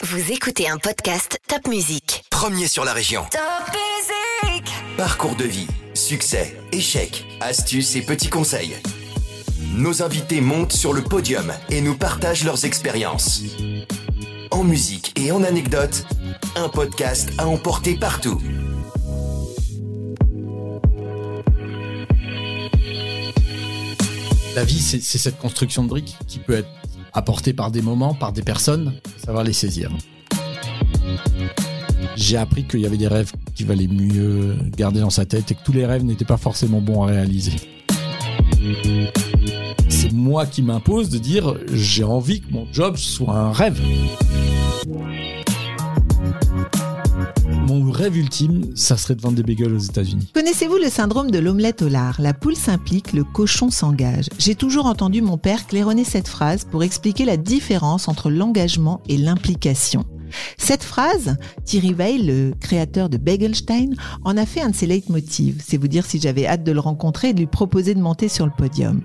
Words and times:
Vous 0.00 0.30
écoutez 0.30 0.68
un 0.68 0.78
podcast 0.78 1.40
Top 1.48 1.66
Music. 1.66 2.24
Premier 2.30 2.68
sur 2.68 2.84
la 2.84 2.92
région. 2.92 3.24
Top 3.32 3.40
Music 3.74 4.72
Parcours 4.96 5.34
de 5.34 5.42
vie, 5.42 5.66
succès, 5.92 6.56
échecs, 6.70 7.26
astuces 7.40 7.96
et 7.96 8.02
petits 8.02 8.28
conseils. 8.28 8.76
Nos 9.74 10.00
invités 10.00 10.40
montent 10.40 10.72
sur 10.72 10.92
le 10.92 11.02
podium 11.02 11.52
et 11.68 11.80
nous 11.80 11.96
partagent 11.96 12.44
leurs 12.44 12.64
expériences. 12.64 13.42
En 14.52 14.62
musique 14.62 15.18
et 15.18 15.32
en 15.32 15.42
anecdotes, 15.42 16.06
un 16.54 16.68
podcast 16.68 17.30
à 17.36 17.48
emporter 17.48 17.96
partout. 17.96 18.40
La 24.54 24.62
vie, 24.62 24.80
c'est 24.80 25.00
c'est 25.00 25.18
cette 25.18 25.38
construction 25.38 25.82
de 25.82 25.88
briques 25.88 26.16
qui 26.28 26.38
peut 26.38 26.54
être 26.54 26.68
apportée 27.18 27.52
par 27.52 27.70
des 27.72 27.82
moments, 27.82 28.14
par 28.14 28.32
des 28.32 28.42
personnes, 28.42 28.94
savoir 29.24 29.42
les 29.42 29.52
saisir. 29.52 29.90
J'ai 32.16 32.36
appris 32.36 32.64
qu'il 32.64 32.80
y 32.80 32.86
avait 32.86 32.96
des 32.96 33.08
rêves 33.08 33.32
qu'il 33.54 33.66
valait 33.66 33.88
mieux 33.88 34.56
garder 34.76 35.00
dans 35.00 35.10
sa 35.10 35.24
tête 35.26 35.50
et 35.50 35.54
que 35.54 35.62
tous 35.64 35.72
les 35.72 35.84
rêves 35.84 36.04
n'étaient 36.04 36.24
pas 36.24 36.36
forcément 36.36 36.80
bons 36.80 37.02
à 37.02 37.06
réaliser. 37.06 37.56
C'est 39.88 40.12
moi 40.12 40.46
qui 40.46 40.62
m'impose 40.62 41.10
de 41.10 41.18
dire 41.18 41.54
j'ai 41.72 42.04
envie 42.04 42.40
que 42.40 42.52
mon 42.52 42.66
job 42.72 42.96
soit 42.96 43.34
un 43.34 43.52
rêve. 43.52 43.80
Mon 47.78 47.92
rêve 47.92 48.16
ultime, 48.16 48.74
ça 48.74 48.96
serait 48.96 49.14
de 49.14 49.22
vendre 49.22 49.36
des 49.36 49.44
bagels 49.44 49.72
aux 49.72 49.78
États-Unis. 49.78 50.32
Connaissez-vous 50.34 50.78
le 50.78 50.90
syndrome 50.90 51.30
de 51.30 51.38
l'omelette 51.38 51.82
au 51.82 51.88
lard? 51.88 52.20
La 52.20 52.34
poule 52.34 52.56
s'implique, 52.56 53.12
le 53.12 53.22
cochon 53.22 53.70
s'engage. 53.70 54.26
J'ai 54.36 54.56
toujours 54.56 54.86
entendu 54.86 55.22
mon 55.22 55.38
père 55.38 55.64
claironner 55.68 56.02
cette 56.02 56.26
phrase 56.26 56.64
pour 56.64 56.82
expliquer 56.82 57.24
la 57.24 57.36
différence 57.36 58.08
entre 58.08 58.30
l'engagement 58.30 59.00
et 59.08 59.16
l'implication. 59.16 60.04
Cette 60.56 60.82
phrase, 60.82 61.36
Thierry 61.64 61.94
Weil, 61.94 62.26
le 62.26 62.52
créateur 62.58 63.08
de 63.08 63.16
Bagelstein, 63.16 63.90
en 64.24 64.36
a 64.36 64.44
fait 64.44 64.60
un 64.60 64.70
de 64.70 64.76
ses 64.76 64.86
leitmotivs. 64.86 65.62
C'est 65.64 65.76
vous 65.76 65.88
dire 65.88 66.04
si 66.04 66.20
j'avais 66.20 66.46
hâte 66.46 66.64
de 66.64 66.72
le 66.72 66.80
rencontrer 66.80 67.28
et 67.28 67.32
de 67.32 67.38
lui 67.38 67.46
proposer 67.46 67.94
de 67.94 68.00
monter 68.00 68.28
sur 68.28 68.44
le 68.44 68.52
podium. 68.58 69.02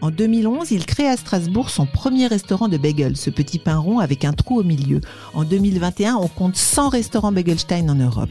En 0.00 0.10
2011, 0.10 0.70
il 0.70 0.86
crée 0.86 1.08
à 1.08 1.16
Strasbourg 1.16 1.70
son 1.70 1.86
premier 1.86 2.26
restaurant 2.26 2.68
de 2.68 2.76
bagels, 2.76 3.16
ce 3.16 3.30
petit 3.30 3.58
pain 3.58 3.76
rond 3.76 3.98
avec 3.98 4.24
un 4.24 4.32
trou 4.32 4.60
au 4.60 4.64
milieu. 4.64 5.00
En 5.34 5.44
2021, 5.44 6.16
on 6.16 6.28
compte 6.28 6.56
100 6.56 6.88
restaurants 6.88 7.32
Bagelstein 7.32 7.88
en 7.88 7.94
Europe. 7.94 8.30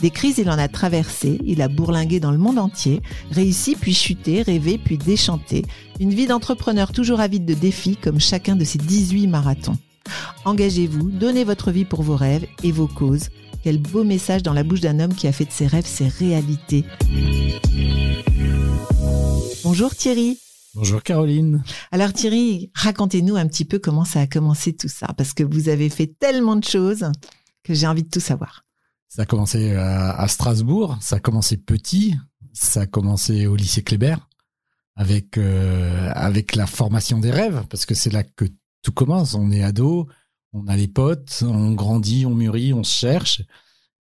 Des 0.00 0.10
crises, 0.10 0.38
il 0.38 0.50
en 0.50 0.58
a 0.58 0.68
traversé, 0.68 1.38
il 1.44 1.62
a 1.62 1.68
bourlingué 1.68 2.18
dans 2.18 2.32
le 2.32 2.38
monde 2.38 2.58
entier, 2.58 3.02
réussi 3.30 3.76
puis 3.76 3.94
chuté, 3.94 4.42
rêvé 4.42 4.78
puis 4.78 4.98
déchanté. 4.98 5.64
Une 6.00 6.12
vie 6.12 6.26
d'entrepreneur 6.26 6.92
toujours 6.92 7.20
avide 7.20 7.44
de 7.44 7.54
défis 7.54 7.96
comme 7.96 8.18
chacun 8.18 8.56
de 8.56 8.64
ses 8.64 8.78
18 8.78 9.28
marathons. 9.28 9.78
Engagez-vous, 10.44 11.10
donnez 11.10 11.44
votre 11.44 11.70
vie 11.70 11.84
pour 11.84 12.02
vos 12.02 12.16
rêves 12.16 12.46
et 12.64 12.72
vos 12.72 12.88
causes. 12.88 13.28
Quel 13.62 13.78
beau 13.78 14.02
message 14.02 14.42
dans 14.42 14.54
la 14.54 14.64
bouche 14.64 14.80
d'un 14.80 14.98
homme 14.98 15.14
qui 15.14 15.28
a 15.28 15.32
fait 15.32 15.44
de 15.44 15.52
ses 15.52 15.68
rêves 15.68 15.86
ses 15.86 16.08
réalités. 16.08 16.84
Bonjour 19.62 19.94
Thierry. 19.94 20.38
Bonjour 20.74 21.02
Caroline. 21.02 21.62
Alors 21.90 22.14
Thierry, 22.14 22.70
racontez-nous 22.74 23.36
un 23.36 23.46
petit 23.46 23.66
peu 23.66 23.78
comment 23.78 24.06
ça 24.06 24.20
a 24.20 24.26
commencé 24.26 24.74
tout 24.74 24.88
ça, 24.88 25.06
parce 25.18 25.34
que 25.34 25.42
vous 25.42 25.68
avez 25.68 25.90
fait 25.90 26.06
tellement 26.06 26.56
de 26.56 26.64
choses 26.64 27.04
que 27.62 27.74
j'ai 27.74 27.86
envie 27.86 28.04
de 28.04 28.08
tout 28.08 28.20
savoir. 28.20 28.64
Ça 29.08 29.22
a 29.22 29.26
commencé 29.26 29.74
à 29.74 30.12
à 30.12 30.28
Strasbourg, 30.28 30.96
ça 31.02 31.16
a 31.16 31.20
commencé 31.20 31.58
petit, 31.58 32.14
ça 32.54 32.82
a 32.82 32.86
commencé 32.86 33.46
au 33.46 33.54
lycée 33.54 33.82
Kléber 33.82 34.16
avec 34.96 35.36
euh, 35.36 36.10
avec 36.14 36.56
la 36.56 36.66
formation 36.66 37.18
des 37.18 37.30
rêves 37.30 37.66
parce 37.68 37.84
que 37.84 37.94
c'est 37.94 38.12
là 38.12 38.22
que 38.24 38.46
tout 38.80 38.92
commence. 38.92 39.34
On 39.34 39.50
est 39.50 39.62
ado, 39.62 40.08
on 40.54 40.66
a 40.68 40.76
les 40.76 40.88
potes, 40.88 41.44
on 41.46 41.72
grandit, 41.72 42.24
on 42.24 42.34
mûrit, 42.34 42.72
on 42.72 42.82
se 42.82 42.98
cherche 42.98 43.42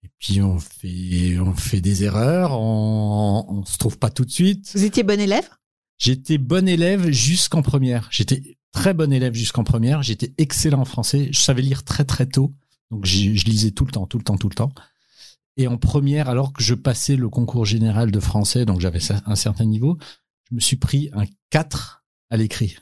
et 0.05 0.11
puis 0.21 0.41
on 0.41 0.61
fait 0.61 1.37
on 1.41 1.53
fait 1.53 1.81
des 1.81 2.05
erreurs, 2.05 2.53
on 2.53 3.45
on 3.49 3.65
se 3.65 3.77
trouve 3.77 3.99
pas 3.99 4.11
tout 4.11 4.25
de 4.25 4.31
suite. 4.31 4.71
Vous 4.73 4.85
étiez 4.85 5.03
bon 5.03 5.19
élève? 5.19 5.49
J'étais 6.01 6.39
bon 6.39 6.67
élève 6.67 7.11
jusqu'en 7.11 7.61
première. 7.61 8.09
J'étais 8.11 8.57
très 8.73 8.95
bon 8.95 9.13
élève 9.13 9.35
jusqu'en 9.35 9.65
première. 9.65 10.03
J'étais 10.03 10.33
excellent 10.39 10.81
en 10.81 10.85
français. 10.85 11.29
Je 11.31 11.39
savais 11.39 11.63
lire 11.63 11.85
très 11.85 12.05
très 12.05 12.27
tôt. 12.27 12.55
Donc 12.91 13.05
je 13.05 13.45
lisais 13.45 13.71
tout 13.71 13.85
le 13.85 13.93
temps, 13.93 14.07
tout 14.07 14.19
le 14.19 14.25
temps, 14.25 14.39
tout 14.39 14.49
le 14.49 14.55
temps. 14.55 14.73
Et 15.57 15.69
en 15.69 15.77
première, 15.77 16.31
alors 16.31 16.53
que 16.55 16.63
je 16.63 16.75
passais 16.75 17.17
le 17.17 17.29
concours 17.29 17.67
général 17.67 18.11
de 18.11 18.19
français, 18.19 18.65
donc 18.65 18.81
j'avais 18.81 19.01
un 19.27 19.35
certain 19.35 19.67
niveau, 19.67 19.99
je 20.49 20.55
me 20.55 20.61
suis 20.61 20.77
pris 20.77 21.11
un 21.13 21.25
4 21.51 22.03
à 22.31 22.37
l'écrit. 22.39 22.77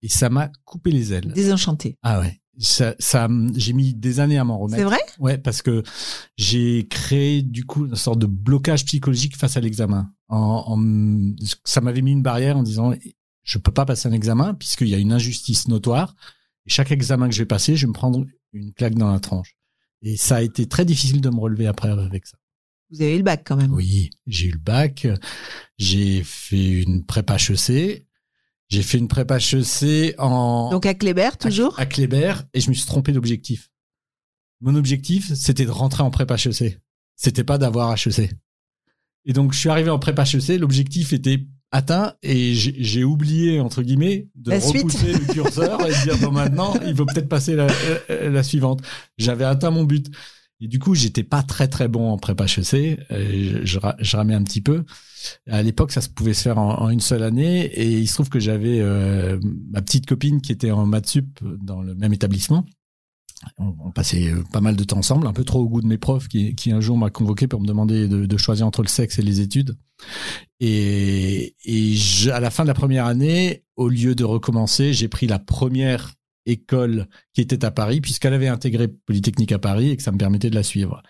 Et 0.00 0.08
ça 0.08 0.30
m'a 0.30 0.50
coupé 0.64 0.90
les 0.90 1.12
ailes. 1.12 1.32
Désenchanté. 1.32 1.98
Ah 2.02 2.20
ouais. 2.20 2.41
Ça, 2.58 2.94
ça, 2.98 3.28
j'ai 3.56 3.72
mis 3.72 3.94
des 3.94 4.20
années 4.20 4.36
à 4.38 4.44
m'en 4.44 4.58
remettre. 4.58 4.78
C'est 4.82 4.84
vrai? 4.84 5.00
Ouais, 5.18 5.38
parce 5.38 5.62
que 5.62 5.82
j'ai 6.36 6.86
créé 6.88 7.42
du 7.42 7.64
coup 7.64 7.86
une 7.86 7.96
sorte 7.96 8.18
de 8.18 8.26
blocage 8.26 8.84
psychologique 8.84 9.36
face 9.36 9.56
à 9.56 9.60
l'examen. 9.60 10.12
En, 10.28 10.64
en- 10.66 11.34
ça 11.64 11.80
m'avait 11.80 12.02
mis 12.02 12.12
une 12.12 12.22
barrière 12.22 12.56
en 12.58 12.62
disant 12.62 12.92
je 13.42 13.58
peux 13.58 13.72
pas 13.72 13.84
passer 13.86 14.08
un 14.08 14.12
examen 14.12 14.54
puisqu'il 14.54 14.88
y 14.88 14.94
a 14.94 14.98
une 14.98 15.12
injustice 15.12 15.66
notoire. 15.68 16.14
Et 16.66 16.70
chaque 16.70 16.92
examen 16.92 17.28
que 17.28 17.34
je 17.34 17.40
vais 17.40 17.46
passer, 17.46 17.74
je 17.74 17.86
vais 17.86 17.88
me 17.88 17.94
prendre 17.94 18.24
une 18.52 18.72
claque 18.74 18.94
dans 18.96 19.10
la 19.10 19.18
tronche. 19.18 19.56
Et 20.02 20.16
ça 20.16 20.36
a 20.36 20.42
été 20.42 20.66
très 20.66 20.84
difficile 20.84 21.20
de 21.20 21.30
me 21.30 21.40
relever 21.40 21.66
après 21.66 21.88
avec 21.88 22.26
ça. 22.26 22.36
Vous 22.90 23.00
avez 23.00 23.14
eu 23.14 23.18
le 23.18 23.22
bac 23.24 23.42
quand 23.46 23.56
même. 23.56 23.72
Oui, 23.72 24.10
j'ai 24.26 24.48
eu 24.48 24.52
le 24.52 24.58
bac, 24.58 25.08
j'ai 25.78 26.22
fait 26.22 26.82
une 26.82 27.04
prépa 27.04 27.36
HEC, 27.36 28.06
j'ai 28.72 28.82
fait 28.82 28.96
une 28.98 29.08
prépa 29.08 29.36
HEC 29.38 30.14
en 30.18 30.70
Donc 30.70 30.86
à 30.86 30.94
Kléber, 30.94 31.28
toujours 31.38 31.78
à, 31.78 31.82
à 31.82 31.86
Kléber 31.86 32.32
et 32.54 32.60
je 32.60 32.70
me 32.70 32.74
suis 32.74 32.86
trompé 32.86 33.12
d'objectif. 33.12 33.70
Mon 34.62 34.74
objectif, 34.76 35.32
c'était 35.34 35.66
de 35.66 35.70
rentrer 35.70 36.02
en 36.02 36.10
prépa 36.10 36.36
HEC. 36.36 36.80
C'était 37.16 37.44
pas 37.44 37.58
d'avoir 37.58 37.92
HEC. 37.94 38.30
Et 39.24 39.32
donc, 39.32 39.52
je 39.52 39.58
suis 39.58 39.68
arrivé 39.68 39.90
en 39.90 39.98
prépa 39.98 40.22
HEC, 40.24 40.58
l'objectif 40.58 41.12
était 41.12 41.44
atteint 41.70 42.14
et 42.22 42.54
j'ai 42.54 43.04
oublié, 43.04 43.60
entre 43.60 43.82
guillemets, 43.82 44.28
de 44.34 44.50
La 44.50 44.58
repousser 44.78 45.12
le 45.12 45.32
curseur 45.32 45.86
et 45.86 45.90
de 45.90 46.02
dire, 46.04 46.18
bon, 46.18 46.30
maintenant, 46.32 46.74
il 46.86 46.94
faut 46.96 47.06
peut-être 47.06 47.28
passer 47.28 47.54
la, 47.54 47.66
la- 48.08 48.28
la 48.30 48.42
suivante. 48.42 48.80
J'avais 49.18 49.44
atteint 49.44 49.70
mon 49.70 49.84
but. 49.84 50.10
Et 50.62 50.68
du 50.68 50.78
coup, 50.78 50.94
j'étais 50.94 51.24
pas 51.24 51.42
très 51.42 51.66
très 51.66 51.88
bon 51.88 52.12
en 52.12 52.18
prépa 52.18 52.44
HEC. 52.44 53.00
Je, 53.10 53.60
je, 53.64 53.78
je 53.98 54.16
ramais 54.16 54.34
un 54.34 54.44
petit 54.44 54.60
peu. 54.60 54.84
À 55.50 55.60
l'époque, 55.60 55.90
ça 55.90 56.00
se 56.00 56.08
pouvait 56.08 56.34
se 56.34 56.42
faire 56.42 56.58
en, 56.58 56.88
une 56.88 57.00
seule 57.00 57.24
année. 57.24 57.64
Et 57.64 57.90
il 57.90 58.06
se 58.06 58.14
trouve 58.14 58.28
que 58.28 58.38
j'avais 58.38 58.80
euh, 58.80 59.40
ma 59.72 59.82
petite 59.82 60.06
copine 60.06 60.40
qui 60.40 60.52
était 60.52 60.70
en 60.70 60.86
maths 60.86 61.08
sup 61.08 61.40
dans 61.42 61.82
le 61.82 61.96
même 61.96 62.12
établissement. 62.12 62.64
On, 63.58 63.90
passait 63.90 64.28
euh, 64.28 64.44
pas 64.52 64.60
mal 64.60 64.76
de 64.76 64.84
temps 64.84 64.98
ensemble, 64.98 65.26
un 65.26 65.32
peu 65.32 65.42
trop 65.42 65.58
au 65.58 65.68
goût 65.68 65.80
de 65.80 65.86
mes 65.88 65.98
profs 65.98 66.28
qui, 66.28 66.54
un 66.70 66.80
jour 66.80 66.96
m'a 66.96 67.10
convoqué 67.10 67.48
pour 67.48 67.60
me 67.60 67.66
demander 67.66 68.06
de, 68.06 68.36
choisir 68.36 68.68
entre 68.68 68.82
le 68.82 68.88
sexe 68.88 69.18
et 69.18 69.22
les 69.22 69.40
études. 69.40 69.76
Et, 70.60 71.56
à 72.32 72.38
la 72.38 72.50
fin 72.50 72.62
de 72.62 72.68
la 72.68 72.74
première 72.74 73.06
année, 73.06 73.64
au 73.74 73.88
lieu 73.88 74.14
de 74.14 74.22
recommencer, 74.22 74.92
j'ai 74.92 75.08
pris 75.08 75.26
la 75.26 75.40
première 75.40 76.14
école 76.46 77.08
qui 77.34 77.40
était 77.40 77.64
à 77.64 77.70
Paris, 77.70 78.00
puisqu'elle 78.00 78.34
avait 78.34 78.48
intégré 78.48 78.88
Polytechnique 78.88 79.52
à 79.52 79.58
Paris 79.58 79.90
et 79.90 79.96
que 79.96 80.02
ça 80.02 80.12
me 80.12 80.18
permettait 80.18 80.50
de 80.50 80.54
la 80.54 80.62
suivre. 80.62 81.02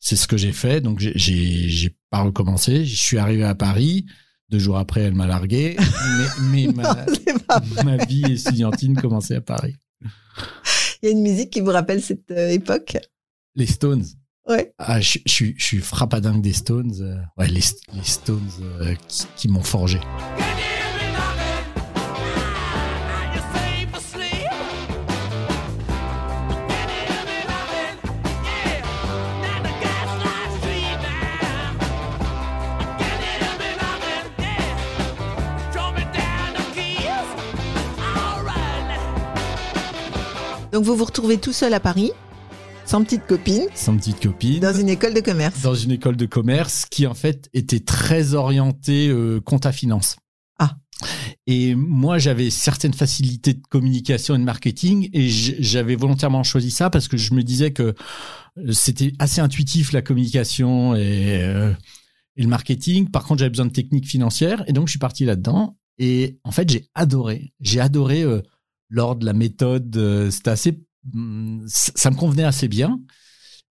C'est 0.00 0.16
ce 0.16 0.26
que 0.28 0.36
j'ai 0.36 0.52
fait, 0.52 0.80
donc 0.80 1.00
j'ai- 1.00 1.94
pas 2.10 2.22
recommencé. 2.22 2.86
Je 2.86 2.96
suis 2.96 3.18
arrivé 3.18 3.44
à 3.44 3.54
Paris. 3.54 4.06
Deux 4.48 4.58
jours 4.58 4.78
après, 4.78 5.00
elle 5.02 5.14
m'a 5.14 5.26
largué. 5.26 5.76
Mais, 6.40 6.66
mais 6.66 6.72
ma, 6.72 7.04
Non, 7.84 7.96
vie 8.08 8.22
estudiantine 8.32 8.94
commençait 8.96 9.34
à 9.36 9.40
Paris. 9.42 9.74
Il 11.02 11.06
y 11.06 11.08
a 11.08 11.10
une 11.10 11.22
musique 11.22 11.50
qui 11.50 11.60
vous 11.60 11.70
rappelle 11.70 12.00
cette 12.02 12.30
euh, 12.30 12.48
époque? 12.50 12.96
Les 13.56 13.66
Stones. 13.66 14.04
Ouais. 14.48 14.72
Ah, 14.78 15.00
je, 15.00 15.18
je, 15.26 15.30
suis- 15.32 15.54
je 15.58 15.64
suis 15.64 15.78
frappadingue 15.80 16.40
des 16.40 16.54
Stones. 16.54 16.94
euh, 17.02 17.18
ouais, 17.36 17.48
les, 17.48 17.60
les 17.92 18.04
Stones 18.04 18.48
euh, 18.62 18.94
qui, 19.06 19.26
qui 19.36 19.48
m'ont 19.48 19.62
forgé. 19.62 20.00
Donc 40.78 40.84
vous 40.86 40.94
vous 40.94 41.06
retrouvez 41.06 41.38
tout 41.38 41.52
seul 41.52 41.74
à 41.74 41.80
Paris, 41.80 42.12
sans 42.86 43.02
petite 43.02 43.26
copine, 43.26 43.64
Sans 43.74 43.96
petite 43.96 44.20
copine. 44.22 44.60
dans 44.60 44.72
une 44.72 44.88
école 44.88 45.12
de 45.12 45.18
commerce. 45.18 45.60
dans 45.60 45.74
une 45.74 45.90
école 45.90 46.14
de 46.14 46.24
commerce 46.24 46.86
qui 46.88 47.04
en 47.08 47.14
fait 47.14 47.50
était 47.52 47.80
très 47.80 48.34
orientée 48.34 49.08
euh, 49.08 49.40
compta 49.40 49.72
finance. 49.72 50.14
Ah. 50.60 50.76
Et 51.48 51.74
moi 51.74 52.18
j'avais 52.18 52.48
certaines 52.50 52.94
facilités 52.94 53.54
de 53.54 53.60
communication 53.68 54.36
et 54.36 54.38
de 54.38 54.44
marketing 54.44 55.10
et 55.12 55.28
j'avais 55.28 55.96
volontairement 55.96 56.44
choisi 56.44 56.70
ça 56.70 56.90
parce 56.90 57.08
que 57.08 57.16
je 57.16 57.34
me 57.34 57.42
disais 57.42 57.72
que 57.72 57.96
euh, 58.58 58.70
c'était 58.72 59.14
assez 59.18 59.40
intuitif 59.40 59.90
la 59.90 60.00
communication 60.00 60.94
et, 60.94 61.42
euh, 61.42 61.72
et 62.36 62.42
le 62.42 62.48
marketing. 62.48 63.10
Par 63.10 63.24
contre 63.24 63.40
j'avais 63.40 63.50
besoin 63.50 63.66
de 63.66 63.72
techniques 63.72 64.06
financières 64.06 64.62
et 64.68 64.72
donc 64.72 64.86
je 64.86 64.90
suis 64.92 65.00
parti 65.00 65.24
là-dedans 65.24 65.76
et 65.98 66.38
en 66.44 66.52
fait 66.52 66.70
j'ai 66.70 66.86
adoré. 66.94 67.52
J'ai 67.58 67.80
adoré 67.80 68.22
euh, 68.22 68.42
l'ordre, 68.88 69.24
la 69.26 69.32
méthode. 69.32 69.96
euh, 69.96 70.30
C'était 70.30 70.50
assez 70.50 70.80
hum, 71.14 71.64
ça 71.66 72.10
me 72.10 72.16
convenait 72.16 72.44
assez 72.44 72.68
bien. 72.68 73.00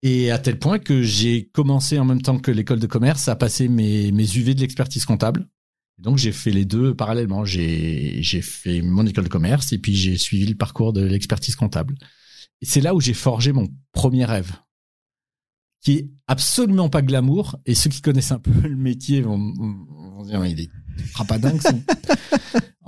Et 0.02 0.30
à 0.30 0.38
tel 0.38 0.58
point 0.58 0.78
que 0.78 1.02
j'ai 1.02 1.48
commencé 1.48 1.98
en 1.98 2.04
même 2.04 2.22
temps 2.22 2.38
que 2.38 2.52
l'école 2.52 2.78
de 2.78 2.86
commerce 2.86 3.26
à 3.28 3.34
passer 3.34 3.66
mes, 3.68 4.08
UV 4.10 4.54
de 4.54 4.60
l'expertise 4.60 5.04
comptable. 5.04 5.48
Donc 5.98 6.18
j'ai 6.18 6.30
fait 6.30 6.52
les 6.52 6.64
deux 6.64 6.94
parallèlement. 6.94 7.44
J'ai 7.44 8.22
fait 8.42 8.80
mon 8.82 9.04
école 9.06 9.24
de 9.24 9.28
commerce 9.28 9.72
et 9.72 9.78
puis 9.78 9.96
j'ai 9.96 10.16
suivi 10.16 10.46
le 10.46 10.54
parcours 10.54 10.92
de 10.92 11.02
l'expertise 11.04 11.56
comptable. 11.56 11.96
Et 12.60 12.66
c'est 12.66 12.80
là 12.80 12.94
où 12.94 13.00
j'ai 13.00 13.14
forgé 13.14 13.50
mon 13.52 13.66
premier 13.92 14.24
rêve, 14.24 14.52
qui 15.82 15.92
est 15.94 16.10
absolument 16.28 16.88
pas 16.88 17.02
glamour. 17.02 17.56
Et 17.66 17.74
ceux 17.74 17.90
qui 17.90 18.00
connaissent 18.00 18.30
un 18.32 18.38
peu 18.38 18.52
le 18.68 18.76
métier 18.76 19.20
vont, 19.22 19.38
vont 19.56 20.22
dire 20.24 20.44
il 20.46 20.60
est 20.60 20.70
frappadingue. 21.10 21.60
son- 21.60 21.82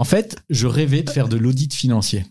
en 0.01 0.05
fait, 0.05 0.37
je 0.49 0.67
rêvais 0.67 1.03
de 1.03 1.11
faire 1.11 1.29
de 1.29 1.37
l'audit 1.37 1.75
financier. 1.75 2.25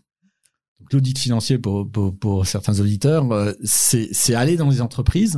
L'audit 0.92 1.20
financier 1.20 1.60
pour, 1.60 1.88
pour, 1.90 2.18
pour 2.18 2.48
certains 2.48 2.80
auditeurs, 2.80 3.32
euh, 3.32 3.54
c'est 3.64 4.34
aller 4.34 4.58
dans 4.58 4.70
les 4.70 4.82
entreprises 4.82 5.38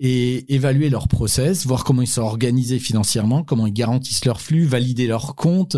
et 0.00 0.52
évaluer 0.54 0.90
leurs 0.90 1.06
process, 1.06 1.66
voir 1.66 1.84
comment 1.84 2.02
ils 2.02 2.08
sont 2.08 2.22
organisés 2.22 2.80
financièrement, 2.80 3.44
comment 3.44 3.66
ils 3.68 3.72
garantissent 3.72 4.24
leurs 4.24 4.40
flux, 4.40 4.64
valider 4.64 5.06
leurs 5.06 5.36
comptes. 5.36 5.76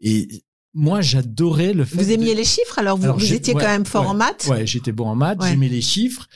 Et 0.00 0.44
moi, 0.74 1.00
j'adorais 1.00 1.72
le 1.72 1.86
fait. 1.86 1.96
Vous 1.96 2.04
de- 2.08 2.10
aimiez 2.12 2.34
les 2.34 2.44
chiffres, 2.44 2.78
alors 2.78 2.98
vous, 2.98 3.04
Alors, 3.04 3.18
vous 3.18 3.24
j'ai- 3.24 3.36
étiez 3.36 3.54
ouais, 3.54 3.62
quand 3.62 3.68
même 3.70 3.86
fort 3.86 4.02
ouais, 4.04 4.08
en 4.10 4.14
maths? 4.14 4.46
Ouais, 4.50 4.66
j'étais 4.66 4.92
bon 4.92 5.08
en 5.08 5.14
maths, 5.16 5.40
Ouais. 5.40 5.50
j'aimais 5.50 5.70
les 5.70 5.80
chiffres. 5.82 6.26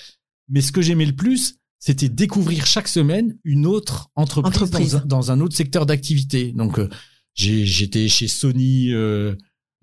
Mais 0.49 0.63
ce 0.63 0.73
que 0.73 0.81
j'aimais 0.81 1.05
le 1.07 1.15
plus, 1.15 1.57
c'était 1.79 2.09
découvrir 2.09 2.65
chaque 2.67 2.89
semaine 2.89 3.37
une 3.45 3.67
autre 3.67 4.11
entreprise, 4.15 4.55
Entreprise. 4.63 4.93
Dans, 4.93 4.99
un, 4.99 5.07
dans 5.07 5.31
un 5.33 5.41
autre 5.41 5.55
secteur 5.57 5.85
d'activité. 5.85 6.53
Donc, 6.53 6.79
euh, 6.79 6.89
j'étais 7.41 8.09
chez 8.09 8.29
Sony 8.29 8.93
euh, 8.93 9.35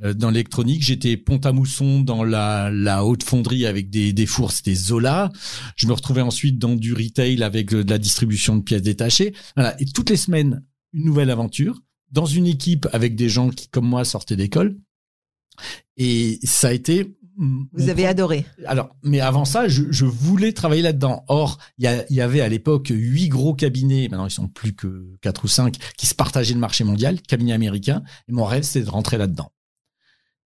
euh, 0.04 0.14
dans 0.14 0.30
l'électronique, 0.30 0.84
j'étais 0.84 1.18
Pont-à-Mousson 1.18 2.02
dans 2.02 2.24
la, 2.24 2.70
la 2.72 3.04
haute 3.04 3.24
fonderie 3.24 3.66
avec 3.66 3.90
des, 3.90 4.14
des 4.14 4.26
fours, 4.26 4.52
c'était 4.52 4.76
Zola. 4.76 5.32
Je 5.76 5.88
me 5.88 5.94
retrouvais 5.94 6.22
ensuite 6.22 6.60
dans 6.60 6.76
du 6.76 6.94
retail 6.94 7.42
avec 7.42 7.74
euh, 7.74 7.84
de 7.84 7.90
la 7.90 7.98
distribution 7.98 8.56
de 8.56 8.62
pièces 8.62 8.84
détachées. 8.84 9.34
Voilà. 9.56 9.80
Et 9.82 9.86
toutes 9.86 10.10
les 10.10 10.18
semaines, 10.18 10.64
une 10.94 11.06
nouvelle 11.06 11.32
aventure 11.32 11.82
dans 12.12 12.26
une 12.26 12.48
équipe 12.48 12.88
avec 12.94 13.16
des 13.16 13.28
gens 13.28 13.50
qui, 13.50 13.68
comme 13.70 13.88
moi, 13.88 14.06
sortaient 14.06 14.36
d'école. 14.36 14.78
Et 15.98 16.40
ça 16.44 16.70
a 16.70 16.74
été. 16.74 17.18
Vous 17.38 17.90
avez 17.90 18.04
pro- 18.04 18.10
adoré. 18.12 18.46
alors, 18.66 18.96
mais 19.04 19.20
avant 19.20 19.46
ça, 19.46 19.68
je, 19.68 19.84
je 19.92 20.06
voulais 20.06 20.54
travailler 20.54 20.82
là-dedans. 20.82 21.24
Or, 21.28 21.60
il 21.78 21.84
y, 22.10 22.22
avait 22.22 22.42
à 22.42 22.50
l'époque 22.50 22.88
huit 22.92 23.30
gros 23.30 23.54
cabinets, 23.54 24.08
maintenant 24.10 24.26
ils 24.26 24.32
sont 24.32 24.48
plus 24.48 24.74
que 24.74 25.16
quatre 25.22 25.44
ou 25.46 25.48
cinq, 25.48 25.76
qui 25.98 26.08
se 26.08 26.16
partageaient 26.16 26.54
le 26.56 26.60
marché 26.60 26.84
mondial, 26.84 27.22
cabinets 27.22 27.54
américains. 27.54 28.02
Et 28.28 28.32
mon 28.32 28.44
rêve, 28.46 28.64
c'était 28.64 28.86
de 28.86 28.90
rentrer 28.90 29.18
là-dedans. 29.18 29.52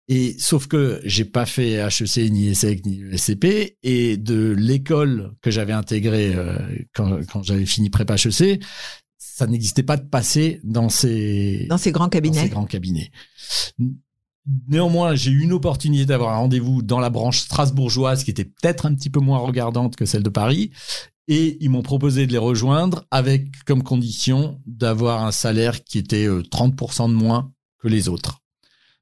Et 0.07 0.36
sauf 0.39 0.65
que 0.65 1.00
j'ai 1.06 1.25
pas 1.25 1.45
fait 1.45 1.74
HEC 1.74 2.31
ni 2.31 2.47
ESSEC 2.47 2.83
ni 2.86 3.03
ESCP 3.13 3.77
et 3.83 4.18
de 4.18 4.56
l'école 4.57 5.36
que 5.44 5.51
j'avais 5.51 5.74
intégrée 5.74 6.33
euh, 6.33 6.57
quand, 6.95 7.19
quand 7.31 7.44
j'avais 7.44 7.68
fini 7.68 7.91
prépa 7.91 8.15
HEC, 8.15 8.59
ça 9.19 9.45
n'existait 9.45 9.83
pas 9.83 9.97
de 9.97 10.07
passer 10.07 10.59
dans 10.63 10.89
ces 10.89 11.68
Dans 11.69 11.77
ces 11.77 11.91
grands 11.91 12.06
dans 12.06 12.09
cabinets. 12.09 12.41
ces 12.41 12.50
grands 12.50 12.65
cabinets. 12.65 13.12
Néanmoins, 14.68 15.15
j'ai 15.15 15.31
eu 15.31 15.41
une 15.41 15.53
opportunité 15.53 16.06
d'avoir 16.06 16.33
un 16.33 16.38
rendez-vous 16.39 16.81
dans 16.81 17.00
la 17.00 17.09
branche 17.09 17.39
strasbourgeoise 17.39 18.24
qui 18.24 18.31
était 18.31 18.45
peut-être 18.45 18.86
un 18.86 18.95
petit 18.95 19.09
peu 19.09 19.19
moins 19.19 19.39
regardante 19.39 19.95
que 19.95 20.06
celle 20.06 20.24
de 20.24 20.30
Paris. 20.30 20.71
Et 21.27 21.57
ils 21.62 21.69
m'ont 21.69 21.83
proposé 21.83 22.25
de 22.25 22.31
les 22.31 22.39
rejoindre 22.39 23.06
avec 23.12 23.63
comme 23.65 23.83
condition 23.83 24.59
d'avoir 24.65 25.24
un 25.24 25.31
salaire 25.31 25.83
qui 25.83 26.00
était 26.00 26.25
euh, 26.25 26.41
30% 26.41 27.09
de 27.09 27.13
moins 27.13 27.51
que 27.77 27.88
les 27.88 28.09
autres. 28.09 28.39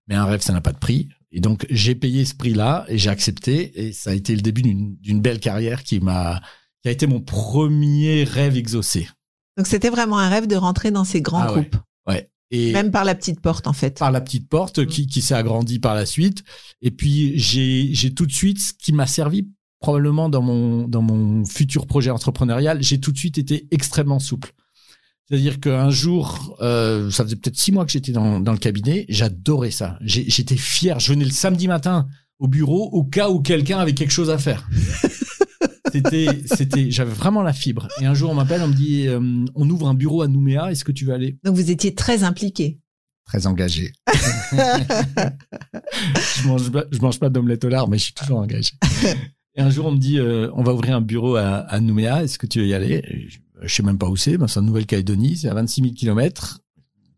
Mais 0.08 0.16
un 0.16 0.26
rêve, 0.26 0.42
ça 0.42 0.52
n'a 0.52 0.60
pas 0.62 0.74
de 0.74 0.78
prix. 0.78 1.08
Et 1.32 1.40
donc, 1.40 1.66
j'ai 1.70 1.96
payé 1.96 2.26
ce 2.26 2.36
prix-là 2.36 2.86
et 2.90 2.98
j'ai 2.98 3.10
accepté. 3.10 3.88
Et 3.88 3.94
ça 3.94 4.10
a 4.10 4.14
été 4.14 4.36
le 4.36 4.42
début 4.42 4.62
d'une 4.62 5.22
belle 5.22 5.40
carrière 5.40 5.84
qui 5.84 6.00
m'a, 6.02 6.42
qui 6.82 6.90
a 6.90 6.92
été 6.92 7.08
mon 7.08 7.22
premier 7.22 8.24
rêve 8.26 8.58
exaucé. 8.58 9.08
Donc 9.56 9.68
c'était 9.68 9.90
vraiment 9.90 10.18
un 10.20 10.30
rêve 10.30 10.48
de 10.48 10.56
rentrer 10.56 10.92
dans 10.92 11.04
ces 11.06 11.22
grands 11.22 11.42
Ah 11.42 11.54
ouais. 11.54 11.62
groupes. 11.62 11.78
Ouais. 12.08 12.30
Et 12.52 12.72
Même 12.72 12.92
par 12.92 13.04
la 13.04 13.14
petite 13.16 13.42
porte, 13.42 13.68
en 13.68 13.74
fait. 13.74 14.00
par 14.00 14.12
la 14.12 14.22
petite 14.22 14.48
porte 14.48 14.86
qui, 14.86 15.06
qui 15.08 15.22
s'est 15.22 15.34
agrandie 15.34 15.80
par 15.80 15.96
la 15.96 16.06
suite. 16.06 16.44
Et 16.82 16.92
puis 16.92 17.38
j'ai 17.38 17.94
j'ai 17.94 18.14
tout 18.14 18.26
de 18.26 18.32
suite 18.32 18.60
ce 18.60 18.74
qui 18.74 18.94
m'a 18.94 19.08
servi 19.08 19.50
probablement 19.80 20.30
dans 20.30 20.42
mon 20.42 20.88
dans 20.88 21.02
mon 21.02 21.46
futur 21.46 21.88
projet 21.88 22.10
entrepreneurial. 22.10 22.82
J'ai 22.82 23.00
tout 23.00 23.12
de 23.12 23.18
suite 23.18 23.38
été 23.38 23.68
extrêmement 23.72 24.20
souple. 24.20 24.54
C'est-à-dire 25.28 25.60
qu'un 25.60 25.90
jour, 25.90 26.58
euh, 26.62 27.12
ça 27.12 27.26
faisait 27.26 27.36
peut-être 27.36 27.58
six 27.58 27.74
mois 27.74 27.86
que 27.86 27.92
j'étais 27.92 28.14
dans, 28.14 28.40
dans 28.40 28.54
le 28.54 28.58
cabinet, 28.58 29.06
j'adorais 29.10 29.72
ça. 29.72 29.98
J'étais 30.02 30.56
fier. 30.56 31.02
Je 31.02 31.12
venais 31.12 31.26
le 31.26 31.32
samedi 31.32 31.68
matin 31.68 32.08
au 32.40 32.48
bureau 32.48 32.90
au 32.94 33.04
cas 33.04 33.30
où 33.30 33.42
quelqu'un 33.42 33.80
avait 33.80 33.94
quelque 33.94 34.12
chose 34.12 34.30
à 34.30 34.38
faire. 34.38 34.70
C'était, 35.92 36.28
c'était, 36.46 36.92
j'avais 36.92 37.14
vraiment 37.14 37.42
la 37.42 37.54
fibre. 37.54 37.88
Et 38.02 38.06
un 38.06 38.14
jour, 38.14 38.30
on 38.32 38.36
m'appelle, 38.36 38.62
on 38.62 38.68
me 38.68 38.74
dit, 38.74 39.08
euh, 39.08 39.20
on 39.56 39.70
ouvre 39.70 39.88
un 39.88 39.94
bureau 39.94 40.22
à 40.22 40.28
Nouméa, 40.28 40.72
est-ce 40.72 40.84
que 40.84 40.92
tu 40.92 41.06
veux 41.06 41.14
aller? 41.14 41.38
Donc 41.44 41.56
vous 41.56 41.72
étiez 41.72 41.96
très 41.96 42.24
impliqué. 42.24 42.80
Très 43.26 43.46
engagé. 43.46 43.92
je 44.54 46.48
mange 46.48 46.72
pas, 46.72 46.86
je 46.92 47.00
mange 47.00 47.20
pas 47.20 47.30
d'omelette 47.30 47.66
au 47.66 47.70
lard, 47.70 47.90
mais 47.90 47.98
je 47.98 48.06
suis 48.06 48.14
toujours 48.14 48.40
engagé. 48.40 48.72
Et 49.56 49.62
un 49.62 49.70
jour, 49.70 49.88
on 49.88 49.92
me 49.92 49.98
dit, 49.98 50.20
euh, 50.20 50.50
on 50.54 50.64
va 50.64 50.74
ouvrir 50.74 50.96
un 50.96 51.02
bureau 51.02 51.36
à, 51.36 51.58
à 51.58 51.80
Nouméa. 51.80 52.24
Est-ce 52.24 52.38
que 52.38 52.46
tu 52.46 52.60
veux 52.60 52.68
y 52.68 52.74
aller? 52.74 53.28
Je, 53.28 53.38
je 53.62 53.74
sais 53.74 53.84
même 53.84 53.98
pas 53.98 54.08
où 54.08 54.16
c'est. 54.16 54.38
Ben, 54.38 54.48
c'est 54.48 54.60
en 54.60 54.64
Nouvelle-Calédonie. 54.64 55.38
C'est 55.38 55.50
à 55.50 55.54
26 55.54 55.82
000 55.82 55.94
kilomètres. 55.94 56.62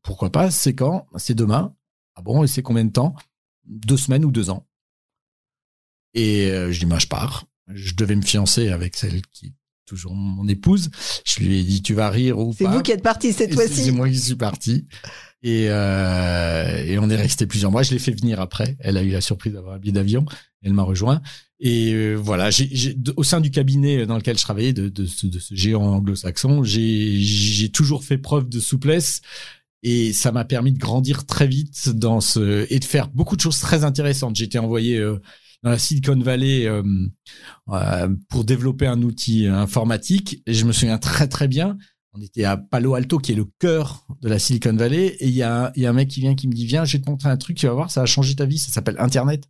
Pourquoi 0.01 0.31
pas? 0.31 0.49
C'est 0.49 0.73
quand? 0.73 1.05
C'est 1.17 1.35
demain. 1.35 1.75
Ah 2.15 2.21
bon? 2.21 2.43
Et 2.43 2.47
c'est 2.47 2.61
combien 2.61 2.85
de 2.85 2.91
temps? 2.91 3.13
Deux 3.65 3.97
semaines 3.97 4.25
ou 4.25 4.31
deux 4.31 4.49
ans. 4.49 4.65
Et 6.13 6.49
euh, 6.49 6.71
je 6.71 6.79
dis, 6.79 6.85
moi, 6.85 6.97
je 6.97 7.07
pars. 7.07 7.45
Je 7.73 7.93
devais 7.95 8.15
me 8.15 8.21
fiancer 8.21 8.69
avec 8.69 8.95
celle 8.95 9.21
qui 9.31 9.47
est 9.47 9.53
toujours 9.85 10.13
mon 10.13 10.47
épouse. 10.47 10.89
Je 11.25 11.39
lui 11.43 11.59
ai 11.59 11.63
dit, 11.63 11.81
tu 11.81 11.93
vas 11.93 12.09
rire 12.09 12.37
ou 12.39 12.53
C'est 12.57 12.65
pas 12.65 12.71
vous 12.75 12.81
qui 12.83 12.91
êtes 12.91 13.01
parti 13.03 13.33
cette 13.33 13.51
et 13.51 13.55
C'est 13.55 13.67
fois-ci. 13.67 13.91
moi 13.91 14.07
qui 14.09 14.19
suis 14.19 14.35
parti. 14.35 14.85
Et, 15.41 15.67
euh, 15.69 16.83
et 16.85 16.99
on 16.99 17.09
est 17.09 17.15
resté 17.15 17.45
plusieurs 17.47 17.71
mois. 17.71 17.81
Je 17.83 17.91
l'ai 17.91 17.99
fait 17.99 18.11
venir 18.11 18.39
après. 18.39 18.75
Elle 18.79 18.97
a 18.97 19.03
eu 19.03 19.09
la 19.09 19.21
surprise 19.21 19.53
d'avoir 19.53 19.75
un 19.75 19.79
billet 19.79 19.93
d'avion. 19.93 20.25
Elle 20.63 20.73
m'a 20.73 20.83
rejoint. 20.83 21.21
Et 21.61 21.93
euh, 21.93 22.15
voilà, 22.15 22.51
j'ai- 22.51 22.93
de- 22.93 23.13
au 23.17 23.23
sein 23.23 23.41
du 23.41 23.49
cabinet 23.51 24.05
dans 24.05 24.15
lequel 24.17 24.37
je 24.37 24.43
travaillais, 24.43 24.73
de, 24.73 24.89
de, 24.89 25.05
ce, 25.05 25.27
de 25.27 25.39
ce 25.39 25.55
géant 25.55 25.83
anglo-saxon, 25.83 26.63
j'ai, 26.63 27.19
j'ai 27.19 27.69
toujours 27.69 28.03
fait 28.03 28.17
preuve 28.17 28.47
de 28.49 28.59
souplesse. 28.59 29.21
Et 29.81 30.11
ça 30.13 30.31
m'a 30.33 30.43
permis 30.45 30.73
de 30.73 30.77
grandir 30.77 31.25
très 31.25 31.47
vite 31.47 31.89
dans 31.89 32.19
ce 32.21 32.65
et 32.69 32.79
de 32.79 32.85
faire 32.85 33.07
beaucoup 33.07 33.35
de 33.37 33.41
choses 33.41 33.59
très 33.59 33.83
intéressantes. 33.85 34.35
J'étais 34.35 34.57
envoyé 34.59 34.97
euh, 34.97 35.19
dans 35.63 35.71
la 35.71 35.77
Silicon 35.77 36.19
Valley 36.19 36.67
euh, 36.67 36.83
euh, 37.69 38.09
pour 38.29 38.43
développer 38.43 38.87
un 38.87 39.01
outil 39.01 39.47
informatique. 39.47 40.41
Et 40.45 40.53
je 40.53 40.65
me 40.65 40.71
souviens 40.71 40.97
très 40.97 41.27
très 41.27 41.47
bien. 41.47 41.77
On 42.13 42.21
était 42.21 42.43
à 42.43 42.57
Palo 42.57 42.95
Alto, 42.95 43.19
qui 43.19 43.33
est 43.33 43.35
le 43.35 43.45
cœur 43.59 44.05
de 44.21 44.29
la 44.29 44.39
Silicon 44.39 44.73
Valley, 44.73 45.15
et 45.19 45.27
il 45.27 45.33
y 45.33 45.43
a, 45.43 45.71
y 45.75 45.85
a 45.85 45.89
un 45.89 45.93
mec 45.93 46.07
qui 46.07 46.21
vient 46.21 46.33
qui 46.33 46.47
me 46.47 46.53
dit 46.53 46.65
viens, 46.65 46.83
je 46.83 46.97
vais 46.97 47.03
te 47.03 47.09
montrer 47.09 47.29
un 47.29 47.37
truc, 47.37 47.55
tu 47.57 47.67
vas 47.67 47.73
voir, 47.73 47.91
ça 47.91 48.01
va 48.01 48.07
changer 48.07 48.35
ta 48.35 48.45
vie. 48.45 48.57
Ça 48.57 48.71
s'appelle 48.71 48.95
Internet. 48.97 49.47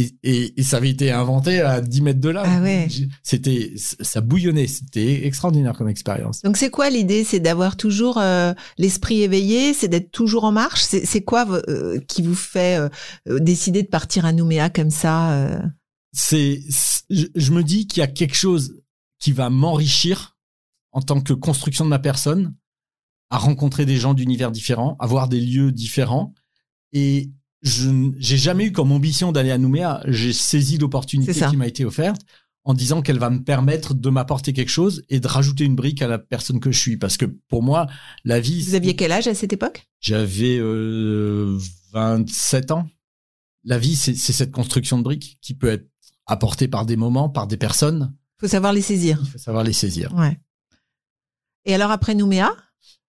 Et, 0.00 0.14
et, 0.22 0.60
et 0.60 0.62
ça 0.62 0.76
avait 0.76 0.90
été 0.90 1.10
inventé 1.10 1.60
à 1.60 1.80
10 1.80 2.02
mètres 2.02 2.20
de 2.20 2.28
là. 2.28 2.44
Ah 2.46 2.60
ouais. 2.62 2.86
C'était, 3.24 3.72
ça 3.76 4.20
bouillonnait. 4.20 4.68
C'était 4.68 5.26
extraordinaire 5.26 5.76
comme 5.76 5.88
expérience. 5.88 6.40
Donc 6.42 6.56
c'est 6.56 6.70
quoi 6.70 6.88
l'idée? 6.88 7.24
C'est 7.24 7.40
d'avoir 7.40 7.76
toujours 7.76 8.18
euh, 8.18 8.54
l'esprit 8.78 9.22
éveillé, 9.22 9.74
c'est 9.74 9.88
d'être 9.88 10.12
toujours 10.12 10.44
en 10.44 10.52
marche? 10.52 10.82
C'est 10.82 11.24
quoi 11.24 11.46
euh, 11.68 11.98
qui 12.06 12.22
vous 12.22 12.36
fait 12.36 12.78
euh, 13.28 13.38
décider 13.40 13.82
de 13.82 13.88
partir 13.88 14.24
à 14.24 14.32
Nouméa 14.32 14.70
comme 14.70 14.90
ça 14.90 15.60
c'est, 16.12 16.62
c'est- 16.70 17.02
je, 17.10 17.26
je 17.34 17.50
me 17.52 17.62
dis 17.64 17.86
qu'il 17.86 18.00
y 18.00 18.04
a 18.04 18.06
quelque 18.06 18.34
chose 18.36 18.80
qui 19.18 19.32
va 19.32 19.50
m'enrichir 19.50 20.36
en 20.92 21.02
tant 21.02 21.20
que 21.20 21.32
construction 21.32 21.84
de 21.84 21.90
ma 21.90 21.98
personne, 21.98 22.54
à 23.30 23.38
rencontrer 23.38 23.84
des 23.84 23.96
gens 23.96 24.14
d'univers 24.14 24.50
différents, 24.50 24.96
à 25.00 25.06
voir 25.06 25.28
des 25.28 25.40
lieux 25.40 25.70
différents. 25.72 26.34
Et 26.92 27.30
je 27.62 27.90
j'ai 28.18 28.38
jamais 28.38 28.66
eu 28.66 28.72
comme 28.72 28.92
ambition 28.92 29.32
d'aller 29.32 29.50
à 29.50 29.58
Nouméa. 29.58 30.02
J'ai 30.06 30.32
saisi 30.32 30.78
l'opportunité 30.78 31.32
qui 31.32 31.56
m'a 31.56 31.66
été 31.66 31.84
offerte 31.84 32.22
en 32.64 32.74
disant 32.74 33.00
qu'elle 33.00 33.18
va 33.18 33.30
me 33.30 33.42
permettre 33.42 33.94
de 33.94 34.10
m'apporter 34.10 34.52
quelque 34.52 34.70
chose 34.70 35.02
et 35.08 35.20
de 35.20 35.26
rajouter 35.26 35.64
une 35.64 35.74
brique 35.74 36.02
à 36.02 36.08
la 36.08 36.18
personne 36.18 36.60
que 36.60 36.70
je 36.70 36.78
suis. 36.78 36.96
Parce 36.98 37.16
que 37.16 37.24
pour 37.24 37.62
moi, 37.62 37.86
la 38.24 38.40
vie. 38.40 38.62
Vous 38.62 38.74
aviez 38.74 38.94
quel 38.94 39.10
âge 39.10 39.26
à 39.26 39.34
cette 39.34 39.52
époque? 39.52 39.88
J'avais 40.00 40.58
euh, 40.58 41.58
27 41.92 42.70
ans. 42.72 42.86
La 43.64 43.78
vie, 43.78 43.96
c'est 43.96 44.14
cette 44.14 44.52
construction 44.52 44.98
de 44.98 45.02
briques 45.02 45.38
qui 45.40 45.54
peut 45.54 45.68
être 45.68 45.88
apportée 46.26 46.68
par 46.68 46.86
des 46.86 46.96
moments, 46.96 47.28
par 47.28 47.46
des 47.46 47.56
personnes. 47.56 48.14
Faut 48.38 48.48
savoir 48.48 48.72
les 48.72 48.82
saisir. 48.82 49.18
Il 49.24 49.30
faut 49.30 49.38
savoir 49.38 49.64
les 49.64 49.72
saisir. 49.72 50.14
Ouais. 50.14 50.38
Et 51.64 51.74
alors 51.74 51.90
après 51.90 52.14
Nouméa? 52.14 52.54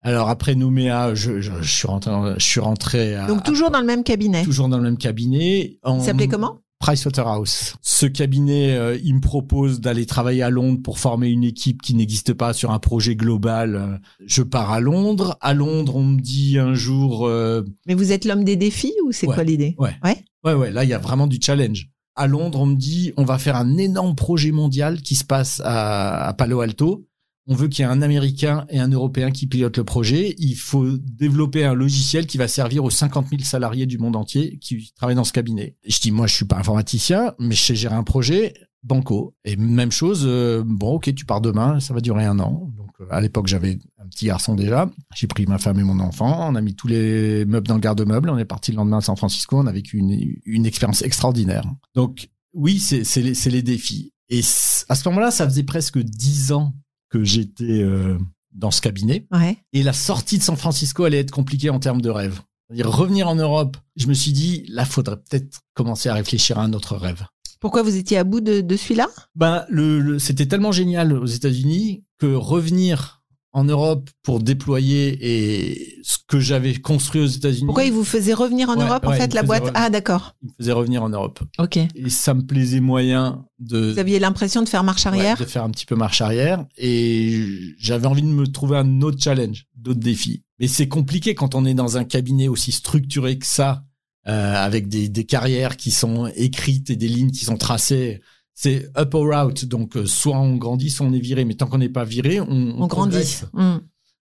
Alors 0.05 0.29
après 0.29 0.55
Nouméa, 0.55 1.15
je, 1.15 1.41
je, 1.41 1.51
je 1.61 1.71
suis 1.75 1.87
rentré, 1.87 2.11
dans- 2.11 2.37
je 2.37 2.45
suis 2.45 2.59
rentré 2.59 3.15
à, 3.15 3.27
Donc 3.27 3.43
toujours 3.43 3.71
dans 3.71 3.79
le 3.79 3.85
même 3.87 4.03
cabinet. 4.03 4.43
toujours 4.43 4.69
dans 4.69 4.77
le 4.77 4.83
même 4.83 4.97
cabinet. 4.97 5.79
En- 5.83 5.97
Il 5.99 6.03
s'appelait 6.05 6.27
comment? 6.27 6.59
Pricewaterhouse. 6.79 7.73
Ce 7.81 8.05
cabinet, 8.05 8.75
euh, 8.75 8.97
il 9.03 9.15
me 9.15 9.19
propose 9.21 9.79
d'aller 9.81 10.05
travailler 10.05 10.43
à 10.43 10.49
Londres 10.49 10.81
pour 10.83 10.99
former 10.99 11.29
une 11.29 11.43
équipe 11.43 11.81
qui 11.81 11.95
n'existe 11.95 12.33
pas 12.33 12.53
sur 12.53 12.71
un 12.71 12.79
projet 12.79 13.15
global. 13.15 13.75
Euh, 13.75 13.97
Je 14.25 14.43
pars 14.43 14.71
à 14.71 14.79
Londres. 14.79 15.37
À 15.41 15.53
Londres, 15.53 15.95
on 15.95 16.03
me 16.03 16.19
dit 16.21 16.59
un 16.59 16.73
jour, 16.75 17.27
euh, 17.27 17.63
Mais 17.87 17.95
vous 17.95 18.11
êtes 18.11 18.25
l'homme 18.25 18.43
des 18.43 18.55
défis 18.57 18.93
ou 19.05 19.11
c'est 19.11 19.25
Ouais. 19.27 19.33
quoi 19.35 19.43
l'idée? 19.43 19.75
Ouais. 19.79 19.95
Ouais. 20.03 20.23
ouais, 20.43 20.53
ouais, 20.53 20.71
là, 20.71 20.83
il 20.83 20.89
y 20.89 20.93
a 20.93 20.99
vraiment 20.99 21.27
du 21.27 21.39
challenge. 21.41 21.87
à 22.17 22.27
Londres, 22.27 22.61
on 22.61 22.65
me 22.65 22.75
dit, 22.77 23.11
on 23.17 23.25
va 23.25 23.37
faire 23.37 23.57
un 23.57 23.75
énorme 23.77 24.15
projet 24.15 24.51
mondial 24.51 25.01
qui 25.01 25.15
se 25.15 25.25
passe 25.25 25.61
à, 25.65 26.27
à 26.27 26.33
Palo 26.33 26.61
Alto. 26.61 27.05
On 27.47 27.55
veut 27.55 27.67
qu'il 27.67 27.85
y 27.85 27.87
ait 27.87 27.91
un 27.91 28.01
Américain 28.01 28.65
et 28.69 28.79
un 28.79 28.87
Européen 28.87 29.29
qui 29.29 29.45
pilotent 29.45 29.77
le 29.77 29.83
projet. 29.83 30.33
Il 30.39 30.55
faut 30.55 30.97
développer 30.97 31.63
un 31.63 31.75
logiciel 31.75 32.25
qui 32.25 32.37
va 32.37 32.47
servir 32.47 32.83
aux 32.83 32.89
50 32.89 33.29
000 33.29 33.43
salariés 33.43 33.85
du 33.85 33.99
monde 33.99 34.15
entier 34.15 34.57
qui 34.59 34.91
travaillent 34.95 35.15
dans 35.15 35.23
ce 35.23 35.33
cabinet. 35.33 35.75
Et 35.83 35.91
je 35.91 35.99
dis, 36.01 36.11
moi, 36.11 36.25
je 36.25 36.35
suis 36.35 36.45
pas 36.45 36.57
informaticien, 36.57 37.35
mais 37.37 37.53
je 37.53 37.63
sais 37.63 37.75
gérer 37.75 37.95
un 37.95 38.03
projet. 38.03 38.53
Banco. 38.85 39.35
Et 39.43 39.55
même 39.55 39.91
chose, 39.91 40.23
euh, 40.25 40.63
bon, 40.63 40.93
ok, 40.93 41.13
tu 41.15 41.25
pars 41.25 41.41
demain, 41.41 41.79
ça 41.79 41.93
va 41.93 42.01
durer 42.01 42.25
un 42.25 42.39
an. 42.39 42.71
Donc, 42.77 42.91
euh, 43.01 43.07
à 43.09 43.19
l'époque, 43.19 43.47
j'avais 43.47 43.79
un 43.97 44.07
petit 44.07 44.27
garçon 44.27 44.53
déjà. 44.53 44.89
J'ai 45.15 45.25
pris 45.25 45.47
ma 45.47 45.57
femme 45.57 45.79
et 45.79 45.83
mon 45.83 45.99
enfant. 45.99 46.47
On 46.47 46.55
a 46.55 46.61
mis 46.61 46.75
tous 46.75 46.87
les 46.87 47.45
meubles 47.45 47.67
dans 47.67 47.75
le 47.75 47.79
garde-meuble. 47.79 48.29
On 48.29 48.37
est 48.37 48.45
parti 48.45 48.71
le 48.71 48.77
lendemain 48.77 48.99
à 48.99 49.01
San 49.01 49.17
Francisco. 49.17 49.57
On 49.57 49.65
a 49.65 49.71
vécu 49.71 49.97
une, 49.97 50.65
expérience 50.65 51.01
extraordinaire. 51.01 51.65
Donc, 51.95 52.29
oui, 52.53 52.79
c'est 52.79 53.21
les, 53.21 53.33
les 53.33 53.61
défis. 53.63 54.13
Et 54.29 54.41
à 54.89 54.95
ce 54.95 55.09
moment-là, 55.09 55.31
ça 55.31 55.45
faisait 55.45 55.63
presque 55.63 55.97
dix 55.99 56.51
ans 56.51 56.73
que 57.15 57.23
j'étais 57.23 57.81
euh, 57.81 58.17
dans 58.51 58.71
ce 58.71 58.81
cabinet. 58.81 59.25
Ouais. 59.31 59.57
Et 59.71 59.83
la 59.83 59.93
sortie 59.93 60.37
de 60.37 60.43
San 60.43 60.57
Francisco 60.57 61.05
allait 61.05 61.19
être 61.19 61.31
compliquée 61.31 61.69
en 61.69 61.79
termes 61.79 62.01
de 62.01 62.09
rêve. 62.09 62.41
Revenir 62.81 63.27
en 63.29 63.35
Europe, 63.35 63.77
je 63.95 64.07
me 64.07 64.13
suis 64.13 64.33
dit, 64.33 64.65
là, 64.67 64.83
faudrait 64.85 65.17
peut-être 65.17 65.59
commencer 65.75 66.09
à 66.09 66.13
réfléchir 66.15 66.57
à 66.59 66.63
un 66.63 66.73
autre 66.73 66.97
rêve. 66.97 67.25
Pourquoi 67.61 67.83
vous 67.83 67.95
étiez 67.95 68.17
à 68.17 68.23
bout 68.23 68.41
de, 68.41 68.59
de 68.61 68.75
celui-là? 68.75 69.07
Ben, 69.35 69.65
le, 69.69 69.99
le- 69.99 70.19
c'était 70.19 70.45
tellement 70.45 70.73
génial 70.73 71.13
aux 71.13 71.25
États-Unis 71.25 72.03
que 72.19 72.33
revenir 72.33 73.14
en 73.55 73.63
Europe 73.63 74.09
pour 74.21 74.41
déployer 74.41 75.17
et 75.21 75.95
ce 76.03 76.17
que 76.27 76.41
j'avais 76.41 76.75
construit 76.75 77.21
aux 77.21 77.25
États-Unis, 77.25 77.65
Pourquoi 77.65 77.85
il 77.85 77.93
vous 77.93 78.03
faisait 78.03 78.33
revenir 78.33 78.69
en 78.69 78.75
Ouais, 78.75 78.83
Europe, 78.83 79.05
en 79.05 79.11
ouais, 79.11 79.17
fait, 79.17 79.33
la 79.33 79.43
boîte. 79.43 79.71
Ah, 79.75 79.89
d'accord. 79.89 80.35
il 80.43 80.47
me 80.49 80.53
faisait 80.59 80.73
revenir 80.73 81.01
en 81.03 81.09
Europe. 81.09 81.39
Ok. 81.57 81.77
Et 81.77 82.09
ça 82.09 82.33
me 82.33 82.41
plaisait 82.41 82.81
moyen 82.81 83.45
de, 83.59 83.93
Vous 83.93 83.99
aviez 83.99 84.19
l'impression 84.19 84.61
de 84.61 84.67
faire 84.67 84.83
marche 84.83 85.05
arrière 85.05 85.39
ouais, 85.39 85.45
de 85.45 85.49
faire 85.49 85.63
un 85.63 85.69
petit 85.69 85.85
peu 85.85 85.95
marche 85.95 86.19
arrière 86.19 86.65
et 86.77 87.45
j'avais 87.79 88.07
envie 88.07 88.23
de 88.23 88.27
me 88.27 88.45
trouver 88.45 88.77
un 88.77 89.01
autre 89.01 89.23
challenge, 89.23 89.67
d'autres 89.77 90.01
défis. 90.01 90.43
Mais 90.59 90.67
c'est 90.67 90.89
compliqué 90.89 91.33
quand 91.33 91.55
on 91.55 91.63
est 91.63 91.73
dans 91.73 91.95
un 91.95 92.03
cabinet 92.03 92.49
aussi 92.49 92.73
structuré 92.73 93.39
que 93.39 93.45
ça, 93.45 93.85
euh, 94.27 94.53
avec 94.53 94.89
des, 94.89 95.07
des 95.07 95.23
carrières 95.23 95.77
qui 95.77 95.91
sont 95.91 96.27
écrites 96.35 96.89
et 96.89 96.97
des 96.97 97.07
lignes 97.07 97.31
qui 97.31 97.45
sont 97.45 97.57
tracées. 97.57 98.19
C'est 98.57 98.89
up 98.97 99.13
or 99.13 99.45
out, 99.45 99.65
donc 99.65 99.97
euh, 99.97 100.05
soit 100.05 100.39
on 100.39 100.55
grandit, 100.55 100.89
soit 100.89 101.05
on 101.05 101.13
est 101.13 101.19
viré. 101.19 101.43
Mais 101.43 101.55
tant 101.55 101.67
qu'on 101.67 101.77
n'est 101.77 101.89
pas 101.89 102.05
viré, 102.05 102.39
on, 102.39 102.81
On 102.81 102.87
grandit. 102.87 103.41
Hmm. 103.53 103.79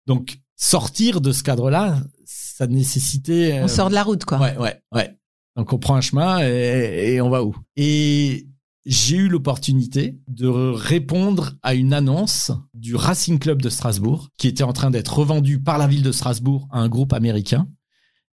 Donc 0.07 0.39
sortir 0.57 1.21
de 1.21 1.33
ce 1.33 1.43
cadre-là, 1.43 2.03
ça 2.25 2.67
nécessitait. 2.67 3.61
On 3.63 3.69
sort 3.69 3.91
de 3.91 3.95
la 3.95 4.03
route, 4.03 4.25
quoi. 4.25 4.41
Ouais, 4.41 4.57
ouais, 4.57 4.81
ouais. 4.93 5.17
Donc 5.55 5.73
on 5.73 5.79
prend 5.79 5.97
un 5.97 6.01
chemin 6.01 6.41
et, 6.41 7.15
et 7.15 7.21
on 7.21 7.29
va 7.29 7.45
où? 7.45 7.55
Et 7.77 8.47
j'ai 8.87 9.17
eu 9.17 9.29
l'opportunité 9.29 10.19
de 10.29 10.49
répondre 10.49 11.53
à 11.63 11.75
une 11.75 11.93
annonce 11.93 12.51
du 12.75 12.97
Racing 12.97 13.39
Club 13.39 13.63
de 13.63 13.69
Strasbourg 13.69 14.31
qui 14.39 14.49
était 14.49 14.65
en 14.65 14.73
train 14.73 14.91
d'être 14.91 15.19
revendu 15.19 15.61
par 15.61 15.79
la 15.79 15.87
ville 15.87 16.03
de 16.03 16.11
Strasbourg 16.11 16.67
à 16.71 16.81
un 16.81 16.89
groupe 16.89 17.13
américain 17.13 17.69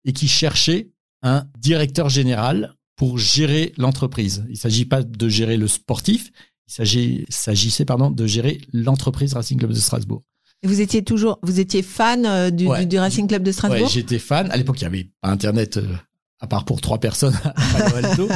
et 0.06 0.14
qui 0.14 0.28
cherchait 0.28 0.92
un 1.22 1.46
directeur 1.60 2.10
général 2.10 2.74
pour 3.00 3.18
gérer 3.18 3.72
l'entreprise. 3.78 4.44
Il 4.50 4.58
s'agit 4.58 4.84
pas 4.84 5.04
de 5.04 5.30
gérer 5.30 5.56
le 5.56 5.70
sportif, 5.70 6.32
il 6.78 7.26
s'agissait 7.30 7.86
pardon 7.86 8.12
de 8.12 8.28
gérer 8.28 8.60
l'entreprise 8.74 9.34
Racing 9.34 9.58
Club 9.58 9.72
de 9.72 9.80
Strasbourg. 9.80 10.22
Et 10.64 10.68
vous 10.68 10.82
étiez 10.82 11.02
toujours, 11.06 11.40
vous 11.42 11.62
étiez 11.62 11.82
fan 11.82 12.26
euh, 12.26 12.50
du, 12.50 12.68
Ouais. 12.68 12.82
du, 12.82 12.88
du 12.88 13.00
Racing 13.00 13.26
Club 13.26 13.42
de 13.44 13.48
Ouais, 13.48 13.54
Strasbourg? 13.54 13.88
j'étais 13.88 14.20
fan. 14.20 14.52
À 14.52 14.58
l'époque, 14.58 14.82
il 14.82 14.84
y 14.84 14.88
avait 14.88 15.10
pas 15.22 15.30
Internet, 15.30 15.78
euh, 15.78 15.88
à 16.42 16.48
part 16.48 16.64
pour 16.66 16.80
trois 16.82 17.00
personnes 17.00 17.38
à 17.44 17.52
Palo 17.52 17.96
Alto. 18.06 18.28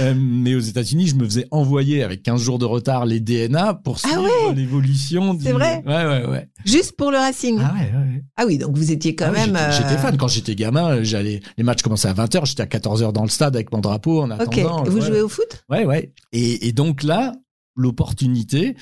Euh, 0.00 0.14
mais 0.16 0.54
aux 0.54 0.60
États-Unis, 0.60 1.06
je 1.08 1.14
me 1.14 1.24
faisais 1.24 1.46
envoyer 1.52 2.02
avec 2.02 2.22
15 2.22 2.40
jours 2.40 2.58
de 2.58 2.64
retard 2.64 3.06
les 3.06 3.20
DNA 3.20 3.74
pour 3.74 3.98
Ah 4.02 4.08
suivre 4.08 4.22
ouais 4.48 4.54
l'évolution. 4.54 5.34
du- 5.34 5.44
C'est 5.44 5.52
vrai 5.52 5.82
Ouais, 5.86 6.04
ouais, 6.04 6.26
ouais. 6.26 6.48
Juste 6.64 6.96
pour 6.96 7.10
le 7.12 7.18
Racing. 7.18 7.60
Ah 7.62 7.72
ouais, 7.74 7.92
ouais. 7.92 8.24
Ah 8.36 8.44
oui, 8.46 8.58
donc 8.58 8.76
vous 8.76 8.90
étiez 8.90 9.14
quand 9.14 9.26
Ah 9.28 9.46
même. 9.46 9.56
j'étais- 9.70 9.94
euh, 9.94 9.98
fan. 9.98 10.16
Quand 10.16 10.28
j'étais 10.28 10.54
gamin, 10.56 10.96
euh, 10.96 11.04
j'allais, 11.04 11.40
les 11.56 11.62
matchs 11.64 11.82
commençaient 11.82 12.08
à 12.08 12.12
20h, 12.14 12.44
j'étais 12.46 12.62
à 12.62 12.66
14h 12.66 13.12
dans 13.12 13.22
le 13.22 13.28
stade 13.28 13.54
avec 13.54 13.70
mon 13.72 13.78
drapeau 13.80 14.22
en 14.22 14.30
Ok. 14.32 14.40
attendant. 14.58 14.84
Et 14.84 14.88
vous 14.90 15.00
jouez 15.00 15.20
au 15.20 15.28
foot? 15.28 15.64
Ouais, 15.70 15.84
ouais. 15.84 16.12
Et, 16.32 16.66
et 16.68 16.72
donc 16.72 17.02
là, 17.04 17.32
l'opportunité, 17.76 18.76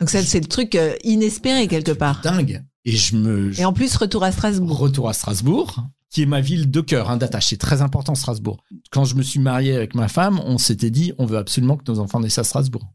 Donc 0.00 0.10
ça, 0.10 0.22
c'est 0.22 0.40
le 0.40 0.46
truc 0.46 0.74
euh, 0.74 0.94
inespéré 1.04 1.68
quelque 1.68 1.92
part. 1.92 2.20
dingue. 2.22 2.62
Et 2.84 2.92
je 2.96 3.16
me, 3.16 3.58
Et 3.60 3.64
en 3.64 3.72
plus, 3.72 3.94
retour 3.96 4.24
à 4.24 4.32
Strasbourg. 4.32 4.78
retour 4.78 5.08
à 5.08 5.12
Strasbourg, 5.12 5.84
qui 6.10 6.22
est 6.22 6.26
ma 6.26 6.40
ville 6.40 6.70
de 6.70 6.80
cœur, 6.80 7.10
hein, 7.10 7.16
d'attache. 7.16 7.48
C'est 7.48 7.56
très 7.58 7.82
important, 7.82 8.14
Strasbourg. 8.14 8.62
Quand 8.90 9.04
je 9.04 9.14
me 9.14 9.22
suis 9.22 9.40
marié 9.40 9.74
avec 9.74 9.94
ma 9.94 10.08
femme, 10.08 10.40
on 10.44 10.58
s'était 10.58 10.90
dit, 10.90 11.12
on 11.18 11.26
veut 11.26 11.36
absolument 11.36 11.76
que 11.76 11.90
nos 11.90 11.98
enfants 11.98 12.20
naissent 12.20 12.38
à 12.38 12.44
Strasbourg. 12.44 12.92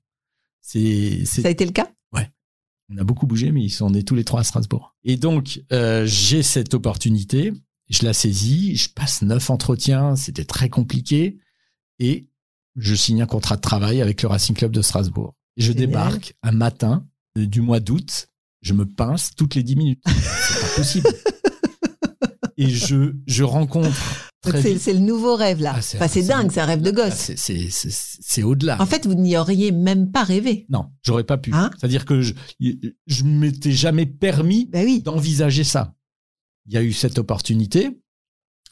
C'est, 0.61 1.25
Ça 1.25 1.47
a 1.47 1.51
été 1.51 1.65
le 1.65 1.71
cas? 1.71 1.89
On 2.89 2.97
a 2.97 3.03
beaucoup 3.05 3.25
bougé, 3.25 3.51
mais 3.51 3.63
ils 3.63 3.69
sont 3.69 3.89
nés 3.89 4.03
tous 4.03 4.13
les 4.13 4.25
trois 4.25 4.41
à 4.41 4.43
Strasbourg. 4.43 4.93
Et 5.05 5.15
donc, 5.15 5.61
euh, 5.71 6.05
j'ai 6.05 6.43
cette 6.43 6.73
opportunité, 6.73 7.53
je 7.89 8.03
la 8.05 8.13
saisis, 8.13 8.75
je 8.75 8.89
passe 8.89 9.21
neuf 9.21 9.49
entretiens, 9.49 10.17
c'était 10.17 10.43
très 10.43 10.69
compliqué, 10.69 11.39
et 11.99 12.27
je 12.75 12.93
signe 12.93 13.21
un 13.21 13.25
contrat 13.25 13.55
de 13.55 13.61
travail 13.61 14.01
avec 14.01 14.21
le 14.21 14.27
Racing 14.27 14.55
Club 14.55 14.73
de 14.73 14.81
Strasbourg. 14.81 15.33
Et 15.55 15.61
je 15.61 15.71
Génial. 15.71 15.87
débarque 15.87 16.35
un 16.43 16.51
matin 16.51 17.07
euh, 17.37 17.47
du 17.47 17.61
mois 17.61 17.79
d'août, 17.79 18.27
je 18.61 18.73
me 18.73 18.85
pince 18.85 19.31
toutes 19.35 19.55
les 19.55 19.63
dix 19.63 19.77
minutes. 19.77 20.03
C'est 20.05 20.61
pas 20.61 20.75
possible. 20.75 21.07
Et 22.57 22.69
je, 22.69 23.13
je 23.27 23.43
rencontre 23.43 23.95
C'est 24.45 24.93
le 24.93 24.99
nouveau 24.99 25.35
rêve 25.35 25.61
là. 25.61 25.73
Ah, 25.77 25.81
c'est- 25.81 26.01
enfin, 26.01 26.21
dingue, 26.21 26.51
c'est 26.51 26.59
un 26.59 26.65
rêve 26.65 26.81
de 26.81 26.89
Ah, 26.89 27.09
gosse. 27.09 27.31
c'est- 27.35 28.43
au-delà. 28.43 28.81
En 28.81 28.85
fait, 28.85 29.05
vous 29.07 29.13
n'y 29.15 29.37
auriez 29.37 29.71
même 29.71 30.11
pas 30.11 30.23
rêvé. 30.23 30.65
non, 30.69 30.85
j'aurais 31.03 31.23
pas 31.23 31.37
pu. 31.37 31.51
Hein 31.53 31.71
C'est-à-dire 31.79 32.05
que 32.05 32.21
je, 32.21 32.33
je 33.07 33.23
m'étais 33.23 33.71
jamais 33.71 34.05
permis 34.05 34.69
Bah 34.71 34.79
oui. 34.83 35.01
d'envisager 35.01 35.63
ça. 35.63 35.93
Il 36.67 36.73
y 36.73 36.77
a 36.77 36.83
eu 36.83 36.93
cette 36.93 37.17
opportunité, 37.19 37.89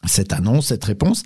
cette 0.06 0.32
annonce, 0.32 0.66
cette 0.68 0.84
réponse. 0.84 1.22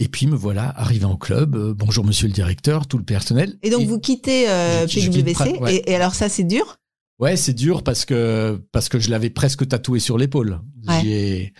Et 0.00 0.06
puis 0.08 0.26
me 0.26 0.36
voilà 0.36 0.68
arrivé 0.78 1.04
en 1.06 1.16
club. 1.16 1.56
Euh, 1.56 1.74
bonjour 1.74 2.04
monsieur 2.04 2.28
le 2.28 2.32
directeur, 2.32 2.86
tout 2.86 2.98
le 2.98 3.04
personnel. 3.04 3.58
Et 3.62 3.70
donc 3.70 3.86
vous 3.86 3.98
quittez 3.98 4.48
euh, 4.48 4.86
je- 4.86 5.00
je 5.00 5.10
PWC. 5.10 5.32
Prague, 5.32 5.60
ouais. 5.60 5.74
et, 5.76 5.90
et 5.90 5.94
alors 5.96 6.14
ça, 6.14 6.28
c'est 6.28 6.44
dur? 6.44 6.76
Ouais, 7.18 7.36
c'est 7.36 7.52
dur 7.52 7.82
parce 7.82 8.04
que 8.04 8.62
parce 8.70 8.88
que 8.88 9.00
je 9.00 9.10
l'avais 9.10 9.28
presque 9.30 9.66
tatoué 9.66 9.98
sur 9.98 10.16
l'épaule. 10.16 10.60
Ouais. 10.86 11.52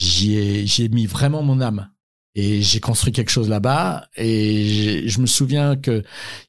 J'y 0.00 0.36
ai 0.36 0.66
j'y 0.66 0.82
ai 0.82 0.86
j'ai 0.86 0.88
mis 0.88 1.06
vraiment 1.06 1.42
mon 1.42 1.60
âme. 1.60 1.90
Et 2.36 2.62
j'ai 2.62 2.80
construit 2.80 3.12
quelque 3.12 3.30
chose 3.30 3.48
là-bas. 3.48 4.08
Et 4.16 5.08
je 5.08 5.20
me 5.20 5.26
souviens 5.26 5.76
que 5.76 6.02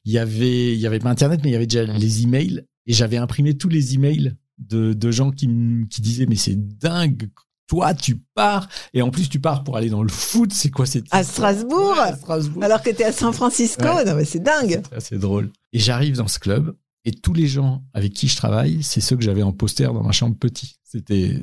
il 0.04 0.12
y 0.12 0.18
avait 0.18 0.72
il 0.72 0.80
y 0.80 0.86
avait 0.86 1.00
pas 1.00 1.10
internet 1.10 1.40
mais 1.42 1.50
il 1.50 1.52
y 1.52 1.56
avait 1.56 1.66
déjà 1.66 1.84
les 1.84 2.22
emails. 2.22 2.64
Et 2.86 2.92
j'avais 2.92 3.16
imprimé 3.16 3.56
tous 3.56 3.68
les 3.68 3.94
emails 3.94 4.34
de 4.58 4.92
de 4.92 5.10
gens 5.10 5.30
qui 5.30 5.48
qui 5.90 6.00
disaient 6.00 6.26
mais 6.26 6.36
c'est 6.36 6.56
dingue. 6.78 7.30
Toi 7.68 7.94
tu 7.94 8.22
pars. 8.34 8.68
Et 8.94 9.02
en 9.02 9.10
plus 9.10 9.28
tu 9.28 9.40
pars 9.40 9.64
pour 9.64 9.76
aller 9.76 9.90
dans 9.90 10.02
le 10.02 10.08
foot. 10.08 10.52
C'est 10.52 10.70
quoi 10.70 10.86
cette 10.86 11.06
À 11.10 11.24
Strasbourg. 11.24 11.94
Ouais, 11.96 12.10
à 12.12 12.16
Strasbourg. 12.16 12.62
Alors 12.62 12.82
que 12.82 12.90
t'es 12.90 13.04
à 13.04 13.12
San 13.12 13.32
Francisco. 13.32 13.84
Ouais. 13.84 14.04
Non 14.04 14.14
mais 14.14 14.24
c'est 14.24 14.42
dingue. 14.42 14.82
c'est 14.98 15.18
drôle. 15.18 15.50
Et 15.72 15.78
j'arrive 15.78 16.16
dans 16.16 16.28
ce 16.28 16.38
club. 16.38 16.76
Et 17.04 17.10
tous 17.10 17.34
les 17.34 17.48
gens 17.48 17.82
avec 17.92 18.12
qui 18.12 18.28
je 18.28 18.36
travaille, 18.36 18.84
c'est 18.84 19.00
ceux 19.00 19.16
que 19.16 19.24
j'avais 19.24 19.42
en 19.42 19.52
poster 19.52 19.92
dans 19.92 20.04
ma 20.04 20.12
chambre 20.12 20.36
petit. 20.36 20.76
C'était 20.92 21.38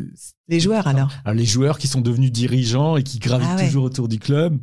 Les 0.48 0.60
joueurs 0.60 0.86
alors. 0.88 1.12
alors, 1.26 1.36
les 1.36 1.46
joueurs 1.46 1.80
qui 1.80 1.88
sont 1.88 2.02
devenus 2.02 2.32
dirigeants 2.32 2.98
et 2.98 3.04
qui 3.04 3.18
gravitent 3.20 3.48
Ah 3.52 3.56
ouais. 3.58 3.66
toujours 3.66 3.84
autour 3.86 4.08
du 4.08 4.20
club. 4.20 4.60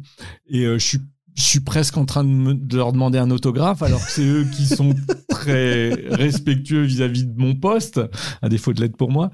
Et 0.49 0.65
euh, 0.65 0.79
je 0.79 0.85
suis 0.87 0.99
je 1.35 1.43
suis 1.43 1.61
presque 1.61 1.99
en 1.99 2.07
train 2.07 2.25
de, 2.25 2.31
me- 2.31 2.55
de 2.55 2.77
leur 2.79 2.93
demander 2.95 3.19
un 3.19 3.31
autographe 3.31 3.83
alors 3.83 4.03
que 4.03 4.11
c'est 4.11 4.25
eux 4.25 4.47
qui 4.57 4.65
sont 4.65 4.95
très 5.29 5.91
respectueux 6.11 6.83
vis-à-vis 6.85 7.27
de 7.27 7.35
mon 7.39 7.55
poste, 7.55 8.01
à 8.41 8.49
défaut 8.49 8.73
de 8.73 8.81
l'aide 8.81 8.97
pour 8.97 9.11
moi. 9.11 9.31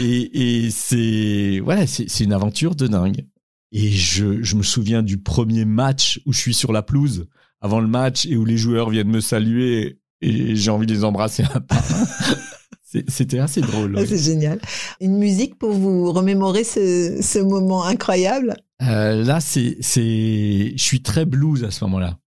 Et, 0.00 0.62
et 0.64 0.70
c'est 0.70 1.60
voilà, 1.62 1.86
c'est 1.86 2.08
c'est 2.08 2.24
une 2.24 2.32
aventure 2.32 2.74
de 2.74 2.86
dingue. 2.86 3.26
Et 3.72 3.90
je, 3.90 4.42
je 4.42 4.56
me 4.56 4.62
souviens 4.62 5.02
du 5.02 5.18
premier 5.18 5.64
match 5.66 6.20
où 6.26 6.32
je 6.32 6.38
suis 6.38 6.54
sur 6.54 6.72
la 6.72 6.82
pelouse 6.82 7.26
avant 7.60 7.80
le 7.80 7.88
match 7.88 8.24
et 8.24 8.36
où 8.36 8.44
les 8.46 8.56
joueurs 8.56 8.88
viennent 8.88 9.10
me 9.10 9.20
saluer 9.20 9.98
et 10.22 10.54
j'ai 10.56 10.70
envie 10.70 10.86
de 10.86 10.94
les 10.94 11.04
embrasser 11.04 11.42
un 11.54 11.60
par 11.60 11.82
un. 11.92 12.06
C'était 13.08 13.38
assez 13.38 13.60
drôle. 13.60 13.98
C'est 14.06 14.18
génial. 14.18 14.60
Une 15.00 15.16
musique 15.18 15.58
pour 15.58 15.72
vous 15.72 16.12
remémorer 16.12 16.64
ce, 16.64 17.18
ce 17.22 17.38
moment 17.38 17.84
incroyable? 17.84 18.56
Euh, 18.82 19.22
là, 19.24 19.40
c'est, 19.40 19.76
c'est, 19.80 20.72
je 20.76 20.82
suis 20.82 21.02
très 21.02 21.24
blues 21.24 21.62
à 21.64 21.70
ce 21.70 21.84
moment-là. 21.84 22.18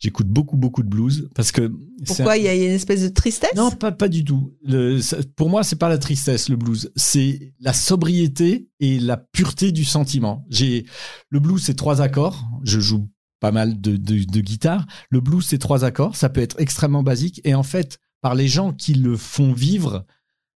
J'écoute 0.00 0.28
beaucoup, 0.28 0.56
beaucoup 0.56 0.82
de 0.82 0.88
blues 0.88 1.28
parce 1.34 1.50
que. 1.50 1.72
Pourquoi 2.06 2.32
un- 2.32 2.36
il 2.36 2.44
y 2.44 2.48
a 2.48 2.54
une 2.54 2.62
espèce 2.72 3.02
de 3.02 3.08
tristesse? 3.08 3.54
Non, 3.56 3.70
pas, 3.70 3.90
pas 3.90 4.08
du 4.08 4.24
tout. 4.24 4.52
Le, 4.62 5.00
ça- 5.00 5.16
pour 5.36 5.48
moi, 5.48 5.62
c'est 5.64 5.76
pas 5.76 5.88
la 5.88 5.98
tristesse, 5.98 6.48
le 6.48 6.56
blues. 6.56 6.90
C'est 6.94 7.54
la 7.60 7.72
sobriété 7.72 8.68
et 8.80 8.98
la 8.98 9.16
pureté 9.16 9.72
du 9.72 9.84
sentiment. 9.84 10.44
J'ai, 10.50 10.84
le 11.30 11.40
blues, 11.40 11.62
c'est 11.64 11.74
trois 11.74 12.00
accords. 12.02 12.44
Je 12.64 12.80
joue 12.80 13.08
pas 13.40 13.50
mal 13.52 13.80
de, 13.80 13.96
de, 13.96 14.24
de 14.24 14.40
guitare. 14.40 14.86
Le 15.10 15.20
blues, 15.20 15.44
c'est 15.46 15.58
trois 15.58 15.84
accords. 15.84 16.16
Ça 16.16 16.28
peut 16.28 16.40
être 16.42 16.60
extrêmement 16.60 17.02
basique. 17.02 17.40
Et 17.44 17.54
en 17.54 17.62
fait, 17.62 17.98
par 18.20 18.34
les 18.34 18.48
gens 18.48 18.72
qui 18.72 18.94
le 18.94 19.16
font 19.16 19.52
vivre, 19.52 20.04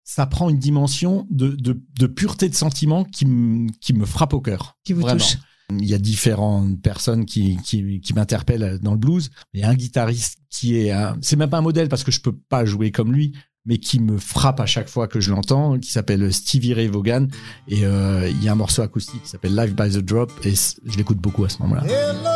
ça 0.06 0.26
prend 0.28 0.50
une 0.50 0.60
dimension 0.60 1.28
de, 1.30 1.50
de, 1.50 1.82
de 2.00 2.08
pureté 2.08 2.48
de 2.48 2.56
sentiment 2.56 3.04
qui, 3.04 3.26
me- 3.26 3.70
qui 3.82 3.92
me 3.94 4.06
frappe 4.06 4.34
au 4.34 4.40
cœur. 4.40 4.78
qui 4.86 4.94
vous 4.94 5.02
Vraiment. 5.02 5.20
touche. 5.20 5.38
Il 5.72 5.86
y 5.86 5.96
a 5.96 5.98
différentes 5.98 6.80
personnes 6.82 7.26
qui, 7.26 7.58
qui, 7.66 8.00
qui 8.00 8.14
m'interpellent 8.14 8.78
dans 8.84 8.92
le 8.92 9.00
blues. 9.00 9.32
Il 9.56 9.62
y 9.62 9.64
a 9.64 9.70
un 9.70 9.74
guitariste 9.74 10.38
qui 10.52 10.78
est, 10.78 10.92
un- 10.92 11.18
c'est 11.22 11.36
même 11.36 11.50
pas 11.50 11.58
un 11.58 11.62
modèle 11.62 11.90
parce 11.90 12.04
que 12.04 12.12
je 12.12 12.22
peux 12.22 12.36
pas 12.50 12.66
jouer 12.66 12.92
comme 12.92 13.12
lui, 13.12 13.34
mais 13.66 13.80
qui 13.80 14.00
me 14.00 14.20
frappe 14.20 14.60
à 14.60 14.68
chaque 14.68 14.88
fois 14.90 15.08
que 15.08 15.20
je 15.20 15.32
l'entends, 15.32 15.80
qui 15.80 15.90
s'appelle 15.92 16.32
Stevie 16.32 16.76
Ray 16.76 16.88
Vaughan. 16.88 17.26
Et 17.68 17.84
euh, 17.84 18.30
il 18.30 18.44
y 18.44 18.48
a 18.48 18.52
un 18.52 18.56
morceau 18.56 18.84
acoustique 18.84 19.24
qui 19.24 19.30
s'appelle 19.30 19.56
Live 19.56 19.74
by 19.74 19.90
the 19.90 20.04
Drop 20.06 20.32
et 20.46 20.54
je 20.54 20.98
l'écoute 20.98 21.18
beaucoup 21.18 21.44
à 21.46 21.50
ce 21.50 21.60
moment-là. 21.64 21.84
Hello 21.88 22.35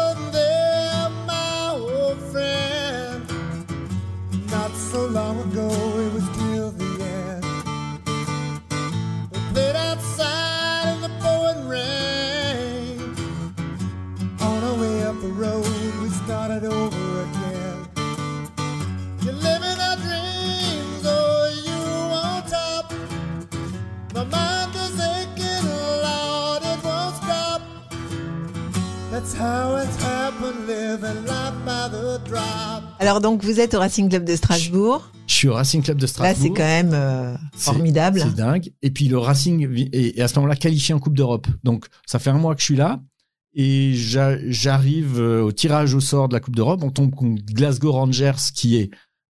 Alors 32.99 33.21
donc 33.21 33.43
vous 33.43 33.59
êtes 33.59 33.73
au 33.73 33.79
Racing 33.79 34.09
Club 34.09 34.25
de 34.25 34.35
Strasbourg. 34.35 35.09
Je 35.27 35.33
suis 35.33 35.47
au 35.47 35.53
Racing 35.53 35.81
Club 35.81 35.97
de 35.97 36.01
Là 36.03 36.07
Strasbourg. 36.07 36.43
c'est 36.43 36.49
quand 36.61 36.67
même 36.67 36.91
euh, 36.93 37.35
formidable. 37.55 38.19
C'est 38.21 38.35
dingue. 38.35 38.71
Et 38.81 38.91
puis 38.91 39.07
le 39.07 39.17
Racing 39.17 39.87
est, 39.93 40.17
est 40.17 40.21
à 40.21 40.27
ce 40.27 40.35
moment-là 40.35 40.55
qualifié 40.55 40.93
en 40.93 40.99
Coupe 40.99 41.15
d'Europe. 41.15 41.47
Donc 41.63 41.85
ça 42.05 42.19
fait 42.19 42.29
un 42.29 42.37
mois 42.37 42.55
que 42.55 42.61
je 42.61 42.65
suis 42.65 42.75
là 42.75 43.01
et 43.53 43.93
j'a- 43.93 44.37
j'arrive 44.49 45.19
euh, 45.19 45.41
au 45.41 45.51
tirage 45.51 45.93
au 45.93 46.01
sort 46.01 46.27
de 46.27 46.33
la 46.33 46.39
Coupe 46.41 46.55
d'Europe. 46.55 46.81
On 46.83 46.91
tombe 46.91 47.11
contre 47.15 47.41
Glasgow 47.45 47.91
Rangers, 47.93 48.33
qui 48.53 48.75
est 48.75 48.89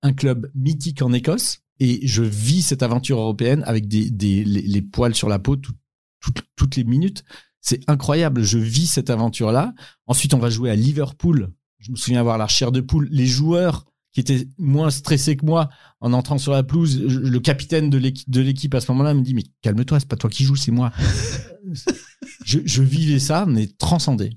un 0.02 0.12
club 0.14 0.50
mythique 0.54 1.02
en 1.02 1.12
Écosse. 1.12 1.58
Et 1.80 2.06
je 2.06 2.22
vis 2.22 2.62
cette 2.62 2.82
aventure 2.82 3.18
européenne 3.18 3.62
avec 3.66 3.88
des, 3.88 4.10
des 4.10 4.42
les, 4.44 4.62
les 4.62 4.82
poils 4.82 5.14
sur 5.14 5.28
la 5.28 5.38
peau 5.38 5.56
tout- 5.56 5.72
tout- 6.20 6.32
toutes 6.56 6.76
les 6.76 6.84
minutes. 6.84 7.24
C'est 7.60 7.80
incroyable. 7.88 8.42
Je 8.42 8.58
vis 8.58 8.86
cette 8.86 9.10
aventure-là. 9.10 9.74
Ensuite, 10.06 10.32
on 10.34 10.38
va 10.38 10.48
jouer 10.50 10.70
à 10.70 10.76
Liverpool. 10.76 11.50
Je 11.80 11.90
me 11.90 11.96
souviens 11.96 12.20
avoir 12.20 12.38
la 12.38 12.46
chair 12.46 12.70
de 12.72 12.80
poule. 12.80 13.08
Les 13.10 13.26
joueurs 13.26 13.84
qui 14.12 14.20
étaient 14.20 14.46
moins 14.58 14.90
stressés 14.90 15.36
que 15.36 15.44
moi 15.46 15.68
en 16.00 16.12
entrant 16.12 16.36
sur 16.38 16.52
la 16.52 16.62
pelouse, 16.62 17.04
je- 17.06 17.18
le 17.18 17.40
capitaine 17.40 17.90
de 17.90 17.98
l'équipe, 18.40 18.74
à 18.74 18.80
ce 18.80 18.90
moment-là 18.92 19.14
me 19.14 19.22
dit 19.22 19.34
mais 19.34 19.44
calme-toi, 19.62 20.00
c'est 20.00 20.08
pas 20.08 20.16
toi 20.16 20.28
qui 20.30 20.44
joues, 20.44 20.56
c'est 20.56 20.72
moi. 20.72 20.92
je, 22.44 22.58
je 22.64 22.82
vivais 22.82 23.18
ça, 23.18 23.46
mais 23.46 23.66
transcendé. 23.78 24.30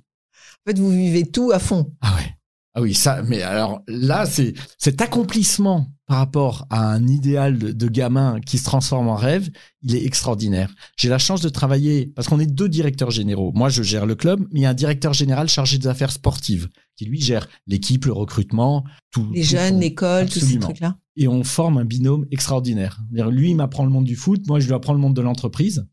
En 0.65 0.71
fait 0.71 0.79
vous 0.79 0.91
vivez 0.91 1.23
tout 1.29 1.51
à 1.51 1.59
fond. 1.59 1.93
Ah 2.01 2.15
ouais. 2.15 2.35
Ah 2.75 2.81
oui, 2.81 2.93
ça. 2.93 3.21
Mais 3.23 3.41
alors 3.41 3.81
là, 3.87 4.25
c'est 4.25 4.53
cet 4.79 5.01
accomplissement 5.01 5.87
par 6.07 6.17
rapport 6.17 6.65
à 6.69 6.91
un 6.91 7.07
idéal 7.07 7.57
de, 7.57 7.71
de 7.71 7.87
gamin 7.87 8.39
qui 8.41 8.57
se 8.57 8.63
transforme 8.65 9.07
en 9.07 9.15
rêve, 9.15 9.49
il 9.83 9.95
est 9.95 10.03
extraordinaire. 10.05 10.73
J'ai 10.97 11.07
la 11.07 11.17
chance 11.17 11.41
de 11.41 11.49
travailler 11.49 12.07
parce 12.07 12.27
qu'on 12.27 12.39
est 12.39 12.45
deux 12.47 12.67
directeurs 12.67 13.11
généraux. 13.11 13.51
Moi, 13.53 13.69
je 13.69 13.83
gère 13.83 14.05
le 14.05 14.15
club, 14.15 14.41
mais 14.51 14.61
il 14.61 14.63
y 14.63 14.65
a 14.65 14.71
un 14.71 14.75
directeur 14.75 15.13
général 15.13 15.47
chargé 15.47 15.77
des 15.77 15.87
affaires 15.87 16.11
sportives 16.11 16.67
qui 16.95 17.05
lui 17.05 17.21
gère 17.21 17.47
l'équipe, 17.67 18.05
le 18.05 18.13
recrutement, 18.13 18.83
tout. 19.11 19.29
Les 19.33 19.41
tout 19.43 19.47
jeunes, 19.49 19.79
l'école, 19.79 20.27
tous 20.29 20.39
ces 20.39 20.59
trucs-là. 20.59 20.97
et 21.15 21.27
on 21.27 21.43
forme 21.43 21.77
un 21.77 21.85
binôme 21.85 22.25
extraordinaire. 22.31 22.99
Lui, 23.11 23.51
il 23.51 23.55
m'apprend 23.55 23.85
le 23.85 23.91
monde 23.91 24.05
du 24.05 24.15
foot, 24.15 24.45
moi, 24.47 24.59
je 24.59 24.67
lui 24.67 24.73
apprends 24.73 24.93
le 24.93 24.99
monde 24.99 25.15
de 25.15 25.21
l'entreprise. 25.21 25.87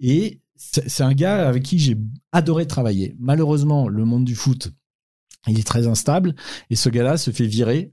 Et 0.00 0.40
c'est 0.56 1.02
un 1.02 1.14
gars 1.14 1.48
avec 1.48 1.62
qui 1.64 1.78
j'ai 1.78 1.96
adoré 2.32 2.66
travailler. 2.66 3.14
Malheureusement, 3.18 3.88
le 3.88 4.04
monde 4.04 4.24
du 4.24 4.34
foot, 4.34 4.72
il 5.48 5.58
est 5.58 5.66
très 5.66 5.86
instable, 5.86 6.34
et 6.70 6.76
ce 6.76 6.88
gars-là 6.88 7.16
se 7.16 7.30
fait 7.30 7.46
virer 7.46 7.92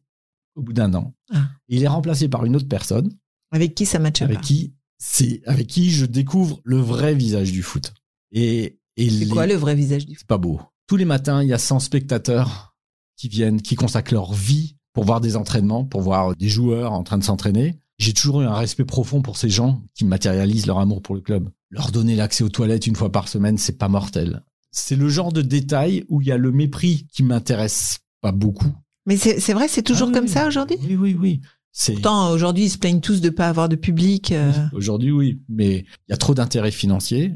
au 0.55 0.61
bout 0.61 0.73
d'un 0.73 0.93
an. 0.93 1.13
Ah. 1.33 1.47
Il 1.67 1.83
est 1.83 1.87
remplacé 1.87 2.27
par 2.29 2.45
une 2.45 2.55
autre 2.55 2.67
personne 2.67 3.11
Avec 3.51 3.75
qui 3.75 3.85
ça 3.85 3.99
matche 3.99 4.21
avec 4.21 4.37
pas 4.37 4.43
qui 4.43 4.73
c'est 5.01 5.41
avec 5.45 5.67
qui 5.67 5.91
je 5.91 6.05
découvre 6.05 6.59
le 6.65 6.77
vrai 6.77 7.13
visage 7.15 7.51
du 7.53 7.63
foot. 7.63 7.93
Et, 8.33 8.79
et 8.97 9.09
C'est 9.09 9.25
les- 9.25 9.27
quoi 9.27 9.47
le 9.47 9.53
vrai 9.55 9.73
visage 9.73 10.05
du 10.05 10.13
foot 10.15 10.19
c'est 10.19 10.27
pas 10.27 10.37
beau. 10.37 10.59
Tous 10.87 10.97
les 10.97 11.05
matins, 11.05 11.41
il 11.41 11.47
y 11.47 11.53
a 11.53 11.57
100 11.57 11.79
spectateurs 11.79 12.75
qui 13.15 13.29
viennent, 13.29 13.61
qui 13.61 13.75
consacrent 13.75 14.13
leur 14.13 14.33
vie 14.33 14.75
pour 14.93 15.05
voir 15.05 15.21
des 15.21 15.35
entraînements, 15.37 15.85
pour 15.85 16.01
voir 16.01 16.35
des 16.35 16.49
joueurs 16.49 16.91
en 16.91 17.03
train 17.03 17.17
de 17.17 17.23
s'entraîner. 17.23 17.79
J'ai 17.97 18.13
toujours 18.13 18.41
eu 18.41 18.45
un 18.45 18.55
respect 18.55 18.85
profond 18.85 19.21
pour 19.21 19.37
ces 19.37 19.49
gens 19.49 19.81
qui 19.93 20.03
matérialisent 20.05 20.65
leur 20.65 20.79
amour 20.79 21.01
pour 21.01 21.15
le 21.15 21.21
club. 21.21 21.49
Leur 21.69 21.91
donner 21.91 22.15
l'accès 22.15 22.43
aux 22.43 22.49
toilettes 22.49 22.87
une 22.87 22.95
fois 22.95 23.11
par 23.11 23.27
semaine, 23.27 23.57
c'est 23.57 23.77
pas 23.77 23.87
mortel. 23.89 24.43
C'est 24.71 24.95
le 24.95 25.09
genre 25.09 25.31
de 25.31 25.41
détail 25.41 26.05
où 26.09 26.21
il 26.21 26.27
y 26.27 26.31
a 26.31 26.37
le 26.37 26.51
mépris 26.51 27.07
qui 27.11 27.23
m'intéresse 27.23 27.99
pas 28.21 28.31
beaucoup. 28.31 28.71
Mais 29.05 29.17
c'est 29.17 29.53
vrai, 29.53 29.67
c'est 29.67 29.81
toujours 29.81 30.09
Ah 30.11 30.13
comme 30.15 30.25
oui. 30.25 30.29
ça 30.29 30.47
aujourd'hui? 30.47 30.77
Oui, 30.83 30.95
oui, 30.95 31.17
oui. 31.19 31.41
Pourtant 31.87 32.31
aujourd'hui 32.31 32.65
ils 32.65 32.69
se 32.69 32.77
plaignent 32.77 32.99
tous 32.99 33.21
de 33.21 33.29
pas 33.29 33.47
avoir 33.47 33.69
de 33.69 33.75
public. 33.75 34.31
euh. 34.31 34.51
Aujourd'hui, 34.73 35.11
oui, 35.11 35.39
mais 35.47 35.77
il 36.07 36.11
y 36.11 36.13
a 36.13 36.17
trop 36.17 36.33
d'intérêts 36.33 36.71
financiers, 36.71 37.33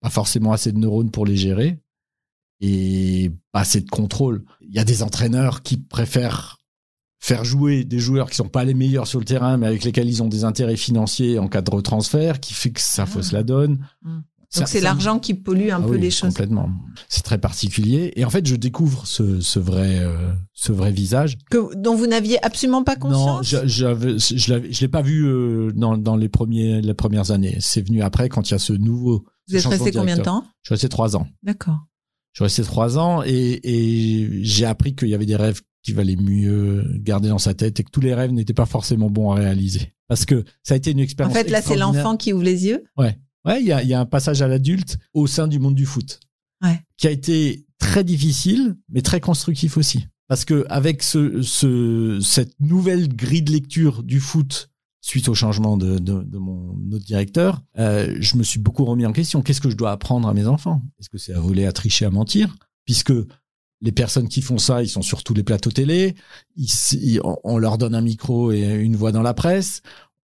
pas 0.00 0.10
forcément 0.10 0.52
assez 0.52 0.72
de 0.72 0.78
neurones 0.78 1.10
pour 1.10 1.26
les 1.26 1.36
gérer 1.36 1.78
et 2.60 3.32
pas 3.50 3.60
assez 3.60 3.80
de 3.80 3.90
contrôle. 3.90 4.44
Il 4.60 4.72
y 4.74 4.78
a 4.78 4.84
des 4.84 5.02
entraîneurs 5.02 5.62
qui 5.62 5.78
préfèrent 5.78 6.58
faire 7.18 7.44
jouer 7.44 7.84
des 7.84 7.98
joueurs 7.98 8.30
qui 8.30 8.36
sont 8.36 8.48
pas 8.48 8.64
les 8.64 8.74
meilleurs 8.74 9.06
sur 9.06 9.18
le 9.18 9.24
terrain, 9.24 9.56
mais 9.56 9.66
avec 9.66 9.84
lesquels 9.84 10.08
ils 10.08 10.22
ont 10.22 10.28
des 10.28 10.44
intérêts 10.44 10.76
financiers 10.76 11.38
en 11.38 11.48
cas 11.48 11.62
de 11.62 11.70
retransfert, 11.70 12.40
qui 12.40 12.52
fait 12.52 12.70
que 12.70 12.80
ça 12.80 13.06
fausse 13.06 13.32
la 13.32 13.42
donne. 13.42 13.86
Mm. 14.02 14.18
Donc 14.56 14.68
c'est 14.68 14.80
l'argent 14.80 15.18
qui 15.18 15.34
pollue 15.34 15.70
un 15.70 15.80
Ah 15.82 15.86
peu 15.86 15.94
oui, 15.94 16.00
les 16.00 16.10
choses. 16.10 16.28
Complètement. 16.30 16.68
C'est 17.08 17.22
très 17.22 17.38
particulier. 17.38 18.12
Et 18.16 18.24
en 18.24 18.30
fait, 18.30 18.46
je 18.46 18.54
découvre 18.56 19.06
ce, 19.06 19.40
ce 19.40 19.58
vrai, 19.58 20.00
euh, 20.00 20.32
ce 20.52 20.72
vrai 20.72 20.92
visage. 20.92 21.38
Que, 21.50 21.74
dont 21.76 21.94
vous 21.94 22.06
n'aviez 22.06 22.44
absolument 22.44 22.84
pas 22.84 22.94
Non, 22.96 23.00
conscience. 23.40 23.46
j'avais- 23.66 24.18
je 24.18 24.36
je 24.36 24.80
l'ai 24.80 24.88
pas 24.88 25.02
vu 25.02 25.24
euh, 25.26 25.70
dans, 25.74 25.96
dans 25.96 26.16
les 26.16 26.28
premiers, 26.28 26.80
les 26.82 26.94
premières 26.94 27.30
années. 27.30 27.56
C'est 27.60 27.80
venu 27.86 28.02
après 28.02 28.28
quand 28.28 28.48
il 28.50 28.52
y 28.52 28.54
a 28.54 28.58
ce 28.58 28.72
nouveau. 28.74 29.24
vous 29.48 29.56
êtes 29.56 29.64
resté 29.64 29.90
combien 29.92 30.16
de 30.16 30.22
temps 30.22 30.44
Je 30.62 30.68
suis 30.68 30.74
resté 30.74 30.88
trois 30.88 31.16
ans. 31.16 31.26
D'accord. 31.42 31.78
Je 32.32 32.38
suis 32.38 32.44
resté 32.44 32.62
trois 32.62 32.98
ans 32.98 33.22
et, 33.24 33.60
et 33.62 34.44
j'ai 34.44 34.64
appris 34.66 34.94
qu'il 34.94 35.08
y 35.08 35.14
avait 35.14 35.26
des 35.26 35.36
rêves 35.36 35.60
qu'il 35.82 35.94
valait 35.94 36.16
mieux 36.16 36.84
garder 37.00 37.28
dans 37.28 37.38
sa 37.38 37.54
tête 37.54 37.80
et 37.80 37.84
que 37.84 37.90
tous 37.90 38.00
les 38.00 38.14
rêves 38.14 38.32
n'étaient 38.32 38.54
pas 38.54 38.66
forcément 38.66 39.10
bons 39.10 39.32
à 39.32 39.34
réaliser. 39.36 39.92
Parce 40.08 40.24
que 40.24 40.44
ça 40.62 40.74
a 40.74 40.76
été 40.76 40.92
une 40.92 41.00
En 41.00 41.02
expérience. 41.02 41.34
fait 41.34 41.50
là 41.50 41.60
c'est 41.62 41.76
l'enfant 41.76 42.16
qui 42.16 42.32
ouvre 42.32 42.44
les 42.44 42.66
yeux. 42.66 42.84
Ouais, 42.96 43.18
il 43.46 43.66
y 43.66 43.72
a, 43.72 43.82
il 43.82 43.88
y 43.88 43.94
a 43.94 44.00
un 44.00 44.06
passage 44.06 44.42
à 44.42 44.48
l'adulte 44.48 44.98
au 45.14 45.26
sein 45.26 45.48
du 45.48 45.58
monde 45.58 45.74
du 45.74 45.86
foot. 45.86 46.20
Ouais. 46.62 46.80
Qui 46.96 47.08
a 47.08 47.10
été 47.10 47.66
très 47.78 48.04
difficile, 48.04 48.76
mais 48.88 49.02
très 49.02 49.20
constructif 49.20 49.76
aussi. 49.76 50.06
Parce 50.28 50.44
que 50.44 50.64
avec 50.68 51.02
ce, 51.02 51.42
ce, 51.42 52.20
cette 52.22 52.58
nouvelle 52.60 53.08
grille 53.14 53.42
de 53.42 53.52
lecture 53.52 54.02
du 54.02 54.20
foot 54.20 54.70
suite 55.00 55.28
au 55.28 55.34
changement 55.34 55.76
de, 55.76 55.98
de, 55.98 56.22
de 56.22 56.38
mon 56.38 56.76
autre 56.92 57.04
directeur, 57.04 57.60
euh, 57.78 58.16
je 58.20 58.36
me 58.36 58.44
suis 58.44 58.60
beaucoup 58.60 58.84
remis 58.84 59.04
en 59.04 59.12
question. 59.12 59.42
Qu'est-ce 59.42 59.60
que 59.60 59.68
je 59.68 59.76
dois 59.76 59.90
apprendre 59.90 60.28
à 60.28 60.34
mes 60.34 60.46
enfants? 60.46 60.80
Est-ce 61.00 61.10
que 61.10 61.18
c'est 61.18 61.34
à 61.34 61.40
voler, 61.40 61.66
à 61.66 61.72
tricher, 61.72 62.04
à 62.04 62.10
mentir? 62.10 62.54
Puisque 62.84 63.12
les 63.80 63.92
personnes 63.92 64.28
qui 64.28 64.42
font 64.42 64.58
ça, 64.58 64.80
ils 64.80 64.88
sont 64.88 65.02
sur 65.02 65.24
tous 65.24 65.34
les 65.34 65.42
plateaux 65.42 65.72
télé, 65.72 66.14
ils, 66.54 67.20
on 67.42 67.58
leur 67.58 67.78
donne 67.78 67.96
un 67.96 68.00
micro 68.00 68.52
et 68.52 68.74
une 68.74 68.94
voix 68.94 69.10
dans 69.10 69.22
la 69.22 69.34
presse, 69.34 69.82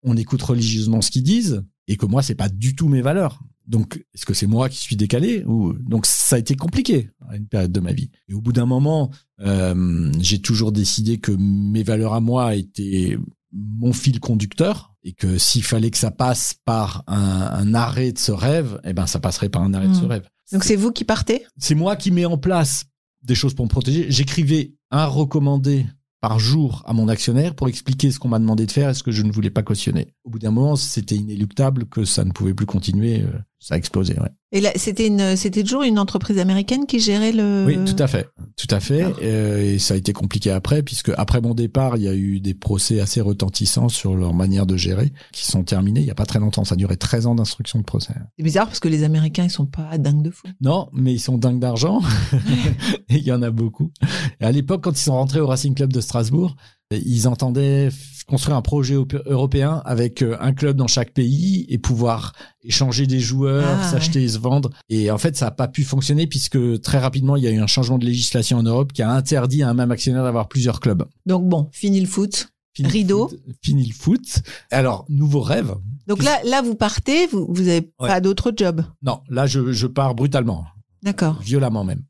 on 0.05 0.17
écoute 0.17 0.41
religieusement 0.41 1.01
ce 1.03 1.11
qu'ils 1.11 1.25
disent, 1.25 1.65
et 1.91 1.97
que 1.97 2.07
moi, 2.07 2.23
c'est 2.23 2.37
pas 2.37 2.49
du 2.49 2.77
tout 2.77 2.89
mes 2.89 3.03
valeurs. 3.03 3.41
Donc, 3.67 4.05
est-ce 4.15 4.25
que 4.25 4.33
c'est 4.33 4.47
moi 4.47 4.69
qui 4.69 4.79
suis 4.79 4.95
décalé 4.95 5.43
ou 5.45 5.73
donc 5.73 6.07
ça 6.07 6.37
a 6.37 6.39
été 6.39 6.55
compliqué 6.55 7.11
à 7.29 7.37
une 7.37 7.47
période 7.47 7.73
de 7.73 7.81
ma 7.81 7.93
vie. 7.93 8.11
Et 8.29 8.35
au 8.35 8.41
bout 8.41 8.53
d'un 8.53 8.65
moment, 8.65 9.11
euh, 9.41 10.13
j'ai 10.21 10.41
toujours 10.41 10.71
décidé 10.71 11.19
que 11.19 11.33
mes 11.33 11.83
valeurs 11.83 12.15
à 12.15 12.21
moi 12.21 12.55
étaient 12.55 13.19
mon 13.53 13.93
fil 13.93 14.21
conducteur 14.21 14.95
et 15.03 15.13
que 15.15 15.37
s'il 15.37 15.65
fallait 15.65 15.91
que 15.91 15.99
ça 15.99 16.13
passe 16.13 16.55
par 16.65 17.03
un, 17.09 17.17
un 17.19 17.75
arrêt 17.75 18.13
de 18.13 18.19
ce 18.19 18.31
rêve, 18.31 18.81
eh 18.85 18.93
ben 18.93 19.07
ça 19.07 19.19
passerait 19.19 19.49
par 19.49 19.63
un 19.63 19.75
arrêt 19.75 19.89
de 19.89 19.95
ce 19.95 20.05
Mm. 20.05 20.13
rêve. 20.13 20.29
Donc 20.53 20.63
c'est 20.63 20.77
vous 20.77 20.93
qui 20.93 21.05
partez? 21.05 21.45
C'est 21.57 21.75
moi 21.75 21.97
qui 21.97 22.13
mets 22.13 22.25
en 22.25 22.39
place 22.39 22.85
des 23.25 23.35
choses 23.35 23.55
pour 23.55 23.65
me 23.65 23.71
protéger. 23.71 24.07
J'écrivais 24.11 24.75
un 24.93 25.07
recommandé 25.07 25.87
par 26.21 26.39
jour 26.39 26.83
à 26.87 26.93
mon 26.93 27.09
actionnaire 27.09 27.55
pour 27.55 27.69
expliquer 27.69 28.11
ce 28.11 28.19
qu'on 28.19 28.29
m'a 28.29 28.39
demandé 28.39 28.67
de 28.67 28.73
faire 28.73 28.91
et 28.91 28.95
ce 28.95 29.03
que 29.03 29.11
je 29.11 29.23
ne 29.23 29.33
voulais 29.33 29.51
pas 29.51 29.63
cautionner. 29.63 30.15
Au 30.25 30.31
bout 30.31 30.39
d'un 30.39 30.51
moment, 30.51 30.77
c'était 30.77 31.17
inéluctable 31.17 31.87
que 31.87 32.05
ça 32.05 32.25
ne 32.25 32.33
pouvait 32.33 32.55
plus 32.55 32.67
continuer. 32.67 33.25
Ça 33.61 33.75
a 33.75 33.77
explosé. 33.79 34.15
Ouais. 34.15 34.31
Et 34.53 34.61
là 34.63 34.71
c'était 34.75 35.07
une 35.07 35.37
c'était 35.37 35.63
toujours 35.63 35.83
une 35.83 35.99
entreprise 35.99 36.39
américaine 36.39 36.87
qui 36.87 36.99
gérait 36.99 37.33
le. 37.33 37.65
Oui, 37.67 37.79
tout 37.85 38.03
à 38.03 38.07
fait, 38.07 38.27
tout 38.57 38.67
à 38.75 38.81
fait. 38.81 39.05
Euh, 39.23 39.75
et 39.75 39.79
ça 39.79 39.95
a 39.95 39.97
été 39.99 40.15
compliqué 40.15 40.51
après, 40.51 40.83
puisque 40.83 41.11
après 41.19 41.43
mon 41.43 41.53
départ, 41.53 41.99
il 41.99 42.05
y 42.05 42.09
a 42.09 42.15
eu 42.15 42.41
des 42.41 42.55
procès 42.55 43.01
assez 43.01 43.21
retentissants 43.21 43.91
sur 43.91 44.17
leur 44.17 44.33
manière 44.33 44.65
de 44.65 44.79
gérer, 44.79 45.13
qui 45.33 45.45
sont 45.45 45.63
terminés 45.63 46.01
il 46.01 46.07
y 46.07 46.11
a 46.11 46.15
pas 46.15 46.25
très 46.25 46.39
longtemps. 46.39 46.65
Ça 46.65 46.75
a 46.75 46.77
duré 46.77 46.97
13 46.97 47.27
ans 47.27 47.35
d'instruction 47.35 47.79
de 47.79 47.85
procès. 47.85 48.15
C'est 48.39 48.43
bizarre 48.43 48.67
parce 48.67 48.81
que 48.81 48.89
les 48.89 49.05
Américains 49.05 49.45
ils 49.45 49.51
sont 49.51 49.67
pas 49.67 49.99
dingues 49.99 50.23
de 50.23 50.31
fou. 50.31 50.49
Non, 50.63 50.89
mais 50.95 51.13
ils 51.13 51.21
sont 51.21 51.37
dingues 51.37 51.61
d'argent. 51.61 52.01
et 53.11 53.17
il 53.17 53.25
y 53.25 53.33
en 53.33 53.43
a 53.43 53.51
beaucoup. 53.51 53.93
Et 54.41 54.45
à 54.45 54.53
l'époque, 54.53 54.83
quand 54.83 54.99
ils 54.99 55.03
sont 55.03 55.15
rentrés 55.15 55.41
au 55.41 55.47
Racing 55.47 55.75
Club 55.75 55.93
de 55.93 56.01
Strasbourg, 56.01 56.57
ils 56.91 57.29
entendaient 57.29 57.89
construire 58.31 58.57
un 58.57 58.63
projet 58.63 58.97
op- 58.97 59.21
européen 59.27 59.83
avec 59.85 60.23
euh, 60.23 60.37
un 60.41 60.53
club 60.55 60.77
dans 60.77 60.87
chaque 60.87 61.13
pays 61.13 61.67
et 61.69 61.77
pouvoir 61.77 62.33
échanger 62.65 63.07
des 63.07 63.21
joueurs, 63.21 63.79
Ah, 63.81 63.91
s'acheter 63.91 64.23
et 64.23 64.29
se 64.29 64.39
vendre. 64.39 64.71
Et 64.89 65.11
en 65.11 65.19
fait, 65.19 65.37
ça 65.37 65.45
n'a 65.47 65.51
pas 65.51 65.69
pu 65.69 65.85
fonctionner 65.85 66.27
puisque 66.27 66.81
très 66.81 66.99
rapidement, 66.99 67.37
il 67.37 67.45
y 67.45 67.47
a 67.47 67.51
eu 67.51 67.61
un 67.61 67.67
changement 67.67 67.99
de 67.99 68.07
législation 68.07 68.57
en 68.59 68.63
Europe 68.63 68.93
qui 68.95 69.03
a 69.03 69.11
interdit 69.11 69.63
à 69.63 69.69
un 69.69 69.75
même 69.75 69.91
actionnaire 69.91 70.23
d'avoir 70.25 70.49
plusieurs 70.49 70.81
clubs. 70.81 71.05
Donc 71.27 71.47
bon, 71.49 71.69
fini 71.73 72.01
le 72.01 72.07
foot. 72.07 72.49
Fini 72.73 72.89
le 72.89 72.93
Rideau. 72.93 73.29
foot, 73.29 73.41
Fini 73.63 73.85
le 73.87 73.93
foot. 73.95 74.43
Alors, 74.71 75.05
nouveau 75.09 75.41
rêve. 75.41 75.75
Donc 76.07 76.23
là, 76.23 76.39
là, 76.45 76.63
vous 76.63 76.77
partez, 76.77 77.27
vous, 77.27 77.47
vous 77.51 77.69
avez 77.69 77.91
Ouais. 78.01 78.09
pas 78.09 78.21
d'autre 78.21 78.53
job. 78.57 78.85
Non, 79.03 79.21
là, 79.29 79.47
je, 79.47 79.73
je 79.73 79.87
pars 79.89 80.15
brutalement. 80.15 80.65
D'accord. 81.03 81.39
violemment 81.43 81.83
même. 81.83 82.03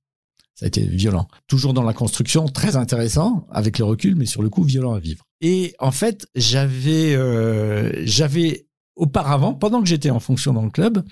Ça 0.60 0.66
a 0.66 0.68
été 0.68 0.84
violent. 0.84 1.26
Toujours 1.46 1.72
dans 1.72 1.82
la 1.82 1.94
construction, 1.94 2.46
très 2.46 2.76
intéressant 2.76 3.46
avec 3.50 3.78
le 3.78 3.86
recul, 3.86 4.14
mais 4.14 4.26
sur 4.26 4.42
le 4.42 4.50
coup 4.50 4.62
violent 4.62 4.92
à 4.92 5.00
vivre. 5.00 5.24
Et 5.40 5.74
en 5.78 5.90
fait, 5.90 6.26
j'avais, 6.34 7.14
euh, 7.14 7.90
j'avais 8.04 8.66
auparavant, 8.94 9.54
pendant 9.54 9.80
que 9.80 9.88
j'étais 9.88 10.10
en 10.10 10.20
fonction 10.20 10.52
dans 10.52 10.62
le 10.62 10.68
club, 10.68 11.02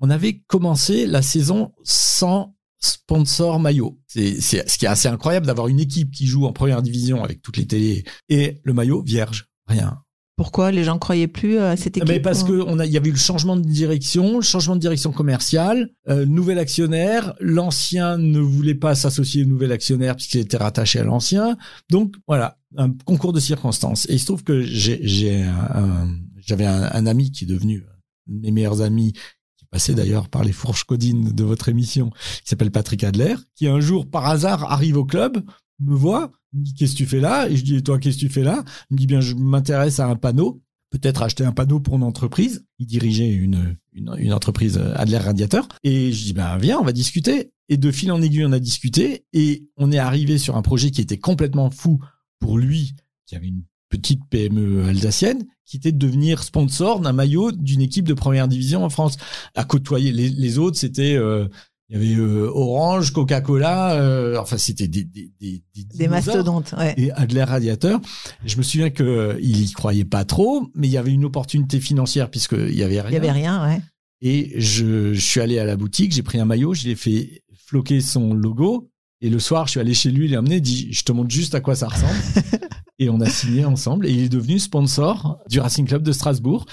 on 0.00 0.08
avait 0.08 0.38
commencé 0.46 1.06
la 1.06 1.20
saison 1.20 1.74
sans 1.84 2.56
sponsor 2.78 3.60
maillot. 3.60 4.00
C'est, 4.06 4.40
ce 4.40 4.78
qui 4.78 4.86
est 4.86 4.88
assez 4.88 5.08
incroyable 5.08 5.44
d'avoir 5.44 5.68
une 5.68 5.80
équipe 5.80 6.10
qui 6.10 6.26
joue 6.26 6.46
en 6.46 6.54
première 6.54 6.80
division 6.80 7.22
avec 7.22 7.42
toutes 7.42 7.58
les 7.58 7.66
télés 7.66 8.02
et 8.30 8.62
le 8.64 8.72
maillot 8.72 9.02
vierge, 9.02 9.50
rien. 9.66 10.02
Pourquoi 10.36 10.70
les 10.70 10.84
gens 10.84 10.98
croyaient 10.98 11.28
plus 11.28 11.56
à 11.58 11.76
cette 11.76 11.96
équipe 11.96 12.08
Mais 12.08 12.20
parce 12.20 12.42
ou- 12.42 12.46
que 12.46 12.64
on 12.66 12.78
a, 12.78 12.84
il 12.84 12.92
y 12.92 12.96
avait 12.98 13.08
eu 13.08 13.12
le 13.12 13.16
changement 13.18 13.56
de 13.56 13.62
direction, 13.66 14.36
le 14.36 14.42
changement 14.42 14.74
de 14.76 14.80
direction 14.80 15.10
commerciale, 15.10 15.88
euh, 16.08 16.26
nouvel 16.26 16.58
actionnaire. 16.58 17.34
L'ancien 17.40 18.18
ne 18.18 18.38
voulait 18.38 18.74
pas 18.74 18.94
s'associer 18.94 19.44
au 19.44 19.46
nouvel 19.46 19.72
actionnaire 19.72 20.14
puisqu'il 20.16 20.40
était 20.40 20.58
rattaché 20.58 20.98
à 20.98 21.04
l'ancien. 21.04 21.56
Donc 21.90 22.14
voilà, 22.28 22.58
un 22.76 22.90
concours 23.06 23.32
de 23.32 23.40
circonstances. 23.40 24.06
Et 24.10 24.14
il 24.14 24.20
se 24.20 24.26
trouve 24.26 24.44
que 24.44 24.60
j'ai, 24.60 25.00
j'ai 25.02 25.42
un- 25.42 25.70
un- 25.74 26.08
j'avais 26.36 26.66
un, 26.66 26.90
un 26.92 27.06
ami 27.06 27.30
qui 27.32 27.44
est 27.44 27.48
devenu 27.48 27.84
mes 28.28 28.50
meilleurs 28.50 28.82
amis, 28.82 29.14
qui 29.56 29.64
passait 29.70 29.94
d'ailleurs 29.94 30.28
par 30.28 30.44
les 30.44 30.52
fourches 30.52 30.84
codines 30.84 31.32
de 31.32 31.44
votre 31.44 31.70
émission, 31.70 32.10
qui 32.10 32.48
s'appelle 32.50 32.70
Patrick 32.70 33.04
Adler, 33.04 33.36
qui 33.54 33.68
un 33.68 33.80
jour 33.80 34.06
par 34.10 34.26
hasard 34.26 34.70
arrive 34.70 34.98
au 34.98 35.04
club, 35.06 35.38
me 35.80 35.94
voit, 35.94 36.30
me 36.56 36.62
dit 36.62 36.74
qu'est-ce 36.74 36.92
que 36.92 36.98
tu 36.98 37.06
fais 37.06 37.20
là? 37.20 37.48
Et 37.48 37.56
je 37.56 37.64
dis 37.64 37.76
et 37.76 37.82
toi 37.82 37.98
qu'est-ce 37.98 38.16
que 38.16 38.26
tu 38.26 38.28
fais 38.28 38.42
là? 38.42 38.64
Il 38.90 38.94
me 38.94 38.98
dit 38.98 39.06
bien 39.06 39.20
je 39.20 39.34
m'intéresse 39.34 40.00
à 40.00 40.06
un 40.06 40.16
panneau 40.16 40.62
peut-être 40.90 41.22
acheter 41.22 41.44
un 41.44 41.52
panneau 41.52 41.80
pour 41.80 41.96
une 41.96 42.02
entreprise. 42.02 42.64
Il 42.78 42.86
dirigeait 42.86 43.30
une, 43.30 43.76
une, 43.92 44.32
entreprise 44.32 44.78
euh, 44.78 44.92
Adler 44.96 45.18
Radiateur. 45.18 45.68
Et 45.84 46.12
je 46.12 46.24
dis, 46.24 46.32
ben, 46.32 46.56
viens, 46.58 46.78
on 46.78 46.84
va 46.84 46.92
discuter. 46.92 47.52
Et 47.68 47.76
de 47.76 47.90
fil 47.90 48.12
en 48.12 48.22
aiguille, 48.22 48.46
on 48.46 48.52
a 48.52 48.58
discuté 48.58 49.24
et 49.32 49.66
on 49.76 49.90
est 49.90 49.98
arrivé 49.98 50.38
sur 50.38 50.56
un 50.56 50.62
projet 50.62 50.90
qui 50.90 51.00
était 51.00 51.18
complètement 51.18 51.70
fou 51.70 52.00
pour 52.38 52.58
lui, 52.58 52.94
qui 53.26 53.34
avait 53.34 53.48
une 53.48 53.64
petite 53.88 54.20
PME 54.30 54.84
alsacienne, 54.84 55.44
qui 55.64 55.76
était 55.76 55.92
de 55.92 55.98
devenir 55.98 56.42
sponsor 56.42 57.00
d'un 57.00 57.12
maillot 57.12 57.50
d'une 57.50 57.80
équipe 57.80 58.06
de 58.06 58.14
première 58.14 58.46
division 58.46 58.84
en 58.84 58.90
France. 58.90 59.16
À 59.54 59.64
côtoyer 59.64 60.12
les, 60.12 60.28
les 60.28 60.58
autres, 60.58 60.76
c'était, 60.76 61.16
euh, 61.16 61.48
il 61.88 61.94
y 61.94 62.14
avait 62.14 62.20
euh, 62.20 62.50
Orange, 62.52 63.12
Coca-Cola, 63.12 63.92
euh, 63.92 64.38
enfin, 64.40 64.58
c'était 64.58 64.88
des, 64.88 65.04
des, 65.04 65.30
des, 65.40 65.62
Des 65.74 65.84
dinosaures 65.84 66.10
mastodontes, 66.10 66.74
ouais. 66.76 66.94
et 66.96 67.12
Adler 67.12 67.44
Radiateur. 67.44 68.00
Je 68.44 68.56
me 68.56 68.62
souviens 68.62 68.90
que 68.90 69.04
euh, 69.04 69.38
il 69.40 69.62
y 69.62 69.70
croyait 69.70 70.04
pas 70.04 70.24
trop, 70.24 70.68
mais 70.74 70.88
il 70.88 70.90
y 70.90 70.98
avait 70.98 71.12
une 71.12 71.24
opportunité 71.24 71.78
financière 71.78 72.28
puisqu'il 72.28 72.74
y 72.74 72.82
avait 72.82 73.00
rien. 73.00 73.10
Il 73.10 73.14
y 73.14 73.16
avait 73.16 73.30
rien, 73.30 73.64
ouais. 73.64 73.80
Et 74.20 74.54
je, 74.60 75.14
je 75.14 75.20
suis 75.20 75.40
allé 75.40 75.58
à 75.60 75.64
la 75.64 75.76
boutique, 75.76 76.12
j'ai 76.12 76.22
pris 76.24 76.40
un 76.40 76.44
maillot, 76.44 76.74
je 76.74 76.88
l'ai 76.88 76.96
fait 76.96 77.42
floquer 77.54 78.00
son 78.00 78.34
logo. 78.34 78.90
Et 79.20 79.30
le 79.30 79.38
soir, 79.38 79.66
je 79.66 79.72
suis 79.72 79.80
allé 79.80 79.94
chez 79.94 80.10
lui, 80.10 80.26
il 80.26 80.32
l'a 80.32 80.38
amené, 80.38 80.60
dit, 80.60 80.92
je 80.92 81.02
te 81.04 81.12
montre 81.12 81.30
juste 81.30 81.54
à 81.54 81.60
quoi 81.60 81.74
ça 81.76 81.88
ressemble. 81.88 82.18
et 82.98 83.08
on 83.08 83.20
a 83.20 83.28
signé 83.28 83.64
ensemble. 83.64 84.06
Et 84.06 84.10
il 84.10 84.24
est 84.24 84.28
devenu 84.28 84.58
sponsor 84.58 85.38
du 85.48 85.60
Racing 85.60 85.86
Club 85.86 86.02
de 86.02 86.12
Strasbourg. 86.12 86.66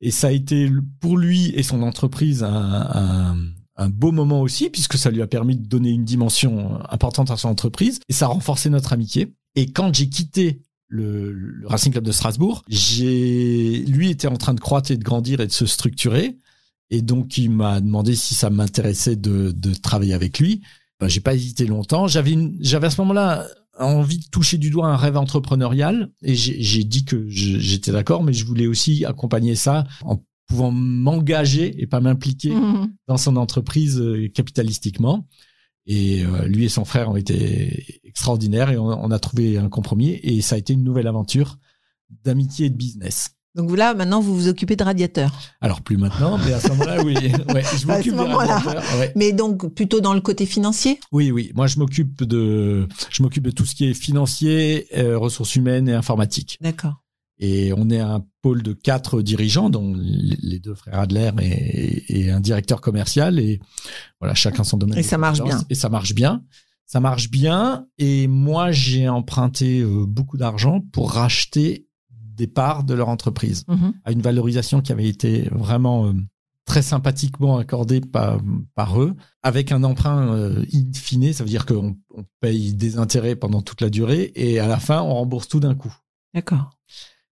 Et 0.00 0.10
ça 0.10 0.28
a 0.28 0.30
été 0.30 0.70
pour 1.00 1.16
lui 1.16 1.52
et 1.54 1.62
son 1.62 1.82
entreprise 1.82 2.42
un, 2.42 2.52
un, 2.52 3.36
un 3.78 3.88
beau 3.88 4.12
moment 4.12 4.42
aussi, 4.42 4.68
puisque 4.68 4.98
ça 4.98 5.10
lui 5.10 5.22
a 5.22 5.26
permis 5.26 5.56
de 5.56 5.66
donner 5.66 5.90
une 5.90 6.04
dimension 6.04 6.78
importante 6.90 7.30
à 7.30 7.36
son 7.36 7.48
entreprise. 7.48 8.00
Et 8.08 8.12
ça 8.12 8.26
a 8.26 8.28
renforcé 8.28 8.68
notre 8.68 8.92
amitié. 8.92 9.32
Et 9.54 9.70
quand 9.70 9.94
j'ai 9.94 10.08
quitté 10.08 10.60
le, 10.88 11.62
Racing 11.64 11.92
Club 11.92 12.04
de 12.04 12.12
Strasbourg, 12.12 12.64
j'ai, 12.68 13.84
lui 13.86 14.10
était 14.10 14.28
en 14.28 14.36
train 14.36 14.54
de 14.54 14.60
croître 14.60 14.90
et 14.90 14.96
de 14.96 15.04
grandir 15.04 15.40
et 15.40 15.46
de 15.46 15.52
se 15.52 15.64
structurer. 15.64 16.38
Et 16.90 17.02
donc, 17.02 17.38
il 17.38 17.50
m'a 17.50 17.80
demandé 17.80 18.16
si 18.16 18.34
ça 18.34 18.50
m'intéressait 18.50 19.16
de, 19.16 19.52
de 19.52 19.74
travailler 19.74 20.14
avec 20.14 20.40
lui. 20.40 20.62
Ben, 21.00 21.06
j'ai 21.06 21.20
pas 21.20 21.34
hésité 21.34 21.66
longtemps. 21.66 22.08
J'avais 22.08 22.36
j'avais 22.60 22.88
à 22.88 22.90
ce 22.90 23.00
moment-là 23.02 23.46
envie 23.78 24.18
de 24.18 24.26
toucher 24.30 24.58
du 24.58 24.70
doigt 24.70 24.88
un 24.88 24.96
rêve 24.96 25.16
entrepreneurial 25.16 26.10
et 26.22 26.34
j'ai 26.34 26.82
dit 26.84 27.04
que 27.04 27.28
j'étais 27.28 27.92
d'accord, 27.92 28.24
mais 28.24 28.32
je 28.32 28.44
voulais 28.44 28.66
aussi 28.66 29.04
accompagner 29.04 29.54
ça 29.54 29.84
en 30.02 30.20
pouvant 30.48 30.70
m'engager 30.72 31.80
et 31.80 31.86
pas 31.86 32.00
m'impliquer 32.00 32.50
Mhm. 32.50 32.90
dans 33.06 33.16
son 33.16 33.36
entreprise 33.36 34.00
euh, 34.00 34.28
capitalistiquement. 34.34 35.26
Et 35.86 36.24
euh, 36.24 36.46
lui 36.46 36.64
et 36.64 36.68
son 36.68 36.84
frère 36.84 37.08
ont 37.10 37.16
été 37.16 38.00
extraordinaires 38.04 38.70
et 38.70 38.76
on, 38.76 38.86
on 38.86 39.10
a 39.10 39.18
trouvé 39.18 39.56
un 39.58 39.68
compromis 39.68 40.18
et 40.22 40.42
ça 40.42 40.56
a 40.56 40.58
été 40.58 40.72
une 40.72 40.84
nouvelle 40.84 41.06
aventure 41.06 41.58
d'amitié 42.24 42.66
et 42.66 42.70
de 42.70 42.76
business. 42.76 43.30
Donc 43.54 43.74
là, 43.76 43.92
maintenant, 43.94 44.20
vous 44.20 44.34
vous 44.36 44.48
occupez 44.48 44.76
de 44.76 44.84
radiateurs. 44.84 45.32
Alors 45.60 45.80
plus 45.80 45.96
maintenant, 45.96 46.38
mais 46.38 46.52
à 46.52 46.60
ce 46.60 46.68
moment-là, 46.68 47.02
oui. 47.02 47.14
Ouais, 47.54 47.62
je 47.78 47.86
m'occupe 47.86 48.14
moment-là. 48.14 48.58
radiateurs, 48.58 48.98
ouais. 49.00 49.12
Mais 49.16 49.32
donc, 49.32 49.66
plutôt 49.74 50.00
dans 50.00 50.14
le 50.14 50.20
côté 50.20 50.46
financier? 50.46 51.00
Oui, 51.12 51.30
oui. 51.30 51.50
Moi, 51.54 51.66
je 51.66 51.78
m'occupe 51.78 52.22
de, 52.22 52.86
je 53.10 53.22
m'occupe 53.22 53.42
de 53.44 53.50
tout 53.50 53.64
ce 53.64 53.74
qui 53.74 53.86
est 53.86 53.94
financier, 53.94 54.86
euh, 54.96 55.18
ressources 55.18 55.56
humaines 55.56 55.88
et 55.88 55.94
informatique. 55.94 56.58
D'accord. 56.60 57.02
Et 57.40 57.72
on 57.76 57.88
est 57.90 58.00
un 58.00 58.24
pôle 58.42 58.62
de 58.62 58.72
quatre 58.72 59.22
dirigeants, 59.22 59.70
dont 59.70 59.94
les 59.96 60.58
deux 60.58 60.74
frères 60.74 60.98
Adler 60.98 61.30
et, 61.40 62.22
et 62.22 62.30
un 62.30 62.40
directeur 62.40 62.80
commercial. 62.80 63.38
Et 63.38 63.60
voilà, 64.20 64.34
chacun 64.34 64.64
son 64.64 64.76
domaine. 64.76 64.98
Et 64.98 65.02
ça 65.02 65.18
marche 65.18 65.42
bien. 65.42 65.60
Et 65.70 65.74
ça 65.74 65.88
marche 65.88 66.14
bien. 66.14 66.42
Ça 66.86 67.00
marche 67.00 67.30
bien. 67.30 67.86
Et 67.98 68.26
moi, 68.28 68.72
j'ai 68.72 69.08
emprunté 69.08 69.80
euh, 69.80 70.06
beaucoup 70.06 70.36
d'argent 70.38 70.80
pour 70.92 71.12
racheter 71.12 71.86
des 72.10 72.46
parts 72.46 72.84
de 72.84 72.94
leur 72.94 73.08
entreprise 73.08 73.64
Mhm. 73.68 73.92
à 74.04 74.12
une 74.12 74.22
valorisation 74.22 74.80
qui 74.80 74.92
avait 74.92 75.08
été 75.08 75.48
vraiment 75.52 76.06
euh, 76.06 76.12
très 76.64 76.82
sympathiquement 76.82 77.56
accordée 77.58 78.00
par, 78.00 78.40
par 78.74 79.00
eux, 79.02 79.14
avec 79.42 79.72
un 79.72 79.82
emprunt 79.84 80.34
euh, 80.34 80.64
in 80.72 80.92
fine, 80.94 81.32
ça 81.32 81.42
veut 81.42 81.50
dire 81.50 81.66
qu'on 81.66 81.96
on 82.14 82.24
paye 82.40 82.74
des 82.74 82.98
intérêts 82.98 83.36
pendant 83.36 83.60
toute 83.62 83.80
la 83.80 83.90
durée 83.90 84.32
et 84.34 84.58
à 84.60 84.66
la 84.68 84.78
fin, 84.78 85.02
on 85.02 85.14
rembourse 85.14 85.48
tout 85.48 85.60
d'un 85.60 85.74
coup. 85.74 85.94
D'accord. 86.34 86.70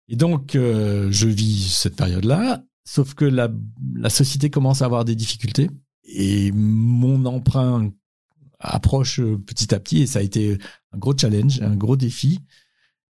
Et 0.09 0.15
donc, 0.15 0.55
euh, 0.55 1.09
je 1.11 1.27
vis 1.27 1.69
cette 1.73 1.95
période-là, 1.95 2.63
sauf 2.85 3.13
que 3.13 3.25
la, 3.25 3.49
la 3.95 4.09
société 4.09 4.49
commence 4.49 4.81
à 4.81 4.85
avoir 4.85 5.03
des 5.05 5.15
difficultés 5.15 5.69
et 6.03 6.51
mon 6.53 7.25
emprunt 7.25 7.91
approche 8.59 9.19
euh, 9.19 9.37
petit 9.37 9.75
à 9.75 9.79
petit 9.79 9.99
et 10.01 10.07
ça 10.07 10.19
a 10.19 10.21
été 10.21 10.57
un 10.93 10.97
gros 10.97 11.15
challenge, 11.17 11.61
un 11.61 11.75
gros 11.75 11.97
défi. 11.97 12.39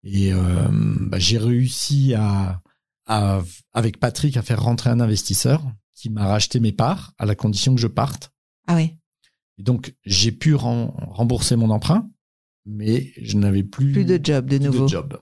Et 0.02 0.32
euh, 0.32 0.68
bah, 0.70 1.18
j'ai 1.18 1.38
réussi 1.38 2.14
à, 2.14 2.60
à, 3.06 3.42
avec 3.72 3.98
Patrick, 4.00 4.36
à 4.36 4.42
faire 4.42 4.62
rentrer 4.62 4.90
un 4.90 5.00
investisseur 5.00 5.62
qui 5.94 6.10
m'a 6.10 6.26
racheté 6.26 6.60
mes 6.60 6.72
parts 6.72 7.12
à 7.18 7.26
la 7.26 7.34
condition 7.34 7.74
que 7.74 7.80
je 7.80 7.86
parte. 7.88 8.30
Ah 8.66 8.74
oui. 8.76 8.94
Et 9.58 9.62
donc, 9.62 9.94
j'ai 10.04 10.30
pu 10.30 10.54
rembourser 10.54 11.56
mon 11.56 11.70
emprunt, 11.70 12.08
mais 12.66 13.12
je 13.20 13.36
n'avais 13.36 13.64
plus, 13.64 13.92
Plus 13.92 14.04
de 14.04 14.20
job 14.22 14.46
de 14.48 14.58
nouveau. 14.58 14.84
de 14.84 14.88
job. 14.88 15.18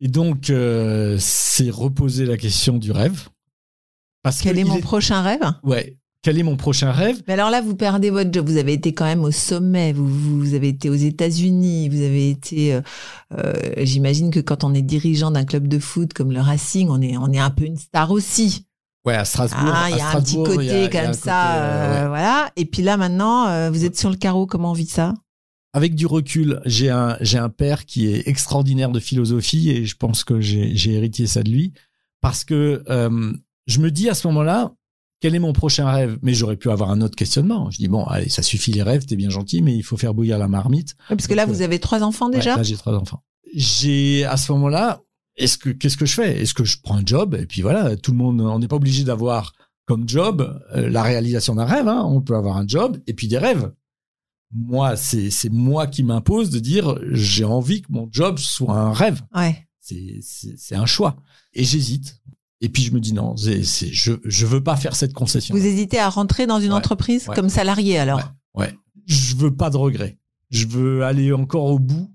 Et 0.00 0.08
donc, 0.08 0.50
euh, 0.50 1.16
c'est 1.18 1.70
reposer 1.70 2.26
la 2.26 2.36
question 2.36 2.76
du 2.78 2.92
rêve. 2.92 3.28
Parce 4.22 4.40
Quel 4.42 4.56
que 4.56 4.60
est 4.60 4.64
mon 4.64 4.80
prochain 4.80 5.22
rêve? 5.22 5.40
Ouais. 5.62 5.96
Quel 6.22 6.38
est 6.38 6.42
mon 6.42 6.56
prochain 6.56 6.90
rêve? 6.90 7.22
Mais 7.28 7.34
alors 7.34 7.50
là, 7.50 7.62
vous 7.62 7.76
perdez 7.76 8.10
votre 8.10 8.32
job. 8.32 8.48
Vous 8.48 8.56
avez 8.56 8.72
été 8.72 8.92
quand 8.92 9.04
même 9.04 9.22
au 9.22 9.30
sommet. 9.30 9.92
Vous, 9.92 10.54
avez 10.54 10.68
été 10.68 10.90
aux 10.90 10.94
États-Unis. 10.94 11.88
Vous 11.88 12.02
avez 12.02 12.30
été. 12.30 12.74
euh, 12.74 12.80
euh, 13.38 13.52
J'imagine 13.78 14.32
que 14.32 14.40
quand 14.40 14.64
on 14.64 14.74
est 14.74 14.82
dirigeant 14.82 15.30
d'un 15.30 15.44
club 15.44 15.68
de 15.68 15.78
foot 15.78 16.12
comme 16.12 16.32
le 16.32 16.40
Racing, 16.40 16.88
on 16.90 17.00
est, 17.00 17.16
on 17.16 17.32
est 17.32 17.38
un 17.38 17.50
peu 17.50 17.64
une 17.64 17.76
star 17.76 18.10
aussi. 18.10 18.66
Ouais, 19.04 19.14
à 19.14 19.24
Strasbourg. 19.24 19.70
Ah, 19.72 19.86
il 19.90 19.96
y 19.96 20.00
a 20.00 20.08
un 20.10 20.20
petit 20.20 20.34
côté 20.34 20.84
a- 20.86 20.88
comme 20.88 21.12
ça, 21.14 21.54
côté, 21.54 22.00
ouais. 22.02 22.08
voilà. 22.08 22.50
Et 22.56 22.64
puis 22.64 22.82
là, 22.82 22.96
maintenant, 22.96 23.70
vous 23.70 23.84
êtes 23.84 23.96
sur 23.96 24.10
le 24.10 24.16
carreau. 24.16 24.46
Comment 24.46 24.72
on 24.72 24.74
vit 24.74 24.86
ça? 24.88 25.14
Avec 25.76 25.94
du 25.94 26.06
recul, 26.06 26.62
j'ai 26.64 26.88
un, 26.88 27.18
j'ai 27.20 27.36
un 27.36 27.50
père 27.50 27.84
qui 27.84 28.06
est 28.06 28.26
extraordinaire 28.26 28.88
de 28.88 28.98
philosophie 28.98 29.68
et 29.68 29.84
je 29.84 29.94
pense 29.94 30.24
que 30.24 30.40
j'ai, 30.40 30.74
j'ai 30.74 30.94
hérité 30.94 31.26
ça 31.26 31.42
de 31.42 31.50
lui 31.50 31.74
parce 32.22 32.44
que 32.44 32.82
euh, 32.88 33.32
je 33.66 33.80
me 33.80 33.90
dis 33.90 34.08
à 34.08 34.14
ce 34.14 34.26
moment-là, 34.28 34.72
quel 35.20 35.34
est 35.34 35.38
mon 35.38 35.52
prochain 35.52 35.90
rêve? 35.90 36.18
Mais 36.22 36.32
j'aurais 36.32 36.56
pu 36.56 36.70
avoir 36.70 36.90
un 36.90 37.02
autre 37.02 37.14
questionnement. 37.14 37.70
Je 37.70 37.76
dis 37.76 37.88
bon, 37.88 38.04
allez, 38.04 38.30
ça 38.30 38.40
suffit 38.40 38.72
les 38.72 38.82
rêves, 38.82 39.04
t'es 39.04 39.16
bien 39.16 39.28
gentil, 39.28 39.60
mais 39.60 39.76
il 39.76 39.82
faut 39.82 39.98
faire 39.98 40.14
bouillir 40.14 40.38
la 40.38 40.48
marmite. 40.48 40.94
Ouais, 41.10 41.16
Parce 41.16 41.26
que 41.26 41.34
là, 41.34 41.44
Donc, 41.44 41.54
vous 41.54 41.60
avez 41.60 41.78
trois 41.78 42.02
enfants 42.02 42.30
déjà? 42.30 42.52
Ouais, 42.52 42.56
là, 42.56 42.62
j'ai 42.62 42.76
trois 42.78 42.94
enfants. 42.94 43.22
J'ai 43.54 44.24
à 44.24 44.38
ce 44.38 44.52
moment-là, 44.52 45.02
est-ce 45.36 45.58
que 45.58 45.68
qu'est-ce 45.68 45.98
que 45.98 46.06
je 46.06 46.14
fais? 46.14 46.40
Est-ce 46.40 46.54
que 46.54 46.64
je 46.64 46.78
prends 46.82 46.96
un 46.96 47.04
job? 47.04 47.36
Et 47.38 47.44
puis 47.44 47.60
voilà, 47.60 47.98
tout 47.98 48.12
le 48.12 48.16
monde, 48.16 48.40
on 48.40 48.58
n'est 48.58 48.68
pas 48.68 48.76
obligé 48.76 49.04
d'avoir 49.04 49.52
comme 49.84 50.08
job 50.08 50.58
euh, 50.74 50.88
la 50.88 51.02
réalisation 51.02 51.54
d'un 51.54 51.66
rêve. 51.66 51.86
Hein. 51.86 52.02
On 52.06 52.22
peut 52.22 52.34
avoir 52.34 52.56
un 52.56 52.66
job 52.66 52.96
et 53.06 53.12
puis 53.12 53.28
des 53.28 53.36
rêves. 53.36 53.70
Moi, 54.52 54.96
c'est 54.96 55.30
moi 55.50 55.86
qui 55.86 56.02
m'impose 56.02 56.50
de 56.50 56.58
dire 56.58 56.98
j'ai 57.10 57.44
envie 57.44 57.82
que 57.82 57.90
mon 57.90 58.08
job 58.10 58.38
soit 58.38 58.74
un 58.78 58.92
rêve. 58.92 59.22
ouais. 59.34 59.62
C'est 59.80 60.74
un 60.74 60.86
choix. 60.86 61.16
Et 61.52 61.62
j'hésite. 61.62 62.20
Et 62.60 62.68
puis 62.68 62.82
je 62.82 62.92
me 62.92 62.98
dis 63.00 63.12
non, 63.12 63.36
je 63.36 63.62
je 64.24 64.46
veux 64.46 64.62
pas 64.64 64.74
faire 64.76 64.96
cette 64.96 65.12
concession. 65.12 65.54
Vous 65.54 65.64
hésitez 65.64 65.98
à 66.00 66.08
rentrer 66.08 66.46
dans 66.48 66.58
une 66.58 66.70
Ouais, 66.70 66.76
entreprise 66.78 67.28
ouais. 67.28 67.34
comme 67.36 67.48
salarié 67.48 67.96
alors? 67.98 68.32
Ouais. 68.54 68.74
Je 69.06 69.36
veux 69.36 69.54
pas 69.54 69.70
de 69.70 69.76
regrets. 69.76 70.18
Je 70.50 70.66
veux 70.66 71.04
aller 71.04 71.32
encore 71.32 71.66
au 71.66 71.78
bout. 71.78 72.12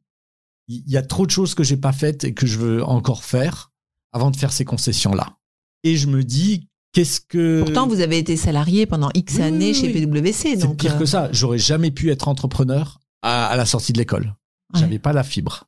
Il 0.68 0.84
y 0.90 0.98
a 0.98 1.02
trop 1.02 1.26
de 1.26 1.32
choses 1.32 1.54
que 1.56 1.64
j'ai 1.64 1.78
pas 1.78 1.94
faites 1.94 2.24
et 2.26 2.34
que 2.34 2.46
je 2.46 2.58
veux 2.58 2.84
encore 2.84 3.24
faire 3.24 3.72
avant 4.12 4.32
de 4.32 4.36
faire 4.36 4.52
ces 4.52 4.66
concessions 4.66 5.14
là. 5.14 5.38
Et 5.84 5.96
je 5.96 6.08
me 6.08 6.24
dis 6.24 6.68
qu'est-ce 6.94 7.22
que 7.22 7.62
Pourtant, 7.64 7.88
vous 7.88 8.00
avez 8.02 8.18
été 8.18 8.36
salarié 8.38 8.86
pendant 8.86 9.10
X 9.14 9.36
Oui, 9.36 9.42
années 9.44 9.72
oui, 9.72 9.74
chez. 9.76 9.92
PwC. 10.06 10.58
C'est 10.60 10.76
pire 10.78 10.96
euh, 10.96 11.00
que 11.00 11.06
ça. 11.06 11.30
J'aurais 11.32 11.58
jamais 11.58 11.92
pu 11.92 12.10
être 12.12 12.28
entrepreneur 12.28 13.00
à, 13.22 13.48
à 13.48 13.56
la 13.56 13.66
sortie 13.66 13.94
de 13.94 13.98
l'école. 13.98 14.36
Ouais. 14.74 14.80
J'avais 14.80 15.00
pas 15.00 15.14
la 15.14 15.24
fibre. 15.24 15.66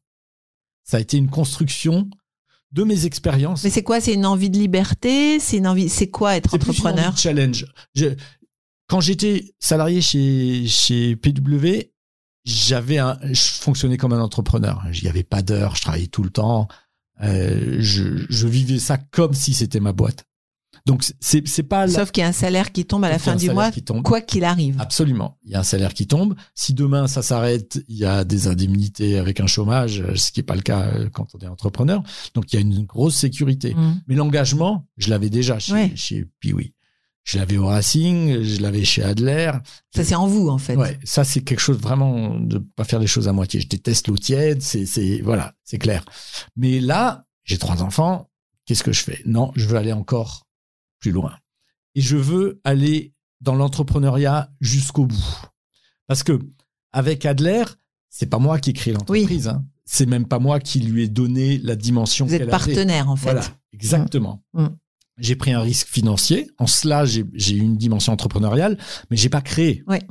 Ça 0.84 0.98
a 0.98 1.00
été 1.00 1.18
une 1.18 1.30
construction 1.30 2.10
de 2.72 2.84
mes 2.84 3.06
expériences. 3.06 3.64
Mais 3.64 3.70
c'est 3.70 3.84
quoi? 3.84 4.02
C'est 4.02 4.14
une 4.14 4.26
envie 4.26 4.50
de 4.50 4.58
liberté? 4.58 5.40
C'est 5.40 5.58
une 5.58 5.68
envie. 5.68 5.90
C'est 5.90 6.10
quoi 6.10 6.36
être 6.36 6.50
C'est 6.52 6.58
plus 6.58 6.66
une 6.68 6.72
entrepreneur 6.72 7.08
envie 7.08 7.16
de 7.16 7.20
challenge. 7.20 7.66
Je- 7.96 8.16
quand 8.88 9.00
j'étais 9.00 9.54
salarié 9.60 10.02
chez, 10.02 10.68
chez 10.68 11.16
PW, 11.16 11.92
j'avais 12.46 12.98
un, 12.98 13.18
je 13.24 13.42
fonctionnais 13.42 13.98
comme 13.98 14.12
un 14.14 14.20
entrepreneur. 14.22 14.84
Il 14.94 15.02
n'y 15.04 15.08
avait 15.10 15.24
pas 15.24 15.42
d'heures, 15.42 15.76
je 15.76 15.82
travaillais 15.82 16.08
tout 16.08 16.24
le 16.24 16.30
temps. 16.30 16.68
Euh, 17.22 17.78
je, 17.80 18.26
je 18.30 18.48
vivais 18.48 18.80
ça 18.80 18.98
comme 18.98 19.34
si 19.34 19.54
c'était 19.54 19.80
ma 19.80 19.94
boîte. 19.94 20.26
Donc 20.86 21.06
c'est 21.22 21.48
c'est 21.48 21.64
pas 21.64 21.86
la- 21.86 21.94
Sauf 21.94 22.12
qu'il 22.12 22.22
y 22.22 22.26
a 22.26 22.28
un 22.28 22.34
salaire 22.34 22.74
qui 22.74 22.84
tombe 22.86 23.06
à 23.06 23.10
la 23.10 23.18
fin 23.20 23.36
du 23.38 23.50
mois, 23.52 23.72
quoi 24.04 24.20
qu'il 24.20 24.44
arrive. 24.44 24.76
Absolument. 24.80 25.38
Il 25.46 25.52
y 25.52 25.56
a 25.56 25.60
un 25.62 25.64
salaire 25.64 25.94
qui 25.94 26.08
tombe. 26.08 26.36
Si 26.56 26.74
demain 26.74 27.08
ça 27.08 27.22
s'arrête, 27.22 27.82
il 27.88 27.96
y 27.98 28.04
a 28.06 28.26
des 28.26 28.48
indemnités 28.48 29.18
avec 29.18 29.40
un 29.40 29.48
chômage, 29.48 30.02
euh, 30.02 30.16
ce 30.16 30.32
qui 30.34 30.40
n'est 30.40 30.44
pas 30.46 30.56
le 30.56 30.62
cas 30.62 30.82
euh, 30.88 31.10
quand 31.10 31.28
on 31.36 31.40
est 31.40 31.48
entrepreneur. 31.48 32.04
Donc 32.34 32.52
il 32.52 32.58
y 32.58 32.60
a 32.60 32.62
une 32.62 32.84
grosse 32.84 33.16
sécurité. 33.16 33.74
Mm. 33.76 34.02
Mais 34.08 34.16
l'engagement, 34.16 34.86
je 34.98 35.10
l'avais 35.10 35.30
déjà 35.30 35.58
chez, 35.58 35.72
Ouais. 35.74 35.92
chez 35.96 36.26
Piwi. 36.42 36.74
Je 37.24 37.38
l'avais 37.38 37.56
au 37.58 37.68
Racing, 37.68 38.42
je 38.44 38.62
l'avais 38.62 38.84
chez 38.84 39.02
Adler. 39.02 39.52
Ça, 39.96 40.04
c'est 40.04 40.16
en 40.16 40.28
vous, 40.28 40.50
en 40.50 40.58
fait. 40.58 40.76
Ouais, 40.76 41.00
ça 41.06 41.24
c'est 41.24 41.40
quelque 41.40 41.62
chose 41.62 41.78
vraiment 41.78 42.38
de 42.38 42.58
pas 42.58 42.84
faire 42.84 43.00
les 43.00 43.08
choses 43.08 43.30
à 43.30 43.32
moitié. 43.32 43.62
Je 43.62 43.68
déteste 43.70 44.10
l'eau 44.10 44.18
tiède, 44.18 44.62
c'est 44.62 44.86
c'est 44.86 45.22
voilà, 45.22 45.54
c'est 45.64 45.78
clair. 45.78 46.04
Mais 46.58 46.82
là, 46.82 47.26
j'ai 47.46 47.58
trois 47.58 47.82
enfants. 47.82 48.30
Qu'est-ce 48.66 48.84
que 48.84 48.92
je 48.92 49.02
fais? 49.02 49.22
Non, 49.26 49.54
je 49.56 49.66
veux 49.66 49.78
aller 49.78 49.94
encore 49.94 50.46
plus 51.04 51.12
loin. 51.12 51.36
Et 51.96 52.02
je 52.02 52.16
veux 52.16 52.62
aller 52.64 53.14
dans 53.42 53.56
l'entrepreneuriat 53.56 54.50
jusqu'au 54.62 55.06
bout. 55.06 55.42
Parce 56.08 56.24
que 56.24 56.40
avec 56.94 57.26
Adler, 57.26 57.66
c'est 58.10 58.28
pas 58.30 58.40
moi 58.40 58.58
qui 58.58 58.70
ai 58.70 58.74
créé 58.74 58.94
l'entreprise. 58.94 59.50
hein. 59.50 59.66
C'est 59.86 60.06
même 60.06 60.26
pas 60.26 60.40
moi 60.40 60.62
qui 60.62 60.80
lui 60.80 61.04
ai 61.04 61.08
donné 61.10 61.58
la 61.58 61.76
dimension 61.76 62.26
Vous 62.26 62.34
êtes 62.34 62.44
avait. 62.44 62.52
partenaire, 62.52 63.10
en 63.10 63.18
fait. 63.18 63.32
Voilà, 63.34 63.46
exactement. 63.74 64.42
Mm. 64.54 64.68
J'ai 65.18 65.36
pris 65.36 65.52
un 65.52 65.60
risque 65.60 65.88
financier. 65.88 66.50
En 66.58 66.68
cela, 66.68 67.04
j'ai 67.04 67.26
j'ai 67.34 67.58
une 67.58 67.76
dimension 67.76 68.14
entrepreneuriale, 68.14 68.78
mais 69.12 69.18
j'ai 69.18 69.28
pas 69.30 69.42
créé. 69.42 69.84
Ouais. 69.86 70.02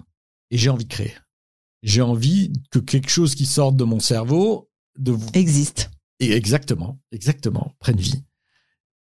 Et 0.51 0.59
j'ai 0.59 0.69
envie 0.69 0.85
de 0.85 0.93
créer. 0.93 1.15
J'ai 1.83 2.03
envie 2.03 2.53
que 2.71 2.79
quelque 2.79 3.09
chose 3.09 3.35
qui 3.35 3.47
sorte 3.47 3.77
de 3.77 3.85
mon 3.85 3.99
cerveau, 3.99 4.71
de 4.99 5.13
vous. 5.13 5.31
Existe. 5.33 5.91
Et 6.21 6.33
exactement, 6.33 7.01
exactement, 7.13 7.73
prenne 7.81 7.97
vie. 7.97 8.23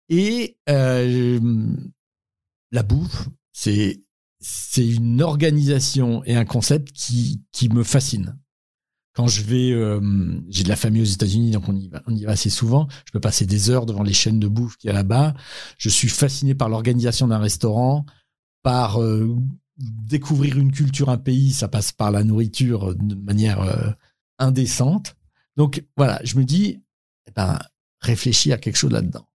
Et 0.09 0.57
euh, 0.68 1.40
la 2.73 2.83
bouffe, 2.83 3.29
c'est 3.53 4.03
c'est 4.40 4.87
une 4.87 5.21
organisation 5.21 6.23
et 6.25 6.37
un 6.37 6.44
concept 6.44 6.92
qui 6.92 7.42
qui 7.53 7.68
me 7.68 7.83
fascine. 7.83 8.38
Quand 9.14 9.27
je 9.27 9.42
vais, 9.42 9.73
euh, 9.73 10.01
j'ai 10.49 10.62
de 10.62 10.68
la 10.68 10.77
famille 10.77 11.03
aux 11.03 11.05
États-Unis, 11.05 11.51
donc 11.51 11.68
on 11.68 11.75
y 11.75 11.88
va, 11.88 12.03
on 12.07 12.14
y 12.14 12.25
va 12.25 12.33
assez 12.33 12.51
souvent. 12.51 12.87
Je 13.05 13.11
peux 13.11 13.18
passer 13.18 13.47
des 13.47 13.68
heures 13.68 13.85
devant 13.85 14.05
les 14.05 14.12
chaînes 14.12 14.38
de 14.38 14.47
bouffe 14.47 14.77
qu'il 14.77 14.87
y 14.88 14.90
a 14.92 14.94
là-bas. 14.94 15.35
Je 15.77 15.88
suis 15.88 16.09
fasciné 16.09 16.55
par 16.55 16.68
l'organisation 16.68 17.27
d'un 17.27 17.38
restaurant, 17.38 18.07
par 18.62 19.03
euh, 19.03 19.37
découvrir 19.77 20.57
une 20.57 20.71
culture, 20.71 21.09
un 21.09 21.18
pays. 21.18 21.53
Ça 21.53 21.66
passe 21.66 21.90
par 21.90 22.12
la 22.12 22.23
nourriture 22.23 22.94
de 22.94 23.16
manière 23.16 23.61
euh, 23.61 23.90
indécente. 24.38 25.16
Donc 25.57 25.85
voilà, 25.97 26.21
je 26.23 26.37
me 26.37 26.44
dis, 26.44 26.81
eh 27.27 27.33
ben, 27.33 27.59
réfléchis 28.01 28.53
à 28.53 28.59
quelque 28.59 28.77
chose 28.77 28.92
là-dedans. 28.92 29.27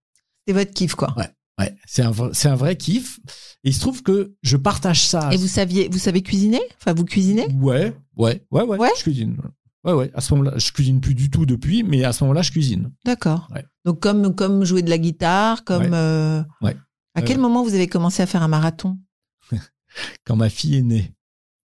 C'est 0.46 0.52
votre 0.54 0.72
kiff, 0.72 0.94
quoi. 0.94 1.14
Ouais, 1.58 1.74
c'est 1.86 2.02
un, 2.02 2.10
vrai- 2.10 2.30
c'est 2.32 2.48
un 2.48 2.56
vrai 2.56 2.76
kiff. 2.76 3.20
Et 3.62 3.68
il 3.70 3.74
se 3.74 3.80
trouve 3.80 4.02
que 4.02 4.34
je 4.42 4.56
partage 4.56 5.06
ça. 5.06 5.30
Et 5.32 5.36
vous 5.36 5.46
saviez, 5.46 5.88
vous 5.88 5.98
savez 5.98 6.22
cuisiner? 6.22 6.60
Enfin, 6.80 6.92
vous 6.94 7.04
cuisinez? 7.04 7.46
Ouais, 7.54 7.94
ouais, 8.16 8.44
ouais, 8.50 8.62
ouais, 8.64 8.78
Ouais 8.78 8.90
je 8.98 9.02
cuisine. 9.02 9.36
Ouais, 9.84 9.92
ouais. 9.92 10.10
À 10.14 10.20
ce 10.20 10.34
moment-là, 10.34 10.58
je 10.58 10.72
cuisine 10.72 11.00
plus 11.00 11.14
du 11.14 11.30
tout 11.30 11.46
depuis, 11.46 11.82
mais 11.82 12.04
à 12.04 12.12
ce 12.12 12.24
moment-là, 12.24 12.42
je 12.42 12.50
cuisine. 12.50 12.90
D'accord. 13.04 13.48
Ouais. 13.54 13.64
Donc, 13.84 14.00
comme, 14.00 14.34
comme 14.34 14.64
jouer 14.64 14.82
de 14.82 14.90
la 14.90 14.98
guitare, 14.98 15.62
comme. 15.64 15.82
Ouais. 15.84 15.90
euh, 15.92 16.42
Ouais. 16.62 16.76
À 17.14 17.22
quel 17.22 17.36
Ouais. 17.36 17.42
moment 17.42 17.62
vous 17.62 17.74
avez 17.74 17.86
commencé 17.86 18.22
à 18.22 18.26
faire 18.26 18.42
un 18.42 18.48
marathon? 18.48 18.98
Quand 20.24 20.36
ma 20.36 20.48
fille 20.50 20.76
est 20.76 20.82
née, 20.82 21.12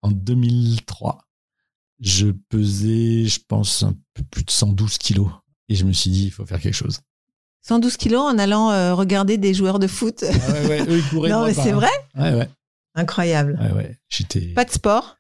en 0.03 0.12
2003, 0.12 1.25
je 1.99 2.27
pesais, 2.49 3.25
je 3.25 3.39
pense, 3.47 3.81
un 3.84 3.95
peu 4.13 4.23
plus 4.23 4.43
de 4.43 4.51
112 4.51 4.97
kilos. 4.99 5.29
Et 5.69 5.75
je 5.75 5.86
me 5.86 5.93
suis 5.93 6.12
dit, 6.12 6.25
il 6.25 6.31
faut 6.31 6.45
faire 6.45 6.60
quelque 6.60 6.75
chose. 6.75 6.99
112 7.62 7.97
kilos 7.97 8.21
en 8.21 8.38
allant 8.38 8.71
euh, 8.71 8.93
regarder 8.93 9.38
des 9.38 9.54
joueurs 9.54 9.80
de 9.80 9.88
foot. 9.88 10.24
Ah 10.24 10.52
ouais, 10.52 10.67
ouais, 10.67 10.82
eux, 10.82 10.97
ils 10.97 11.10
couraient. 11.10 11.30
non, 11.32 11.45
mais 11.45 11.54
c'est 11.54 11.71
hein. 11.71 11.76
vrai 11.76 11.89
Ouais, 12.17 12.34
ouais, 12.34 12.50
Incroyable. 12.95 13.60
ouais, 13.62 13.71
ouais. 13.76 13.97
J'étais. 14.10 14.47
Pas 14.54 14.65
de 14.65 14.71
sport 14.71 15.17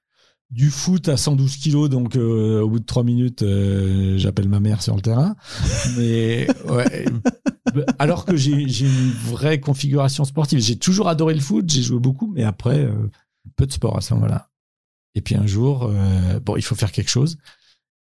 du 0.51 0.69
foot 0.69 1.07
à 1.07 1.15
112 1.15 1.55
kilos, 1.57 1.89
donc 1.89 2.17
euh, 2.17 2.61
au 2.61 2.69
bout 2.69 2.79
de 2.79 2.85
trois 2.85 3.03
minutes, 3.03 3.41
euh, 3.41 4.17
j'appelle 4.17 4.49
ma 4.49 4.59
mère 4.59 4.81
sur 4.81 4.95
le 4.95 5.01
terrain. 5.01 5.35
Mais 5.97 6.45
ouais, 6.69 7.05
alors 7.97 8.25
que 8.25 8.35
j'ai 8.35 8.67
j'ai 8.67 8.85
une 8.85 9.11
vraie 9.11 9.61
configuration 9.61 10.25
sportive. 10.25 10.59
J'ai 10.59 10.75
toujours 10.75 11.07
adoré 11.07 11.33
le 11.33 11.39
foot, 11.39 11.69
j'ai 11.69 11.81
joué 11.81 11.99
beaucoup, 11.99 12.27
mais 12.27 12.43
après, 12.43 12.79
euh, 12.79 13.09
peu 13.55 13.65
de 13.65 13.71
sport 13.71 13.97
à 13.97 14.01
ce 14.01 14.13
moment-là. 14.15 14.49
Et 15.15 15.21
puis 15.21 15.35
un 15.35 15.45
jour, 15.45 15.91
bon, 16.45 16.55
il 16.55 16.61
faut 16.61 16.75
faire 16.75 16.93
quelque 16.93 17.09
chose. 17.09 17.37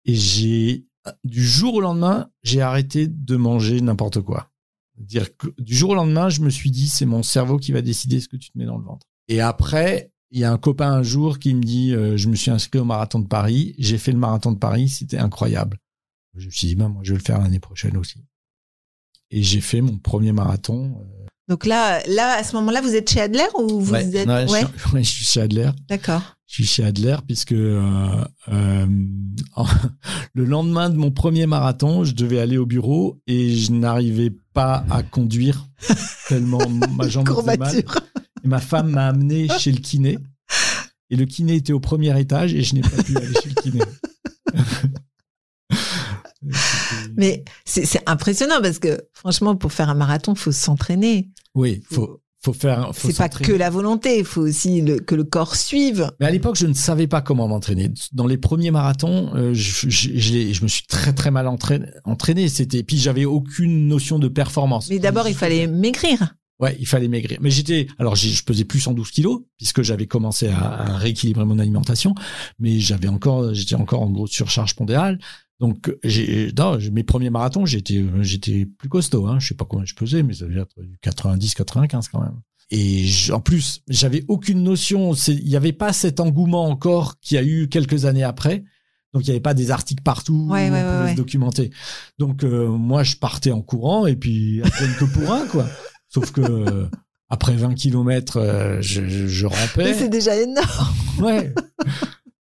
Et 0.04 0.14
j'ai, 0.14 0.86
du 1.24 1.44
jour 1.44 1.74
au 1.74 1.80
lendemain, 1.80 2.30
j'ai 2.42 2.60
arrêté 2.60 3.06
de 3.06 3.36
manger 3.36 3.80
n'importe 3.80 4.20
quoi. 4.20 4.50
Dire 4.96 5.36
que 5.36 5.48
du 5.58 5.74
jour 5.74 5.90
au 5.90 5.94
lendemain, 5.94 6.28
je 6.28 6.42
me 6.42 6.50
suis 6.50 6.70
dit, 6.70 6.88
c'est 6.88 7.06
mon 7.06 7.22
cerveau 7.22 7.56
qui 7.56 7.72
va 7.72 7.80
décider 7.80 8.20
ce 8.20 8.28
que 8.28 8.36
tu 8.36 8.50
te 8.50 8.58
mets 8.58 8.66
dans 8.66 8.76
le 8.76 8.84
ventre. 8.84 9.06
Et 9.28 9.40
après, 9.40 10.12
il 10.30 10.40
y 10.40 10.44
a 10.44 10.52
un 10.52 10.58
copain 10.58 10.92
un 10.92 11.02
jour 11.02 11.38
qui 11.38 11.54
me 11.54 11.62
dit, 11.62 11.94
euh, 11.94 12.16
je 12.16 12.28
me 12.28 12.36
suis 12.36 12.50
inscrit 12.50 12.78
au 12.78 12.84
marathon 12.84 13.18
de 13.18 13.26
Paris. 13.26 13.74
J'ai 13.78 13.98
fait 13.98 14.12
le 14.12 14.18
marathon 14.18 14.52
de 14.52 14.58
Paris, 14.58 14.88
c'était 14.88 15.18
incroyable. 15.18 15.78
Je 16.34 16.46
me 16.46 16.50
suis 16.50 16.68
dit, 16.68 16.74
ben, 16.76 16.88
moi, 16.88 17.02
je 17.04 17.12
vais 17.12 17.18
le 17.18 17.24
faire 17.24 17.40
l'année 17.40 17.60
prochaine 17.60 17.96
aussi. 17.96 18.24
Et 19.30 19.42
j'ai 19.42 19.60
fait 19.60 19.80
mon 19.80 19.98
premier 19.98 20.32
marathon. 20.32 21.00
euh, 21.00 21.19
Donc 21.50 21.66
là, 21.66 22.00
là, 22.06 22.34
à 22.38 22.44
ce 22.44 22.54
moment-là, 22.56 22.80
vous 22.80 22.94
êtes 22.94 23.10
chez 23.10 23.20
Adler 23.20 23.42
ou 23.58 23.80
vous 23.80 23.92
ouais, 23.92 24.04
êtes 24.16 24.26
ouais, 24.28 24.46
je 24.46 24.52
Ouais, 24.52 24.60
suis- 24.60 24.66
ouais, 24.94 25.02
je 25.02 25.08
suis 25.10 25.24
chez 25.24 25.40
Adler. 25.40 25.70
d'accord. 25.88 26.22
Je 26.46 26.54
suis 26.54 26.64
chez 26.64 26.84
Adler 26.84 27.16
puisque 27.26 27.50
euh, 27.52 28.24
euh, 28.52 28.86
le 30.34 30.44
lendemain 30.44 30.90
de 30.90 30.96
mon 30.96 31.10
premier 31.10 31.46
marathon, 31.46 32.04
je 32.04 32.14
devais 32.14 32.38
aller 32.38 32.56
au 32.56 32.66
bureau 32.66 33.20
et 33.26 33.54
je 33.56 33.72
n'arrivais 33.72 34.30
pas 34.52 34.84
à 34.90 35.02
conduire 35.02 35.66
tellement 36.28 36.60
ma 36.68 37.08
jambe 37.08 37.28
me 37.28 37.34
faisait 37.34 37.56
mal. 37.56 37.76
Et 38.44 38.48
ma 38.48 38.60
femme 38.60 38.90
m'a 38.90 39.08
amené 39.08 39.48
chez 39.58 39.72
le 39.72 39.78
kiné. 39.78 40.18
Et 41.10 41.16
le 41.16 41.24
kiné 41.24 41.56
était 41.56 41.72
au 41.72 41.80
premier 41.80 42.18
étage 42.20 42.54
et 42.54 42.62
je 42.62 42.76
n'ai 42.76 42.80
pas 42.82 43.02
pu 43.02 43.16
aller 43.16 43.34
chez 43.42 43.48
le 43.48 43.54
kiné. 43.60 43.80
C'était- 46.52 47.09
Mais 47.20 47.44
c'est 47.64 48.00
impressionnant 48.08 48.60
parce 48.62 48.78
que 48.78 48.98
franchement, 49.12 49.54
pour 49.56 49.72
faire 49.72 49.88
un 49.90 49.94
marathon, 49.94 50.34
faut 50.34 50.52
s'entraîner. 50.52 51.28
oui, 51.54 51.82
faut 51.90 52.20
faut 52.42 52.54
faire. 52.54 52.90
C'est 52.94 53.14
pas 53.18 53.28
que 53.28 53.52
la 53.52 53.68
volonté, 53.68 54.20
il 54.20 54.24
faut 54.24 54.40
aussi 54.40 54.80
le- 54.80 54.98
que 54.98 55.14
le 55.14 55.24
corps 55.24 55.56
suive. 55.56 56.10
Mais 56.20 56.26
à 56.26 56.30
l'époque, 56.30 56.56
je 56.56 56.66
ne 56.66 56.72
savais 56.72 57.06
pas 57.06 57.20
comment 57.20 57.46
m'entraîner. 57.46 57.90
Dans 58.12 58.26
les 58.26 58.38
premiers 58.38 58.70
marathons, 58.70 59.30
euh, 59.34 59.52
je, 59.52 59.90
je, 59.90 60.08
je 60.14 60.32
l'ai- 60.32 60.54
je 60.54 60.62
me 60.62 60.68
suis 60.68 60.84
très 60.86 61.12
très 61.12 61.30
mal 61.30 61.46
entraîné. 61.46 61.84
entraîné. 62.06 62.48
C'était 62.48 62.82
puis 62.82 62.96
j'avais 62.96 63.26
aucune 63.26 63.88
notion 63.88 64.18
de 64.18 64.28
performance. 64.28 64.88
Mais 64.88 64.98
d'abord, 64.98 65.28
il 65.28 65.34
fallait 65.34 65.66
maigrir. 65.66 66.34
Ouais, 66.60 66.74
il 66.80 66.86
fallait 66.86 67.08
maigrir. 67.08 67.36
Mais 67.42 67.50
j'étais, 67.50 67.88
alors 67.98 68.16
je 68.16 68.42
pesais 68.42 68.64
plus 68.64 68.80
112 68.80 69.10
kilos 69.10 69.42
puisque 69.58 69.82
j'avais 69.82 70.06
commencé 70.06 70.48
à, 70.48 70.58
à 70.62 70.96
rééquilibrer 70.96 71.44
mon 71.44 71.58
alimentation, 71.58 72.14
mais 72.58 72.80
j'avais 72.80 73.08
encore, 73.08 73.52
j'étais 73.52 73.74
encore 73.74 74.00
en 74.00 74.08
grosse 74.10 74.30
surcharge 74.30 74.74
pondérale. 74.76 75.18
Donc 75.60 75.94
j'ai, 76.02 76.52
non, 76.58 76.78
j'ai- 76.78 76.90
mes 76.90 77.04
premiers 77.04 77.30
marathons, 77.30 77.66
j'étais, 77.66 78.02
j'étais 78.22 78.66
plus 78.66 78.88
costaud. 78.88 79.26
Hein. 79.26 79.38
Je 79.38 79.48
sais 79.48 79.54
pas 79.54 79.66
combien 79.66 79.84
je 79.84 79.94
pesais, 79.94 80.22
mais 80.22 80.32
ça 80.34 80.46
devait 80.46 80.60
être 80.62 80.80
du 80.82 80.96
90, 81.02 81.54
95 81.54 82.08
quand 82.08 82.22
même. 82.22 82.40
Et 82.72 83.06
en 83.32 83.40
plus, 83.40 83.82
j'avais 83.88 84.24
aucune 84.28 84.62
notion. 84.62 85.12
Il 85.14 85.44
n'y 85.44 85.56
avait 85.56 85.72
pas 85.72 85.92
cet 85.92 86.20
engouement 86.20 86.66
encore 86.66 87.18
qu'il 87.20 87.34
y 87.34 87.38
a 87.38 87.42
eu 87.42 87.68
quelques 87.68 88.04
années 88.06 88.22
après. 88.22 88.64
Donc 89.12 89.24
il 89.24 89.26
n'y 89.26 89.30
avait 89.32 89.40
pas 89.40 89.54
des 89.54 89.72
articles 89.72 90.04
partout 90.04 90.46
Ouais, 90.48 90.70
où 90.70 90.72
ouais, 90.72 90.80
on 90.82 90.84
pouvait 90.92 91.04
ouais, 91.04 91.10
se 91.12 91.16
documenter. 91.16 91.70
Donc 92.18 92.44
euh, 92.44 92.68
moi, 92.68 93.02
je 93.02 93.16
partais 93.16 93.50
en 93.50 93.60
courant 93.60 94.06
et 94.06 94.14
puis 94.16 94.62
à 94.62 94.70
peine 94.70 94.94
que 94.98 95.04
pour 95.04 95.32
un 95.32 95.46
quoi. 95.48 95.66
Sauf 96.08 96.30
que 96.30 96.40
euh, 96.40 96.86
après 97.28 97.54
20 97.56 97.74
kilomètres, 97.74 98.38
je, 98.80 99.06
je, 99.08 99.26
je 99.26 99.46
Mais 99.48 99.54
rampais. 99.56 99.94
C'est 99.94 100.08
déjà 100.08 100.36
énorme. 100.40 100.94
Ouais. 101.18 101.52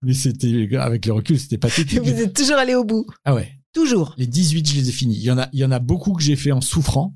Mais 0.04 0.14
c'était 0.14 0.76
avec 0.78 1.06
le 1.06 1.14
recul, 1.14 1.40
c'était 1.40 1.58
pathétique. 1.58 2.00
vous 2.04 2.10
êtes 2.10 2.36
toujours 2.36 2.58
allé 2.58 2.76
au 2.76 2.84
bout. 2.84 3.06
Ah 3.24 3.34
ouais. 3.34 3.52
Toujours. 3.74 4.14
Les 4.18 4.28
18, 4.28 4.68
je 4.70 4.76
les 4.76 4.90
ai 4.90 4.92
finis. 4.92 5.16
Il 5.16 5.24
y 5.24 5.32
en 5.32 5.38
a, 5.40 5.50
il 5.54 5.60
y 5.60 5.66
en 5.66 5.72
a 5.72 5.80
beaucoup 5.80 6.14
que 6.14 6.22
j'ai 6.22 6.36
fait 6.36 6.52
en 6.52 6.62
souffrant. 6.62 7.16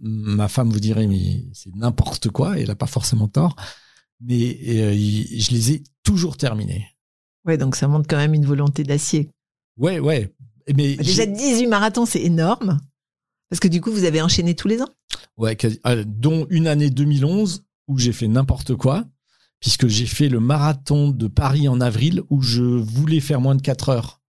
Ma 0.00 0.48
femme 0.48 0.70
vous 0.70 0.80
dirait, 0.80 1.06
mais 1.06 1.44
c'est 1.52 1.74
n'importe 1.74 2.28
quoi. 2.30 2.58
Et 2.58 2.62
elle 2.62 2.70
a 2.70 2.74
pas 2.76 2.86
forcément 2.86 3.28
tort. 3.28 3.56
Mais 4.20 4.58
euh, 4.68 4.92
je 4.94 5.50
les 5.50 5.72
ai 5.72 5.82
toujours 6.02 6.36
terminés. 6.36 6.86
Ouais, 7.44 7.58
donc 7.58 7.76
ça 7.76 7.88
montre 7.88 8.06
quand 8.08 8.16
même 8.16 8.32
une 8.34 8.46
volonté 8.46 8.82
d'acier. 8.84 9.30
Ouais, 9.76 9.98
ouais. 9.98 10.34
Mais 10.74 10.96
Déjà 10.96 11.24
j'ai- 11.24 11.32
18 11.32 11.66
marathons, 11.66 12.06
c'est 12.06 12.22
énorme. 12.22 12.80
Parce 13.50 13.60
que 13.60 13.68
du 13.68 13.80
coup, 13.82 13.92
vous 13.92 14.04
avez 14.04 14.22
enchaîné 14.22 14.54
tous 14.54 14.68
les 14.68 14.80
ans? 14.80 14.88
Ouais, 15.36 15.54
quasi- 15.56 15.80
euh, 15.86 16.04
dont 16.06 16.46
une 16.48 16.66
année 16.66 16.88
2011 16.90 17.64
où 17.88 17.98
j'ai 17.98 18.12
fait 18.12 18.28
n'importe 18.28 18.74
quoi, 18.76 19.04
puisque 19.64 19.88
j'ai 19.88 20.04
fait 20.04 20.28
le 20.28 20.40
marathon 20.40 21.08
de 21.08 21.26
Paris 21.26 21.68
en 21.68 21.80
avril 21.80 22.20
où 22.28 22.42
je 22.42 22.60
voulais 22.62 23.20
faire 23.20 23.40
moins 23.40 23.54
de 23.54 23.62
4 23.62 23.88
heures. 23.88 24.20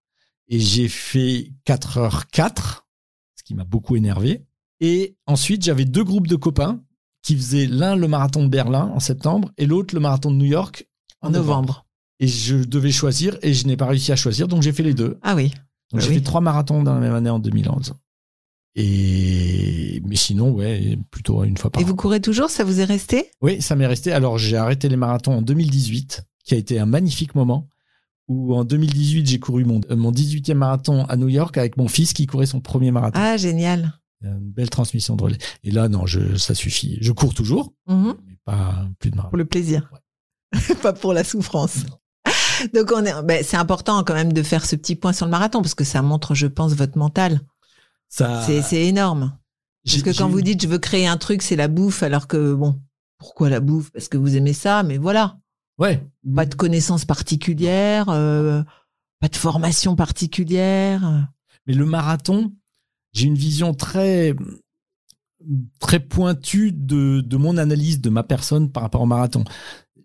Et 0.47 0.61
j'ai 0.61 0.87
fait 0.87 1.51
4 1.65 1.97
heures 1.97 2.27
4, 2.27 2.87
ce 3.35 3.43
qui 3.43 3.53
m'a 3.53 3.65
beaucoup 3.65 3.97
énervé. 3.97 4.45
Et 4.79 5.17
ensuite, 5.27 5.61
j'avais 5.65 5.83
deux 5.83 6.05
groupes 6.05 6.27
de 6.27 6.37
copains 6.37 6.79
qui 7.21 7.35
faisaient 7.35 7.65
l'un 7.65 7.97
le 7.97 8.07
marathon 8.07 8.43
de 8.45 8.47
Berlin 8.47 8.89
en 8.95 9.01
septembre 9.01 9.51
et 9.57 9.65
l'autre 9.65 9.93
le 9.93 9.99
marathon 9.99 10.31
de 10.31 10.37
New 10.37 10.45
York 10.45 10.87
En 11.21 11.31
novembre. 11.31 11.85
Et 12.21 12.29
je 12.29 12.55
devais 12.55 12.93
choisir 12.93 13.37
et 13.41 13.53
je 13.53 13.67
n'ai 13.67 13.75
pas 13.75 13.87
réussi 13.87 14.13
à 14.13 14.15
choisir, 14.15 14.47
donc 14.47 14.61
j'ai 14.61 14.71
fait 14.71 14.83
les 14.83 14.93
deux. 14.93 15.17
Ah 15.21 15.35
oui. 15.35 15.51
Donc 15.91 15.99
j'ai 15.99 16.07
Oui. 16.09 16.15
fait 16.15 16.21
trois 16.21 16.39
marathons 16.39 16.81
dans 16.81 16.93
la 16.93 17.01
même 17.01 17.13
année 17.13 17.29
en 17.29 17.39
2011. 17.39 17.93
Et 18.75 20.01
mais 20.05 20.15
sinon, 20.15 20.51
ouais, 20.51 20.97
plutôt 21.11 21.43
une 21.43 21.57
fois 21.57 21.71
par 21.71 21.81
Et 21.81 21.85
an. 21.85 21.87
vous 21.87 21.95
courez 21.95 22.19
toujours 22.21 22.49
Ça 22.49 22.63
vous 22.63 22.79
est 22.81 22.85
resté? 22.85 23.31
Oui, 23.41 23.61
ça 23.61 23.75
m'est 23.75 23.87
resté. 23.87 24.11
Alors, 24.11 24.37
j'ai 24.37 24.57
arrêté 24.57 24.89
les 24.89 24.97
marathons 24.97 25.33
en 25.33 25.41
2018, 25.41 26.23
qui 26.43 26.53
a 26.53 26.57
été 26.57 26.79
un 26.79 26.85
magnifique 26.85 27.35
moment. 27.35 27.67
Où 28.27 28.55
en 28.55 28.63
2018, 28.65 29.27
j'ai 29.27 29.39
couru 29.39 29.65
mon, 29.65 29.81
euh, 29.91 29.95
mon 29.95 30.11
18e 30.11 30.55
marathon 30.55 31.05
à 31.05 31.15
New 31.15 31.27
York 31.29 31.57
avec 31.59 31.77
mon 31.77 31.87
fils 31.87 32.11
qui 32.11 32.25
courait 32.25 32.47
son 32.47 32.59
premier 32.59 32.89
marathon. 32.91 33.19
Ah, 33.21 33.37
génial. 33.37 33.93
Une 34.23 34.39
belle 34.51 34.71
transmission 34.71 35.15
de 35.15 35.21
relais. 35.23 35.37
Et 35.63 35.69
là, 35.69 35.87
non, 35.89 36.07
je, 36.07 36.35
ça 36.35 36.55
suffit. 36.55 36.97
Je 37.01 37.11
cours 37.11 37.35
toujours, 37.35 37.73
Mhm. 37.87 38.15
mais 38.27 38.35
pas 38.43 38.87
plus 38.99 39.11
de 39.11 39.15
marathon. 39.15 39.29
Pour 39.29 39.37
le 39.37 39.45
plaisir. 39.45 39.91
Pas 40.81 40.93
pour 40.93 41.13
la 41.13 41.23
souffrance. 41.23 41.85
Donc 42.73 42.91
on 42.95 43.03
est, 43.05 43.13
ben, 43.23 43.43
c'est 43.43 43.57
important 43.57 44.03
quand 44.03 44.13
même 44.15 44.33
de 44.33 44.41
faire 44.41 44.65
ce 44.65 44.75
petit 44.75 44.95
point 44.95 45.13
sur 45.13 45.25
le 45.25 45.31
marathon 45.31 45.61
parce 45.61 45.75
que 45.75 45.83
ça 45.83 46.01
montre, 46.01 46.33
je 46.33 46.47
pense, 46.47 46.73
votre 46.73 46.97
mental. 46.97 47.41
Ça, 48.15 48.41
C'est, 48.43 48.85
énorme. 48.85 49.37
Parce 49.83 50.01
que 50.01 50.17
quand 50.17 50.29
vous 50.29 50.41
dites 50.41 50.61
je 50.61 50.69
veux 50.69 50.77
créer 50.77 51.05
un 51.05 51.17
truc, 51.17 51.41
c'est 51.41 51.57
la 51.57 51.67
bouffe, 51.67 52.01
alors 52.01 52.27
que 52.27 52.53
bon, 52.53 52.79
pourquoi 53.17 53.49
la 53.49 53.59
bouffe? 53.59 53.91
Parce 53.91 54.07
que 54.07 54.15
vous 54.15 54.37
aimez 54.37 54.53
ça, 54.53 54.83
mais 54.83 54.97
voilà, 54.97 55.37
ouais, 55.79 56.01
pas 56.33 56.45
de 56.45 56.55
connaissances 56.55 57.03
particulières, 57.03 58.07
euh, 58.07 58.63
pas 59.19 59.27
de 59.27 59.35
formation 59.35 59.97
particulière. 59.97 61.27
Mais 61.67 61.73
le 61.73 61.85
marathon, 61.85 62.53
j'ai 63.11 63.27
une 63.27 63.35
vision 63.35 63.73
très 63.73 64.33
très 65.79 65.99
pointue 65.99 66.71
de, 66.71 67.19
de 67.19 67.37
mon 67.37 67.57
analyse 67.57 67.99
de 67.99 68.09
ma 68.09 68.23
personne 68.23 68.71
par 68.71 68.83
rapport 68.83 69.01
au 69.01 69.05
marathon. 69.05 69.43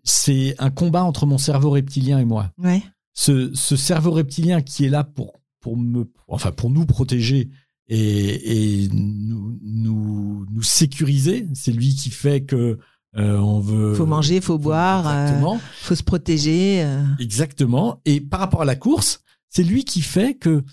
C'est 0.03 0.53
un 0.59 0.69
combat 0.69 1.05
entre 1.05 1.25
mon 1.25 1.37
cerveau 1.37 1.69
reptilien 1.69 2.19
et 2.19 2.25
moi. 2.25 2.51
Ouais. 2.57 2.83
Ce, 3.13 3.53
ce 3.53 3.77
cerveau 3.77 4.11
reptilien 4.11 4.61
qui 4.61 4.83
est 4.83 4.89
là 4.89 5.05
pour 5.05 5.39
pour 5.61 5.77
me 5.77 6.11
enfin 6.27 6.51
pour 6.51 6.69
nous 6.69 6.85
protéger 6.85 7.49
et, 7.93 8.83
et 8.83 8.89
nous, 8.93 9.59
nous 9.61 10.45
nous 10.51 10.63
sécuriser, 10.63 11.47
c'est 11.53 11.71
lui 11.71 11.93
qui 11.93 12.09
fait 12.09 12.41
que 12.45 12.79
euh, 13.17 13.37
on 13.37 13.59
veut 13.59 13.93
Faut 13.93 14.05
manger, 14.05 14.39
faut 14.39 14.57
boire, 14.57 15.05
euh, 15.07 15.23
Exactement. 15.23 15.59
faut 15.81 15.95
se 15.95 16.03
protéger. 16.03 16.81
euh. 16.83 17.03
Exactement. 17.19 17.99
Et 18.05 18.21
par 18.21 18.39
rapport 18.39 18.61
à 18.61 18.65
la 18.65 18.77
course, 18.77 19.21
c'est 19.49 19.63
lui 19.63 19.83
qui 19.83 20.01
fait 20.01 20.35
que 20.35 20.63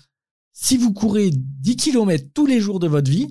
si 0.53 0.77
vous 0.77 0.93
courez 0.93 1.31
10 1.33 1.75
km 1.75 2.25
tous 2.33 2.45
les 2.45 2.61
jours 2.61 2.79
de 2.79 2.87
votre 2.87 3.11
vie, 3.11 3.27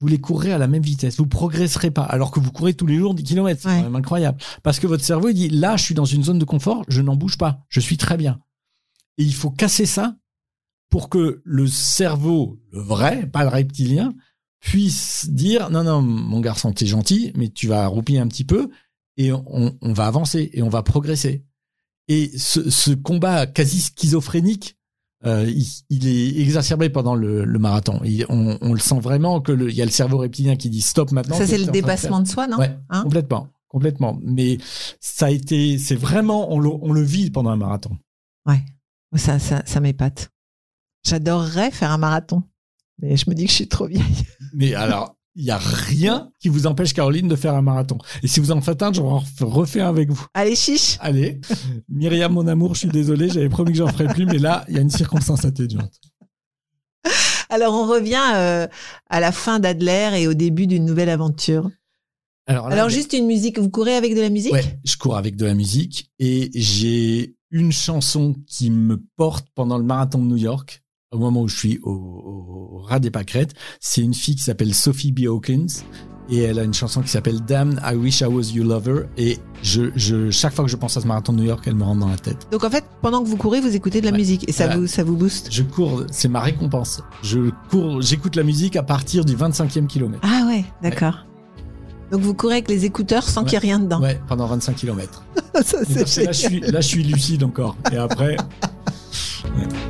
vous 0.00 0.08
les 0.08 0.18
courrez 0.20 0.52
à 0.52 0.58
la 0.58 0.66
même 0.66 0.82
vitesse. 0.82 1.16
Vous 1.16 1.26
progresserez 1.26 1.90
pas. 1.90 2.02
Alors 2.04 2.30
que 2.30 2.40
vous 2.40 2.52
courez 2.52 2.74
tous 2.74 2.86
les 2.86 2.96
jours 2.98 3.14
10 3.14 3.22
km. 3.24 3.60
C'est 3.62 3.68
Ouais. 3.68 3.76
quand 3.78 3.82
même 3.84 3.96
incroyable. 3.96 4.38
Parce 4.62 4.78
que 4.78 4.86
votre 4.86 5.04
cerveau, 5.04 5.28
il 5.30 5.34
dit, 5.34 5.48
là, 5.48 5.76
je 5.78 5.82
suis 5.84 5.94
dans 5.94 6.04
une 6.04 6.22
zone 6.24 6.38
de 6.38 6.44
confort, 6.44 6.84
je 6.88 7.00
n'en 7.00 7.16
bouge 7.16 7.38
pas. 7.38 7.64
Je 7.70 7.80
suis 7.80 7.96
très 7.96 8.16
bien. 8.18 8.40
Et 9.18 9.24
il 9.24 9.34
faut 9.34 9.50
casser 9.50 9.86
ça 9.86 10.16
pour 10.90 11.08
que 11.08 11.40
le 11.44 11.66
cerveau, 11.66 12.58
le 12.72 12.80
vrai, 12.80 13.26
pas 13.26 13.42
le 13.44 13.48
reptilien, 13.48 14.14
puisse 14.60 15.28
dire, 15.30 15.70
non, 15.70 15.84
non, 15.84 16.02
mon 16.02 16.40
garçon, 16.40 16.72
t'es 16.72 16.86
gentil, 16.86 17.32
mais 17.36 17.48
tu 17.48 17.66
vas 17.68 17.86
roupiller 17.86 18.18
un 18.18 18.28
petit 18.28 18.44
peu 18.44 18.70
et 19.16 19.32
on, 19.32 19.76
on 19.80 19.92
va 19.92 20.06
avancer 20.06 20.50
et 20.52 20.62
on 20.62 20.68
va 20.68 20.82
progresser. 20.82 21.44
Et 22.08 22.30
ce, 22.36 22.68
ce 22.70 22.90
combat 22.90 23.46
quasi 23.46 23.80
schizophrénique, 23.80 24.76
euh, 25.26 25.48
il, 25.48 25.66
il 25.90 26.06
est 26.08 26.40
exacerbé 26.40 26.88
pendant 26.90 27.14
le, 27.14 27.44
le 27.44 27.58
marathon. 27.58 28.00
Il- 28.04 28.26
on, 28.28 28.58
on 28.60 28.72
le 28.72 28.80
sent 28.80 28.98
vraiment 29.00 29.40
que 29.40 29.52
le- 29.52 29.70
il 29.70 29.76
y 29.76 29.82
a 29.82 29.84
le 29.84 29.90
cerveau 29.90 30.18
reptilien 30.18 30.56
qui 30.56 30.70
dit 30.70 30.80
stop 30.80 31.12
maintenant. 31.12 31.36
ça, 31.36 31.46
c'est 31.46 31.58
le 31.58 31.66
de 31.66 31.70
dépassement 31.72 32.20
de 32.20 32.28
soi, 32.28 32.46
non 32.46 32.58
Ouais, 32.58 32.76
Hein 32.88 33.02
complètement, 33.02 33.48
complètement. 33.68 34.18
Mais 34.22 34.58
ça 34.98 35.26
a 35.26 35.30
été, 35.30 35.78
c'est 35.78 35.94
vraiment, 35.94 36.52
on 36.52 36.58
le, 36.58 36.68
on 36.70 36.92
le 36.92 37.02
vit 37.02 37.30
pendant 37.30 37.50
un 37.50 37.56
marathon. 37.56 37.96
Ça, 39.16 39.38
ça, 39.40 39.62
ça 39.66 39.80
m'épate. 39.80 40.30
J'adorerais 41.04 41.70
faire 41.70 41.90
un 41.90 41.98
marathon, 41.98 42.42
mais 43.00 43.16
je 43.16 43.28
me 43.28 43.34
dis 43.34 43.44
que 43.44 43.50
je 43.50 43.56
suis 43.56 43.68
trop 43.68 43.86
vieille. 43.86 44.02
Mais 44.52 44.74
alors, 44.74 45.16
il 45.36 45.44
y 45.44 45.50
a 45.50 45.58
rien 45.58 46.30
qui 46.40 46.48
vous 46.48 46.66
empêche, 46.66 46.92
Caroline, 46.92 47.28
de 47.28 47.36
faire 47.36 47.54
un 47.54 47.62
marathon. 47.62 47.98
Et 48.22 48.26
si 48.26 48.40
vous 48.40 48.50
en 48.50 48.60
faites 48.60 48.82
un, 48.82 48.92
je 48.92 49.00
en 49.00 49.22
refais 49.40 49.80
un 49.80 49.88
avec 49.88 50.10
vous. 50.10 50.26
Allez, 50.34 50.56
chiche. 50.56 50.98
Allez, 51.00 51.40
Myriam, 51.88 52.32
mon 52.32 52.46
amour, 52.46 52.74
je 52.74 52.80
suis 52.80 52.88
désolé, 52.88 53.28
j'avais 53.28 53.48
promis 53.48 53.72
que 53.72 53.78
j'en 53.78 53.86
ferais 53.88 54.12
plus, 54.12 54.26
mais 54.26 54.38
là, 54.38 54.64
il 54.68 54.74
y 54.74 54.78
a 54.78 54.82
une 54.82 54.90
circonstance 54.90 55.44
atténuante. 55.44 56.00
Alors, 57.48 57.74
on 57.74 57.86
revient 57.86 58.32
euh, 58.34 58.66
à 59.08 59.20
la 59.20 59.32
fin 59.32 59.60
d'Adler 59.60 60.10
et 60.16 60.28
au 60.28 60.34
début 60.34 60.66
d'une 60.66 60.84
nouvelle 60.84 61.08
aventure. 61.08 61.70
Alors, 62.46 62.68
là, 62.68 62.74
Alors, 62.74 62.88
juste 62.88 63.12
une 63.12 63.26
musique. 63.26 63.58
Vous 63.58 63.70
courez 63.70 63.94
avec 63.94 64.14
de 64.14 64.20
la 64.20 64.28
musique? 64.28 64.52
Ouais, 64.52 64.80
je 64.84 64.96
cours 64.96 65.16
avec 65.16 65.36
de 65.36 65.46
la 65.46 65.54
musique 65.54 66.10
et 66.18 66.50
j'ai 66.54 67.36
une 67.50 67.72
chanson 67.72 68.34
qui 68.46 68.70
me 68.70 69.02
porte 69.16 69.46
pendant 69.54 69.78
le 69.78 69.84
marathon 69.84 70.18
de 70.18 70.24
New 70.24 70.36
York, 70.36 70.82
au 71.12 71.18
moment 71.18 71.42
où 71.42 71.48
je 71.48 71.56
suis 71.56 71.80
au, 71.82 71.90
au 71.90 72.78
ras 72.86 73.00
des 73.00 73.10
pâquerettes. 73.10 73.54
C'est 73.80 74.00
une 74.02 74.14
fille 74.14 74.36
qui 74.36 74.42
s'appelle 74.44 74.72
Sophie 74.74 75.10
B. 75.12 75.20
Hawkins 75.26 75.66
et 76.28 76.38
elle 76.42 76.60
a 76.60 76.62
une 76.62 76.74
chanson 76.74 77.02
qui 77.02 77.08
s'appelle 77.08 77.40
Damn, 77.40 77.80
I 77.84 77.96
Wish 77.96 78.20
I 78.20 78.26
Was 78.26 78.52
Your 78.52 78.64
Lover 78.66 79.06
et 79.16 79.38
je, 79.62 79.90
je, 79.96 80.30
chaque 80.30 80.54
fois 80.54 80.64
que 80.64 80.70
je 80.70 80.76
pense 80.76 80.96
à 80.96 81.00
ce 81.00 81.06
marathon 81.08 81.32
de 81.32 81.38
New 81.38 81.46
York, 81.46 81.64
elle 81.66 81.74
me 81.74 81.82
rentre 81.82 81.98
dans 82.00 82.08
la 82.08 82.16
tête. 82.16 82.46
Donc, 82.52 82.62
en 82.62 82.70
fait, 82.70 82.84
pendant 83.02 83.24
que 83.24 83.28
vous 83.28 83.36
courez, 83.36 83.60
vous 83.60 83.74
écoutez 83.74 84.00
de 84.00 84.06
la 84.06 84.12
Ouais. 84.12 84.18
musique 84.18 84.48
et 84.48 84.52
ça, 84.52 84.76
vous, 84.76 84.86
ça 84.86 85.02
vous 85.02 85.16
booste. 85.16 85.48
Je 85.50 85.64
cours, 85.64 86.04
c'est 86.12 86.28
ma 86.28 86.40
récompense. 86.40 87.02
Je 87.24 87.50
cours, 87.70 88.00
j'écoute 88.02 88.36
la 88.36 88.44
musique 88.44 88.76
à 88.76 88.84
partir 88.84 89.24
du 89.24 89.34
25e 89.34 89.88
kilomètre. 89.88 90.22
Ah 90.24 90.44
ouais, 90.46 90.64
d'accord. 90.80 91.26
Donc, 92.12 92.20
vous 92.20 92.34
courez 92.34 92.54
avec 92.54 92.68
les 92.68 92.84
écouteurs 92.84 93.24
sans 93.24 93.40
Ouais. 93.42 93.46
qu'il 93.48 93.54
y 93.54 93.56
ait 93.56 93.58
rien 93.68 93.80
dedans. 93.80 94.00
Ouais, 94.00 94.20
pendant 94.28 94.46
25 94.46 94.76
kilomètres. 94.76 95.24
ça, 95.64 95.84
c'est 95.84 96.24
là, 96.24 96.32
je 96.32 96.38
suis, 96.38 96.60
là, 96.60 96.80
je 96.80 96.86
suis 96.86 97.02
lucide 97.02 97.42
encore. 97.42 97.76
Et 97.92 97.96
après, 97.96 98.36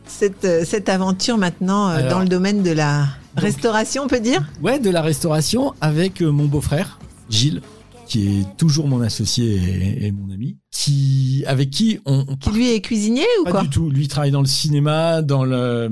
cette, 0.21 0.45
euh, 0.45 0.63
cette 0.65 0.87
aventure 0.87 1.37
maintenant 1.39 1.89
euh, 1.89 1.95
Alors- 1.97 2.09
dans 2.11 2.19
le 2.19 2.27
domaine 2.27 2.61
de 2.61 2.69
la 2.71 3.07
restauration, 3.35 4.03
on 4.03 4.07
peut 4.07 4.19
dire? 4.19 4.47
Ouais, 4.61 4.79
de 4.79 4.89
la 4.91 5.01
restauration 5.01 5.73
avec 5.81 6.21
euh, 6.21 6.31
mon 6.31 6.45
beau-frère, 6.45 6.99
Gilles, 7.29 7.61
qui 8.05 8.27
est 8.41 8.57
toujours 8.57 8.87
mon 8.87 9.01
associé 9.01 9.55
et, 9.55 10.05
et 10.05 10.11
mon 10.11 10.29
ami, 10.29 10.57
qui, 10.69 11.43
avec 11.47 11.71
qui 11.71 11.99
on, 12.05 12.23
on 12.27 12.35
Qui 12.35 12.51
lui 12.51 12.69
est 12.71 12.81
cuisinier 12.81 13.25
ou 13.39 13.45
pas 13.45 13.51
quoi? 13.51 13.61
du 13.63 13.69
tout. 13.69 13.89
Lui 13.89 14.03
il 14.03 14.07
travaille 14.09 14.29
dans 14.31 14.41
le 14.41 14.47
cinéma, 14.47 15.23
dans 15.23 15.43
le, 15.43 15.89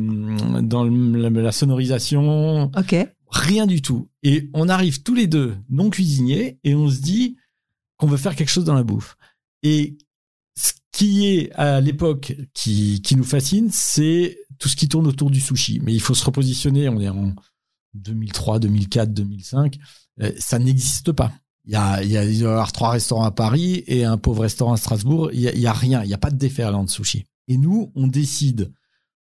dans 0.61 0.83
le- 0.83 1.17
la, 1.29 1.29
la 1.29 1.51
sonorisation, 1.51 2.69
Ok. 2.77 2.95
rien 3.31 3.65
du 3.65 3.81
tout. 3.81 4.09
Et 4.21 4.49
on 4.53 4.69
arrive 4.69 5.01
tous 5.01 5.15
les 5.15 5.25
deux 5.25 5.55
non 5.71 5.89
cuisiniers 5.89 6.59
et 6.63 6.75
on 6.75 6.87
se 6.89 6.99
dit 7.01 7.35
qu'on 7.97 8.05
veut 8.07 8.17
faire 8.17 8.35
quelque 8.35 8.51
chose 8.51 8.65
dans 8.65 8.75
la 8.75 8.83
bouffe. 8.83 9.15
Et 9.63 9.97
ce 10.59 10.73
qui 10.91 11.25
est 11.27 11.51
à 11.53 11.79
l'époque 11.81 12.35
qui, 12.53 13.01
qui 13.01 13.15
nous 13.15 13.23
fascine, 13.23 13.69
c'est 13.71 14.37
tout 14.57 14.67
ce 14.67 14.75
qui 14.75 14.87
tourne 14.89 15.07
autour 15.07 15.31
du 15.31 15.39
sushi. 15.39 15.79
Mais 15.83 15.93
il 15.93 16.01
faut 16.01 16.13
se 16.15 16.25
repositionner. 16.25 16.89
On 16.89 16.99
est 16.99 17.07
en 17.09 17.33
2003, 17.93 18.59
2004, 18.59 19.13
2005. 19.13 19.77
Euh, 20.21 20.31
ça 20.37 20.59
n'existe 20.59 21.11
pas. 21.11 21.31
Il 21.65 21.73
y 21.73 21.75
a, 21.75 22.03
il 22.03 22.09
y 22.11 22.17
a, 22.17 22.25
il 22.25 22.39
y 22.41 22.71
trois 22.73 22.89
restaurants 22.91 23.23
à 23.25 23.31
Paris 23.31 23.83
et 23.87 24.03
un 24.03 24.17
pauvre 24.17 24.41
restaurant 24.41 24.73
à 24.73 24.77
Strasbourg. 24.77 25.29
Il 25.33 25.39
y 25.41 25.47
a, 25.47 25.53
il 25.53 25.61
y 25.61 25.67
a 25.67 25.73
rien. 25.73 26.03
Il 26.03 26.07
n'y 26.07 26.13
a 26.13 26.17
pas 26.17 26.31
de 26.31 26.37
déferlant 26.37 26.83
de 26.83 26.89
sushi. 26.89 27.25
Et 27.47 27.57
nous, 27.57 27.91
on 27.95 28.07
décide 28.07 28.71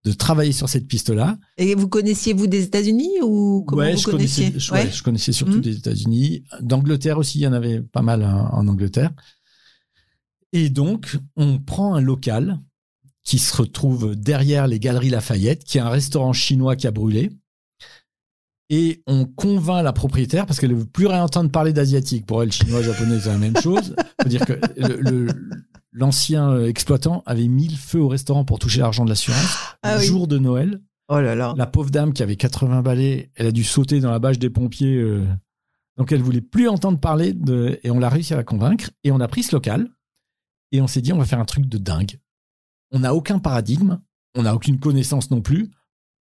de 0.05 0.12
travailler 0.12 0.53
sur 0.53 0.68
cette 0.68 0.87
piste-là. 0.87 1.37
Et 1.59 1.74
vous 1.74 1.89
connaissiez 1.89 2.32
vous 2.32 2.47
des 2.47 2.62
États-Unis 2.62 3.11
ou 3.24 3.64
comment 3.66 3.82
ouais, 3.82 3.93
vous 3.95 3.99
je 4.01 4.05
connaissiez? 4.05 4.47
connaissais, 4.53 4.61
je, 4.61 4.72
Ouais. 4.72 4.84
ouais, 4.84 4.91
je 4.93 5.03
connaissais 5.03 5.32
surtout 5.32 5.55
Mhm. 5.57 5.61
des 5.62 5.76
États-Unis, 5.76 6.45
d'Angleterre 6.61 7.18
aussi. 7.18 7.39
Il 7.41 7.43
y 7.43 7.47
en 7.49 7.53
avait 7.53 7.80
pas 7.82 8.03
mal 8.03 8.22
hein, 8.22 8.49
en 8.53 8.68
Angleterre. 8.68 9.11
Et 10.57 10.70
donc, 10.70 11.16
on 11.36 11.59
prend 11.59 11.94
un 11.94 12.00
local 12.00 12.59
qui 13.24 13.38
se 13.38 13.54
retrouve 13.57 14.14
derrière 14.16 14.66
les 14.66 14.78
Galeries 14.80 15.11
Lafayette, 15.11 15.64
qui 15.64 15.78
est 15.78 15.80
un 15.82 15.88
restaurant 15.90 16.32
chinois 16.32 16.76
qui 16.76 16.86
a 16.86 16.90
brûlé. 16.92 17.30
Et 18.70 19.02
on 19.07 19.26
convainc 19.26 19.84
la 19.84 19.92
propriétaire, 19.92 20.46
parce 20.46 20.59
qu'elle 20.59 20.70
ne 20.70 20.76
veut 20.76 20.86
plus 20.86 21.07
rien 21.07 21.22
entendre 21.22 21.50
parler 21.50 21.72
d'asiatique. 21.72 22.26
Pour 22.26 22.42
elle, 22.42 22.52
chinois, 22.52 22.82
japonais, 22.82 23.18
c'est 23.20 23.28
la 23.28 23.38
même 23.38 23.57
chose. 23.61 23.94
faut 24.22 24.28
dire 24.28 24.44
que 24.46 24.54
le- 24.76 25.00
le- 25.00 25.50
l'ancien 25.92 26.64
exploitant 26.64 27.22
avait 27.26 27.48
mis 27.48 27.68
le 27.68 27.76
feu 27.76 28.00
au 28.00 28.09
restaurant 28.09 28.44
pour 28.44 28.59
toucher 28.59 28.80
l'argent 28.80 29.04
de 29.04 29.11
l'assurance. 29.11 29.57
Ah 29.82 29.94
le 29.96 30.00
oui. 30.00 30.07
jour 30.07 30.26
de 30.26 30.38
Noël, 30.38 30.80
Oh 31.09 31.20
là 31.20 31.34
là. 31.36 31.54
la 31.57 31.66
pauvre 31.66 31.90
dame 31.90 32.12
qui 32.12 32.22
avait 32.22 32.36
80 32.36 32.82
balais, 32.82 33.30
elle 33.36 33.46
a 33.46 33.52
dû 33.52 33.62
sauter 33.62 34.00
dans 34.00 34.11
la 34.11 34.18
bâche 34.18 34.38
des 34.38 34.50
pompiers. 34.50 34.96
euh, 34.96 35.24
donc 35.96 36.11
elle 36.12 36.22
voulait 36.22 36.40
plus 36.40 36.68
entendre 36.68 36.98
parler 36.98 37.32
de. 37.32 37.78
Et 37.84 37.90
on 37.90 37.98
l'a 38.00 38.09
réussi 38.09 38.34
à 38.34 38.36
la 38.36 38.44
convaincre. 38.44 38.90
Et 39.04 39.12
on 39.12 39.20
a 39.20 39.28
pris 39.28 39.42
ce 39.44 39.54
local. 39.54 39.88
Et 40.72 40.80
on 40.80 40.86
s'est 40.86 41.00
dit, 41.00 41.12
on 41.12 41.18
va 41.18 41.24
faire 41.24 41.40
un 41.40 41.44
truc 41.44 41.66
de 41.66 41.78
dingue. 41.78 42.18
On 42.92 43.00
n'a 43.00 43.14
aucun 43.14 43.38
paradigme. 43.38 44.00
On 44.34 44.42
n'a 44.42 44.54
aucune 44.54 44.78
connaissance 44.78 45.30
non 45.30 45.40
plus. 45.40 45.70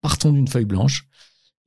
Partons 0.01 0.33
d'une 0.33 0.49
feuille 0.49 0.65
blanche. 0.65 1.09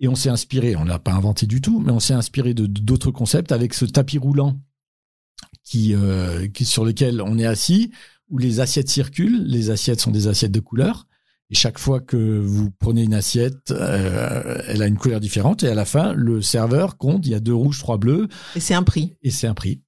Et 0.01 0.07
on 0.09 0.15
s'est 0.15 0.29
inspiré, 0.29 0.75
on 0.75 0.83
l'a 0.83 0.99
pas 0.99 1.13
inventé 1.13 1.45
du 1.47 1.61
tout, 1.61 1.79
mais 1.79 1.91
on 1.93 2.01
s'est 2.01 2.13
inspiré 2.13 2.53
de 2.53 2.65
de- 2.65 2.81
d'autres 2.81 3.11
concepts 3.11 3.53
avec 3.53 3.73
ce 3.73 3.85
tapis 3.85 4.17
roulant 4.17 4.59
qui, 5.63 5.95
euh, 5.95 6.47
qui 6.49 6.65
sur 6.65 6.83
lequel 6.85 7.21
on 7.21 7.37
est 7.37 7.45
assis, 7.45 7.91
où 8.29 8.37
les 8.37 8.59
assiettes 8.59 8.89
circulent. 8.89 9.43
Les 9.45 9.69
assiettes 9.69 10.01
sont 10.01 10.11
des 10.11 10.27
assiettes 10.27 10.51
de 10.51 10.59
couleur. 10.59 11.07
Et 11.51 11.55
chaque 11.55 11.77
fois 11.79 12.01
que 12.01 12.39
vous 12.39 12.71
prenez 12.71 13.03
une 13.03 13.13
assiette, 13.13 13.71
euh, 13.71 14.61
elle 14.67 14.81
a 14.81 14.87
une 14.87 14.97
couleur 14.97 15.19
différente. 15.19 15.63
Et 15.63 15.69
à 15.69 15.75
la 15.75 15.85
fin, 15.85 16.11
le 16.13 16.41
serveur 16.41 16.97
compte, 16.97 17.25
il 17.25 17.31
y 17.31 17.35
a 17.35 17.39
deux 17.39 17.53
rouges, 17.53 17.79
trois 17.79 17.97
bleus, 17.97 18.27
Et 18.55 18.59
c'est 18.59 18.73
un 18.73 18.83
prix. 18.83 19.13
et 19.21 19.29
c'est 19.31 19.47
un 19.47 19.53
prix. 19.53 19.81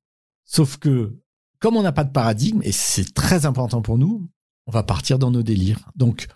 Sauf 0.45 0.78
que, 0.78 1.17
comme 1.60 1.78
on 1.78 1.82
n'a 1.84 1.91
pas 1.91 2.03
de 2.03 2.12
paradigme, 2.12 2.62
et 2.64 2.72
c'est 2.72 3.14
très 3.14 3.45
important 3.45 3.82
pour 3.82 3.97
nous, 3.97 4.30
on 4.66 4.72
va 4.72 4.84
partir 4.84 5.18
dans 5.20 5.32
nos 5.32 5.43
délires. 5.43 5.89
Donc, 5.95 6.28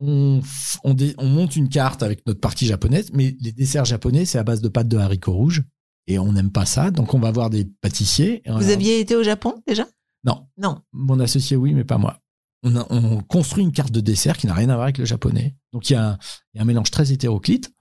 on, 0.00 0.40
f- 0.40 0.78
on, 0.84 0.94
dé- 0.94 1.14
on 1.18 1.28
monte 1.28 1.54
une 1.56 1.68
carte 1.68 2.02
avec 2.02 2.26
notre 2.26 2.40
partie 2.40 2.66
japonaise, 2.66 3.10
mais 3.12 3.36
les 3.40 3.52
desserts 3.52 3.84
japonais, 3.84 4.24
c'est 4.24 4.38
à 4.38 4.42
base 4.44 4.60
de 4.60 4.68
pâte 4.68 4.88
de 4.88 4.96
haricots 4.98 5.32
rouges. 5.32 5.62
Et 6.08 6.18
on 6.18 6.32
n'aime 6.32 6.50
pas 6.50 6.66
ça. 6.66 6.90
Donc, 6.90 7.14
on 7.14 7.20
va 7.20 7.30
voir 7.30 7.48
des 7.48 7.64
pâtissiers. 7.64 8.42
Vous 8.48 8.70
aviez 8.70 8.98
été 8.98 9.14
au 9.14 9.22
Japon 9.22 9.54
déjà? 9.68 9.86
Non. 10.24 10.48
Non. 10.58 10.80
Mon 10.92 11.20
associé, 11.20 11.56
oui, 11.56 11.74
mais 11.74 11.84
pas 11.84 11.98
moi. 11.98 12.18
On, 12.64 12.74
a- 12.74 12.86
on 12.90 13.20
construit 13.22 13.62
une 13.62 13.70
carte 13.72 13.92
de 13.92 14.00
dessert 14.00 14.36
qui 14.36 14.48
n'a 14.48 14.54
rien 14.54 14.68
à 14.68 14.74
voir 14.74 14.84
avec 14.84 14.98
le 14.98 15.04
japonais. 15.04 15.54
Donc 15.72 15.88
il 15.90 15.92
y, 15.92 15.96
a 15.96 16.10
un, 16.10 16.18
il 16.52 16.56
y 16.56 16.58
a 16.58 16.62
un 16.62 16.64
mélange 16.64 16.90
très 16.90 17.12
hétéroclite 17.12 17.72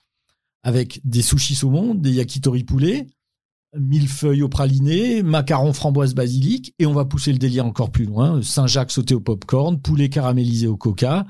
avec 0.63 1.01
des 1.03 1.23
sushis 1.23 1.55
saumon, 1.55 1.95
des 1.95 2.11
yakitori 2.13 2.63
poulet, 2.63 3.07
millefeuilles 3.77 4.43
au 4.43 4.49
praliné, 4.49 5.23
macarons 5.23 5.73
framboise 5.73 6.13
basilic, 6.13 6.73
et 6.79 6.85
on 6.85 6.93
va 6.93 7.05
pousser 7.05 7.31
le 7.31 7.37
délire 7.39 7.65
encore 7.65 7.91
plus 7.91 8.05
loin. 8.05 8.41
Saint-Jacques 8.41 8.91
sauté 8.91 9.15
au 9.15 9.19
popcorn, 9.21 9.79
poulet 9.79 10.09
caramélisé 10.09 10.67
au 10.67 10.77
coca, 10.77 11.25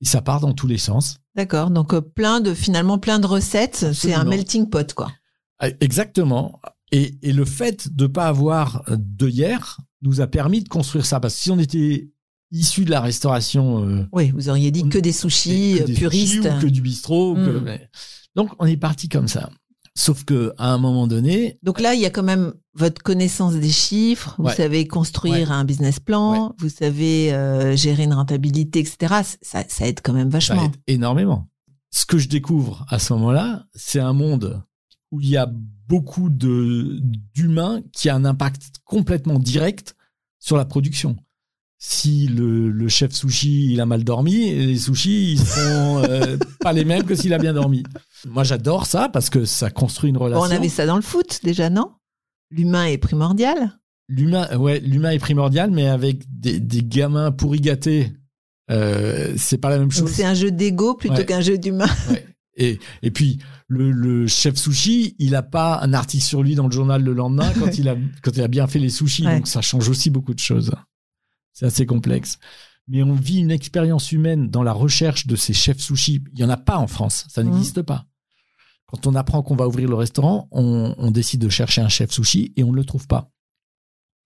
et 0.00 0.04
ça 0.04 0.20
part 0.22 0.40
dans 0.40 0.52
tous 0.52 0.66
les 0.66 0.78
sens. 0.78 1.18
D'accord. 1.36 1.70
Donc 1.70 1.94
euh, 1.94 2.00
plein 2.00 2.40
de 2.40 2.54
finalement 2.54 2.98
plein 2.98 3.18
de 3.18 3.26
recettes. 3.26 3.86
C'est 3.92 4.14
un 4.14 4.24
melting 4.24 4.68
pot 4.68 4.92
quoi. 4.94 5.12
Ah, 5.58 5.68
Exactement. 5.80 6.60
Et, 6.92 7.16
et 7.22 7.32
le 7.32 7.44
fait 7.44 7.94
de 7.94 8.06
pas 8.06 8.26
avoir 8.26 8.84
de 8.88 9.28
hier 9.28 9.78
nous 10.02 10.20
a 10.20 10.26
permis 10.26 10.62
de 10.62 10.68
construire 10.68 11.04
ça. 11.06 11.18
Parce 11.20 11.34
que 11.34 11.40
si 11.40 11.50
on 11.50 11.58
était 11.58 12.10
issu 12.52 12.84
de 12.84 12.90
la 12.90 13.00
restauration 13.00 13.84
euh, 13.84 14.06
Oui, 14.12 14.30
vous 14.34 14.48
auriez 14.48 14.70
dit 14.70 14.88
que 14.88 14.98
des 14.98 15.12
sushis 15.12 15.76
que 15.78 15.82
euh, 15.82 15.86
des 15.86 15.94
puristes. 15.94 16.34
sushis 16.42 16.48
ou 16.48 16.60
que 16.60 16.66
du 16.66 16.80
bistrot. 16.80 17.34
que- 17.34 17.58
Mm. 17.58 17.62
mais- 17.64 17.88
Donc 18.36 18.50
on 18.58 18.66
est 18.66 18.76
parti 18.76 19.08
comme 19.08 19.28
ça. 19.28 19.50
Sauf 19.98 20.24
que 20.24 20.52
à 20.58 20.72
un 20.74 20.78
moment 20.78 21.06
donné, 21.06 21.58
Donc 21.62 21.80
là, 21.80 21.94
il 21.94 22.00
y 22.02 22.06
a 22.06 22.10
quand 22.10 22.22
même 22.22 22.52
votre 22.74 23.02
connaissance 23.02 23.54
des 23.54 23.70
chiffres. 23.70 24.34
Vous 24.38 24.44
Ouais. 24.44 24.54
savez 24.54 24.86
construire 24.86 25.48
Ouais. 25.48 25.54
un 25.56 25.64
business 25.64 25.98
plan. 26.00 26.54
Vous 26.58 26.68
savez 26.68 27.32
euh, 27.32 27.74
gérer 27.76 28.02
une 28.04 28.12
rentabilité, 28.12 28.80
etc. 28.80 29.14
Ça, 29.40 29.64
ça 29.66 29.86
aide 29.88 30.00
quand 30.04 30.12
même 30.12 30.30
ça 30.30 30.36
vachement. 30.36 30.64
aide 30.66 30.76
énormément. 30.86 31.48
Ce 31.90 32.04
que 32.04 32.18
je 32.18 32.28
découvre 32.28 32.84
à 32.90 32.98
ce 32.98 33.14
moment-là, 33.14 33.64
c'est 33.74 34.00
un 34.00 34.12
monde 34.12 34.62
où 35.12 35.20
il 35.22 35.30
y 35.30 35.38
a 35.38 35.50
beaucoup 35.88 36.28
de 36.28 36.98
d'humains 37.34 37.80
qui 37.92 38.10
a 38.10 38.14
un 38.16 38.24
impact 38.26 38.64
complètement 38.84 39.38
direct 39.38 39.96
sur 40.38 40.58
la 40.58 40.66
production. 40.66 41.16
Si 41.78 42.26
le, 42.26 42.70
le 42.70 42.88
chef 42.88 43.12
sushi 43.12 43.72
il 43.72 43.80
a 43.80 43.86
mal 43.86 44.02
dormi, 44.04 44.52
les 44.54 44.78
sushis 44.78 45.32
ils 45.32 45.38
seront 45.40 46.02
euh, 46.04 46.36
pas 46.60 46.72
les 46.72 46.84
mêmes 46.84 47.04
que 47.04 47.14
s'il 47.14 47.32
a 47.32 47.38
bien 47.38 47.54
dormi. 47.54 47.82
Moi 48.26 48.44
j'adore 48.44 48.86
ça 48.86 49.08
parce 49.08 49.30
que 49.30 49.44
ça 49.44 49.70
construit 49.70 50.10
une 50.10 50.16
Bon, 50.18 50.24
relation. 50.24 50.42
on 50.46 50.50
avait 50.50 50.68
ça 50.68 50.84
dans 50.86 50.96
le 50.96 51.02
foot 51.02 51.40
déjà, 51.42 51.70
non? 51.70 51.92
L'humain 52.50 52.86
est 52.86 52.98
primordial. 52.98 53.78
L'humain, 54.08 54.56
ouais, 54.56 54.78
l'humain 54.80 55.10
est 55.10 55.18
primordial, 55.18 55.70
mais 55.70 55.88
avec 55.88 56.22
des, 56.28 56.60
des 56.60 56.82
gamins 56.82 57.32
pourri 57.32 57.60
gâtés, 57.60 58.12
euh, 58.70 59.34
c'est 59.36 59.58
pas 59.58 59.70
la 59.70 59.78
même 59.78 59.90
chose. 59.90 60.10
c'est 60.10 60.24
un 60.24 60.34
jeu 60.34 60.50
d'ego 60.50 60.94
plutôt 60.94 61.16
Ouais. 61.16 61.26
qu'un 61.26 61.40
jeu 61.40 61.58
d'humain. 61.58 61.88
Ouais. 62.10 62.26
Et, 62.58 62.78
et 63.02 63.10
puis 63.10 63.38
le, 63.68 63.90
le 63.90 64.26
chef 64.26 64.56
sushi, 64.56 65.14
il 65.18 65.34
a 65.34 65.42
pas 65.42 65.78
un 65.82 65.92
article 65.92 66.24
sur 66.24 66.42
lui 66.42 66.54
dans 66.54 66.66
le 66.66 66.72
journal 66.72 67.02
le 67.02 67.12
lendemain 67.12 67.52
quand 67.58 67.66
il 67.78 67.86
a 67.88 67.96
quand 68.22 68.34
il 68.34 68.40
a 68.42 68.48
bien 68.48 68.66
fait 68.66 68.78
les 68.78 68.88
sushis, 68.88 69.26
Ouais. 69.26 69.36
donc 69.36 69.46
ça 69.46 69.60
change 69.60 69.88
aussi 69.90 70.08
beaucoup 70.08 70.32
de 70.32 70.38
choses. 70.38 70.72
C'est 71.52 71.66
assez 71.66 71.84
complexe. 71.84 72.38
Mais 72.88 73.02
on 73.02 73.12
vit 73.12 73.40
une 73.40 73.50
expérience 73.50 74.10
humaine 74.12 74.48
dans 74.48 74.62
la 74.62 74.72
recherche 74.72 75.26
de 75.26 75.36
ces 75.36 75.52
chefs 75.52 75.80
sushis. 75.80 76.22
Il 76.32 76.38
y 76.38 76.44
en 76.44 76.48
a 76.48 76.56
pas 76.56 76.78
en 76.78 76.86
France, 76.86 77.26
ça 77.28 77.42
Mhm. 77.42 77.50
n'existe 77.50 77.82
pas. 77.82 78.06
Quand 78.86 79.06
on 79.06 79.14
apprend 79.14 79.42
qu'on 79.42 79.56
va 79.56 79.66
ouvrir 79.66 79.88
le 79.88 79.94
restaurant, 79.96 80.48
on, 80.52 80.94
on 80.98 81.10
décide 81.10 81.40
de 81.40 81.48
chercher 81.48 81.80
un 81.80 81.88
chef 81.88 82.10
sushi 82.12 82.52
et 82.56 82.62
on 82.64 82.70
ne 82.70 82.76
le 82.76 82.84
trouve 82.84 83.06
pas. 83.06 83.30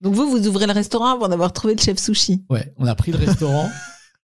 Donc 0.01 0.13
vous, 0.15 0.29
vous 0.29 0.47
ouvrez 0.47 0.67
le 0.67 0.73
restaurant 0.73 1.13
avant 1.15 1.27
d'avoir 1.29 1.53
trouvé 1.53 1.75
le 1.75 1.81
chef 1.81 1.97
sushi. 1.99 2.43
Ouais, 2.49 2.73
on 2.77 2.85
a 2.85 2.95
pris 2.95 3.11
le 3.11 3.17
restaurant, 3.17 3.69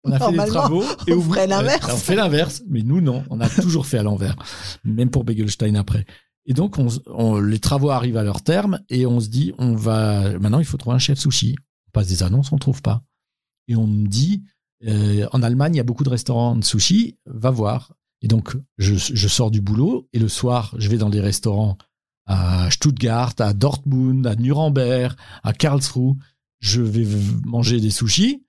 on 0.05 0.13
a 0.13 0.19
fait 0.19 0.33
les 0.33 0.39
travaux 0.61 0.85
et 1.07 1.13
on 1.13 1.21
ferait 1.23 1.47
l'inverse. 1.47 1.87
On 1.93 1.97
fait 1.97 2.15
l'inverse, 2.17 2.63
mais 2.69 2.83
nous 2.83 3.01
non, 3.01 3.25
on 3.31 3.41
a 3.41 3.49
toujours 3.49 3.87
fait 3.87 3.99
à 3.99 4.03
l'envers, 4.03 4.37
même 4.85 5.11
pour 5.11 5.25
Begelstein 5.25 5.75
après. 5.77 6.05
Et 6.47 6.53
donc 6.53 6.79
on, 6.79 6.89
on- 7.07 7.41
les 7.41 7.59
travaux 7.59 7.91
arrivent 7.91 8.17
à 8.19 8.23
leur 8.25 8.43
terme 8.43 8.81
et 8.89 9.07
on 9.07 9.19
se 9.21 9.29
dit 9.29 9.53
on 9.59 9.75
va 9.75 10.39
maintenant 10.39 10.59
il 10.59 10.65
faut 10.67 10.77
trouver 10.77 10.97
un 10.97 11.01
chef 11.01 11.19
sushi. 11.19 11.57
On 11.89 11.91
passe 11.93 12.09
des 12.09 12.23
annonces, 12.23 12.53
on 12.53 12.59
trouve 12.59 12.83
pas. 12.83 13.03
Et 13.69 13.77
on 13.77 13.87
me 13.87 14.07
dit 14.07 14.45
euh, 14.87 15.27
en 15.33 15.43
Allemagne 15.43 15.75
il 15.75 15.79
y 15.79 15.81
a 15.81 15.85
beaucoup 15.85 16.05
de 16.05 16.11
restaurants 16.11 16.55
de 16.57 16.65
sushi, 16.65 17.19
va 17.27 17.51
voir. 17.51 17.95
Et 18.25 18.29
donc 18.29 18.57
je, 18.79 18.95
je 18.97 19.29
sors 19.29 19.51
du 19.51 19.61
boulot 19.61 20.09
et 20.15 20.19
le 20.19 20.29
soir 20.29 20.75
je 20.79 20.89
vais 20.89 20.97
dans 20.97 21.11
des 21.11 21.21
restaurants 21.21 21.77
à 22.27 22.71
Stuttgart, 22.71 23.35
à 23.39 23.53
Dortmund, 23.53 24.27
à 24.27 24.35
Nuremberg, 24.35 25.15
à 25.43 25.53
Karlsruhe. 25.53 26.15
Je 26.61 26.81
vais 26.81 27.07
manger 27.45 27.81
des 27.81 27.91
sushis. 27.91 28.43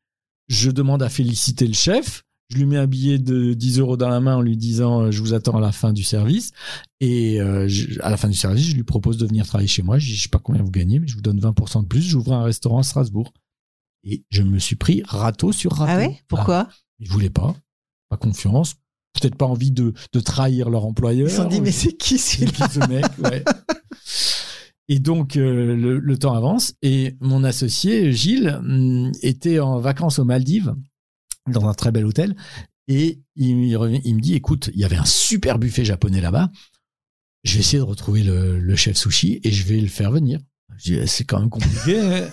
Je 0.48 0.72
demande 0.72 1.04
à 1.04 1.10
féliciter 1.10 1.68
le 1.68 1.74
chef. 1.74 2.24
Je 2.50 2.58
lui 2.58 2.66
mets 2.66 2.78
un 2.78 2.88
billet 2.88 3.18
de 3.20 3.54
10 3.54 3.80
euros 3.80 3.98
dans 3.98 4.08
la 4.08 4.22
main 4.22 4.38
en 4.38 4.42
lui 4.42 4.56
disant 4.56 5.02
euh, 5.02 5.12
je 5.12 5.20
vous 5.20 5.34
attends 5.34 5.58
à 5.58 5.60
la 5.60 5.72
fin 5.74 5.92
du 5.92 6.04
service. 6.04 6.52
Et 7.02 7.42
euh, 7.42 7.68
je- 7.68 8.00
à 8.02 8.10
la 8.12 8.16
fin 8.18 8.30
du 8.30 8.36
service, 8.36 8.68
je 8.68 8.76
lui 8.76 8.84
propose 8.84 9.18
de 9.18 9.26
venir 9.26 9.46
travailler 9.46 9.68
chez 9.68 9.82
moi. 9.82 9.98
Je 10.00 10.14
je 10.14 10.22
sais 10.22 10.30
pas 10.30 10.40
combien 10.40 10.62
vous 10.64 10.72
gagnez, 10.72 11.00
mais 11.00 11.08
je 11.08 11.16
vous 11.16 11.22
donne 11.22 11.40
20% 11.42 11.82
de 11.82 11.88
plus. 11.88 12.02
J'ouvre 12.04 12.32
un 12.34 12.44
restaurant 12.44 12.78
à 12.80 12.84
Strasbourg. 12.84 13.34
Et 14.04 14.24
je 14.30 14.44
me 14.44 14.60
suis 14.60 14.76
pris 14.78 15.02
râteau 15.06 15.52
sur 15.52 15.74
râteau. 15.74 15.92
Ah 15.92 15.98
ouais? 15.98 16.22
Pourquoi? 16.30 16.70
Ils 17.00 17.10
voulaient 17.10 17.32
pas. 17.32 17.56
Pas 18.10 18.18
confiance. 18.18 18.76
Peut-être 19.20 19.36
pas 19.36 19.45
envie 19.45 19.72
de, 19.72 19.93
de 20.13 20.20
trahir 20.20 20.70
leur 20.70 20.86
employeur. 20.86 21.28
Ils 21.28 21.32
se 21.32 21.38
sont 21.38 21.47
dit 21.47 21.61
mais 21.61 21.72
c'est 21.72 21.93
qui 21.93 22.18
C'est 22.18 22.45
celui-là 22.45 22.68
qui 22.68 22.74
ce 22.74 22.80
mec 22.88 23.05
ouais. 23.20 23.43
Et 24.88 24.99
donc 24.99 25.36
euh, 25.36 25.76
le, 25.76 25.97
le 25.99 26.18
temps 26.18 26.34
avance 26.36 26.74
et 26.84 27.16
mon 27.20 27.43
associé 27.43 28.11
Gilles 28.11 28.49
hum, 28.59 29.11
était 29.24 29.59
en 29.59 29.80
vacances 29.80 30.20
aux 30.20 30.26
Maldives 30.26 30.76
dans 31.51 31.66
un 31.68 31.74
très 31.74 31.91
bel 31.91 32.05
hôtel 32.05 32.36
et 32.88 33.20
il, 33.36 33.55
me 33.55 33.76
revient- 33.78 34.01
il 34.03 34.16
me 34.16 34.22
dit 34.22 34.36
écoute 34.36 34.70
il 34.76 34.80
y 34.80 34.84
avait 34.86 34.95
un 34.95 35.05
super 35.05 35.57
buffet 35.57 35.86
japonais 35.86 36.22
là-bas 36.22 36.51
je 37.43 37.55
vais 37.55 37.61
essayer 37.61 37.80
de 37.80 37.84
retrouver 37.84 38.22
le, 38.24 38.59
le 38.59 38.76
chef 38.76 38.95
sushi 38.97 39.39
et 39.43 39.51
je 39.51 39.63
vais 39.66 39.80
le 39.82 39.88
faire 39.88 40.11
venir 40.11 40.39
je 40.78 40.93
dis 40.93 41.07
c'est 41.07 41.24
quand 41.24 41.39
même 41.39 41.49
compliqué 41.49 41.99
hein. 41.99 42.28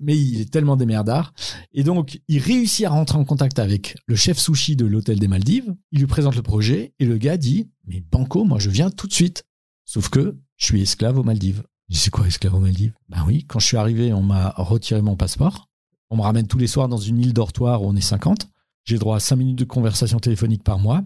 Mais 0.00 0.16
il 0.16 0.40
est 0.40 0.50
tellement 0.50 0.76
démerdard 0.76 1.32
et 1.72 1.82
donc 1.82 2.20
il 2.28 2.38
réussit 2.38 2.86
à 2.86 2.90
rentrer 2.90 3.18
en 3.18 3.24
contact 3.24 3.58
avec 3.58 3.96
le 4.06 4.16
chef 4.16 4.38
sushi 4.38 4.76
de 4.76 4.86
l'hôtel 4.86 5.18
des 5.18 5.28
Maldives 5.28 5.74
il 5.92 6.00
lui 6.00 6.06
présente 6.06 6.36
le 6.36 6.42
projet 6.42 6.94
et 6.98 7.04
le 7.04 7.18
gars 7.18 7.36
dit 7.36 7.68
mais 7.86 8.00
banco 8.00 8.44
moi 8.44 8.58
je 8.58 8.70
viens 8.70 8.90
tout 8.90 9.06
de 9.06 9.12
suite 9.12 9.44
Sauf 9.86 10.08
que 10.08 10.36
je 10.56 10.66
suis 10.66 10.82
esclave 10.82 11.16
aux 11.16 11.22
Maldives. 11.22 11.62
Je 11.88 11.96
c'est 11.96 12.10
quoi 12.10 12.26
esclave 12.26 12.54
aux 12.54 12.60
Maldives? 12.60 12.94
Ben 13.08 13.22
oui, 13.24 13.44
quand 13.44 13.60
je 13.60 13.66
suis 13.66 13.76
arrivé, 13.76 14.12
on 14.12 14.22
m'a 14.22 14.50
retiré 14.56 15.00
mon 15.00 15.16
passeport. 15.16 15.70
On 16.10 16.16
me 16.16 16.22
ramène 16.22 16.48
tous 16.48 16.58
les 16.58 16.66
soirs 16.66 16.88
dans 16.88 16.96
une 16.96 17.20
île 17.20 17.32
dortoir 17.32 17.82
où 17.82 17.86
on 17.86 17.94
est 17.94 18.00
50. 18.00 18.48
J'ai 18.84 18.98
droit 18.98 19.16
à 19.16 19.20
5 19.20 19.36
minutes 19.36 19.58
de 19.58 19.64
conversation 19.64 20.18
téléphonique 20.18 20.64
par 20.64 20.80
mois. 20.80 21.04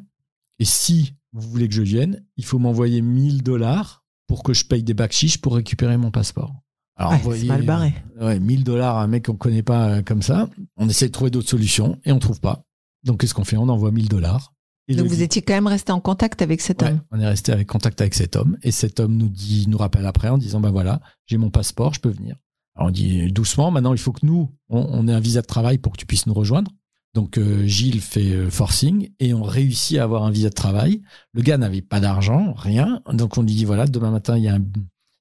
Et 0.58 0.64
si 0.64 1.12
vous 1.32 1.48
voulez 1.50 1.68
que 1.68 1.74
je 1.74 1.82
vienne, 1.82 2.24
il 2.38 2.44
faut 2.44 2.58
m'envoyer 2.58 3.02
1000 3.02 3.42
dollars 3.42 4.02
pour 4.26 4.42
que 4.42 4.54
je 4.54 4.64
paye 4.64 4.82
des 4.82 4.94
bacs 4.94 5.38
pour 5.42 5.56
récupérer 5.56 5.98
mon 5.98 6.10
passeport. 6.10 6.54
Alors, 7.00 7.12
Ouais, 7.12 7.18
c'est 7.18 7.24
envoyer, 7.24 7.48
mal 7.48 7.62
barré. 7.64 7.94
Ouais, 8.20 8.38
1000 8.38 8.62
dollars 8.64 8.96
à 8.98 9.02
un 9.02 9.06
mec 9.06 9.26
qu'on 9.26 9.34
connaît 9.36 9.62
pas 9.62 9.88
euh, 9.88 10.02
comme 10.02 10.22
ça. 10.22 10.48
On 10.76 10.88
essaie 10.88 11.06
de 11.06 11.12
trouver 11.12 11.30
d'autres 11.30 11.48
solutions 11.48 11.98
et 12.04 12.12
on 12.12 12.18
trouve 12.18 12.40
pas. 12.40 12.62
Donc, 13.04 13.20
qu'est-ce 13.20 13.34
qu'on 13.34 13.44
fait? 13.44 13.56
On 13.56 13.68
envoie 13.68 13.90
1000 13.90 14.08
dollars. 14.08 14.52
Donc 14.88 15.06
vous 15.06 15.22
étiez 15.22 15.40
quand 15.40 15.54
même 15.54 15.68
resté 15.68 15.92
en 15.92 16.00
contact 16.00 16.42
avec 16.42 16.60
cet 16.60 16.82
Ouais, 16.82 16.88
homme. 16.88 17.00
on 17.12 17.20
est 17.20 17.26
resté 17.26 17.52
avec 17.52 17.68
contact 17.68 18.00
avec 18.00 18.12
cet 18.12 18.34
homme 18.34 18.58
et 18.64 18.72
cet 18.72 18.98
homme 18.98 19.16
nous 19.16 19.28
dit, 19.28 19.66
nous 19.68 19.78
rappelle 19.78 20.04
après 20.04 20.28
en 20.28 20.36
disant 20.36 20.58
ben 20.58 20.72
voilà, 20.72 21.00
j'ai 21.26 21.36
mon 21.36 21.48
passeport, 21.48 21.94
je 21.94 22.00
peux 22.00 22.08
venir. 22.10 22.34
Alors 22.74 22.88
on 22.88 22.90
dit 22.90 23.30
doucement, 23.30 23.70
maintenant 23.70 23.92
il 23.92 24.00
faut 24.00 24.10
que 24.10 24.26
nous, 24.26 24.50
on, 24.68 24.80
on 24.90 25.06
ait 25.06 25.12
un 25.12 25.20
visa 25.20 25.42
de 25.42 25.46
travail 25.46 25.78
pour 25.78 25.92
que 25.92 25.96
tu 25.98 26.06
puisses 26.06 26.26
nous 26.26 26.34
rejoindre. 26.34 26.72
Donc 27.14 27.38
euh, 27.38 27.64
Gilles 27.66 28.00
fait 28.00 28.32
euh, 28.32 28.50
forcing 28.50 29.10
et 29.20 29.32
on 29.32 29.44
réussit 29.44 29.96
à 29.98 30.02
avoir 30.02 30.24
un 30.24 30.30
visa 30.32 30.48
de 30.48 30.54
travail. 30.54 31.02
Le 31.34 31.42
gars 31.42 31.56
n'avait 31.56 31.82
pas 31.82 32.00
d'argent, 32.00 32.52
rien. 32.56 33.00
Donc 33.12 33.38
on 33.38 33.42
lui 33.42 33.54
dit 33.54 33.64
voilà, 33.66 33.86
demain 33.86 34.10
matin 34.10 34.36
il 34.38 34.42
y 34.42 34.48
a 34.48 34.56
un, 34.56 34.62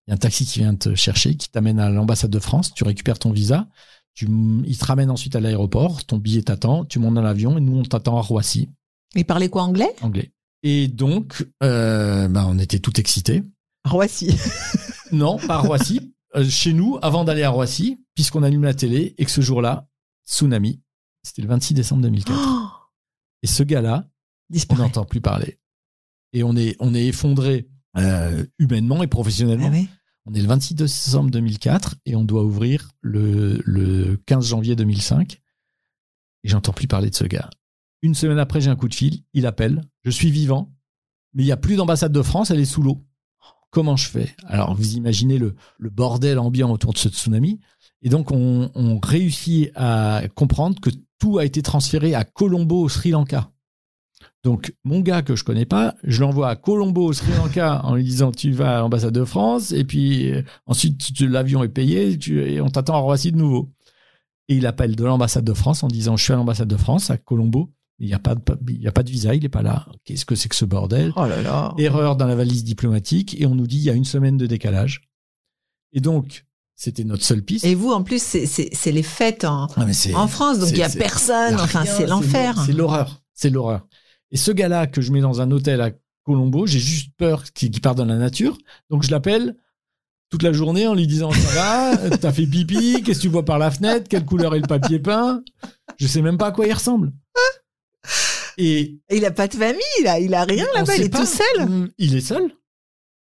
y 0.10 0.12
a 0.12 0.16
un 0.16 0.18
taxi 0.18 0.45
qui 0.45 0.60
vient 0.60 0.76
te 0.76 0.95
chercher, 0.95 1.36
qui 1.36 1.49
t'amène 1.49 1.80
à 1.80 1.89
l'ambassade 1.89 2.32
de 2.32 2.39
France, 2.39 2.74
tu 2.74 2.84
récupères 2.84 3.20
ton 3.20 3.32
visa, 3.32 3.68
tu, 4.16 4.28
il 4.66 4.78
te 4.78 4.86
ramène 4.86 5.10
ensuite 5.10 5.36
à 5.36 5.39
l'aéroport, 5.39 6.03
ton 6.05 6.18
billet 6.18 6.41
t'attend, 6.41 6.86
tu 6.86 6.99
montes 6.99 7.14
dans 7.14 7.22
l'avion 7.22 7.57
et 7.57 7.62
nous 7.62 7.78
on 7.78 7.84
t'attend 7.84 8.18
à 8.18 8.22
Roissy, 8.22 8.70
Il 9.16 9.26
parlait 9.26 9.49
quoi 9.49 9.64
anglais? 9.64 9.95
Anglais. 10.01 10.32
Et 10.64 10.88
donc, 10.88 11.47
euh, 11.64 12.28
ben, 12.28 12.45
on 12.49 12.60
était 12.60 12.80
tout 12.80 12.99
excités. 12.99 13.43
Roissy. 13.86 14.36
Non, 15.12 15.39
pas 15.39 15.55
à 15.55 15.60
Roissy. 15.60 16.14
Euh, 16.36 16.47
chez 16.47 16.72
nous, 16.72 16.99
avant 17.01 17.24
d'aller 17.24 17.41
à 17.41 17.49
Roissy, 17.49 17.99
puisqu'on 18.14 18.43
allume 18.43 18.62
la 18.62 18.76
télé 18.76 19.16
et 19.18 19.26
que 19.26 19.32
ce 19.32 19.41
jour-là, 19.41 19.88
tsunami, 20.28 20.82
c'était 21.24 21.41
le 21.41 21.47
26 21.47 21.74
décembre 21.74 22.03
2004. 22.03 22.38
Oh, 22.39 22.68
Et 23.41 23.47
ce 23.47 23.64
gars-là, 23.64 24.07
on 24.70 24.76
n'entend 24.76 25.05
plus 25.05 25.22
parler. 25.22 25.57
Et 26.34 26.43
on 26.43 26.55
est, 26.55 26.76
on 26.80 26.93
est 26.93 27.07
effondré 27.07 27.70
euh, 27.97 28.45
humainement 28.60 29.01
et 29.01 29.07
professionnellement. 29.07 29.70
Ah 29.70 29.76
ouais? 29.76 29.88
On 30.30 30.34
est 30.36 30.42
le 30.42 30.48
26 30.48 30.76
décembre 30.76 31.32
2004 31.32 31.96
et 32.06 32.16
on 32.16 32.24
doit 32.24 32.44
ouvrir 32.44 32.92
le, 33.02 33.64
le 33.66 34.16
15 34.28 34.46
janvier 34.46 34.76
2005. 34.76 35.42
Et 36.44 36.48
j'entends 36.48 36.72
plus 36.72 36.88
parler 36.88 37.10
de 37.10 37.16
ce 37.16 37.24
gars. 37.24 37.50
Une 38.04 38.14
semaine 38.14 38.38
après, 38.38 38.62
j'ai 38.62 38.70
un 38.70 38.76
coup 38.76 38.88
de 38.88 38.94
fil. 38.94 39.24
Il 39.34 39.48
appelle. 39.48 39.82
Je 40.04 40.12
suis 40.12 40.30
vivant, 40.30 40.72
mais 41.34 41.42
il 41.42 41.48
n'y 41.48 41.52
a 41.52 41.58
plus 41.58 41.78
d'ambassade 41.78 42.12
de 42.12 42.22
France. 42.22 42.52
Elle 42.52 42.60
est 42.60 42.66
sous 42.66 42.84
l'eau. 42.84 43.04
Comment 43.72 43.96
je 43.96 44.08
fais? 44.08 44.36
Alors, 44.46 44.76
vous 44.76 44.94
imaginez 44.94 45.40
le, 45.40 45.56
bordel 45.80 46.38
ambiant 46.38 46.70
autour 46.70 46.94
de 46.94 47.00
ce 47.00 47.10
tsunami. 47.10 47.60
Et 48.04 48.10
donc, 48.10 48.32
on, 48.32 48.70
on 48.76 49.00
réussit 49.00 49.72
à 49.74 50.22
comprendre 50.36 50.80
que 50.80 50.92
tout 51.18 51.40
a 51.40 51.46
été 51.46 51.64
transféré 51.64 52.14
à 52.14 52.24
Colombo, 52.24 52.84
au 52.84 52.90
Sri 52.90 53.10
Lanka. 53.10 53.52
Donc, 54.44 54.74
mon 54.86 55.02
gars 55.02 55.22
que 55.22 55.36
je 55.36 55.44
connais 55.44 55.66
pas, 55.66 55.96
je 56.04 56.22
l'envoie 56.22 56.50
à 56.50 56.56
Colombo, 56.56 57.08
au 57.08 57.14
Sri 57.14 57.32
Lanka, 57.38 57.82
en 57.84 57.96
lui 57.96 58.04
disant 58.06 58.32
tu 58.32 58.52
vas 58.52 58.78
à 58.78 58.80
l'ambassade 58.80 59.14
de 59.14 59.26
France, 59.26 59.72
et 59.74 59.84
puis 59.84 60.32
euh, 60.32 60.44
ensuite 60.66 61.14
tu- 61.14 61.28
l'avion 61.28 61.62
est 61.64 61.68
payé, 61.70 62.18
tu- 62.18 62.42
et 62.42 62.62
on 62.62 62.70
t'attend 62.70 62.96
à 62.96 63.00
Roissy 63.00 63.32
de 63.34 63.38
nouveau. 63.38 63.70
Et 64.48 64.56
il 64.56 64.66
appelle 64.66 64.96
de 64.96 65.04
l'ambassade 65.04 65.44
de 65.44 65.54
France 65.54 65.84
en 65.84 65.88
disant 65.90 66.16
je 66.16 66.24
suis 66.24 66.34
à 66.34 66.38
l'ambassade 66.38 66.70
de 66.70 66.78
France, 66.78 67.10
à 67.10 67.18
Colombo, 67.18 67.70
il 68.00 68.08
n'y 68.08 68.14
a, 68.14 68.20
pas 68.20 68.34
de- 68.36 68.42
il 68.70 68.82
y 68.82 68.88
a 68.88 68.94
pas 68.94 69.04
de 69.04 69.10
visa, 69.12 69.36
il 69.36 69.42
n'est 69.44 69.50
pas 69.50 69.62
là. 69.62 69.86
Qu'est-ce 70.06 70.24
que 70.26 70.36
c'est 70.36 70.48
que 70.48 70.56
ce 70.56 70.64
bordel? 70.64 71.12
Oh 71.18 71.26
là 71.28 71.42
là. 71.42 71.74
Erreur 71.78 72.16
dans 72.16 72.26
la 72.26 72.36
valise 72.36 72.64
diplomatique, 72.64 73.40
et 73.42 73.46
on 73.46 73.56
nous 73.56 73.68
dit 73.68 73.78
il 73.78 73.84
y 73.84 73.90
a 73.90 73.94
une 73.94 74.06
semaine 74.06 74.38
de 74.38 74.46
décalage. 74.48 75.02
Et 75.92 76.00
donc, 76.00 76.46
c'était 76.78 77.04
notre 77.04 77.26
seule 77.26 77.44
piste. 77.44 77.66
Et 77.66 77.76
vous, 77.76 77.92
en 77.92 78.04
plus, 78.04 78.24
c'est- 78.24 78.92
les 78.92 79.04
fêtes 79.04 79.44
en, 79.44 79.68
Ah, 79.76 79.86
en 80.16 80.28
France, 80.28 80.60
donc 80.60 80.70
il 80.70 80.78
y 80.78 80.82
a 80.84 80.88
personne. 80.90 81.56
y 81.58 81.60
a 81.60 81.64
Enfin, 81.64 81.84
c'est 81.86 82.06
l'enfer. 82.08 82.64
C'est 82.66 82.72
l'horreur. 82.72 83.22
C'est 83.34 83.50
l'horreur. 83.50 83.88
Et 84.32 84.38
ce 84.38 84.52
gars-là 84.52 84.88
que 84.88 85.02
je 85.02 85.12
mets 85.12 85.22
dans 85.22 85.42
un 85.42 85.52
hôtel 85.52 85.82
à 85.82 85.92
Colombo, 86.24 86.66
j'ai 86.68 86.80
juste 86.80 87.12
peur 87.18 87.44
qu'il 87.54 87.72
parte 87.82 87.98
dans 87.98 88.06
la 88.06 88.18
nature. 88.18 88.58
Donc 88.90 89.04
je 89.04 89.12
l'appelle 89.12 89.56
toute 90.30 90.44
la 90.44 90.54
journée 90.54 90.88
en 90.88 90.94
lui 90.94 91.08
disant 91.08 91.32
ça 91.32 91.50
va, 91.98 92.10
t'as 92.22 92.32
fait 92.32 92.46
pipi, 92.46 93.02
qu'est-ce 93.04 93.20
que 93.20 93.24
tu 93.24 93.30
vois 93.30 93.46
par 93.46 93.58
la 93.58 93.72
fenêtre, 93.72 94.08
quelle 94.08 94.26
couleur 94.26 94.54
est 94.56 94.60
le 94.60 94.68
papier 94.68 95.00
peint? 95.00 95.44
Je 95.98 96.08
sais 96.08 96.22
même 96.22 96.38
pas 96.38 96.48
à 96.48 96.52
quoi 96.52 96.68
il 96.68 96.74
ressemble. 96.74 97.12
Et 98.58 99.00
Et 99.10 99.18
il 99.18 99.26
a 99.26 99.32
pas 99.32 99.48
de 99.48 99.54
famille, 99.56 100.04
là. 100.04 100.20
Il 100.20 100.34
a 100.34 100.44
rien 100.44 100.66
là-bas. 100.76 100.96
Il 100.98 101.04
est 101.04 101.10
pas. 101.10 101.22
tout 101.22 101.26
seul. 101.26 101.68
Mm, 101.68 101.90
Il 101.98 102.16
est 102.16 102.22
seul. 102.22 102.52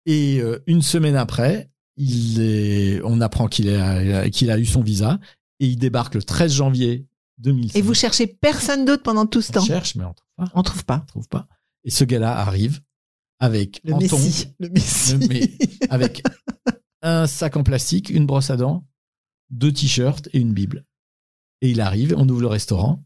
Et 0.05 0.39
euh, 0.41 0.61
une 0.67 0.81
semaine 0.81 1.15
après, 1.15 1.69
il 1.97 2.41
est, 2.41 3.01
on 3.03 3.21
apprend 3.21 3.47
qu'il 3.47 3.69
a, 3.69 4.29
qu'il 4.29 4.51
a 4.51 4.57
eu 4.57 4.65
son 4.65 4.81
visa 4.81 5.19
et 5.59 5.67
il 5.67 5.77
débarque 5.77 6.15
le 6.15 6.23
13 6.23 6.53
janvier 6.53 7.05
2005. 7.39 7.77
Et 7.77 7.81
vous 7.81 7.93
cherchez 7.93 8.27
personne 8.27 8.85
d'autre 8.85 9.03
pendant 9.03 9.25
tout 9.25 9.41
ce 9.41 9.51
On 9.51 9.53
temps. 9.55 9.65
cherche, 9.65 9.95
mais 9.95 10.05
on 10.05 10.13
trouve 10.13 10.25
pas. 10.37 10.51
On 10.55 10.63
trouve 10.63 10.85
pas. 10.85 10.99
On 11.03 11.05
trouve 11.05 11.27
pas. 11.27 11.47
Et 11.83 11.89
ce 11.91 12.03
gars-là 12.03 12.37
arrive 12.37 12.81
avec 13.39 13.79
Le 13.83 13.93
en 13.93 13.99
tongs, 13.99 14.17
Messie. 14.19 14.47
Le 14.59 14.69
Messie. 14.69 15.13
le- 15.17 15.27
mais 15.27 15.51
avec 15.89 16.23
un 17.01 17.25
sac 17.27 17.55
en 17.57 17.63
plastique, 17.63 18.09
une 18.09 18.25
brosse 18.25 18.49
à 18.49 18.57
dents, 18.57 18.85
deux 19.49 19.71
t-shirts 19.71 20.27
et 20.33 20.39
une 20.39 20.53
bible. 20.53 20.85
Et 21.61 21.71
il 21.71 21.81
arrive, 21.81 22.13
on 22.17 22.27
ouvre 22.29 22.41
le 22.41 22.47
restaurant 22.47 23.03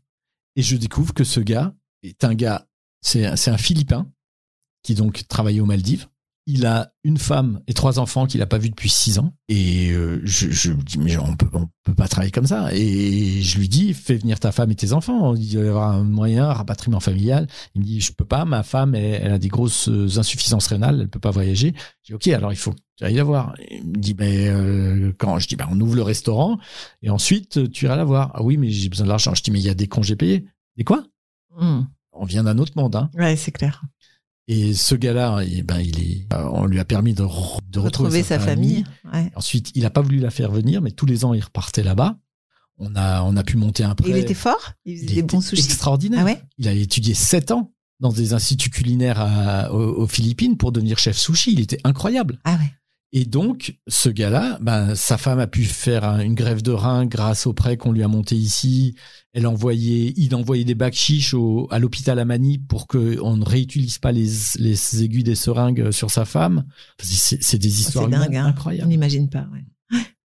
et 0.56 0.62
je 0.62 0.76
découvre 0.78 1.14
que 1.14 1.24
ce 1.24 1.40
gars 1.40 1.76
est 2.04 2.24
un 2.24 2.34
gars, 2.36 2.68
c'est 3.02 3.26
un, 3.26 3.36
c'est 3.36 3.52
un 3.52 3.58
Philippin 3.58 4.12
qui 4.84 4.96
donc 4.96 5.28
travaillait 5.28 5.62
aux 5.62 5.66
Maldives. 5.66 6.08
Il 6.46 6.66
a 6.66 6.92
une 7.06 7.18
femme 7.18 7.62
et 7.68 7.74
trois 7.74 8.00
enfants 8.00 8.26
qu'il 8.26 8.42
n'a 8.42 8.46
pas 8.46 8.58
vus 8.58 8.70
depuis 8.70 8.90
six 8.90 9.18
ans. 9.18 9.34
Et 9.48 9.92
euh, 9.92 10.20
je, 10.26 10.52
je 10.52 10.74
me 10.74 10.82
dis, 10.82 10.98
mais 10.98 11.16
on 11.16 11.38
peut, 11.38 11.48
on 11.54 11.70
peut 11.84 11.94
pas 11.94 12.10
travailler 12.10 12.32
comme 12.32 12.48
ça. 12.48 12.74
Et 12.74 13.42
je 13.42 13.60
lui 13.60 13.70
dis, 13.70 13.94
fais 13.94 14.16
venir 14.16 14.42
ta 14.42 14.52
femme 14.52 14.70
et 14.70 14.76
tes 14.76 14.92
enfants. 14.92 15.36
Il 15.36 15.54
doit 15.54 15.64
y 15.64 15.68
avoir 15.70 15.92
un 15.92 16.04
moyen, 16.04 16.50
un 16.50 16.54
rapatriement 16.54 17.00
familial. 17.00 17.48
Il 17.76 17.82
me 17.82 17.86
dit, 17.86 18.02
je 18.02 18.12
peux 18.12 18.26
pas, 18.26 18.44
ma 18.44 18.64
femme, 18.64 18.94
elle, 18.94 19.22
elle 19.24 19.32
a 19.32 19.40
des 19.40 19.48
grosses 19.48 19.88
euh, 19.88 20.20
insuffisances 20.20 20.68
rénales, 20.68 21.00
elle 21.00 21.08
peut 21.08 21.20
pas 21.20 21.32
voyager. 21.32 21.74
Je 22.02 22.08
dis, 22.08 22.14
ok, 22.14 22.28
alors 22.28 22.52
il 22.52 22.58
faut 22.58 22.72
que 22.72 22.80
tu 22.98 23.06
ailles 23.06 23.16
la 23.16 23.24
voir. 23.24 23.56
Il 23.72 23.88
me 23.88 23.98
dit, 23.98 24.14
mais 24.20 24.50
euh, 24.50 25.14
quand 25.18 25.40
Je 25.40 25.48
dis, 25.48 25.56
ben, 25.56 25.68
on 25.72 25.80
ouvre 25.80 25.96
le 25.96 26.04
restaurant 26.04 26.60
et 27.02 27.10
ensuite 27.10 27.72
tu 27.72 27.86
iras 27.86 27.96
la 27.96 28.04
voir. 28.04 28.32
Ah 28.34 28.44
oui, 28.44 28.58
mais 28.58 28.70
j'ai 28.70 28.90
besoin 28.90 29.06
de 29.06 29.10
l'argent. 29.10 29.34
Je 29.34 29.44
dis, 29.44 29.52
mais 29.52 29.60
il 29.60 29.66
y 29.66 29.70
a 29.70 29.76
des 29.76 29.88
congés 29.88 30.18
payés. 30.18 30.46
Des 30.76 30.84
quoi? 30.84 31.06
Hmm. 31.58 31.84
On 32.12 32.26
vient 32.26 32.44
d'un 32.44 32.58
autre 32.58 32.74
monde, 32.76 32.96
hein. 32.98 33.10
Ouais, 33.16 33.38
c'est 33.38 33.52
clair. 33.52 33.82
Et 34.50 34.74
ce 34.74 34.96
gars-là, 34.96 35.40
eh 35.50 35.62
ben, 35.64 35.80
il 35.80 36.00
est, 36.02 36.34
euh, 36.34 36.50
on 36.52 36.66
lui 36.66 36.80
a 36.80 36.86
permis 36.86 37.14
de, 37.14 37.24
re- 37.24 37.60
de 37.70 37.80
retrouver, 37.80 38.10
Retrouver 38.10 38.24
sa 38.24 38.40
famille. 38.40 38.84
Ouais. 39.14 39.32
Ensuite, 39.36 39.72
il 39.76 39.86
a 39.86 39.90
pas 39.90 40.02
voulu 40.02 40.20
la 40.20 40.32
faire 40.32 40.52
venir, 40.52 40.82
mais 40.82 40.92
tous 40.92 41.06
les 41.06 41.24
ans, 41.24 41.34
il 41.34 41.42
repartait 41.42 41.84
là-bas. 41.84 42.18
On 42.78 42.96
a, 42.96 43.22
on 43.24 43.38
a 43.38 43.44
pu 43.44 43.56
monter 43.56 43.84
un 43.84 43.96
prêt. 43.96 44.10
Il 44.10 44.18
était 44.18 44.34
fort? 44.34 44.74
Il 44.86 44.96
faisait 44.98 45.06
Il 45.08 45.16
des 45.16 45.22
bons 45.24 45.40
sushis. 45.42 45.64
extraordinaire. 45.64 46.22
Ah 46.22 46.26
ouais? 46.26 46.42
Il 46.58 46.68
a 46.68 46.74
étudié 46.74 47.14
sept 47.14 47.52
ans 47.52 47.72
dans 48.02 48.12
des 48.12 48.34
instituts 48.34 48.70
culinaires 48.72 49.22
à- 49.22 49.72
aux, 49.72 50.02
aux 50.02 50.08
Philippines 50.08 50.58
pour 50.58 50.72
devenir 50.74 50.98
chef 50.98 51.16
sushi. 51.18 51.54
Il 51.54 51.62
était 51.62 51.80
incroyable. 51.86 52.40
Ah 52.44 52.56
ouais. 52.56 52.74
Et 53.16 53.26
donc, 53.26 53.78
ce 53.88 54.10
gars-là, 54.10 54.58
ben, 54.60 54.96
sa 54.96 55.20
femme 55.20 55.38
a 55.40 55.46
pu 55.46 55.66
faire 55.66 56.04
un- 56.04 56.20
une 56.22 56.34
grève 56.34 56.64
de 56.64 56.72
rein 56.72 57.06
grâce 57.06 57.46
au 57.46 57.54
prêt 57.54 57.78
qu'on 57.78 57.92
lui 57.92 58.02
a 58.02 58.08
monté 58.08 58.36
ici. 58.36 58.96
Elle 59.34 59.46
envoyait, 59.46 60.14
il 60.18 60.34
envoyait 60.34 60.64
des 60.64 60.74
bacs 60.74 60.96
chiches 60.96 61.36
au, 61.36 61.68
à 61.70 61.78
l'hôpital 61.78 62.18
à 62.18 62.26
Manille 62.26 62.58
pour 62.58 62.88
qu'on 62.88 63.38
ne 63.38 63.46
réutilise 63.46 64.00
pas 64.00 64.12
les, 64.12 64.28
les 64.58 65.04
aiguilles 65.04 65.24
des 65.24 65.36
seringues 65.36 65.92
sur 65.92 66.10
sa 66.10 66.26
femme. 66.26 66.66
C'est 67.00 67.60
des 67.60 67.82
histoires 67.82 68.06
Oh, 68.08 68.10
C'est 68.12 68.18
dingue, 68.20 68.36
hein. 68.36 68.46
On 68.46 68.50
incroyables. 68.50 68.90
n'imagine 68.90 69.30
pas. 69.30 69.48
ouais. 69.54 69.64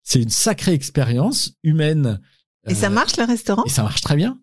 C'est 0.02 0.22
une 0.22 0.30
sacrée 0.30 0.72
expérience 0.72 1.52
humaine. 1.62 2.18
Et 2.66 2.74
ça 2.74 2.86
Euh, 2.86 2.90
marche 2.90 3.18
le 3.18 3.24
restaurant? 3.24 3.64
Et 3.66 3.70
ça 3.70 3.82
marche 3.82 4.00
très 4.00 4.16
bien. 4.16 4.38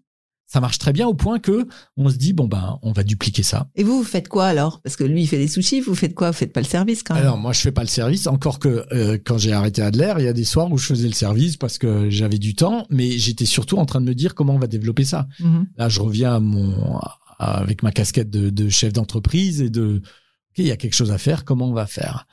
Ça 0.55 0.61
marche 0.61 0.77
très 0.77 0.93
bien 0.93 1.05
au 1.05 1.13
point 1.13 1.37
que 1.39 1.67
on 1.97 2.07
se 2.07 2.15
dit 2.15 2.31
bon 2.31 2.47
ben 2.47 2.79
on 2.81 2.93
va 2.93 3.03
dupliquer 3.03 3.43
ça. 3.43 3.67
Et 3.75 3.83
vous, 3.83 3.97
vous 3.97 4.03
faites 4.05 4.29
quoi 4.29 4.45
alors? 4.45 4.79
Parce 4.81 4.95
que 4.95 5.03
lui, 5.03 5.23
il 5.23 5.27
fait 5.27 5.37
des 5.37 5.49
sushis, 5.49 5.81
vous 5.81 5.95
faites 5.95 6.13
quoi? 6.15 6.31
Vous 6.31 6.37
faites 6.37 6.53
pas 6.53 6.61
le 6.61 6.65
service 6.65 7.03
quand 7.03 7.13
même 7.13 7.23
Alors 7.23 7.37
moi 7.37 7.51
je 7.51 7.59
fais 7.59 7.73
pas 7.73 7.81
le 7.81 7.89
service, 7.89 8.25
encore 8.25 8.59
que 8.59 8.85
euh, 8.93 9.17
quand 9.21 9.37
j'ai 9.37 9.51
arrêté 9.51 9.81
Adler, 9.81 10.13
il 10.19 10.23
y 10.23 10.29
a 10.29 10.33
des 10.33 10.45
soirs 10.45 10.71
où 10.71 10.77
je 10.77 10.85
faisais 10.85 11.09
le 11.09 11.13
service 11.13 11.57
parce 11.57 11.77
que 11.77 12.09
j'avais 12.09 12.37
du 12.37 12.55
temps, 12.55 12.87
mais 12.89 13.17
j'étais 13.17 13.45
surtout 13.45 13.75
en 13.79 13.85
train 13.85 13.99
de 13.99 14.05
me 14.05 14.15
dire 14.15 14.33
comment 14.33 14.55
on 14.55 14.59
va 14.59 14.67
développer 14.67 15.03
ça. 15.03 15.27
Mhm. 15.41 15.67
Là 15.75 15.89
je 15.89 15.99
reviens 15.99 16.35
à 16.35 16.39
mon 16.39 16.95
à- 16.99 17.19
avec 17.37 17.83
ma 17.83 17.91
casquette 17.91 18.29
de, 18.29 18.49
de 18.49 18.69
chef 18.69 18.93
d'entreprise 18.93 19.59
et 19.61 19.69
de 19.69 19.97
ok 19.97 20.59
il 20.59 20.67
y 20.67 20.71
a 20.71 20.77
quelque 20.77 20.95
chose 20.95 21.11
à 21.11 21.17
faire, 21.17 21.43
comment 21.43 21.67
on 21.67 21.73
va 21.73 21.85
faire? 21.85 22.27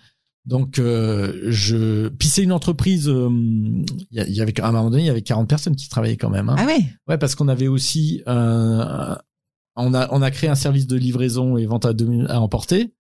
Donc 0.45 0.79
euh, 0.81 1.41
je 1.51 2.09
puis 2.09 2.27
c'est 2.29 2.43
une 2.43 2.53
entreprise, 2.53 3.09
euh, 3.09 3.29
il 3.31 3.85
y, 4.11 4.33
y 4.33 4.41
avait 4.41 4.61
à 4.61 4.69
un 4.69 4.73
moment 4.73 4.91
donné 4.91 5.05
il 5.05 5.07
y 5.07 5.11
avait 5.11 5.23
40 5.23 5.49
personnes 5.49 5.77
qui 5.77 5.89
travaillaient 5.89 6.17
quand 6.17 6.31
même. 6.31 6.49
hein. 6.49 6.57
Ah 6.59 6.67
ouais 6.67 6.81
Ouais, 7.09 7.17
parce 7.17 7.35
qu'on 7.37 7.47
avait 7.47 7.69
aussi 7.69 8.23
un, 8.27 9.19
on 9.77 9.95
a 9.95 10.09
on 10.11 10.21
a 10.21 10.31
créé 10.33 10.51
un 10.51 10.57
service 10.57 10.87
de 10.89 10.97
livraison 10.97 11.57
et 11.57 11.67
vente 11.67 11.87
à, 11.87 12.41
emporter, 12.41 12.93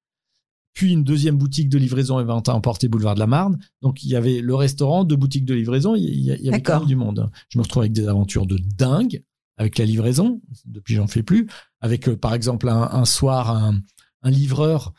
puis 0.72 0.92
une 0.92 1.02
deuxième 1.02 1.36
boutique 1.36 1.68
de 1.68 1.78
livraison 1.78 2.20
et 2.20 2.24
vente 2.24 2.48
à 2.48 2.54
emporter 2.54 2.86
boulevard 2.86 3.14
de 3.14 3.20
la 3.20 3.26
Marne. 3.26 3.58
Donc 3.82 4.04
il 4.04 4.08
y 4.10 4.14
avait 4.16 4.40
le 4.40 4.54
restaurant, 4.54 5.02
deux 5.02 5.16
boutiques 5.16 5.44
de 5.44 5.54
livraison, 5.54 5.96
il 5.96 6.04
y, 6.20 6.48
avait 6.48 6.62
quand 6.62 6.78
même 6.78 6.88
du 6.88 6.96
monde. 6.96 7.28
Je 7.48 7.58
me 7.58 7.64
retrouve 7.64 7.82
avec 7.82 7.92
des 7.92 8.06
aventures 8.06 8.46
de 8.46 8.58
dingue 8.76 9.24
avec 9.56 9.78
la 9.78 9.84
livraison. 9.84 10.40
Depuis 10.66 10.94
j'en 10.94 11.08
fais 11.08 11.24
plus. 11.24 11.48
Avec 11.80 12.08
euh, 12.08 12.16
par 12.16 12.34
exemple 12.34 12.68
un, 12.68 12.82
un 12.92 13.04
soir 13.04 13.50
un, 13.50 13.80
un 14.22 14.30
livreur 14.30 14.92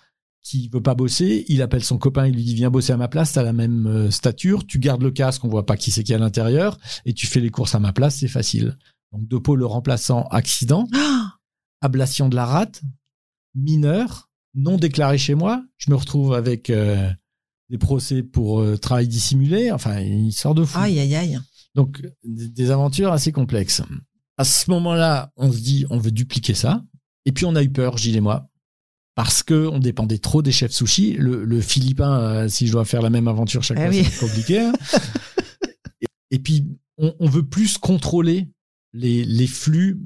qui 0.43 0.67
veut 0.67 0.81
pas 0.81 0.93
bosser, 0.93 1.45
il 1.47 1.61
appelle 1.61 1.83
son 1.83 1.97
copain, 1.97 2.27
il 2.27 2.35
lui 2.35 2.43
dit 2.43 2.53
viens 2.53 2.69
bosser 2.69 2.91
à 2.91 2.97
ma 2.97 3.07
place, 3.07 3.31
t'as 3.31 3.43
la 3.43 3.53
même 3.53 3.87
euh, 3.87 4.11
stature, 4.11 4.67
tu 4.67 4.77
gardes 4.77 5.01
le 5.01 5.11
casque, 5.11 5.43
on 5.45 5.47
voit 5.47 5.65
pas 5.65 5.77
qui 5.77 5.89
c'est 5.89 6.03
qui 6.03 6.11
est 6.11 6.15
à 6.15 6.19
l'intérieur, 6.19 6.77
et 7.05 7.13
tu 7.13 7.27
fais 7.27 7.39
les 7.39 7.49
courses 7.49 7.75
à 7.75 7.79
ma 7.79 7.93
place, 7.93 8.17
c'est 8.17 8.27
facile. 8.27 8.77
Donc 9.13 9.27
de 9.27 9.53
le 9.55 9.65
remplaçant 9.65 10.23
accident, 10.23 10.87
ablation 11.81 12.27
de 12.27 12.35
la 12.35 12.45
rate, 12.45 12.81
mineur, 13.55 14.29
non 14.53 14.77
déclaré 14.77 15.17
chez 15.17 15.33
moi, 15.33 15.63
je 15.77 15.89
me 15.91 15.95
retrouve 15.95 16.33
avec 16.33 16.69
euh, 16.69 17.09
des 17.69 17.77
procès 17.77 18.21
pour 18.21 18.59
euh, 18.59 18.77
travail 18.77 19.07
dissimulé, 19.07 19.71
enfin 19.71 19.99
une 20.01 20.27
histoire 20.27 20.55
de 20.55 20.65
fou. 20.65 20.77
Aïe, 20.77 20.99
aïe, 20.99 21.15
aïe. 21.15 21.39
Donc 21.73 22.01
des 22.23 22.69
aventures 22.69 23.13
assez 23.13 23.31
complexes. 23.31 23.81
à 24.37 24.43
ce 24.43 24.69
moment-là, 24.71 25.31
on 25.37 25.51
se 25.51 25.59
dit, 25.59 25.85
on 25.89 25.97
veut 25.97 26.11
dupliquer 26.11 26.53
ça. 26.53 26.83
Et 27.25 27.31
puis 27.31 27.45
on 27.45 27.55
a 27.55 27.63
eu 27.63 27.71
peur, 27.71 27.97
Gilles 27.97 28.17
et 28.17 28.21
moi, 28.21 28.49
parce 29.15 29.43
que 29.43 29.67
on 29.67 29.79
dépendait 29.79 30.17
trop 30.17 30.41
des 30.41 30.51
chefs 30.51 30.71
sushi. 30.71 31.13
Le, 31.13 31.43
le 31.45 31.61
Philippin, 31.61 32.19
euh, 32.19 32.47
si 32.47 32.67
je 32.67 32.71
dois 32.71 32.85
faire 32.85 33.01
la 33.01 33.09
même 33.09 33.27
aventure 33.27 33.63
chaque 33.63 33.77
fois, 33.77 33.89
oui. 33.89 34.03
c'est 34.03 34.19
compliqué. 34.19 34.59
hein. 34.59 34.73
et, 36.01 36.07
et 36.31 36.39
puis 36.39 36.65
on, 36.97 37.13
on 37.19 37.27
veut 37.29 37.43
plus 37.47 37.77
contrôler 37.77 38.47
les, 38.93 39.23
les 39.25 39.47
flux 39.47 39.99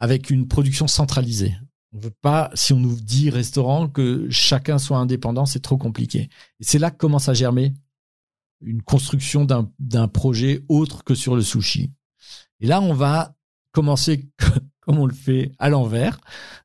avec 0.00 0.30
une 0.30 0.46
production 0.46 0.86
centralisée. 0.86 1.54
On 1.92 1.98
veut 1.98 2.14
pas, 2.20 2.50
si 2.54 2.72
on 2.72 2.80
nous 2.80 2.94
dit 3.00 3.30
restaurant, 3.30 3.88
que 3.88 4.28
chacun 4.30 4.78
soit 4.78 4.98
indépendant, 4.98 5.46
c'est 5.46 5.60
trop 5.60 5.78
compliqué. 5.78 6.28
Et 6.60 6.64
c'est 6.64 6.78
là 6.78 6.90
que 6.90 6.98
commence 6.98 7.28
à 7.28 7.34
germer 7.34 7.72
une 8.60 8.82
construction 8.82 9.44
d'un 9.44 9.70
d'un 9.78 10.08
projet 10.08 10.64
autre 10.68 11.02
que 11.04 11.14
sur 11.14 11.34
le 11.34 11.42
sushi. 11.42 11.92
Et 12.60 12.66
là, 12.66 12.80
on 12.80 12.92
va 12.92 13.34
commencer 13.72 14.28
comme 14.80 14.98
on 14.98 15.06
le 15.06 15.14
fait 15.14 15.52
à 15.58 15.68
l'envers, 15.70 16.18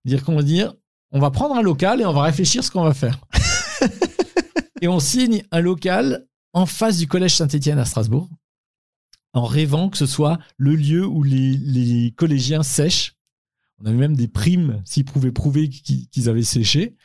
dire 0.05 0.23
qu'on 0.23 0.35
va 0.35 0.43
dire, 0.43 0.73
on 1.13 1.19
va 1.19 1.31
prendre 1.31 1.55
un 1.55 1.61
local 1.61 2.01
et 2.01 2.05
on 2.05 2.13
va 2.13 2.23
réfléchir 2.23 2.63
ce 2.63 2.71
qu'on 2.71 2.83
va 2.83 2.93
faire. 2.93 3.19
et 4.81 4.87
on 4.87 4.99
signe 4.99 5.43
un 5.51 5.61
local 5.61 6.25
en 6.53 6.65
face 6.65 6.97
du 6.97 7.07
collège 7.07 7.35
Saint-Étienne 7.35 7.79
à 7.79 7.85
Strasbourg, 7.85 8.29
en 9.33 9.45
rêvant 9.45 9.89
que 9.89 9.97
ce 9.97 10.07
soit 10.07 10.39
le 10.57 10.75
lieu 10.75 11.05
où 11.05 11.23
les, 11.23 11.57
les 11.57 12.11
collégiens 12.17 12.63
sèchent. 12.63 13.15
On 13.79 13.85
avait 13.85 13.97
même 13.97 14.15
des 14.15 14.27
primes 14.27 14.81
s'ils 14.85 15.05
pouvaient 15.05 15.31
prouver 15.31 15.69
qu'ils 15.69 16.29
avaient 16.29 16.43
séché. 16.43 16.95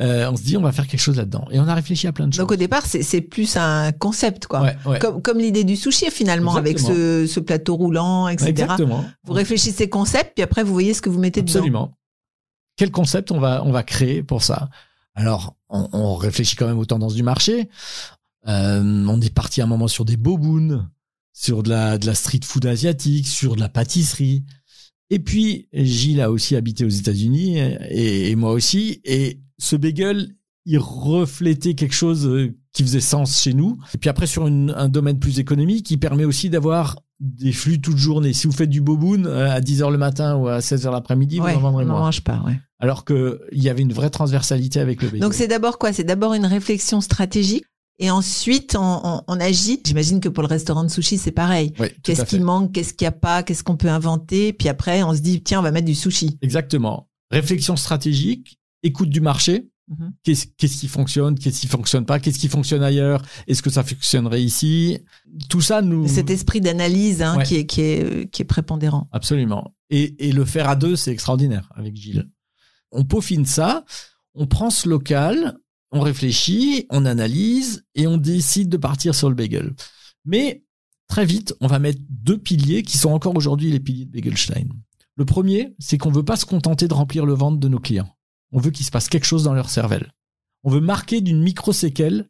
Euh, 0.00 0.30
on 0.30 0.36
se 0.36 0.42
dit, 0.42 0.56
on 0.56 0.60
va 0.60 0.70
faire 0.70 0.86
quelque 0.86 1.00
chose 1.00 1.16
là-dedans. 1.16 1.48
Et 1.50 1.58
on 1.58 1.66
a 1.66 1.74
réfléchi 1.74 2.06
à 2.06 2.12
plein 2.12 2.28
de 2.28 2.32
choses. 2.32 2.38
Donc 2.38 2.52
au 2.52 2.56
départ, 2.56 2.86
c'est 2.86 3.20
plus 3.20 3.56
un 3.56 3.90
concept, 3.90 4.46
quoi. 4.46 4.62
Ouais, 4.62 4.76
ouais. 4.86 4.98
Comme, 5.00 5.20
comme 5.20 5.38
l'idée 5.38 5.64
du 5.64 5.74
sushi 5.74 6.10
finalement, 6.12 6.54
avec 6.54 6.78
ce 6.78 7.40
plateau 7.40 7.74
roulant, 7.74 8.28
etc. 8.28 8.50
Exactement. 8.50 9.04
Vous 9.24 9.32
réfléchissez 9.32 9.88
concept, 9.88 10.34
puis 10.36 10.44
après 10.44 10.62
vous 10.62 10.72
voyez 10.72 10.94
ce 10.94 11.02
que 11.02 11.10
vous 11.10 11.18
mettez 11.18 11.42
dedans. 11.42 11.58
Absolument. 11.58 11.98
Quel 12.78 12.90
concept 12.90 13.30
on 13.32 13.38
va, 13.40 13.62
on 13.64 13.72
va 13.72 13.82
créer 13.82 14.22
pour 14.22 14.42
ça? 14.42 14.70
Alors, 15.14 15.56
on, 15.68 15.88
on 15.92 16.14
réfléchit 16.14 16.56
quand 16.56 16.66
même 16.66 16.78
aux 16.78 16.84
tendances 16.86 17.14
du 17.14 17.22
marché. 17.22 17.68
Euh, 18.46 19.04
on 19.08 19.20
est 19.20 19.34
parti 19.34 19.60
à 19.60 19.64
un 19.64 19.66
moment 19.66 19.88
sur 19.88 20.04
des 20.04 20.16
bobounes, 20.16 20.88
sur 21.32 21.62
de 21.62 21.68
la, 21.70 21.98
de 21.98 22.06
la 22.06 22.14
street 22.14 22.40
food 22.44 22.64
asiatique, 22.66 23.26
sur 23.26 23.56
de 23.56 23.60
la 23.60 23.68
pâtisserie. 23.68 24.44
Et 25.10 25.18
puis, 25.18 25.68
Gilles 25.72 26.20
a 26.20 26.30
aussi 26.30 26.54
habité 26.56 26.84
aux 26.84 26.88
États-Unis 26.88 27.58
et, 27.58 28.30
et 28.30 28.36
moi 28.36 28.52
aussi. 28.52 29.00
Et 29.04 29.40
ce 29.58 29.74
bagel, 29.76 30.34
il 30.66 30.78
reflétait 30.78 31.74
quelque 31.74 31.94
chose 31.94 32.26
euh, 32.26 32.54
qui 32.72 32.82
faisait 32.82 33.00
sens 33.00 33.40
chez 33.42 33.54
nous. 33.54 33.78
Et 33.94 33.98
puis 33.98 34.10
après, 34.10 34.26
sur 34.26 34.46
une- 34.46 34.72
un 34.76 34.88
domaine 34.88 35.18
plus 35.18 35.38
économique, 35.40 35.86
qui 35.86 35.96
permet 35.96 36.24
aussi 36.24 36.50
d'avoir 36.50 37.00
des 37.20 37.52
flux 37.52 37.80
toute 37.80 37.96
journée. 37.96 38.32
Si 38.32 38.46
vous 38.46 38.52
faites 38.52 38.70
du 38.70 38.80
boboon 38.80 39.24
euh, 39.24 39.50
à 39.50 39.60
10h 39.60 39.90
le 39.90 39.98
matin 39.98 40.36
ou 40.36 40.46
à 40.46 40.60
16h 40.60 40.92
l'après-midi, 40.92 41.40
Ouais, 41.40 41.52
vous 41.52 41.58
en 41.58 41.62
vendrez 41.62 41.84
on 41.84 41.88
n'en 41.88 41.94
moins. 41.94 42.02
mange 42.04 42.20
pas, 42.22 42.40
ouais. 42.46 42.60
Alors 42.80 43.04
qu'il 43.04 43.38
y 43.52 43.68
avait 43.68 43.82
une 43.82 43.92
vraie 43.92 44.10
transversalité 44.10 44.78
avec 44.80 45.02
le 45.02 45.08
bagel. 45.08 45.20
Donc 45.20 45.34
c'est 45.34 45.48
d'abord 45.48 45.78
quoi? 45.78 45.92
C'est 45.92 46.04
d'abord 46.04 46.34
une 46.34 46.46
réflexion 46.46 47.00
stratégique 47.00 47.64
et 47.98 48.10
ensuite 48.10 48.76
on, 48.78 49.00
on- 49.02 49.22
on 49.26 49.40
agit. 49.40 49.80
J'imagine 49.84 50.20
que 50.20 50.28
pour 50.28 50.42
le 50.44 50.48
restaurant 50.48 50.84
de 50.84 50.88
sushi 50.88 51.18
c'est 51.18 51.32
pareil. 51.32 51.72
Oui, 51.80 51.88
Qu'est-ce 52.04 52.24
qui 52.24 52.38
manque? 52.38 52.72
Qu'est-ce 52.72 52.94
qu'il 52.94 53.04
n'y 53.06 53.08
a 53.08 53.12
pas? 53.12 53.42
Qu'est-ce 53.42 53.64
qu'on 53.64 53.76
peut 53.76 53.88
inventer? 53.88 54.52
Puis 54.52 54.68
après 54.68 55.02
on 55.02 55.12
se 55.14 55.20
dit 55.20 55.42
tiens 55.42 55.58
on 55.58 55.62
va 55.62 55.72
mettre 55.72 55.86
du 55.86 55.94
sushi. 55.96 56.38
Exactement. 56.40 57.08
Réflexion 57.32 57.74
stratégique, 57.76 58.58
écoute 58.82 59.10
du 59.10 59.20
marché. 59.20 59.68
Mhm. 59.88 60.12
Qu'est-ce 60.22 60.46
qui 60.78 60.86
fonctionne? 60.86 61.38
Qu'est-ce 61.38 61.60
qui 61.60 61.66
fonctionne 61.66 62.04
pas? 62.04 62.20
Qu'est-ce 62.20 62.38
qui 62.38 62.48
fonctionne 62.48 62.82
ailleurs? 62.82 63.22
Est-ce 63.46 63.62
que 63.62 63.70
ça 63.70 63.82
fonctionnerait 63.82 64.42
ici? 64.42 64.98
Tout 65.48 65.62
ça 65.62 65.80
nous... 65.80 66.06
Cet 66.06 66.28
esprit 66.28 66.60
d'analyse 66.60 67.22
hein, 67.22 67.38
Ouais. 67.38 67.44
qui, 67.44 67.56
est, 67.56 67.66
qui, 67.66 67.80
est, 67.80 68.30
qui 68.30 68.42
est 68.42 68.44
prépondérant. 68.44 69.08
Absolument. 69.12 69.72
Et, 69.88 70.28
et 70.28 70.32
le 70.32 70.44
faire 70.44 70.68
à 70.68 70.76
deux, 70.76 70.94
c'est 70.94 71.10
extraordinaire 71.10 71.70
avec 71.74 71.96
Gilles. 71.96 72.28
On 72.92 73.04
peaufine 73.04 73.46
ça, 73.46 73.84
on 74.34 74.46
prend 74.46 74.70
ce 74.70 74.88
local, 74.88 75.58
on 75.90 76.00
réfléchit, 76.00 76.86
on 76.90 77.04
analyse 77.04 77.84
et 77.94 78.06
on 78.06 78.16
décide 78.16 78.68
de 78.68 78.76
partir 78.76 79.14
sur 79.14 79.28
le 79.28 79.34
bagel. 79.34 79.74
Mais 80.24 80.64
très 81.08 81.24
vite, 81.24 81.54
on 81.60 81.66
va 81.66 81.78
mettre 81.78 82.00
deux 82.08 82.38
piliers 82.38 82.82
qui 82.82 82.98
sont 82.98 83.10
encore 83.10 83.36
aujourd'hui 83.36 83.70
les 83.70 83.80
piliers 83.80 84.04
de 84.04 84.12
Bagelstein. 84.12 84.68
Le 85.16 85.24
premier, 85.24 85.74
c'est 85.78 85.98
qu'on 85.98 86.12
veut 86.12 86.24
pas 86.24 86.36
se 86.36 86.46
contenter 86.46 86.86
de 86.86 86.94
remplir 86.94 87.26
le 87.26 87.34
ventre 87.34 87.58
de 87.58 87.68
nos 87.68 87.80
clients. 87.80 88.14
On 88.52 88.60
veut 88.60 88.70
qu'il 88.70 88.86
se 88.86 88.90
passe 88.90 89.08
quelque 89.08 89.26
chose 89.26 89.42
dans 89.44 89.54
leur 89.54 89.68
cervelle. 89.70 90.12
On 90.64 90.70
veut 90.70 90.80
marquer 90.80 91.20
d'une 91.20 91.42
micro-séquelle 91.42 92.28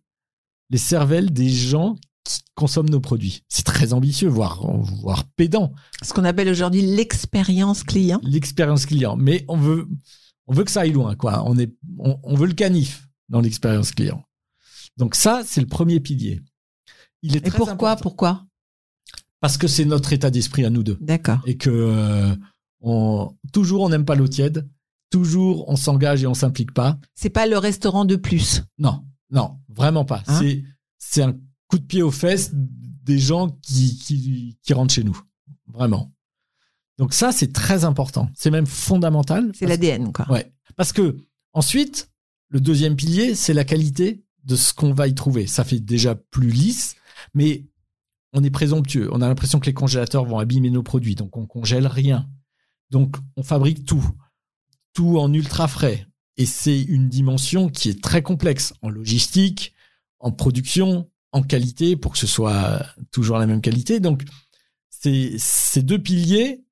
les 0.70 0.78
cervelles 0.78 1.32
des 1.32 1.48
gens 1.48 1.96
qui 2.24 2.40
consomment 2.54 2.90
nos 2.90 3.00
produits. 3.00 3.42
C'est 3.48 3.64
très 3.64 3.92
ambitieux, 3.92 4.28
voire, 4.28 4.66
voire 5.02 5.24
pédant 5.36 5.72
Ce 6.02 6.12
qu'on 6.12 6.24
appelle 6.24 6.48
aujourd'hui 6.48 6.82
l'expérience 6.82 7.82
client. 7.84 8.20
l'expérience 8.22 8.86
client. 8.86 9.16
Mais 9.16 9.44
on 9.48 9.56
veut, 9.56 9.88
on 10.48 10.54
veut 10.54 10.64
que 10.64 10.70
ça 10.70 10.80
aille 10.80 10.92
loin, 10.92 11.14
quoi. 11.14 11.44
On 11.46 11.56
est, 11.58 11.72
on, 11.98 12.18
on 12.22 12.34
veut 12.34 12.46
le 12.46 12.54
canif 12.54 13.08
dans 13.28 13.40
l'expérience 13.40 13.92
client. 13.92 14.24
Donc 14.96 15.14
ça, 15.14 15.42
c'est 15.46 15.60
le 15.60 15.66
premier 15.66 16.00
pilier. 16.00 16.40
Il 17.22 17.36
est 17.36 17.38
Et 17.38 17.50
très 17.50 17.58
pourquoi 17.58 17.92
important 17.92 18.02
Pourquoi? 18.02 18.46
Parce 19.40 19.56
que 19.56 19.68
c'est 19.68 19.84
notre 19.84 20.12
état 20.12 20.30
d'esprit 20.30 20.64
à 20.64 20.70
nous 20.70 20.82
deux. 20.82 20.98
D'accord. 21.00 21.40
Et 21.46 21.56
que 21.56 21.70
euh, 21.70 22.34
on, 22.80 23.36
toujours 23.52 23.82
on 23.82 23.88
n'aime 23.88 24.04
pas 24.04 24.16
l'eau 24.16 24.26
tiède. 24.26 24.68
Toujours 25.10 25.68
on 25.68 25.76
s'engage 25.76 26.22
et 26.22 26.26
on 26.26 26.34
s'implique 26.34 26.72
pas. 26.72 26.98
C'est 27.14 27.30
pas 27.30 27.46
le 27.46 27.56
restaurant 27.56 28.04
de 28.04 28.16
plus. 28.16 28.62
Non, 28.78 29.04
non, 29.30 29.58
vraiment 29.68 30.04
pas. 30.04 30.22
Hein? 30.26 30.38
C'est, 30.40 30.64
c'est 30.98 31.22
un 31.22 31.34
coup 31.68 31.78
de 31.78 31.84
pied 31.84 32.02
aux 32.02 32.10
fesses 32.10 32.50
des 32.52 33.18
gens 33.18 33.48
qui, 33.62 33.96
qui, 33.98 34.58
qui 34.62 34.72
rentrent 34.74 34.92
chez 34.92 35.04
nous. 35.04 35.18
Vraiment. 35.68 36.12
Donc 36.98 37.14
ça, 37.14 37.32
c'est 37.32 37.52
très 37.52 37.84
important. 37.84 38.28
C'est 38.34 38.50
même 38.50 38.66
fondamental. 38.66 39.52
C'est 39.54 39.66
l'ADN 39.66 40.12
quoi. 40.12 40.30
Ouais. 40.30 40.52
Parce 40.76 40.92
que 40.92 41.16
ensuite, 41.52 42.10
le 42.48 42.60
deuxième 42.60 42.96
pilier, 42.96 43.34
c'est 43.34 43.54
la 43.54 43.64
qualité 43.64 44.24
de 44.44 44.56
ce 44.56 44.72
qu'on 44.74 44.92
va 44.92 45.08
y 45.08 45.14
trouver. 45.14 45.46
Ça 45.46 45.64
fait 45.64 45.80
déjà 45.80 46.14
plus 46.14 46.50
lisse, 46.50 46.96
mais 47.34 47.66
on 48.32 48.42
est 48.42 48.50
présomptueux. 48.50 49.08
On 49.12 49.20
a 49.20 49.28
l'impression 49.28 49.60
que 49.60 49.66
les 49.66 49.74
congélateurs 49.74 50.24
vont 50.24 50.38
abîmer 50.38 50.70
nos 50.70 50.82
produits, 50.82 51.14
donc 51.14 51.36
on 51.36 51.46
congèle 51.46 51.86
rien. 51.86 52.28
Donc 52.90 53.16
on 53.36 53.42
fabrique 53.42 53.84
tout, 53.84 54.04
tout 54.92 55.18
en 55.18 55.32
ultra 55.32 55.68
frais. 55.68 56.06
Et 56.36 56.46
c'est 56.46 56.80
une 56.80 57.08
dimension 57.08 57.68
qui 57.68 57.88
est 57.90 58.02
très 58.02 58.22
complexe 58.22 58.72
en 58.82 58.88
logistique, 58.88 59.74
en 60.20 60.30
production, 60.32 61.10
en 61.32 61.42
qualité, 61.42 61.96
pour 61.96 62.12
que 62.12 62.18
ce 62.18 62.26
soit 62.26 62.84
toujours 63.10 63.38
la 63.38 63.46
même 63.46 63.60
qualité. 63.60 64.00
Donc 64.00 64.24
c'est 64.88 65.34
ces 65.38 65.82
deux 65.82 65.98
piliers, 65.98 66.64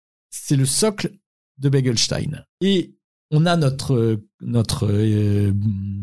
c'est 0.42 0.56
le 0.56 0.66
socle 0.66 1.12
de 1.58 1.68
Begelstein. 1.68 2.44
Et 2.60 2.94
on 3.30 3.46
a 3.46 3.56
notre 3.56 4.20
notre 4.40 4.86
euh, 4.86 5.52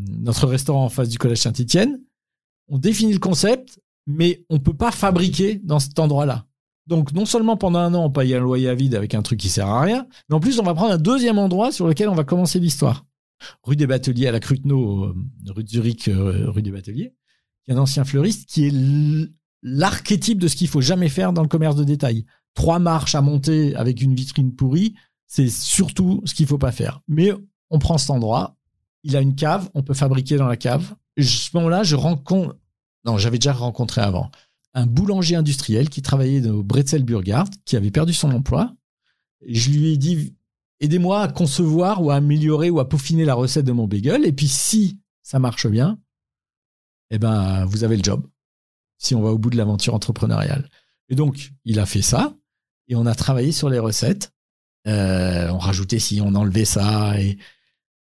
notre 0.09 0.47
restaurant 0.47 0.86
en 0.86 0.89
face 0.89 1.09
du 1.09 1.17
collège 1.17 1.39
Saint-Étienne. 1.39 2.01
On 2.67 2.77
définit 2.77 3.13
le 3.13 3.19
concept, 3.19 3.79
mais 4.07 4.45
on 4.49 4.59
peut 4.59 4.75
pas 4.75 4.91
fabriquer 4.91 5.61
dans 5.63 5.79
cet 5.79 5.99
endroit-là. 5.99 6.47
Donc 6.88 7.13
non 7.13 7.25
seulement 7.25 7.55
pendant 7.55 7.79
un 7.79 7.93
an 7.93 8.05
on 8.05 8.09
paye 8.09 8.34
un 8.34 8.39
loyer 8.39 8.67
à 8.67 8.75
vide 8.75 8.95
avec 8.95 9.15
un 9.15 9.21
truc 9.21 9.39
qui 9.39 9.49
sert 9.49 9.67
à 9.67 9.81
rien, 9.81 10.07
mais 10.27 10.36
en 10.36 10.39
plus 10.39 10.59
on 10.59 10.63
va 10.63 10.73
prendre 10.73 10.93
un 10.93 10.97
deuxième 10.97 11.38
endroit 11.38 11.71
sur 11.71 11.88
lequel 11.88 12.09
on 12.09 12.15
va 12.15 12.23
commencer 12.23 12.59
l'histoire. 12.59 13.05
Rue 13.63 13.75
des 13.75 13.88
Bateliers 13.88 14.27
à 14.27 14.31
la 14.31 14.39
Cruteno, 14.39 15.05
euh, 15.05 15.15
rue 15.47 15.63
de 15.63 15.69
Zurich, 15.69 16.07
euh, 16.07 16.49
rue 16.49 16.61
des 16.61 16.71
Bateliers, 16.71 17.13
qui 17.63 17.71
est 17.71 17.73
un 17.73 17.77
ancien 17.77 18.03
fleuriste 18.03 18.49
qui 18.49 18.67
est 18.67 18.73
l'archétype 19.61 20.39
de 20.39 20.47
ce 20.47 20.55
qu'il 20.55 20.67
faut 20.67 20.81
jamais 20.81 21.09
faire 21.09 21.31
dans 21.31 21.41
le 21.41 21.47
commerce 21.47 21.75
de 21.75 21.84
détail. 21.84 22.25
Trois 22.54 22.80
marches 22.80 23.16
à 23.16 23.22
monter 23.22 23.76
avec 23.76 24.01
une 24.01 24.16
vitrine 24.16 24.54
pourrie, 24.54 24.93
c'est 25.28 25.49
surtout 25.49 26.22
ce 26.26 26.34
qu'il 26.34 26.45
faut 26.45 26.58
pas 26.58 26.72
faire. 26.72 27.01
Mais 27.08 27.32
on 27.70 27.80
prend 27.80 27.97
cet 27.97 28.12
endroit, 28.12 28.56
il 29.04 29.16
a 29.16 29.22
une 29.22 29.36
cave, 29.36 29.70
on 29.74 29.84
peut 29.84 29.93
fabriquer 29.93 30.38
dans 30.38 30.47
la 30.47 30.58
cave. 30.58 30.95
À 31.18 31.24
ce 31.24 31.49
moment-là, 31.56 31.84
je 31.84 31.95
rencontre, 31.95 32.56
non, 33.06 33.18
j'avais 33.18 33.38
déjà 33.38 33.54
rencontré 33.54 34.01
avant, 34.01 34.30
un 34.74 34.86
boulanger 34.86 35.36
industriel 35.36 35.89
qui 35.89 36.01
travaillait 36.01 36.47
au 36.47 36.64
Bretzel 36.64 37.04
Burgard, 37.04 37.47
qui 37.66 37.76
avait 37.76 37.91
perdu 37.91 38.14
son 38.14 38.32
emploi. 38.32 38.74
Je 39.45 39.70
lui 39.70 39.91
ai 39.93 39.97
dit, 39.97 40.36
aidez-moi 40.80 41.22
à 41.22 41.28
concevoir 41.28 42.01
ou 42.04 42.12
à 42.12 42.16
améliorer 42.16 42.70
ou 42.70 42.80
à 42.80 42.88
peaufiner 42.88 43.26
la 43.26 43.36
recette 43.36 43.66
de 43.66 43.72
mon 43.72 43.88
bagel. 43.88 44.26
Et 44.26 44.32
puis, 44.32 44.47
si 44.47 44.99
ça 45.22 45.39
marche 45.39 45.68
bien, 45.68 45.99
eh 47.10 47.20
ben, 47.20 47.66
vous 47.66 47.84
avez 47.84 47.97
le 47.97 48.04
job. 48.04 48.28
Si 48.97 49.16
on 49.16 49.22
va 49.22 49.32
au 49.32 49.38
bout 49.38 49.49
de 49.49 49.58
l'aventure 49.58 49.93
entrepreneuriale. 49.93 50.70
Et 51.10 51.16
donc, 51.16 51.51
il 51.66 51.80
a 51.80 51.86
fait 51.86 52.01
ça. 52.01 52.36
Et 52.88 52.95
on 52.95 53.05
a 53.05 53.15
travaillé 53.15 53.51
sur 53.51 53.69
les 53.69 53.79
recettes. 53.79 54.34
Euh, 54.88 55.49
on 55.49 55.57
rajoutait 55.57 55.99
si 55.99 56.21
on 56.21 56.36
enlevait 56.36 56.65
ça. 56.65 57.15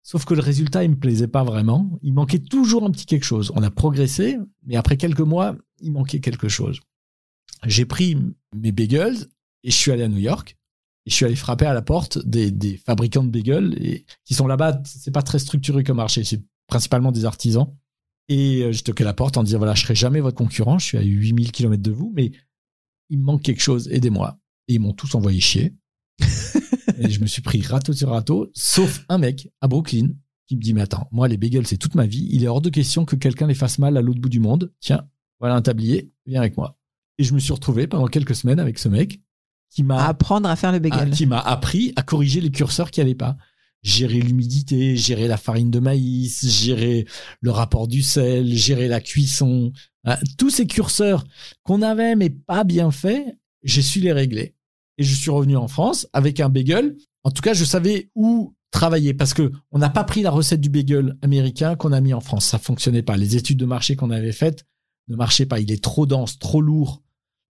Sauf 0.03 0.25
que 0.25 0.34
le 0.34 0.41
résultat, 0.41 0.84
il 0.84 0.91
me 0.91 0.99
plaisait 0.99 1.27
pas 1.27 1.43
vraiment. 1.43 1.99
Il 2.01 2.13
manquait 2.13 2.39
toujours 2.39 2.84
un 2.84 2.91
petit 2.91 3.05
quelque 3.05 3.25
chose. 3.25 3.51
On 3.55 3.63
a 3.63 3.69
progressé, 3.69 4.38
mais 4.65 4.75
après 4.75 4.97
quelques 4.97 5.19
mois, 5.19 5.55
il 5.79 5.91
manquait 5.91 6.19
quelque 6.19 6.49
chose. 6.49 6.79
J'ai 7.65 7.86
pris 7.86 8.17
mes 8.55 8.71
bagels 8.71 9.17
et 9.63 9.69
je 9.69 9.75
suis 9.75 9.91
allé 9.91 10.03
à 10.03 10.07
New 10.07 10.17
York. 10.17 10.57
Et 11.05 11.09
je 11.09 11.15
suis 11.15 11.25
allé 11.25 11.36
frapper 11.36 11.65
à 11.65 11.73
la 11.73 11.82
porte 11.82 12.19
des, 12.25 12.77
fabricants 12.77 13.23
de 13.23 13.29
bagels 13.29 14.03
qui 14.23 14.34
sont 14.34 14.47
là-bas. 14.47 14.82
C'est 14.86 15.11
pas 15.11 15.23
très 15.23 15.39
structuré 15.39 15.84
comme 15.84 15.97
marché. 15.97 16.23
C'est 16.23 16.41
principalement 16.67 17.11
des 17.11 17.25
artisans. 17.25 17.67
Et 18.29 18.63
euh, 18.63 18.71
j'ai 18.71 18.82
toqué 18.82 19.03
à 19.03 19.07
la 19.07 19.13
porte 19.13 19.38
en 19.38 19.43
disant 19.43 19.57
voilà, 19.57 19.73
je 19.73 19.82
serai 19.82 19.95
jamais 19.95 20.21
votre 20.21 20.38
concurrent. 20.38 20.79
Je 20.79 20.86
suis 20.86 20.97
à 20.97 21.01
8000 21.01 21.51
km 21.51 21.82
de 21.82 21.91
vous, 21.91 22.11
mais 22.15 22.32
il 23.09 23.19
me 23.19 23.23
manque 23.23 23.41
quelque 23.43 23.61
chose. 23.61 23.88
Aidez-moi. 23.91 24.40
Et 24.72 24.76
ils 24.76 24.80
m'ont 24.80 24.93
tous 24.93 25.15
envoyé 25.15 25.41
chier. 25.41 25.76
et 26.97 27.09
je 27.09 27.19
me 27.19 27.26
suis 27.26 27.41
pris 27.41 27.61
râteau 27.61 27.91
sur 27.91 28.09
râteau, 28.09 28.49
sauf 28.53 29.03
un 29.09 29.17
mec 29.17 29.49
à 29.59 29.67
Brooklyn 29.67 30.11
qui 30.47 30.55
me 30.55 30.61
dit, 30.61 30.74
mais 30.74 30.82
attends, 30.82 31.09
moi, 31.11 31.28
les 31.28 31.36
bagels, 31.36 31.67
c'est 31.67 31.76
toute 31.76 31.95
ma 31.95 32.05
vie. 32.05 32.30
Il 32.32 32.45
est 32.45 32.47
hors 32.47 32.61
de 32.61 32.69
question 32.69 33.03
que 33.03 33.17
quelqu'un 33.17 33.47
les 33.47 33.53
fasse 33.53 33.80
mal 33.80 33.97
à 33.97 34.01
l'autre 34.01 34.22
bout 34.22 34.30
du 34.30 34.39
monde. 34.39 34.72
Tiens, 34.80 35.05
voilà 35.41 35.55
un 35.55 35.61
tablier, 35.61 36.13
viens 36.26 36.39
avec 36.39 36.55
moi. 36.55 36.78
Et 37.17 37.26
je 37.26 37.34
me 37.34 37.39
suis 37.39 37.51
retrouvé 37.51 37.86
pendant 37.86 38.07
quelques 38.07 38.36
semaines 38.36 38.59
avec 38.59 38.80
ce 38.80 38.88
mec 38.88 39.19
qui 39.69 39.84
m'a 39.84 40.05
apprendre 40.05 40.47
à 40.47 40.55
faire 40.55 40.72
le 40.72 40.80
ah, 40.91 41.05
qui 41.07 41.26
m'a 41.26 41.39
appris 41.39 41.93
à 41.95 42.03
corriger 42.03 42.39
les 42.39 42.51
curseurs 42.51 42.91
qui 42.91 43.01
allaient 43.01 43.15
pas. 43.15 43.38
Gérer 43.84 44.22
l'humidité, 44.22 44.95
gérer 44.95 45.28
la 45.28 45.38
farine 45.38 45.72
de 45.72 45.80
maïs, 45.80 46.47
gérer 46.47 47.07
le 47.39 47.51
rapport 47.51 47.88
du 47.88 48.03
sel, 48.03 48.53
gérer 48.53 48.88
la 48.88 49.01
cuisson. 49.01 49.72
Ah, 50.03 50.19
Tous 50.38 50.51
ces 50.51 50.67
curseurs 50.67 51.24
qu'on 51.63 51.82
avait 51.82 52.15
mais 52.15 52.30
pas 52.30 52.63
bien 52.63 52.91
faits, 52.91 53.26
j'ai 53.63 53.82
su 53.82 53.99
les 53.99 54.11
régler. 54.11 54.55
Et 54.97 55.03
je 55.03 55.15
suis 55.15 55.29
revenu 55.31 55.55
en 55.57 55.67
France 55.67 56.07
avec 56.13 56.39
un 56.39 56.49
bagel. 56.49 56.95
En 57.23 57.31
tout 57.31 57.41
cas, 57.41 57.53
je 57.53 57.65
savais 57.65 58.09
où 58.15 58.53
travailler 58.71 59.13
parce 59.13 59.33
que 59.33 59.51
on 59.71 59.79
n'a 59.79 59.89
pas 59.89 60.03
pris 60.03 60.21
la 60.21 60.31
recette 60.31 60.61
du 60.61 60.69
bagel 60.69 61.17
américain 61.21 61.75
qu'on 61.75 61.91
a 61.91 62.01
mis 62.01 62.13
en 62.13 62.21
France. 62.21 62.45
Ça 62.45 62.57
fonctionnait 62.59 63.01
pas. 63.03 63.17
Les 63.17 63.35
études 63.35 63.57
de 63.57 63.65
marché 63.65 63.95
qu'on 63.95 64.11
avait 64.11 64.31
faites 64.31 64.65
ne 65.07 65.15
marchaient 65.15 65.45
pas. 65.45 65.59
Il 65.59 65.71
est 65.71 65.83
trop 65.83 66.05
dense, 66.05 66.39
trop 66.39 66.61
lourd 66.61 67.01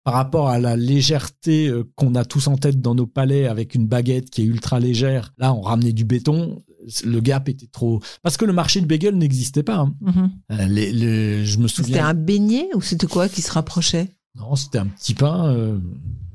par 0.03 0.13
rapport 0.13 0.49
à 0.49 0.59
la 0.59 0.75
légèreté 0.75 1.67
euh, 1.67 1.83
qu'on 1.95 2.13
a 2.15 2.25
tous 2.25 2.47
en 2.47 2.57
tête 2.57 2.79
dans 2.79 2.93
nos 2.93 3.07
palais 3.07 3.47
avec 3.47 3.73
une 3.75 3.87
baguette 3.87 4.29
qui 4.29 4.41
est 4.41 4.45
ultra 4.45 4.79
légère. 4.79 5.33
Là, 5.39 5.53
on 5.53 5.61
ramenait 5.61 5.93
du 5.93 6.05
béton. 6.05 6.63
Le 7.03 7.19
gap 7.21 7.49
était 7.49 7.65
trop. 7.67 8.01
Parce 8.21 8.37
que 8.37 8.45
le 8.45 8.53
marché 8.53 8.81
du 8.81 8.85
bagel 8.85 9.17
n'existait 9.17 9.63
pas. 9.63 9.77
hein. 9.77 9.95
Mhm. 10.01 10.31
Euh, 10.51 10.67
les- 10.67 10.91
les- 10.91 11.45
je 11.45 11.57
me 11.57 11.67
C'était 11.67 11.83
souviens. 11.87 12.07
un 12.09 12.13
beignet 12.13 12.67
ou 12.75 12.81
c'était 12.81 13.07
quoi 13.07 13.27
qui 13.29 13.41
se 13.41 13.51
rapprochait? 13.51 14.09
Non, 14.35 14.55
c'était 14.55 14.77
un 14.77 14.85
petit 14.87 15.15
pain. 15.15 15.47
euh, 15.51 15.79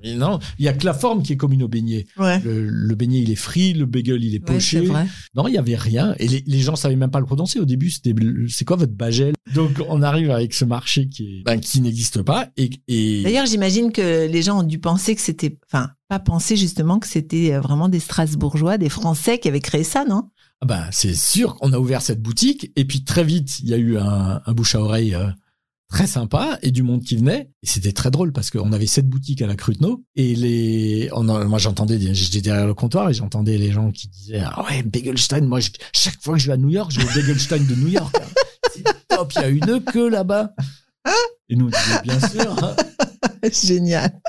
mais 0.02 0.14
non, 0.14 0.38
il 0.58 0.64
y 0.64 0.68
a 0.68 0.72
que 0.72 0.84
la 0.84 0.94
forme 0.94 1.22
qui 1.22 1.32
est 1.32 1.36
commune 1.36 1.62
au 1.62 1.68
beignet. 1.68 2.06
Ouais. 2.18 2.40
Le, 2.40 2.68
le 2.68 2.94
beignet, 2.94 3.20
il 3.20 3.30
est 3.30 3.34
frit, 3.36 3.74
le 3.74 3.86
bagel, 3.86 4.22
il 4.24 4.34
est 4.34 4.48
Ouais, 4.48 4.54
poché. 4.56 4.80
vrai. 4.80 5.06
non, 5.34 5.46
il 5.48 5.54
y 5.54 5.58
avait 5.58 5.76
rien. 5.76 6.14
Et 6.18 6.26
les, 6.28 6.42
les 6.46 6.60
gens 6.60 6.76
savaient 6.76 6.96
même 6.96 7.10
pas 7.10 7.20
le 7.20 7.26
prononcer. 7.26 7.58
Au 7.60 7.64
début, 7.64 7.90
c'était 7.90 8.14
c'est 8.48 8.64
quoi 8.64 8.76
votre 8.76 8.92
bagel? 8.94 9.34
Donc, 9.54 9.82
on 9.88 10.02
arrive 10.02 10.30
avec 10.30 10.54
ce 10.54 10.64
marché 10.64 11.08
qui 11.08 11.38
est, 11.40 11.42
ben, 11.44 11.58
qui 11.60 11.80
n'existe 11.80 12.22
pas. 12.22 12.48
Et, 12.56 12.70
et 12.88 13.22
D'ailleurs, 13.22 13.46
j'imagine 13.46 13.92
que 13.92 14.26
les 14.30 14.42
gens 14.42 14.60
ont 14.60 14.64
dû 14.66 14.78
penser 14.78 15.14
que 15.14 15.20
c'était, 15.20 15.58
enfin, 15.72 15.90
pas 16.08 16.18
penser 16.18 16.56
justement 16.56 16.98
que 16.98 17.06
c'était 17.06 17.54
euh, 17.54 17.60
vraiment 17.60 17.88
des 17.88 18.00
Strasbourgeois, 18.00 18.78
des 18.78 18.88
Français 18.88 19.38
qui 19.38 19.48
avaient 19.48 19.60
créé 19.60 19.84
ça, 19.84 20.04
non? 20.04 20.30
Ah 20.62 20.66
ben, 20.66 20.84
c'est 20.90 21.14
sûr 21.14 21.54
qu'on 21.56 21.72
a 21.72 21.78
ouvert 21.78 22.02
cette 22.02 22.20
boutique 22.20 22.70
et 22.76 22.84
puis 22.84 23.02
très 23.02 23.24
vite, 23.24 23.60
il 23.60 23.68
y 23.70 23.74
a 23.74 23.78
eu 23.78 23.96
un, 23.96 24.42
un 24.44 24.52
bouche 24.52 24.74
à 24.74 24.80
oreille 24.82 25.14
euh, 25.14 25.28
très 25.90 26.06
sympa 26.06 26.58
et 26.62 26.70
du 26.70 26.82
monde 26.82 27.02
qui 27.02 27.16
venait. 27.16 27.50
Et 27.62 27.66
c'était 27.66 27.92
très 27.92 28.10
drôle 28.10 28.32
parce 28.32 28.50
qu'on 28.50 28.72
avait 28.72 28.86
cette 28.86 29.08
boutique 29.08 29.42
à 29.42 29.46
la 29.46 29.56
Cruteno 29.56 30.02
et 30.16 30.34
les, 30.36 31.10
on 31.12 31.24
moi 31.24 31.58
j'entendais, 31.58 31.98
j'étais 32.14 32.40
derrière 32.40 32.66
le 32.66 32.74
comptoir 32.74 33.10
et 33.10 33.14
j'entendais 33.14 33.58
les 33.58 33.72
gens 33.72 33.90
qui 33.90 34.08
disaient 34.08 34.40
ah 34.44 34.64
ouais 34.70 34.82
Begelstein, 34.82 35.42
moi 35.42 35.60
je- 35.60 35.70
chaque 35.92 36.22
fois 36.22 36.34
que 36.34 36.40
je 36.40 36.46
vais 36.46 36.52
à 36.54 36.56
New 36.56 36.70
York, 36.70 36.90
je 36.92 37.00
vais 37.00 37.06
au 37.10 37.14
Begelstein 37.14 37.64
de 37.66 37.74
New 37.74 37.88
York. 37.88 38.16
hein. 38.18 38.26
C'est 38.74 38.84
top, 39.08 39.32
il 39.36 39.42
y 39.42 39.44
a 39.44 39.48
une 39.48 39.80
queue 39.84 40.08
là-bas. 40.08 40.54
Et 41.48 41.56
nous 41.56 41.66
on 41.66 41.68
disait 41.70 42.02
bien 42.04 42.20
sûr. 42.28 42.64
hein. 42.64 42.76
Génial. 43.52 44.20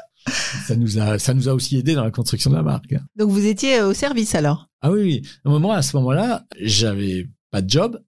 Ça 0.68 0.76
nous 0.76 0.99
a, 0.99 1.20
ça 1.20 1.34
nous 1.34 1.49
a 1.49 1.53
aussi 1.53 1.78
aidé 1.78 1.93
dans 1.95 2.03
la 2.03 2.12
construction 2.12 2.49
de 2.51 2.55
la 2.55 2.64
marque. 2.64 2.93
Donc 3.18 3.30
vous 3.30 3.45
étiez 3.45 3.80
euh, 3.80 3.89
au 3.89 3.93
service 3.93 4.36
alors? 4.36 4.68
Ah 4.82 4.91
oui, 4.91 5.01
oui. 5.03 5.22
Moi, 5.59 5.76
à 5.76 5.82
ce 5.82 5.95
moment-là, 5.97 6.45
j'avais 6.59 7.28
pas 7.51 7.62
de 7.62 7.70
job. 7.70 8.01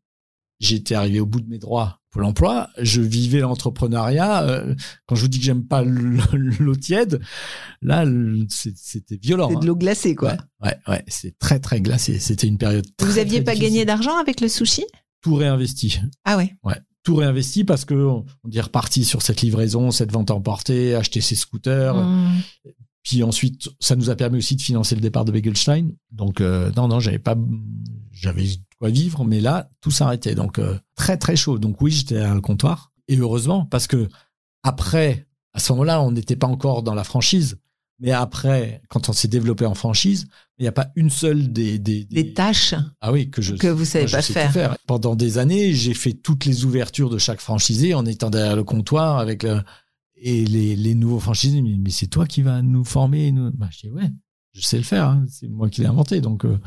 J'étais 0.60 0.96
arrivé 0.96 1.20
au 1.20 1.26
bout 1.26 1.42
de 1.42 1.50
mes 1.50 1.58
droits 1.60 2.00
pour 2.14 2.22
l'emploi. 2.22 2.70
Je 2.80 3.02
vivais 3.02 3.40
l'entrepreneuriat. 3.40 4.44
Euh, 4.44 4.76
Quand 5.08 5.16
je 5.16 5.22
vous 5.22 5.28
dis 5.28 5.40
que 5.40 5.46
j'aime 5.46 5.66
pas 5.66 5.84
l'eau 5.84 6.76
tiède, 6.76 7.20
là, 7.82 8.06
c'était 8.48 9.18
violent. 9.18 9.50
C'est 9.50 9.56
de 9.56 9.60
hein. 9.62 9.66
l'eau 9.66 9.76
glacée, 9.76 10.16
quoi. 10.16 10.34
Ouais, 10.62 10.70
ouais, 10.70 10.78
ouais. 10.88 11.04
C'est 11.08 11.38
très, 11.40 11.60
très 11.60 11.82
glacé. 11.82 12.20
C'était 12.20 12.48
une 12.48 12.60
période. 12.60 12.86
Vous 13.00 13.08
très, 13.08 13.20
aviez 13.20 13.40
très 13.40 13.44
pas 13.44 13.52
difficile. 13.56 13.74
gagné 13.74 13.86
d'argent 13.86 14.16
avec 14.18 14.40
le 14.40 14.48
sushi? 14.48 14.86
Tout 15.22 15.36
réinvesti. 15.36 16.00
Ah 16.24 16.38
ouais. 16.38 16.54
Tout 17.02 17.16
réinvesti 17.16 17.64
parce 17.64 17.84
que 17.84 17.96
on 17.96 18.26
est 18.54 18.62
reparti 18.62 19.04
sur 19.04 19.24
cette 19.24 19.42
livraison, 19.42 19.92
cette 19.92 20.12
vente 20.12 20.32
à 20.32 20.36
emporter, 20.36 20.96
acheter 20.96 21.20
ses 21.20 21.36
scooters. 21.36 21.96
Mmh. 21.96 22.42
Puis 23.04 23.24
ensuite, 23.24 23.70
ça 23.80 23.98
nous 23.98 24.10
a 24.10 24.16
permis 24.16 24.38
aussi 24.38 24.56
de 24.56 24.62
financer 24.62 24.96
le 24.96 25.02
départ 25.02 25.26
de 25.26 25.32
Begelstein. 25.32 25.90
Donc 26.12 26.40
euh, 26.40 26.72
non, 26.78 26.88
non, 26.88 27.02
j'avais 27.02 27.20
pas, 27.20 27.36
j'avais 28.14 28.44
de 28.44 28.58
quoi 28.80 28.90
vivre, 28.90 29.26
mais 29.26 29.42
là, 29.42 29.70
tout 29.82 29.92
s'arrêtait. 29.92 30.36
Donc 30.36 30.60
euh, 30.60 30.78
très 30.96 31.18
très 31.18 31.36
chaud. 31.36 31.58
Donc 31.60 31.82
oui, 31.82 31.92
j'étais 31.92 32.18
à 32.18 32.34
le 32.34 32.42
comptoir 32.42 32.92
et 33.10 33.18
heureusement 33.18 33.66
parce 33.66 33.88
que 33.88 34.08
après, 34.64 35.28
à 35.54 35.60
ce 35.60 35.72
moment-là, 35.74 36.02
on 36.02 36.12
n'était 36.12 36.36
pas 36.38 36.48
encore 36.48 36.84
dans 36.84 36.94
la 36.96 37.04
franchise, 37.04 37.58
mais 38.00 38.12
après, 38.12 38.82
quand 38.90 39.10
on 39.10 39.14
s'est 39.14 39.28
développé 39.28 39.66
en 39.66 39.76
franchise, 39.76 40.28
il 40.58 40.64
n'y 40.64 40.68
a 40.68 40.72
pas 40.72 40.90
une 40.96 41.10
seule 41.10 41.52
des 41.52 41.80
des, 41.80 42.06
des- 42.06 42.24
Des 42.24 42.34
tâches 42.34 42.74
ah 43.02 43.12
oui 43.12 43.30
que 43.30 43.42
je 43.42 43.56
que 43.56 43.68
vous 43.68 43.86
savez 43.86 44.06
pas 44.10 44.22
sais 44.22 44.50
faire. 44.50 44.78
Pendant 44.88 45.16
des 45.16 45.38
années, 45.38 45.74
j'ai 45.74 45.94
fait 45.94 46.14
toutes 46.14 46.46
les 46.46 46.66
ouvertures 46.66 47.10
de 47.10 47.18
chaque 47.18 47.42
franchisé 47.42 47.94
en 47.94 48.06
étant 48.06 48.30
derrière 48.30 48.56
le 48.56 48.64
comptoir 48.64 49.20
avec 49.20 49.44
le 49.44 49.62
et 50.26 50.46
les, 50.46 50.76
les 50.78 50.96
nouveaux 50.96 51.20
franchisés. 51.20 51.58
ils 51.58 51.64
me 51.64 51.68
disent, 51.68 51.80
Mais 51.84 51.90
c'est 51.90 52.08
toi 52.08 52.26
qui 52.26 52.42
vas 52.42 52.62
nous 52.62 52.86
former. 52.86 53.32
Nous. 53.34 53.52
Bah, 53.52 53.68
je 53.72 53.80
dis 53.88 53.90
ouais, 53.90 54.10
je 54.54 54.62
sais 54.62 54.78
le 54.78 54.84
faire. 54.84 55.08
hein. 55.10 55.26
C'est 55.30 55.50
moi 55.50 55.70
qui 55.70 55.82
l'ai 55.82 55.88
inventé. 55.88 56.22
Donc 56.22 56.46
euh, 56.46 56.60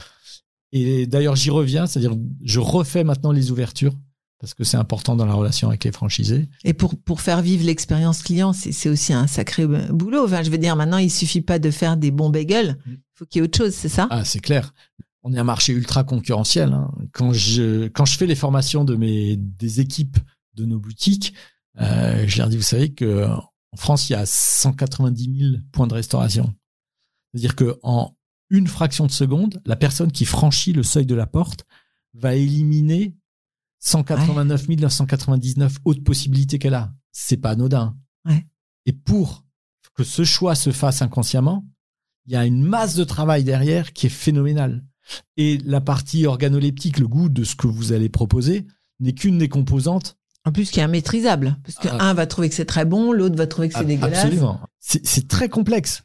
et 0.83 1.07
d'ailleurs 1.07 1.37
j'y 1.37 1.51
reviens, 1.51 1.87
c'est-à-dire 1.87 2.17
je 2.43 2.61
refais 2.61 3.05
maintenant 3.05 3.33
les 3.33 3.51
ouvertures 3.51 3.95
parce 4.39 4.55
que 4.55 4.65
c'est 4.65 4.77
important 4.77 5.17
dans 5.17 5.25
la 5.25 5.35
relation 5.35 5.69
avec 5.69 5.85
les 5.85 5.93
franchisés. 5.93 6.49
Et 6.65 6.75
pour, 6.75 6.97
pour 6.97 7.21
faire 7.21 7.41
vivre 7.41 7.65
l'expérience 7.65 8.23
client, 8.23 8.53
c'est 8.53 8.89
aussi 8.89 9.13
un 9.13 9.27
sacré 9.27 9.63
euh, 9.63 9.89
boulot. 9.91 10.25
Enfin, 10.25 10.43
je 10.43 10.51
veux 10.51 10.59
dire, 10.59 10.77
maintenant, 10.77 10.99
il 10.99 11.11
suffit 11.11 11.41
pas 11.41 11.59
de 11.59 11.71
faire 11.71 11.97
des 11.97 12.11
bons 12.11 12.29
bagels. 12.29 12.77
Mm. 12.87 12.91
Il 12.93 12.99
faut 13.15 13.25
qu'il 13.25 13.41
y 13.41 13.43
ait 13.43 13.49
autre 13.49 13.57
chose, 13.57 13.75
c'est 13.75 13.89
ça? 13.89 14.07
Ah, 14.11 14.25
c'est 14.25 14.41
clair. 14.41 14.75
On 15.23 15.33
est 15.33 15.39
un 15.39 15.45
marché 15.45 15.73
ultra 15.73 16.05
concurrentiel. 16.05 16.73
hein. 16.73 16.93
Quand 17.13 17.33
je 17.33 17.89
quand 17.89 18.05
je 18.05 18.17
fais 18.17 18.27
les 18.27 18.35
formations 18.35 18.85
de 18.85 18.95
mes 18.95 19.37
des 19.37 19.81
équipes 19.81 20.19
de 20.55 20.67
nos 20.67 20.79
boutiques, 20.79 21.35
euh, 21.81 22.25
je 22.29 22.39
leur 22.39 22.49
dis 22.49 22.57
vous 22.57 22.63
savez 22.63 22.93
que 22.93 23.27
en 23.27 23.77
France 23.77 24.09
il 24.09 24.13
y 24.13 24.17
a 24.17 24.25
190 24.25 25.39
000 25.39 25.51
points 25.73 25.87
de 25.89 25.95
restauration. 25.95 26.55
C'est-à-dire 27.33 27.57
que 27.57 27.79
en 27.83 28.16
une 28.51 28.67
fraction 28.67 29.07
de 29.07 29.11
seconde, 29.13 29.61
la 29.67 29.77
personne 29.77 30.13
qui 30.13 30.25
franchit 30.25 30.73
le 30.73 30.83
seuil 30.83 31.07
de 31.07 31.15
la 31.15 31.27
porte 31.27 31.65
va 32.15 32.35
éliminer 32.35 33.17
189 33.81 34.69
999 34.69 35.79
autres 35.85 36.03
possibilités 36.03 36.59
qu'elle 36.59 36.75
a. 36.75 36.93
C'est 37.13 37.37
pas 37.37 37.51
anodin. 37.51 37.97
Ouais. 38.25 38.47
Et 38.87 38.93
pour 38.93 39.45
que 39.95 40.05
ce 40.05 40.25
choix 40.25 40.55
se 40.55 40.71
fasse 40.71 41.03
inconsciemment, 41.03 41.67
il 42.27 42.33
y 42.33 42.37
a 42.37 42.45
une 42.45 42.63
masse 42.63 42.95
de 42.95 43.05
travail 43.05 43.45
derrière 43.45 43.93
qui 43.93 44.07
est 44.07 44.11
phénoménale. 44.11 44.85
Et 45.37 45.59
la 45.59 45.81
partie 45.81 46.27
organoleptique, 46.27 46.99
le 46.99 47.07
goût 47.07 47.29
de 47.29 47.45
ce 47.45 47.55
que 47.55 47.67
vous 47.69 47.93
allez 47.93 48.09
proposer, 48.09 48.67
n'est 48.99 49.13
qu'une 49.13 49.39
des 49.39 49.49
composantes. 49.49 50.17
En 50.45 50.53
plus, 50.53 50.71
qui 50.71 50.81
est 50.81 50.85
immaîtrisable. 50.85 51.57
Parce 51.65 51.77
que 51.79 51.89
Ah. 51.89 52.09
un 52.11 52.15
va 52.15 52.27
trouver 52.27 52.49
que 52.49 52.55
c'est 52.55 52.65
très 52.65 52.85
bon, 52.85 53.13
l'autre 53.13 53.37
va 53.37 53.47
trouver 53.47 53.69
que 53.69 53.75
c'est 53.75 53.85
dégueulasse. 53.85 54.25
Absolument. 54.25 54.61
C'est 54.81 55.29
très 55.29 55.49
complexe. 55.49 56.03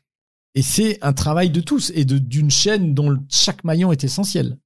Et 0.55 0.61
c'est 0.61 0.97
un 1.01 1.13
travail 1.13 1.49
de 1.49 1.61
tous 1.61 1.91
et 1.95 2.05
d'une 2.05 2.51
chaîne 2.51 2.93
dont 2.93 3.17
chaque 3.29 3.63
maillon 3.63 3.91
est 3.91 4.03
essentiel. 4.03 4.57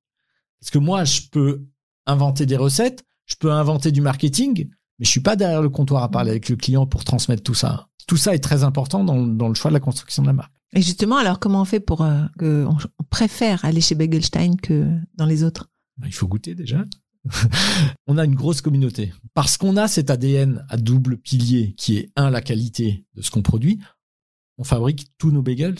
Parce 0.59 0.71
que 0.71 0.79
moi, 0.79 1.03
je 1.03 1.21
peux 1.31 1.65
inventer 2.07 2.45
des 2.45 2.57
recettes, 2.57 3.05
je 3.25 3.35
peux 3.35 3.51
inventer 3.51 3.91
du 3.91 4.01
marketing, 4.01 4.69
mais 4.99 5.05
je 5.05 5.09
suis 5.09 5.19
pas 5.19 5.35
derrière 5.35 5.61
le 5.61 5.69
comptoir 5.69 6.03
à 6.03 6.09
parler 6.09 6.31
avec 6.31 6.49
le 6.49 6.55
client 6.55 6.87
pour 6.87 7.03
transmettre 7.03 7.43
tout 7.43 7.53
ça. 7.53 7.87
Tout 8.07 8.17
ça 8.17 8.33
est 8.33 8.39
très 8.39 8.63
important 8.63 9.03
dans, 9.03 9.25
dans 9.25 9.47
le 9.47 9.55
choix 9.55 9.69
de 9.71 9.75
la 9.75 9.79
construction 9.79 10.23
de 10.23 10.27
la 10.27 10.33
marque. 10.33 10.53
Et 10.73 10.81
justement, 10.81 11.17
alors, 11.17 11.39
comment 11.39 11.61
on 11.61 11.65
fait 11.65 11.79
pour 11.79 12.01
euh, 12.01 12.25
on 12.41 13.03
préfère 13.09 13.63
aller 13.63 13.81
chez 13.81 13.95
Begelstein 13.95 14.57
que 14.61 14.87
dans 15.15 15.25
les 15.25 15.43
autres? 15.43 15.69
Ben, 15.97 16.07
Il 16.07 16.13
faut 16.13 16.27
goûter 16.27 16.53
déjà. 16.53 16.83
on 18.07 18.17
a 18.17 18.25
une 18.25 18.35
grosse 18.35 18.61
communauté. 18.61 19.13
Parce 19.33 19.57
qu'on 19.57 19.77
a 19.77 19.87
cet 19.87 20.09
ADN 20.09 20.65
à 20.69 20.77
double 20.77 21.17
pilier 21.17 21.73
qui 21.77 21.97
est, 21.97 22.11
un, 22.15 22.29
la 22.29 22.41
qualité 22.41 23.05
de 23.15 23.21
ce 23.21 23.31
qu'on 23.31 23.41
produit. 23.41 23.79
On 24.57 24.63
fabrique 24.63 25.07
tous 25.17 25.31
nos 25.31 25.41
bagels, 25.41 25.75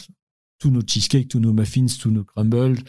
tous 0.59 0.69
nos 0.71 0.81
cheesecakes, 0.81 1.27
tous 1.27 1.39
nos 1.39 1.53
muffins, 1.53 1.85
tous 1.99 2.11
nos 2.11 2.23
crumbles, 2.23 2.79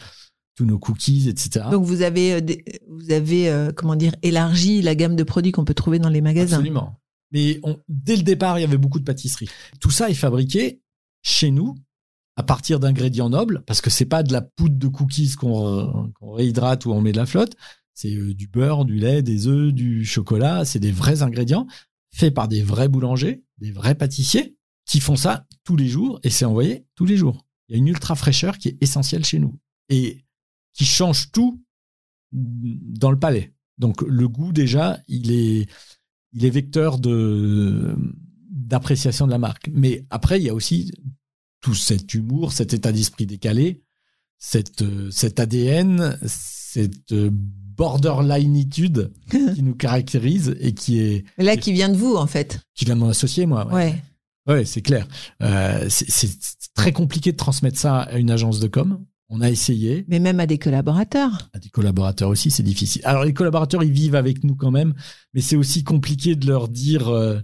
tous 0.55 0.65
nos 0.65 0.79
cookies, 0.79 1.29
etc. 1.29 1.65
Donc, 1.71 1.83
vous 1.85 2.01
avez, 2.01 2.33
euh, 2.33 2.41
vous 2.87 3.11
avez 3.11 3.49
euh, 3.49 3.71
comment 3.71 3.95
dire, 3.95 4.13
élargi 4.23 4.81
la 4.81 4.95
gamme 4.95 5.15
de 5.15 5.23
produits 5.23 5.51
qu'on 5.51 5.65
peut 5.65 5.73
trouver 5.73 5.99
dans 5.99 6.09
les 6.09 6.21
magasins. 6.21 6.57
Absolument. 6.57 6.99
Mais 7.31 7.59
on- 7.63 7.77
dès 7.89 8.15
le 8.15 8.23
départ, 8.23 8.57
il 8.57 8.61
y 8.61 8.65
avait 8.65 8.77
beaucoup 8.77 8.99
de 8.99 9.03
pâtisseries. 9.03 9.49
Tout 9.79 9.91
ça 9.91 10.09
est 10.09 10.13
fabriqué 10.15 10.81
chez 11.23 11.51
nous 11.51 11.75
à 12.37 12.43
partir 12.43 12.79
d'ingrédients 12.79 13.29
nobles, 13.29 13.63
parce 13.65 13.81
que 13.81 13.89
c'est 13.89 14.05
pas 14.05 14.23
de 14.23 14.31
la 14.31 14.41
poudre 14.41 14.77
de 14.77 14.87
cookies 14.87 15.33
qu'on 15.35 16.11
qu'on 16.15 16.31
réhydrate 16.33 16.85
ou 16.85 16.91
on 16.91 17.01
met 17.01 17.11
de 17.11 17.17
la 17.17 17.25
flotte. 17.25 17.55
C'est 17.93 18.13
euh, 18.15 18.33
du 18.33 18.47
beurre, 18.47 18.85
du 18.85 18.95
lait, 18.97 19.21
des 19.23 19.47
œufs, 19.47 19.73
du 19.73 20.05
chocolat. 20.05 20.63
C'est 20.65 20.79
des 20.79 20.91
vrais 20.91 21.21
ingrédients 21.23 21.65
faits 22.13 22.33
par 22.33 22.47
des 22.47 22.61
vrais 22.63 22.87
boulangers, 22.89 23.43
des 23.59 23.71
vrais 23.71 23.95
pâtissiers 23.95 24.55
qui 24.87 24.99
font 24.99 25.15
ça 25.15 25.45
tous 25.63 25.75
les 25.75 25.87
jours 25.87 26.19
et 26.23 26.29
c'est 26.29 26.45
envoyé 26.45 26.85
tous 26.95 27.05
les 27.05 27.17
jours. 27.17 27.45
Il 27.67 27.73
y 27.73 27.75
a 27.75 27.79
une 27.79 27.87
ultra 27.87 28.15
fraîcheur 28.15 28.57
qui 28.57 28.69
est 28.69 28.77
essentielle 28.81 29.25
chez 29.25 29.39
nous 29.39 29.59
et 29.89 30.25
qui 30.73 30.85
change 30.85 31.31
tout 31.31 31.61
dans 32.31 33.11
le 33.11 33.19
palais. 33.19 33.53
Donc 33.77 34.01
le 34.01 34.27
goût 34.27 34.51
déjà, 34.53 34.99
il 35.07 35.31
est 35.31 35.67
il 36.33 36.45
est 36.45 36.49
vecteur 36.49 36.99
de 36.99 37.95
d'appréciation 38.49 39.25
de 39.27 39.31
la 39.31 39.37
marque. 39.37 39.69
Mais 39.73 40.05
après, 40.09 40.39
il 40.39 40.43
y 40.45 40.49
a 40.49 40.53
aussi 40.53 40.91
tout 41.61 41.73
cet 41.75 42.13
humour, 42.13 42.51
cet 42.51 42.73
état 42.73 42.91
d'esprit 42.91 43.25
décalé, 43.25 43.81
cette, 44.37 44.83
cet 45.11 45.39
ADN, 45.39 46.17
cette 46.25 47.13
borderlineitude 47.13 49.11
qui 49.29 49.63
nous 49.63 49.75
caractérise 49.75 50.55
et 50.59 50.73
qui 50.73 50.99
est 50.99 51.25
Là, 51.37 51.57
qui 51.57 51.71
vient 51.71 51.89
de 51.89 51.97
vous, 51.97 52.15
en 52.15 52.27
fait. 52.27 52.59
qui 52.73 52.85
vient 52.85 52.95
de 52.95 53.01
mon 53.01 53.09
associé, 53.09 53.45
moi. 53.45 53.67
Ouais, 53.67 53.73
Ouais. 53.73 54.03
Ouais, 54.47 54.65
c'est 54.65 54.81
clair. 54.81 55.07
Euh, 55.43 55.85
c'est- 55.89 56.55
très 56.75 56.91
compliqué 56.93 57.31
de 57.31 57.37
transmettre 57.37 57.79
ça 57.79 58.01
à 58.01 58.17
une 58.17 58.29
agence 58.29 58.59
de 58.59 58.67
com. 58.67 59.03
On 59.29 59.41
a 59.41 59.49
essayé. 59.49 60.05
Mais 60.07 60.19
même 60.19 60.39
à 60.39 60.45
des 60.45 60.57
collaborateurs. 60.59 61.49
À 61.53 61.59
des 61.59 61.69
collaborateurs 61.69 62.29
aussi, 62.29 62.49
c'est 62.51 62.63
difficile. 62.63 63.01
Alors 63.03 63.25
les 63.25 63.33
collaborateurs, 63.33 63.83
ils 63.83 63.91
vivent 63.91 64.15
avec 64.15 64.43
nous 64.43 64.55
quand 64.55 64.71
même, 64.71 64.93
mais 65.33 65.41
c'est 65.41 65.55
aussi 65.57 65.83
compliqué 65.83 66.35
de 66.35 66.45
leur 66.47 66.69
dire, 66.69 67.09
euh, 67.09 67.39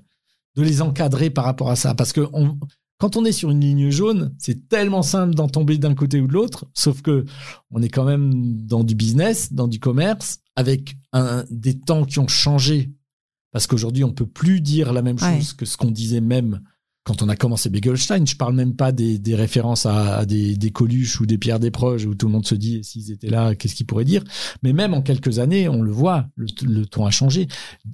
de 0.56 0.62
les 0.62 0.82
encadrer 0.84 1.30
par 1.32 1.46
rapport 1.46 1.72
à 1.72 1.76
ça, 1.76 1.96
parce 1.96 2.14
que 2.14 2.22
on- 2.32 2.58
quand 3.00 3.18
on 3.18 3.26
est 3.26 3.32
sur 3.34 3.50
une 3.52 3.60
ligne 3.60 3.90
jaune, 3.90 4.34
c'est 4.38 4.70
tellement 4.70 5.02
simple 5.02 5.34
d'en 5.34 5.50
tomber 5.50 5.78
d'un 5.80 5.96
côté 5.96 6.22
ou 6.22 6.28
de 6.28 6.34
l'autre, 6.34 6.68
sauf 6.76 7.02
que 7.02 7.26
on 7.72 7.82
est 7.82 7.90
quand 7.90 8.06
même 8.06 8.32
dans 8.66 8.84
du 8.84 8.94
business, 8.96 9.52
dans 9.52 9.68
du 9.68 9.80
commerce, 9.80 10.40
avec 10.56 10.96
un, 11.12 11.44
des 11.50 11.78
temps 11.80 12.06
qui 12.06 12.20
ont 12.20 12.28
changé, 12.30 12.94
parce 13.52 13.66
qu'aujourd'hui 13.68 14.04
on 14.04 14.14
peut 14.14 14.28
plus 14.28 14.62
dire 14.62 14.94
la 14.94 15.02
même 15.02 15.18
Ouais. 15.20 15.40
chose 15.40 15.54
que 15.54 15.66
ce 15.66 15.76
qu'on 15.76 15.92
disait 15.92 16.22
même 16.22 16.62
quand 17.04 17.22
on 17.22 17.28
a 17.30 17.36
commencé 17.36 17.70
Begelstein, 17.70 18.26
je 18.26 18.36
parle 18.38 18.56
même 18.56 18.76
pas 18.76 18.92
des, 18.94 19.20
des 19.20 19.36
références 19.36 19.86
à, 19.86 20.18
à 20.20 20.26
des, 20.26 20.56
des 20.56 20.72
Coluche 20.72 21.20
ou 21.20 21.26
des 21.26 21.38
Pierre 21.38 21.60
Desproges 21.60 22.06
où 22.06 22.16
tout 22.16 22.28
le 22.28 22.32
monde 22.32 22.46
se 22.48 22.56
dit 22.56 22.82
s'ils 22.84 23.12
étaient 23.12 23.30
là, 23.30 23.56
qu'est-ce 23.56 23.76
qu'ils 23.76 23.86
pourraient 23.86 24.06
dire? 24.06 24.24
Mais 24.64 24.72
même 24.74 24.94
en 24.94 25.02
quelques 25.02 25.40
années, 25.40 25.68
on 25.68 25.82
le 25.82 25.92
voit, 25.92 26.28
le, 26.36 26.46
le 26.64 26.86
ton 26.86 27.06
a 27.06 27.12
changé. 27.12 27.48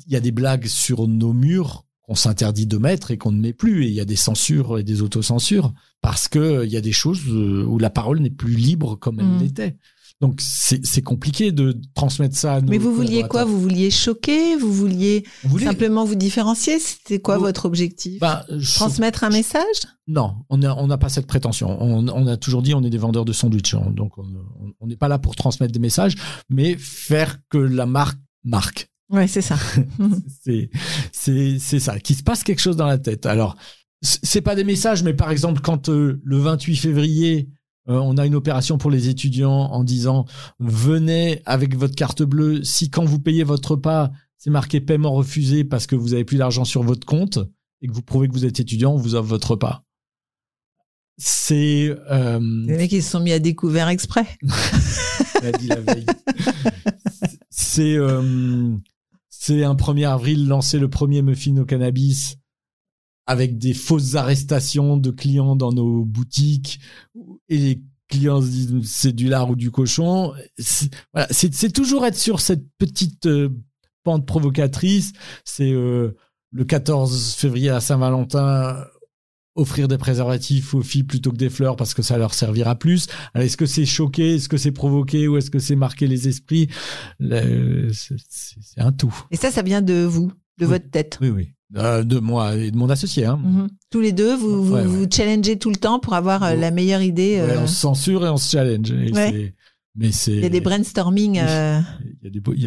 Il 0.07 0.13
y 0.13 0.15
a 0.15 0.19
des 0.19 0.31
blagues 0.31 0.67
sur 0.67 1.07
nos 1.07 1.33
murs 1.33 1.85
qu'on 2.03 2.15
s'interdit 2.15 2.67
de 2.67 2.77
mettre 2.77 3.11
et 3.11 3.17
qu'on 3.17 3.31
ne 3.31 3.39
met 3.41 3.53
plus. 3.53 3.85
Et 3.85 3.87
il 3.87 3.93
y 3.93 3.99
a 3.99 4.05
des 4.05 4.15
censures 4.15 4.77
et 4.79 4.83
des 4.83 5.01
autocensures 5.01 5.73
parce 6.01 6.27
que 6.27 6.39
euh, 6.39 6.65
il 6.65 6.71
y 6.71 6.77
a 6.77 6.81
des 6.81 6.91
choses 6.91 7.21
euh, 7.29 7.65
où 7.65 7.79
la 7.79 7.89
parole 7.89 8.19
n'est 8.19 8.29
plus 8.29 8.55
libre 8.55 8.95
comme 8.95 9.19
elle 9.19 9.25
Mm. 9.27 9.39
l'était. 9.39 9.77
Donc 10.21 10.41
c'est 10.41 11.01
compliqué 11.01 11.53
de 11.53 11.79
transmettre 11.95 12.35
ça 12.35 12.55
à 12.55 12.61
nos 12.61 12.69
Mais 12.69 12.77
vous 12.77 12.93
vouliez 12.93 13.23
quoi? 13.23 13.45
Vous 13.45 13.59
vouliez 13.59 13.89
choquer? 13.89 14.57
Vous 14.57 14.73
vouliez 14.73 15.23
voulait- 15.45 15.65
simplement 15.65 16.03
vous 16.03 16.15
différencier? 16.15 16.77
C'était 16.77 17.19
quoi 17.19 17.37
Vous- 17.37 17.45
votre 17.45 17.65
objectif? 17.65 18.19
Ben, 18.19 18.43
je- 18.49 18.75
Transmettre 18.75 19.23
un 19.23 19.29
message? 19.29 19.63
Non, 20.07 20.35
on 20.49 20.57
n'a 20.57 20.75
on 20.77 20.89
pas 20.97 21.07
cette 21.07 21.25
prétention. 21.27 21.81
On, 21.81 22.05
on 22.09 22.27
a 22.27 22.35
toujours 22.35 22.61
dit 22.61 22.73
on 22.73 22.83
est 22.83 22.89
des 22.89 22.97
vendeurs 22.97 23.23
de 23.23 23.31
sandwich. 23.31 23.73
hein. 23.75 23.91
Donc 23.95 24.11
on 24.17 24.87
n'est 24.87 24.97
pas 24.97 25.07
là 25.07 25.19
pour 25.19 25.37
transmettre 25.37 25.71
des 25.71 25.79
messages, 25.79 26.15
mais 26.49 26.75
faire 26.77 27.37
que 27.49 27.57
la 27.57 27.85
marque 27.85 28.19
marque. 28.43 28.89
Ouais, 29.09 29.27
c'est 29.27 29.41
ça. 29.41 29.57
C'est 30.43 30.69
c'est 31.13 31.57
c'est 31.59 31.79
ça. 31.79 31.97
Qu'il 31.99 32.15
se 32.17 32.23
passe 32.23 32.43
quelque 32.43 32.59
chose 32.61 32.75
dans 32.75 32.85
la 32.87 32.97
tête. 32.97 33.25
Alors 33.25 33.55
c'est 34.01 34.41
pas 34.41 34.55
des 34.55 34.63
messages, 34.63 35.01
mais 35.03 35.13
par 35.13 35.31
exemple 35.31 35.61
quand 35.61 35.89
euh, 35.89 36.19
le 36.23 36.37
28 36.37 36.75
février 36.75 37.49
euh, 37.87 37.97
on 37.97 38.17
a 38.17 38.25
une 38.25 38.35
opération 38.35 38.77
pour 38.77 38.91
les 38.91 39.09
étudiants 39.09 39.71
en 39.71 39.83
disant 39.83 40.25
venez 40.59 41.41
avec 41.45 41.75
votre 41.75 41.95
carte 41.95 42.23
bleue. 42.23 42.63
Si 42.63 42.89
quand 42.89 43.05
vous 43.05 43.19
payez 43.19 43.43
votre 43.43 43.71
repas 43.71 44.11
c'est 44.39 44.49
marqué 44.49 44.79
paiement 44.79 45.11
refusé 45.11 45.65
parce 45.65 45.85
que 45.85 45.95
vous 45.95 46.13
avez 46.13 46.23
plus 46.23 46.37
d'argent 46.37 46.63
sur 46.63 46.81
votre 46.81 47.05
compte 47.05 47.39
et 47.81 47.87
que 47.87 47.93
vous 47.93 48.01
prouvez 48.01 48.27
que 48.27 48.33
vous 48.33 48.45
êtes 48.45 48.59
étudiant, 48.59 48.93
on 48.93 48.97
vous 48.97 49.15
offre 49.15 49.27
votre 49.27 49.51
repas. 49.51 49.83
C'est 51.17 51.93
euh, 52.09 52.39
Les 52.65 52.77
mecs, 52.77 52.91
ils 52.93 53.03
se 53.03 53.11
sont 53.11 53.19
mis 53.19 53.33
à 53.33 53.39
découvert 53.39 53.89
exprès. 53.89 54.25
l'a 55.43 55.51
dit 55.51 55.67
la 55.67 55.81
veille. 55.81 56.05
C'est 57.49 57.97
euh, 57.97 58.77
c'est 59.27 59.65
un 59.65 59.75
1er 59.75 60.07
avril 60.07 60.47
lancer 60.47 60.79
le 60.79 60.89
premier 60.89 61.21
muffin 61.21 61.57
au 61.57 61.65
cannabis 61.65 62.38
avec 63.29 63.57
des 63.59 63.73
fausses 63.75 64.15
arrestations 64.15 64.97
de 64.97 65.11
clients 65.11 65.55
dans 65.55 65.71
nos 65.71 66.03
boutiques 66.03 66.79
et 67.47 67.57
les 67.57 67.81
clients 68.07 68.41
se 68.41 68.47
disent 68.47 68.73
c'est 68.83 69.11
du 69.11 69.27
lard 69.29 69.51
ou 69.51 69.55
du 69.55 69.69
cochon. 69.69 70.33
C'est 70.57 70.89
voilà, 71.13 71.27
c'est- 71.29 71.53
c'est 71.53 71.69
toujours 71.71 72.05
être 72.05 72.17
sur 72.17 72.39
cette 72.41 72.65
petite 72.79 73.27
euh, 73.27 73.49
pente 74.03 74.25
provocatrice. 74.25 75.13
C'est 75.45 75.71
euh, 75.71 76.15
le 76.51 76.65
14 76.65 77.35
février 77.35 77.69
à 77.69 77.79
Saint-Valentin 77.81 78.83
offrir 79.55 79.87
des 79.87 79.97
préservatifs 79.99 80.73
aux 80.73 80.81
filles 80.81 81.03
plutôt 81.03 81.31
que 81.31 81.37
des 81.37 81.49
fleurs 81.49 81.75
parce 81.75 81.93
que 81.93 82.01
ça 82.01 82.17
leur 82.17 82.33
servira 82.33 82.75
plus. 82.75 83.07
Est-ce 83.35 83.57
que 83.57 83.65
c'est 83.67 83.85
choquer, 83.85 84.35
est-ce 84.35 84.49
que 84.49 84.57
c'est 84.57 84.71
provoquer 84.71 85.27
ou 85.27 85.37
est-ce 85.37 85.51
que 85.51 85.59
c'est 85.59 85.75
marquer 85.75 86.07
les 86.07 86.27
esprits? 86.29 86.69
C'est 87.91 88.81
un 88.81 88.91
tout. 88.91 89.13
Et 89.31 89.35
ça, 89.37 89.51
ça 89.51 89.61
vient 89.61 89.81
de 89.81 90.03
vous, 90.03 90.31
de 90.57 90.65
Oui. 90.65 90.71
votre 90.71 90.89
tête. 90.89 91.17
Oui, 91.21 91.29
oui. 91.29 91.53
Euh, 91.77 92.03
de 92.03 92.17
moi 92.17 92.55
et 92.55 92.71
de 92.71 92.77
mon 92.77 92.89
associé. 92.89 93.25
Hein. 93.25 93.39
Mhm. 93.43 93.67
Tous 93.91 93.99
les 94.01 94.11
deux, 94.11 94.35
vous 94.35 94.63
vous, 94.65 94.73
Ouais, 94.73 94.81
ouais. 94.81 94.87
vous 94.87 95.05
challengez 95.11 95.59
tout 95.59 95.69
le 95.69 95.75
temps 95.75 95.99
pour 95.99 96.13
avoir 96.15 96.41
euh, 96.43 96.55
la 96.55 96.71
meilleure 96.71 97.03
idée. 97.03 97.35
Ouais, 97.39 97.51
euh, 97.57 97.61
on 97.61 97.67
se 97.67 97.75
censure 97.75 98.25
et 98.25 98.29
on 98.29 98.37
se 98.37 98.49
challenge. 98.49 98.91
Mais 99.95 100.11
c'est. 100.11 100.31
Il 100.33 100.39
y 100.41 100.45
a 100.45 100.49
des 100.49 100.61
brainstorming 100.61 101.39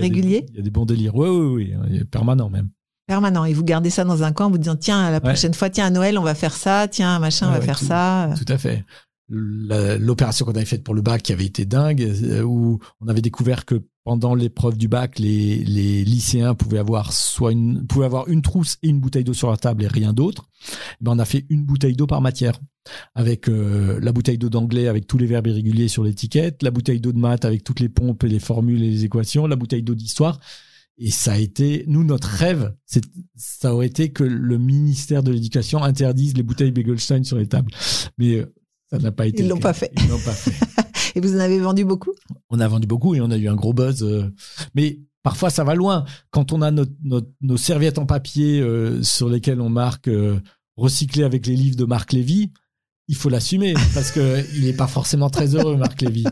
réguliers 0.00 0.46
Il 0.50 0.56
y 0.56 0.60
a 0.60 0.62
des 0.62 0.70
bons 0.70 0.84
délires. 0.86 1.14
Oui, 1.16 1.28
oui, 1.28 1.74
oui. 1.90 2.04
Permanent 2.04 2.48
même. 2.48 2.68
permanents. 3.06 3.44
Et 3.44 3.52
vous 3.52 3.64
gardez 3.64 3.90
ça 3.90 4.04
dans 4.04 4.22
un 4.22 4.32
coin 4.32 4.46
en 4.46 4.50
vous 4.50 4.58
disant 4.58 4.76
tiens, 4.76 5.10
la 5.10 5.20
prochaine 5.20 5.54
fois, 5.54 5.68
tiens, 5.68 5.86
à 5.86 5.90
Noël, 5.90 6.16
on 6.18 6.22
va 6.22 6.34
faire 6.34 6.54
ça. 6.54 6.86
Tiens, 6.88 7.18
machin, 7.18 7.48
on 7.48 7.52
va 7.52 7.60
faire 7.60 7.78
tout- 7.80 7.86
ça. 7.86 8.30
Tout 8.38 8.52
à 8.52 8.58
fait. 8.58 8.84
L'opération 9.28 10.44
qu'on 10.44 10.52
avait 10.52 10.64
faite 10.64 10.84
pour 10.84 10.94
le 10.94 11.02
bac 11.02 11.22
qui 11.22 11.32
avait 11.32 11.46
été 11.46 11.64
dingue, 11.64 12.06
où 12.44 12.78
on 13.00 13.08
avait 13.08 13.22
découvert 13.22 13.64
que 13.64 13.82
pendant 14.04 14.34
l'épreuve 14.34 14.76
du 14.76 14.88
bac, 14.88 15.18
les, 15.18 15.58
les 15.64 16.04
lycéens 16.04 16.54
pouvaient 16.54 16.78
avoir 16.78 17.12
soit 17.12 17.52
une, 17.52 17.86
pouvaient 17.86 18.06
avoir 18.06 18.28
une 18.28 18.42
trousse 18.42 18.76
et 18.82 18.88
une 18.88 19.00
bouteille 19.00 19.24
d'eau 19.24 19.32
sur 19.32 19.50
la 19.50 19.56
table 19.56 19.84
et 19.84 19.88
rien 19.88 20.12
d'autre. 20.12 20.48
Eh 21.00 21.04
Ben, 21.04 21.12
on 21.12 21.18
a 21.18 21.24
fait 21.24 21.46
une 21.48 21.64
bouteille 21.64 21.94
d'eau 21.94 22.06
par 22.06 22.20
matière. 22.20 22.58
Avec 23.14 23.48
euh, 23.48 24.00
la 24.02 24.12
bouteille 24.12 24.38
d'eau 24.38 24.48
d'anglais 24.48 24.88
avec 24.88 25.06
tous 25.06 25.18
les 25.18 25.26
verbes 25.26 25.46
irréguliers 25.46 25.86
sur 25.86 26.02
l'étiquette, 26.02 26.64
la 26.64 26.72
bouteille 26.72 27.00
d'eau 27.00 27.12
de 27.12 27.18
maths 27.18 27.44
avec 27.44 27.62
toutes 27.62 27.78
les 27.78 27.88
pompes 27.88 28.24
et 28.24 28.28
les 28.28 28.40
formules 28.40 28.82
et 28.82 28.90
les 28.90 29.04
équations, 29.04 29.46
la 29.46 29.56
bouteille 29.56 29.84
d'eau 29.84 29.94
d'histoire. 29.94 30.40
Et 30.98 31.10
ça 31.10 31.32
a 31.32 31.38
été, 31.38 31.84
nous, 31.86 32.04
notre 32.04 32.28
rêve, 32.28 32.74
c'est, 32.86 33.04
ça 33.36 33.74
aurait 33.74 33.86
été 33.86 34.12
que 34.12 34.24
le 34.24 34.58
ministère 34.58 35.22
de 35.22 35.32
l'Éducation 35.32 35.82
interdise 35.82 36.36
les 36.36 36.42
bouteilles 36.42 36.72
Begelstein 36.72 37.24
sur 37.24 37.38
les 37.38 37.46
tables. 37.46 37.70
Mais 38.18 38.36
euh, 38.36 38.52
ça 38.92 38.98
n'a 38.98 39.10
pas 39.12 39.26
été. 39.26 39.42
Ils 39.42 39.48
l'ont 39.48 39.58
pas 39.58 39.72
fait. 39.72 39.90
Ils 39.96 40.08
l'ont 40.08 40.18
pas 40.20 40.32
fait. 40.32 40.52
Et 41.16 41.20
vous 41.20 41.34
en 41.34 41.40
avez 41.40 41.58
vendu 41.58 41.84
beaucoup? 41.84 42.12
On 42.48 42.60
a 42.60 42.68
vendu 42.68 42.86
beaucoup 42.86 43.14
et 43.14 43.20
on 43.20 43.30
a 43.30 43.36
eu 43.36 43.46
un 43.48 43.54
gros 43.54 43.72
buzz. 43.74 44.02
euh, 44.02 44.30
Mais 44.74 45.00
parfois, 45.22 45.50
ça 45.50 45.62
va 45.64 45.74
loin. 45.74 46.04
Quand 46.30 46.52
on 46.52 46.62
a 46.62 46.70
notre- 46.70 46.92
notre- 47.02 47.30
nos 47.42 47.56
serviettes 47.58 47.98
en 47.98 48.06
papier 48.06 48.60
euh, 48.60 49.02
sur 49.02 49.28
lesquelles 49.28 49.60
on 49.60 49.68
marque 49.68 50.08
euh, 50.08 50.40
recyclé 50.76 51.22
avec 51.24 51.46
les 51.46 51.54
livres 51.56 51.76
de 51.76 51.84
Marc 51.84 52.12
Lévy, 52.14 52.50
il 53.08 53.16
faut 53.16 53.28
l'assumer 53.28 53.74
parce 53.92 54.10
que 54.10 54.42
il 54.56 54.64
n'est 54.64 54.72
pas 54.72 54.86
forcément 54.86 55.28
très 55.28 55.54
heureux, 55.54 55.76
Marc 55.76 56.00
Lévy. 56.00 56.24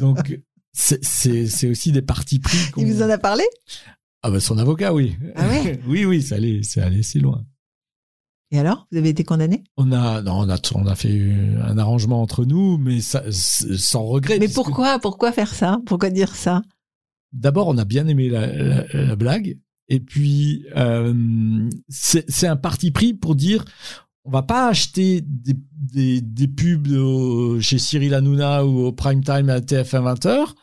Donc, 0.00 0.38
c'est- 0.72 1.00
aussi 1.68 1.90
des 1.92 2.02
partis 2.02 2.38
pris. 2.38 2.58
Il 2.76 2.86
vous 2.92 3.02
en 3.02 3.10
a 3.10 3.18
parlé? 3.18 3.42
Ah 4.22 4.30
bah 4.30 4.38
son 4.40 4.58
avocat, 4.58 4.94
oui. 4.94 5.16
Ah 5.34 5.48
ouais? 5.48 5.80
Oui, 5.88 6.04
oui, 6.04 6.22
ça 6.22 6.36
allait, 6.36 6.60
c'est 6.62 6.80
allé 6.80 7.02
si 7.02 7.18
loin. 7.18 7.44
Et 8.54 8.58
alors 8.60 8.86
Vous 8.92 8.98
avez 8.98 9.08
été 9.08 9.24
condamné? 9.24 9.64
On 9.76 9.90
a, 9.90 10.22
non, 10.22 10.38
on 10.40 10.48
a, 10.48 10.56
on 10.76 10.86
a 10.86 10.94
fait 10.94 11.32
un 11.60 11.76
arrangement 11.76 12.22
entre 12.22 12.44
nous, 12.44 12.78
mais 12.78 13.00
ça, 13.00 13.22
sans 13.30 14.04
regret. 14.04 14.38
Mais 14.38 14.46
pourquoi 14.48 14.98
Pourquoi 15.00 15.32
faire 15.32 15.52
ça? 15.52 15.80
Pourquoi 15.86 16.10
dire 16.10 16.34
ça? 16.36 16.62
D'abord, 17.32 17.66
on 17.66 17.76
a 17.78 17.84
bien 17.84 18.06
aimé 18.06 18.28
la, 18.28 18.46
la- 18.46 18.86
la 18.92 19.16
blague, 19.16 19.58
et 19.88 19.98
puis 19.98 20.64
euh, 20.76 21.68
c'est 21.88 22.30
c'est 22.30 22.46
un 22.46 22.54
parti 22.56 22.92
pris 22.92 23.12
pour 23.12 23.34
dire, 23.34 23.64
on 24.24 24.30
va 24.30 24.42
pas 24.42 24.68
acheter 24.68 25.20
des, 25.26 25.56
des, 25.72 26.20
des 26.20 26.46
pubs 26.46 26.86
au- 26.92 27.60
chez 27.60 27.78
Cyril 27.78 28.14
Hanouna 28.14 28.64
ou 28.64 28.84
au 28.86 28.92
prime 28.92 29.24
time 29.24 29.50
à 29.50 29.58
TF1 29.58 30.14
20h, 30.14 30.54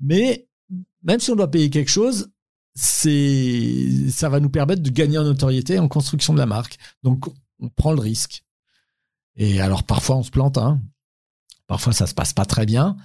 mais 0.00 0.46
même 1.02 1.20
si 1.20 1.30
on 1.30 1.36
doit 1.36 1.50
payer 1.50 1.70
quelque 1.70 1.90
chose, 1.90 2.30
c'est 2.80 4.08
ça 4.10 4.28
va 4.28 4.40
nous 4.40 4.48
permettre 4.48 4.82
de 4.82 4.90
gagner 4.90 5.18
en 5.18 5.24
notoriété 5.24 5.74
et 5.74 5.78
en 5.78 5.88
construction 5.88 6.32
de 6.32 6.38
la 6.38 6.46
marque. 6.46 6.78
Donc 7.02 7.26
on 7.60 7.68
prend 7.68 7.92
le 7.92 8.00
risque. 8.00 8.44
Et 9.36 9.60
alors 9.60 9.84
parfois 9.84 10.16
on 10.16 10.22
se 10.22 10.30
plante, 10.30 10.56
hein. 10.58 10.80
Parfois 11.66 11.92
ça 11.92 12.06
se 12.06 12.14
passe 12.14 12.32
pas 12.32 12.46
très 12.46 12.64
bien. 12.66 12.96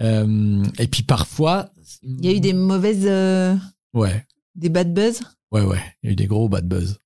Euh, 0.00 0.64
et 0.78 0.88
puis 0.88 1.02
parfois, 1.02 1.70
Il 2.02 2.24
y 2.24 2.28
a 2.28 2.32
eu 2.32 2.40
des 2.40 2.52
mauvaises, 2.52 3.04
euh, 3.06 3.54
ouais, 3.92 4.26
des 4.54 4.68
bad 4.68 4.94
buzz? 4.94 5.20
ouais, 5.50 5.62
ouais, 5.62 5.82
il 6.02 6.06
y 6.06 6.08
a 6.10 6.12
eu 6.12 6.16
des 6.16 6.26
gros 6.26 6.48
bad 6.48 6.66
buzz. 6.66 6.98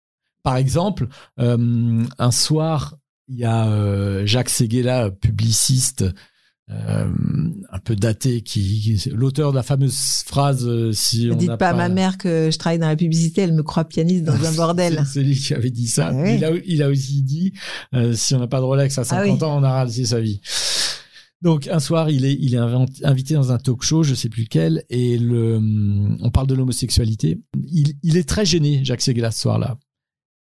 Par 0.42 0.56
exemple, 0.56 1.08
euh, 1.38 2.04
un 2.18 2.30
soir, 2.30 2.96
il 3.28 3.38
y 3.38 3.44
a 3.44 4.24
Jacques 4.26 4.50
Seguela, 4.50 5.10
publiciste, 5.10 6.04
euh, 6.70 7.10
un 7.70 7.78
peu 7.80 7.96
daté, 7.96 8.40
qui, 8.42 8.96
qui- 8.98 9.10
l'auteur 9.10 9.50
de 9.50 9.56
la 9.56 9.62
fameuse 9.62 10.22
phrase 10.26 10.66
euh, 10.66 10.92
si 10.92 11.26
Ne 11.26 11.32
on 11.32 11.36
dites 11.36 11.48
n'a 11.48 11.56
pas 11.56 11.70
à 11.70 11.74
ma 11.74 11.88
mère 11.88 12.16
que 12.18 12.50
je 12.52 12.56
travaille 12.58 12.78
dans 12.78 12.86
la 12.88 12.96
publicité, 12.96 13.42
elle 13.42 13.52
me 13.52 13.62
croit 13.62 13.84
pianiste 13.84 14.24
dans 14.24 14.32
un 14.44 14.52
bordel. 14.52 15.04
C'est 15.10 15.22
lui 15.22 15.34
qui 15.36 15.54
avait 15.54 15.70
dit 15.70 15.88
ça. 15.88 16.10
Ah 16.12 16.16
oui. 16.22 16.36
il, 16.36 16.44
a, 16.44 16.50
il 16.64 16.82
a 16.82 16.88
aussi 16.88 17.22
dit 17.22 17.52
euh, 17.94 18.14
si 18.14 18.34
on 18.34 18.38
n'a 18.38 18.46
pas 18.46 18.60
de 18.60 18.64
Rolex 18.64 18.96
à 18.98 19.04
50 19.04 19.18
Ah 19.28 19.32
oui. 19.34 19.42
ans, 19.44 19.58
on 19.60 19.62
a 19.64 19.72
rasé 19.72 20.04
sa 20.04 20.20
vie. 20.20 20.40
Donc 21.42 21.66
un 21.66 21.80
soir, 21.80 22.08
il 22.08 22.24
est, 22.24 22.34
il 22.40 22.54
est 22.54 22.58
invent- 22.58 22.86
invité 23.02 23.34
dans 23.34 23.50
un 23.50 23.58
talk 23.58 23.82
show, 23.82 24.04
je 24.04 24.14
sais 24.14 24.28
plus 24.28 24.44
lequel, 24.44 24.84
et 24.88 25.18
le, 25.18 25.58
on 26.20 26.30
parle 26.30 26.46
de 26.46 26.54
l'homosexualité. 26.54 27.40
Il, 27.72 27.94
il 28.04 28.16
est 28.16 28.28
très 28.28 28.44
gêné, 28.46 28.84
Jacques 28.84 29.00
Seguela, 29.02 29.32
ce 29.32 29.40
soir-là. 29.40 29.76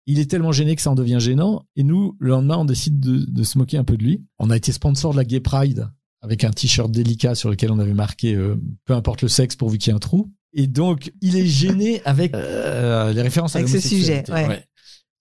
Il 0.08 0.20
est 0.20 0.30
tellement 0.32 0.52
gêné 0.54 0.76
que 0.76 0.82
ça 0.82 0.90
en 0.90 0.96
devient 0.96 1.18
gênant. 1.20 1.66
Et 1.76 1.84
nous, 1.84 2.16
le 2.20 2.30
lendemain, 2.30 2.58
on 2.58 2.66
décide 2.66 3.00
de, 3.00 3.26
de 3.30 3.44
se 3.44 3.58
moquer 3.58 3.78
un 3.78 3.84
peu 3.84 3.98
de 3.98 4.04
lui. 4.04 4.24
On 4.40 4.50
a 4.50 4.56
été 4.58 4.72
sponsor 4.72 5.12
de 5.12 5.18
la 5.18 5.26
Gay 5.26 5.42
Pride 5.42 5.90
avec 6.28 6.44
un 6.44 6.52
t-shirt 6.52 6.92
délicat 6.92 7.36
sur 7.36 7.50
lequel 7.50 7.72
on 7.72 7.80
avait 7.80 7.94
marqué 7.94 8.36
euh, 8.36 8.56
peu 8.86 8.94
importe 8.94 9.22
le 9.22 9.30
sexe 9.30 9.56
pourvu 9.56 9.78
qu'il 9.78 9.92
y 9.92 9.94
ait 9.94 9.96
un 9.96 10.00
trou. 10.00 10.30
Et 10.54 10.68
donc, 10.68 11.12
il 11.22 11.38
est 11.38 11.46
gêné 11.46 12.02
avec 12.06 12.34
euh, 12.34 13.14
les 13.14 13.22
références 13.22 13.56
à 13.56 13.60
Avec 13.60 13.70
ce 13.70 13.76
l'homosexualité. 13.76 14.26
sujet, 14.26 14.48
ouais. 14.48 14.64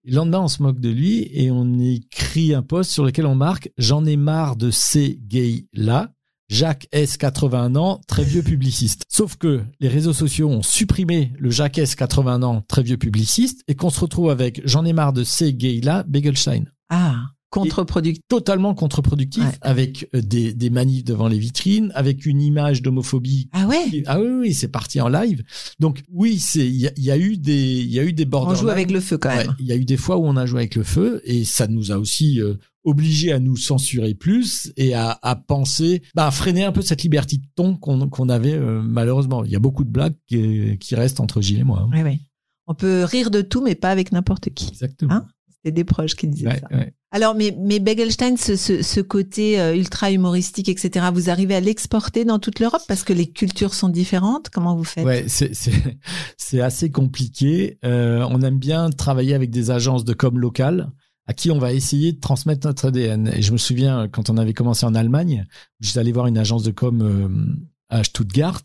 Et 0.04 0.11
le 0.11 0.16
lendemain, 0.16 0.40
on 0.40 0.48
se 0.48 0.62
moque 0.62 0.80
de 0.80 0.88
lui 0.88 1.28
et 1.32 1.50
on 1.50 1.78
écrit 1.78 2.54
un 2.54 2.62
post 2.62 2.90
sur 2.90 3.04
lequel 3.04 3.26
on 3.26 3.34
marque 3.34 3.70
J'en 3.78 4.04
ai 4.04 4.16
marre 4.16 4.57
de 4.57 4.70
ces 4.70 5.18
gays-là. 5.22 6.11
Jacques 6.48 6.86
S, 6.92 7.16
81 7.16 7.74
ans, 7.76 8.00
très 8.07 8.22
vieux 8.24 8.42
publiciste. 8.44 9.04
Sauf 9.09 9.36
que 9.36 9.62
les 9.80 9.88
réseaux 9.88 10.12
sociaux 10.12 10.48
ont 10.48 10.62
supprimé 10.62 11.32
le 11.38 11.50
Jacques 11.50 11.78
S, 11.78 11.94
81 11.96 12.42
ans, 12.42 12.62
très 12.68 12.82
vieux 12.82 12.96
publiciste, 12.98 13.62
et 13.68 13.74
qu'on 13.74 13.90
se 13.90 14.00
retrouve 14.00 14.30
avec 14.30 14.61
J'en 14.64 14.84
ai 14.84 14.92
marre 14.92 15.12
de 15.12 15.24
ces 15.24 15.52
gays-là, 15.54 16.04
Begelstein. 16.09 16.64
Ah, 16.88 17.24
contre-productif. 17.62 18.22
Totalement 18.28 18.74
contre-productif, 18.74 19.42
Ouais. 19.44 19.50
avec 19.61 20.09
euh, 20.14 20.20
des, 20.22 20.52
des 20.54 20.70
manifs 20.70 21.04
devant 21.04 21.28
les 21.28 21.38
vitrines, 21.38 21.92
avec 21.94 22.26
une 22.26 22.40
image 22.42 22.82
d'homophobie. 22.82 23.48
Ah 23.52 23.66
ouais 23.66 23.84
qui- 23.90 24.02
Ah 24.07 24.20
oui, 24.20 24.28
oui, 24.40 24.54
c'est 24.54 24.68
parti 24.68 25.00
en 25.00 25.09
live. 25.09 25.42
Donc 25.80 26.02
oui, 26.12 26.38
c'est 26.38 26.66
il 26.66 26.76
y, 26.76 26.86
a- 26.88 26.92
il 26.96 27.04
y 27.04 27.11
a 27.11 27.18
eu 27.18 27.36
des 27.36 27.80
il 27.80 27.90
y 27.92 27.98
a 27.98 28.04
eu 28.04 28.12
des 28.12 28.24
On 28.24 28.28
borderline. 28.28 28.62
joue 28.62 28.68
avec 28.70 28.90
le 28.90 29.00
feu 29.00 29.18
quand 29.18 29.34
même. 29.34 29.54
il 29.59 29.66
y 29.66 29.72
a 29.72 29.76
eu 29.76 29.84
des 29.84 29.96
fois 29.96 30.16
où 30.18 30.24
on 30.26 30.36
a 30.36 30.46
joué 30.46 30.61
avec 30.61 30.74
le 30.76 30.82
feu 30.84 31.20
et 31.24 31.44
ça 31.44 31.66
nous 31.66 31.92
a 31.92 31.96
aussi 31.98 32.40
euh, 32.40 32.54
obligés 32.84 33.32
à 33.32 33.40
nous 33.40 33.57
censurer 33.57 34.14
plus 34.14 34.72
et 34.76 34.94
à, 34.94 35.18
à 35.22 35.34
penser, 35.36 36.02
bah, 36.14 36.26
à 36.26 36.30
freiner 36.30 36.64
un 36.64 36.72
peu 36.72 36.82
cette 36.82 37.02
liberté 37.02 37.36
de 37.38 37.42
ton 37.57 37.74
qu'on 37.76 38.28
avait 38.28 38.52
euh, 38.54 38.80
malheureusement. 38.82 39.44
Il 39.44 39.50
y 39.50 39.57
a 39.57 39.59
beaucoup 39.59 39.82
de 39.84 39.90
blagues 39.90 40.14
qui, 40.28 40.78
qui 40.78 40.94
restent 40.94 41.18
entre 41.20 41.40
Gilles 41.40 41.59
et 41.61 41.64
moi. 41.64 41.80
hein. 41.84 41.90
Ouais, 41.92 42.02
ouais. 42.04 42.20
On 42.68 42.74
peut 42.74 43.04
rire 43.04 43.30
de 43.30 43.42
tout, 43.42 43.62
mais 43.62 43.74
pas 43.76 43.90
avec 43.90 44.12
n'importe 44.12 44.50
qui. 44.54 44.68
Exactement. 44.68 45.12
Hein? 45.14 45.26
C'était 45.50 45.72
des 45.72 45.84
proches 45.84 46.14
qui 46.14 46.26
disaient 46.28 46.48
Ouais, 46.48 46.61
ça. 46.61 46.76
ouais. 46.76 46.94
Alors, 47.16 47.34
mais, 47.34 47.56
mais 47.58 47.80
Begelstein, 47.80 48.36
ce, 48.36 48.56
ce, 48.56 49.00
côté 49.00 49.58
euh, 49.58 49.74
ultra 49.74 50.12
humoristique, 50.12 50.68
etc., 50.68 51.06
vous 51.14 51.30
arrivez 51.30 51.54
à 51.54 51.60
l'exporter 51.60 52.26
dans 52.26 52.38
toute 52.38 52.60
l'Europe 52.60 52.82
parce 52.88 53.04
que 53.04 53.14
les 53.14 53.26
cultures 53.26 53.72
sont 53.72 53.88
différentes? 53.88 54.50
Comment 54.50 54.76
vous 54.76 54.84
faites? 54.84 55.06
Ouais, 55.06 55.24
c'est 56.36 56.60
assez 56.60 56.90
compliqué. 56.90 57.78
Euh, 57.86 58.26
on 58.30 58.42
aime 58.42 58.58
bien 58.58 58.90
travailler 58.90 59.32
avec 59.32 59.48
des 59.48 59.70
agences 59.70 60.04
de 60.04 60.12
com 60.12 60.38
locales 60.38 60.90
à 61.26 61.32
qui 61.32 61.50
on 61.50 61.58
va 61.58 61.72
essayer 61.72 62.12
de 62.12 62.20
transmettre 62.20 62.66
notre 62.66 62.88
ADN. 62.88 63.28
Et 63.28 63.40
je 63.40 63.50
me 63.50 63.56
souviens 63.56 64.08
quand 64.08 64.28
on 64.28 64.36
avait 64.36 64.52
commencé 64.52 64.84
en 64.84 64.94
Allemagne, 64.94 65.46
j'étais 65.80 66.00
allé 66.00 66.12
voir 66.12 66.26
une 66.26 66.36
agence 66.36 66.64
de 66.64 66.70
com 66.70 67.00
euh, 67.00 67.66
à 67.88 68.04
Stuttgart 68.04 68.60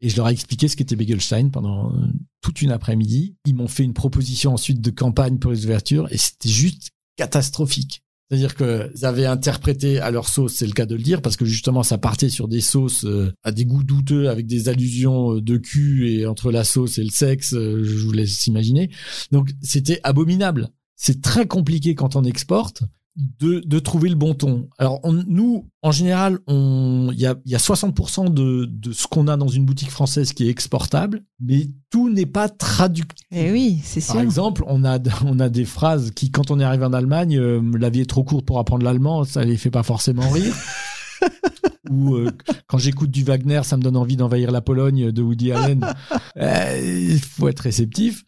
et 0.00 0.08
je 0.08 0.16
leur 0.16 0.30
ai 0.30 0.32
expliqué 0.32 0.68
ce 0.68 0.76
qu'était 0.76 0.96
Begelstein 0.96 1.50
pendant 1.50 1.92
toute 2.40 2.62
une 2.62 2.72
après-midi. 2.72 3.36
Ils 3.44 3.54
m'ont 3.54 3.68
fait 3.68 3.84
une 3.84 3.92
proposition 3.92 4.54
ensuite 4.54 4.80
de 4.80 4.90
campagne 4.90 5.36
pour 5.36 5.50
les 5.50 5.66
ouvertures 5.66 6.10
et 6.10 6.16
c'était 6.16 6.48
juste 6.48 6.92
catastrophique. 7.20 8.02
C'est-à-dire 8.30 8.54
qu'ils 8.54 9.04
avaient 9.04 9.26
interprété 9.26 9.98
à 9.98 10.10
leur 10.10 10.26
sauce, 10.26 10.54
c'est 10.54 10.66
le 10.66 10.72
cas 10.72 10.86
de 10.86 10.94
le 10.94 11.02
dire, 11.02 11.20
parce 11.20 11.36
que 11.36 11.44
justement 11.44 11.82
ça 11.82 11.98
partait 11.98 12.30
sur 12.30 12.48
des 12.48 12.62
sauces 12.62 13.04
euh, 13.04 13.30
à 13.42 13.52
des 13.52 13.66
goûts 13.66 13.82
douteux 13.82 14.30
avec 14.30 14.46
des 14.46 14.70
allusions 14.70 15.34
euh, 15.34 15.42
de 15.42 15.58
cul 15.58 16.10
et 16.10 16.26
entre 16.26 16.50
la 16.50 16.64
sauce 16.64 16.96
et 16.96 17.04
le 17.04 17.10
sexe, 17.10 17.52
euh, 17.52 17.84
je 17.84 18.06
vous 18.06 18.12
laisse 18.12 18.46
imaginer. 18.46 18.88
Donc 19.32 19.50
c'était 19.60 20.00
abominable. 20.02 20.70
C'est 20.96 21.20
très 21.20 21.46
compliqué 21.46 21.94
quand 21.94 22.16
on 22.16 22.24
exporte 22.24 22.84
de, 23.16 23.60
de 23.60 23.78
trouver 23.78 24.08
le 24.08 24.14
bon 24.14 24.34
ton. 24.34 24.68
Alors 24.78 25.00
on- 25.02 25.12
nous, 25.12 25.68
en 25.82 25.90
général, 25.92 26.38
il 26.48 27.14
y 27.16 27.26
a, 27.26 27.34
y 27.44 27.54
a 27.54 27.58
60% 27.58 28.32
de, 28.32 28.66
de 28.70 28.92
ce 28.92 29.06
qu'on 29.06 29.28
a 29.28 29.36
dans 29.36 29.48
une 29.48 29.64
boutique 29.66 29.90
française 29.90 30.32
qui 30.32 30.46
est 30.46 30.50
exportable, 30.50 31.22
mais 31.40 31.68
tout 31.90 32.08
n'est 32.10 32.26
pas 32.26 32.48
traductible. 32.48 33.28
Eh 33.32 33.50
oui, 33.50 33.80
c'est 33.82 34.00
sûr. 34.00 34.14
Par 34.14 34.22
exemple, 34.22 34.64
on 34.66 34.84
a, 34.84 34.98
on 35.24 35.38
a 35.40 35.48
des 35.48 35.64
phrases 35.64 36.12
qui, 36.12 36.30
quand 36.30 36.50
on 36.50 36.60
est 36.60 36.64
arrivé 36.64 36.84
en 36.84 36.92
Allemagne, 36.92 37.36
euh, 37.38 37.60
la 37.78 37.90
vie 37.90 38.00
est 38.00 38.08
trop 38.08 38.24
courte 38.24 38.46
pour 38.46 38.58
apprendre 38.58 38.84
l'allemand, 38.84 39.24
ça 39.24 39.44
les 39.44 39.56
fait 39.56 39.70
pas 39.70 39.82
forcément 39.82 40.28
rire. 40.30 40.54
Ou 41.90 42.14
euh, 42.14 42.30
quand 42.68 42.78
j'écoute 42.78 43.10
du 43.10 43.24
Wagner, 43.24 43.62
ça 43.64 43.76
me 43.76 43.82
donne 43.82 43.96
envie 43.96 44.16
d'envahir 44.16 44.52
la 44.52 44.60
Pologne 44.60 45.10
de 45.10 45.22
Woody 45.22 45.52
Allen. 45.52 45.84
Euh, 46.36 47.08
Il 47.10 47.18
faut 47.20 47.48
être 47.48 47.60
réceptif. 47.60 48.22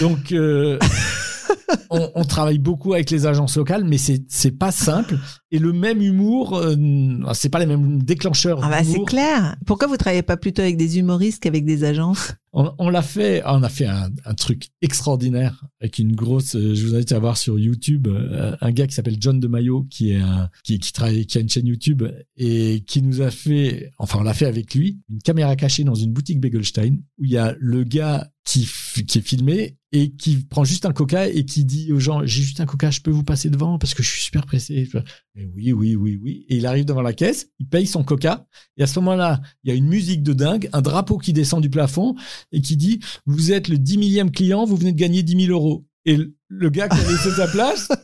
Donc, 0.00 0.30
on, 1.90 2.24
travaille 2.24 2.58
beaucoup 2.58 2.94
avec 2.94 3.10
les 3.10 3.26
agences 3.26 3.56
locales, 3.56 3.84
mais 3.84 3.98
c'est 3.98 4.22
c'est 4.28 4.56
pas 4.56 4.72
simple. 4.72 5.16
Et 5.52 5.60
le 5.60 5.72
même 5.72 6.02
humour, 6.02 6.56
euh, 6.56 6.74
c'est 7.32 7.48
pas 7.50 7.60
les 7.60 7.66
mêmes 7.66 8.02
déclencheurs. 8.02 8.60
Ah 8.64 8.68
bah, 8.68 8.82
c'est 8.82 9.04
clair. 9.04 9.56
Pourquoi 9.64 9.86
vous 9.86 9.96
travaillez 9.96 10.22
pas 10.22 10.36
plutôt 10.36 10.62
avec 10.62 10.76
des 10.76 10.98
humoristes 10.98 11.40
qu'avec 11.42 11.64
des 11.64 11.84
agences? 11.84 12.32
On, 12.52 12.72
on 12.78 12.88
l'a 12.88 13.02
fait, 13.02 13.42
on 13.46 13.62
a 13.62 13.68
fait 13.68 13.86
un, 13.86 14.10
un 14.24 14.34
truc 14.34 14.68
extraordinaire 14.82 15.64
avec 15.80 15.98
une 15.98 16.16
grosse. 16.16 16.56
euh, 16.56 16.74
Je 16.74 16.86
vous 16.86 16.94
invite 16.96 17.12
à 17.12 17.18
voir 17.18 17.36
sur 17.36 17.58
YouTube 17.58 18.08
euh, 18.08 18.56
un 18.60 18.72
gars 18.72 18.86
qui 18.86 18.94
s'appelle 18.94 19.18
John 19.20 19.38
de 19.38 19.46
Mayo, 19.46 19.86
qui 19.90 20.12
est 20.12 20.16
un 20.16 20.48
qui, 20.64 20.78
qui 20.80 20.92
travaille, 20.92 21.26
qui 21.26 21.38
a 21.38 21.42
une 21.42 21.48
chaîne 21.50 21.66
YouTube 21.66 22.02
et 22.36 22.82
qui 22.86 23.02
nous 23.02 23.20
a 23.22 23.30
fait, 23.30 23.92
enfin 23.98 24.18
on 24.20 24.22
l'a 24.22 24.34
fait 24.34 24.46
avec 24.46 24.74
lui, 24.74 24.98
une 25.10 25.18
caméra 25.20 25.54
cachée 25.54 25.84
dans 25.84 25.94
une 25.94 26.12
boutique 26.12 26.40
Begelstein 26.40 26.96
où 27.18 27.24
il 27.24 27.30
y 27.30 27.36
a 27.38 27.54
le 27.60 27.84
gars 27.84 28.30
qui 28.44 28.66
qui 29.06 29.18
est 29.18 29.26
filmé 29.26 29.76
et 29.92 30.12
qui 30.12 30.36
prend 30.36 30.64
juste 30.64 30.86
un 30.86 30.92
coca 30.92 31.28
et 31.28 31.44
qui 31.44 31.64
dit 31.64 31.92
aux 31.92 31.98
gens 32.00 32.20
j'ai 32.24 32.42
juste 32.42 32.60
un 32.60 32.66
coca, 32.66 32.90
je 32.90 33.00
peux 33.02 33.10
vous 33.10 33.24
passer 33.24 33.50
devant 33.50 33.78
parce 33.78 33.92
que 33.92 34.02
je 34.02 34.08
suis 34.08 34.22
super 34.22 34.46
pressé. 34.46 34.88
Et 35.38 35.44
oui, 35.54 35.72
oui, 35.72 35.96
oui, 35.96 36.18
oui. 36.22 36.46
Et 36.48 36.56
il 36.56 36.66
arrive 36.66 36.86
devant 36.86 37.02
la 37.02 37.12
caisse, 37.12 37.48
il 37.58 37.68
paye 37.68 37.86
son 37.86 38.04
coca 38.04 38.46
et 38.78 38.82
à 38.82 38.86
ce 38.86 38.98
moment-là, 39.00 39.40
il 39.64 39.70
y 39.70 39.72
a 39.72 39.76
une 39.76 39.86
musique 39.86 40.22
de 40.22 40.32
dingue, 40.32 40.68
un 40.72 40.80
drapeau 40.80 41.18
qui 41.18 41.32
descend 41.34 41.60
du 41.62 41.68
plafond 41.68 42.14
et 42.52 42.60
qui 42.62 42.76
dit 42.76 43.00
vous 43.26 43.52
êtes 43.52 43.68
le 43.68 43.76
10 43.78 43.98
millième 43.98 44.30
client, 44.30 44.64
vous 44.64 44.76
venez 44.76 44.92
de 44.92 44.98
gagner 44.98 45.22
10 45.22 45.46
000 45.46 45.52
euros. 45.52 45.84
Et 46.06 46.16
le- 46.48 46.70
gars 46.70 46.88
qui 46.88 46.98
a 46.98 47.10
laissé 47.10 47.30
sa 47.32 47.48
place, 47.48 47.88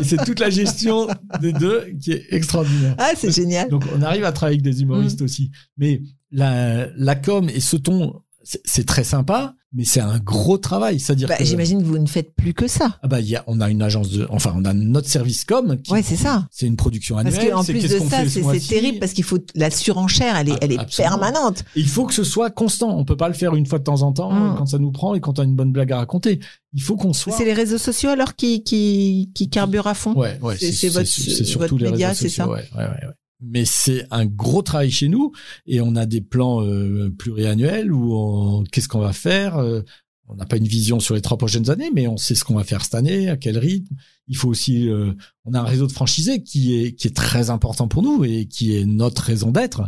et 0.00 0.04
c'est 0.04 0.24
toute 0.24 0.40
la 0.40 0.50
gestion 0.50 1.06
des 1.40 1.52
deux 1.52 1.86
qui 2.00 2.12
est 2.12 2.26
extraordinaire. 2.30 2.94
Ah, 2.98 3.12
c'est 3.16 3.30
génial. 3.30 3.68
Donc 3.70 3.84
on 3.94 4.02
arrive 4.02 4.24
à 4.24 4.32
travailler 4.32 4.56
avec 4.58 4.62
des 4.62 4.82
humoristes 4.82 5.22
aussi. 5.22 5.50
Mais 5.76 6.02
la, 6.30 6.88
la 6.96 7.14
com 7.14 7.48
et 7.48 7.60
ce 7.60 7.76
ton, 7.76 8.22
c'est 8.44 8.86
très 8.86 9.04
sympa, 9.04 9.54
mais 9.72 9.84
c'est 9.84 10.00
un 10.00 10.18
gros 10.18 10.58
travail. 10.58 11.00
C'est-à-dire 11.00 11.28
Bah, 11.28 11.36
que 11.36 11.44
J'imagine 11.44 11.80
que 11.82 11.86
vous 11.86 11.98
ne 11.98 12.06
faites 12.06 12.34
plus 12.36 12.52
que 12.54 12.68
ça. 12.68 12.98
ah 13.02 13.08
bah, 13.08 13.20
il 13.20 13.26
y 13.28 13.36
a, 13.36 13.42
on 13.46 13.60
a 13.60 13.70
une 13.70 13.82
agence 13.82 14.10
de, 14.10 14.26
enfin 14.30 14.52
on 14.56 14.64
a 14.64 14.72
notre 14.74 15.08
service 15.08 15.44
com. 15.44 15.76
Qui, 15.82 15.92
Ouais, 15.92 16.02
c'est 16.02 16.16
ça. 16.16 16.46
C'est 16.50 16.66
une 16.66 16.76
production 16.76 17.16
Parce 17.16 17.34
annuelle. 17.36 17.52
qu'en 17.52 17.62
c'est 17.62 17.72
plus 17.72 17.82
de 17.82 17.98
ça, 17.98 18.24
ce 18.28 18.40
c'est 18.42 18.68
terrible 18.68 18.98
parce 18.98 19.12
qu'il 19.12 19.24
faut 19.24 19.38
la 19.54 19.70
surenchère, 19.70 20.36
elle 20.36 20.50
est, 20.50 20.52
Ah, 20.52 20.58
elle 20.60 20.72
est 20.72 20.78
absolument. 20.78 21.18
permanente. 21.18 21.60
Et 21.74 21.80
il 21.80 21.88
faut 21.88 22.04
que 22.06 22.14
ce 22.14 22.24
soit 22.24 22.50
constant. 22.50 22.96
On 22.96 23.04
peut 23.04 23.16
pas 23.16 23.28
le 23.28 23.34
faire 23.34 23.54
une 23.54 23.66
fois 23.66 23.78
de 23.78 23.84
temps 23.84 24.02
en 24.02 24.12
temps 24.12 24.30
Mm. 24.32 24.56
quand 24.58 24.66
ça 24.66 24.78
nous 24.78 24.92
prend 24.92 25.14
et 25.14 25.20
quand 25.20 25.38
on 25.38 25.42
a 25.42 25.44
une 25.44 25.56
bonne 25.56 25.72
blague 25.72 25.92
à 25.92 25.96
raconter. 25.98 26.40
Il 26.72 26.82
faut 26.82 26.96
qu'on 26.96 27.12
soit. 27.12 27.32
C'est 27.36 27.44
les 27.44 27.52
réseaux 27.54 27.78
sociaux 27.78 28.10
alors 28.10 28.34
qui, 28.36 28.62
qui, 28.64 29.30
qui 29.34 29.48
carburent 29.48 29.86
à 29.86 29.94
fond? 29.94 30.12
Ouais, 30.14 30.38
ouais, 30.42 30.56
C'est- 30.58 30.88
votre- 30.88 31.06
c'est 31.06 31.44
surtout 31.44 31.58
votre 31.76 31.84
les 31.84 31.90
média, 31.92 32.08
réseaux 32.08 32.20
c'est 32.20 32.28
ça? 32.28 32.48
ouais, 32.48 32.64
ouais, 32.76 32.82
ouais, 32.82 32.88
ouais. 32.88 33.14
Mais 33.50 33.64
c'est 33.64 34.06
un 34.10 34.26
gros 34.26 34.62
travail 34.62 34.90
chez 34.90 35.08
nous 35.08 35.32
et 35.66 35.80
on 35.80 35.96
a 35.96 36.06
des 36.06 36.20
plans 36.20 36.62
euh, 36.62 37.10
pluriannuels 37.16 37.92
où 37.92 38.14
on- 38.14 38.64
qu'est-ce 38.64 38.88
qu'on 38.88 39.00
va 39.00 39.12
faire. 39.12 39.56
euh, 39.58 39.80
on 40.26 40.36
n'a 40.36 40.46
pas 40.46 40.56
une 40.56 40.66
vision 40.66 41.00
sur 41.00 41.14
les 41.14 41.20
trois 41.20 41.36
prochaines 41.36 41.68
années, 41.68 41.90
mais 41.94 42.06
on 42.08 42.16
sait 42.16 42.34
ce 42.34 42.44
qu'on 42.44 42.54
va 42.54 42.64
faire 42.64 42.82
cette 42.82 42.94
année, 42.94 43.28
à 43.28 43.36
quel 43.36 43.58
rythme. 43.58 43.94
Il 44.26 44.36
faut 44.38 44.48
aussi, 44.48 44.88
euh, 44.88 45.12
on 45.44 45.52
a 45.52 45.60
un 45.60 45.64
réseau 45.64 45.86
de 45.86 45.92
franchisés 45.92 46.42
qui 46.42 46.74
est 46.76 46.92
qui 46.92 47.08
est 47.08 47.14
très 47.14 47.50
important 47.50 47.88
pour 47.88 48.02
nous 48.02 48.24
et 48.24 48.46
qui 48.46 48.74
est 48.74 48.86
notre 48.86 49.20
raison 49.22 49.50
d'être. 49.50 49.82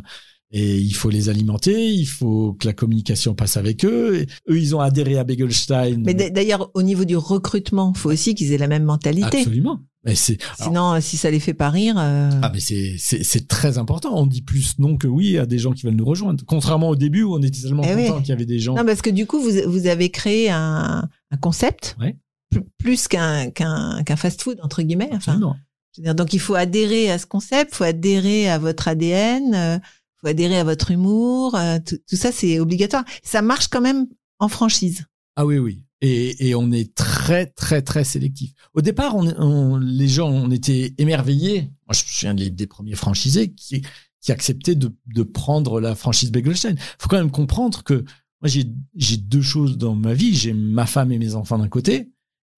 Et 0.53 0.77
il 0.79 0.93
faut 0.95 1.09
les 1.11 1.29
alimenter, 1.31 1.91
il 1.91 2.05
faut 2.07 2.53
que 2.53 2.67
la 2.67 2.73
communication 2.75 3.35
passe 3.35 3.57
avec 3.57 3.85
eux. 3.85 4.17
Et 4.21 4.27
eux, 4.51 4.59
ils 4.61 4.77
ont 4.77 4.81
adhéré 4.81 5.17
à 5.19 5.25
Begelstein. 5.25 6.03
Mais 6.05 6.13
d'ailleurs, 6.15 6.71
au 6.75 6.83
niveau 6.83 7.05
du 7.05 7.17
recrutement, 7.17 7.95
faut 7.95 8.13
aussi 8.13 8.35
qu'ils 8.35 8.53
aient 8.53 8.59
la 8.59 8.69
même 8.69 8.85
mentalité. 8.85 9.39
Absolument. 9.39 9.81
Mais 10.07 10.15
c'est 10.15 10.39
alors, 10.43 10.57
Sinon, 10.69 10.93
euh, 10.95 11.01
si 11.01 11.17
ça 11.17 11.31
les 11.31 11.41
fait 11.41 11.53
pas 11.53 11.69
rire, 11.69 11.97
euh, 11.99 12.31
Ah 12.43 12.51
mais 12.55 12.61
c'est 12.61 12.95
c'est 12.99 13.23
c'est 13.25 13.47
très 13.49 13.77
important. 13.77 14.15
On 14.17 14.25
dit 14.27 14.41
plus 14.43 14.79
non 14.79 14.97
que 14.97 15.07
oui 15.09 15.37
à 15.37 15.47
des 15.47 15.59
gens 15.59 15.73
qui 15.73 15.85
veulent 15.85 15.97
nous 15.97 16.05
rejoindre. 16.05 16.43
Contrairement 16.47 16.89
au 16.91 16.97
début 16.97 17.23
où 17.25 17.35
on 17.35 17.43
était 17.43 17.61
tellement 17.61 17.83
Eh 17.85 17.95
oui. 17.95 18.07
content 18.07 18.21
qu'il 18.21 18.29
y 18.29 18.33
avait 18.33 18.47
des 18.47 18.59
gens. 18.61 18.75
non, 18.77 18.85
parce 18.87 19.03
que 19.03 19.11
du 19.11 19.27
coup, 19.27 19.41
vous, 19.41 19.51
vous 19.67 19.87
avez 19.89 20.11
créé 20.11 20.49
un, 20.51 21.09
un 21.33 21.37
concept 21.39 21.97
Ouais. 22.01 22.17
pl- 22.51 22.65
plus 22.79 23.09
qu'un 23.09 23.51
qu'un 23.51 24.03
qu'un 24.05 24.17
fast-food 24.17 24.61
entre 24.63 24.83
guillemets. 24.83 25.09
Enfin, 25.13 25.33
Absolument. 25.33 25.57
je 25.97 26.01
veux 26.01 26.05
dire, 26.05 26.15
donc 26.15 26.33
il 26.33 26.39
faut 26.41 26.55
adhérer 26.55 27.11
à 27.11 27.19
ce 27.19 27.27
concept, 27.27 27.75
faut 27.75 27.85
adhérer 27.85 28.49
à 28.49 28.59
votre 28.59 28.87
ADN, 28.89 29.55
euh, 29.55 29.79
faut 30.21 30.29
adhérer 30.29 30.59
à 30.59 30.65
votre 30.65 30.93
humour. 30.93 31.57
euh, 31.57 31.79
tout, 31.85 31.97
tout 32.09 32.17
ça, 32.17 32.31
c'est 32.33 32.61
obligatoire. 32.61 33.05
Ça 33.25 33.43
marche 33.43 33.67
quand 33.69 33.81
même 33.81 34.07
en 34.39 34.49
franchise. 34.49 35.05
Ah 35.35 35.45
oui 35.45 35.59
oui. 35.59 35.83
Et, 36.03 36.49
et 36.49 36.55
on 36.55 36.73
est 36.73 36.95
très 36.95 37.47
très 37.47 37.81
très 37.83 38.05
sélectif. 38.05 38.53
Au 38.75 38.83
départ, 38.83 39.17
on, 39.17 39.27
on- 39.39 39.79
les 39.79 40.09
gens 40.09 40.29
on 40.29 40.51
était 40.51 40.95
émerveillés. 40.99 41.71
Moi, 41.87 41.93
je 41.95 42.03
me 42.03 42.09
souviens 42.09 42.35
des, 42.35 42.51
des 42.51 42.67
premiers 42.67 42.95
franchisés 42.97 43.53
qui 43.55 43.83
qui 44.21 44.33
acceptaient 44.33 44.75
de 44.75 44.95
de 45.07 45.23
prendre 45.23 45.81
la 45.81 45.95
franchise 45.95 46.31
Begelstein. 46.33 46.75
Faut 46.99 47.09
quand 47.09 47.17
même 47.19 47.31
comprendre 47.31 47.83
que 47.83 48.05
moi 48.43 48.49
j'ai 48.49 48.65
j'ai 48.95 49.17
deux 49.17 49.41
choses 49.43 49.79
dans 49.79 49.95
ma 49.95 50.13
vie. 50.13 50.35
J'ai 50.35 50.53
ma 50.53 50.85
femme 50.87 51.13
et 51.13 51.19
mes 51.19 51.35
enfants 51.35 51.59
d'un 51.59 51.69
côté. 51.69 52.11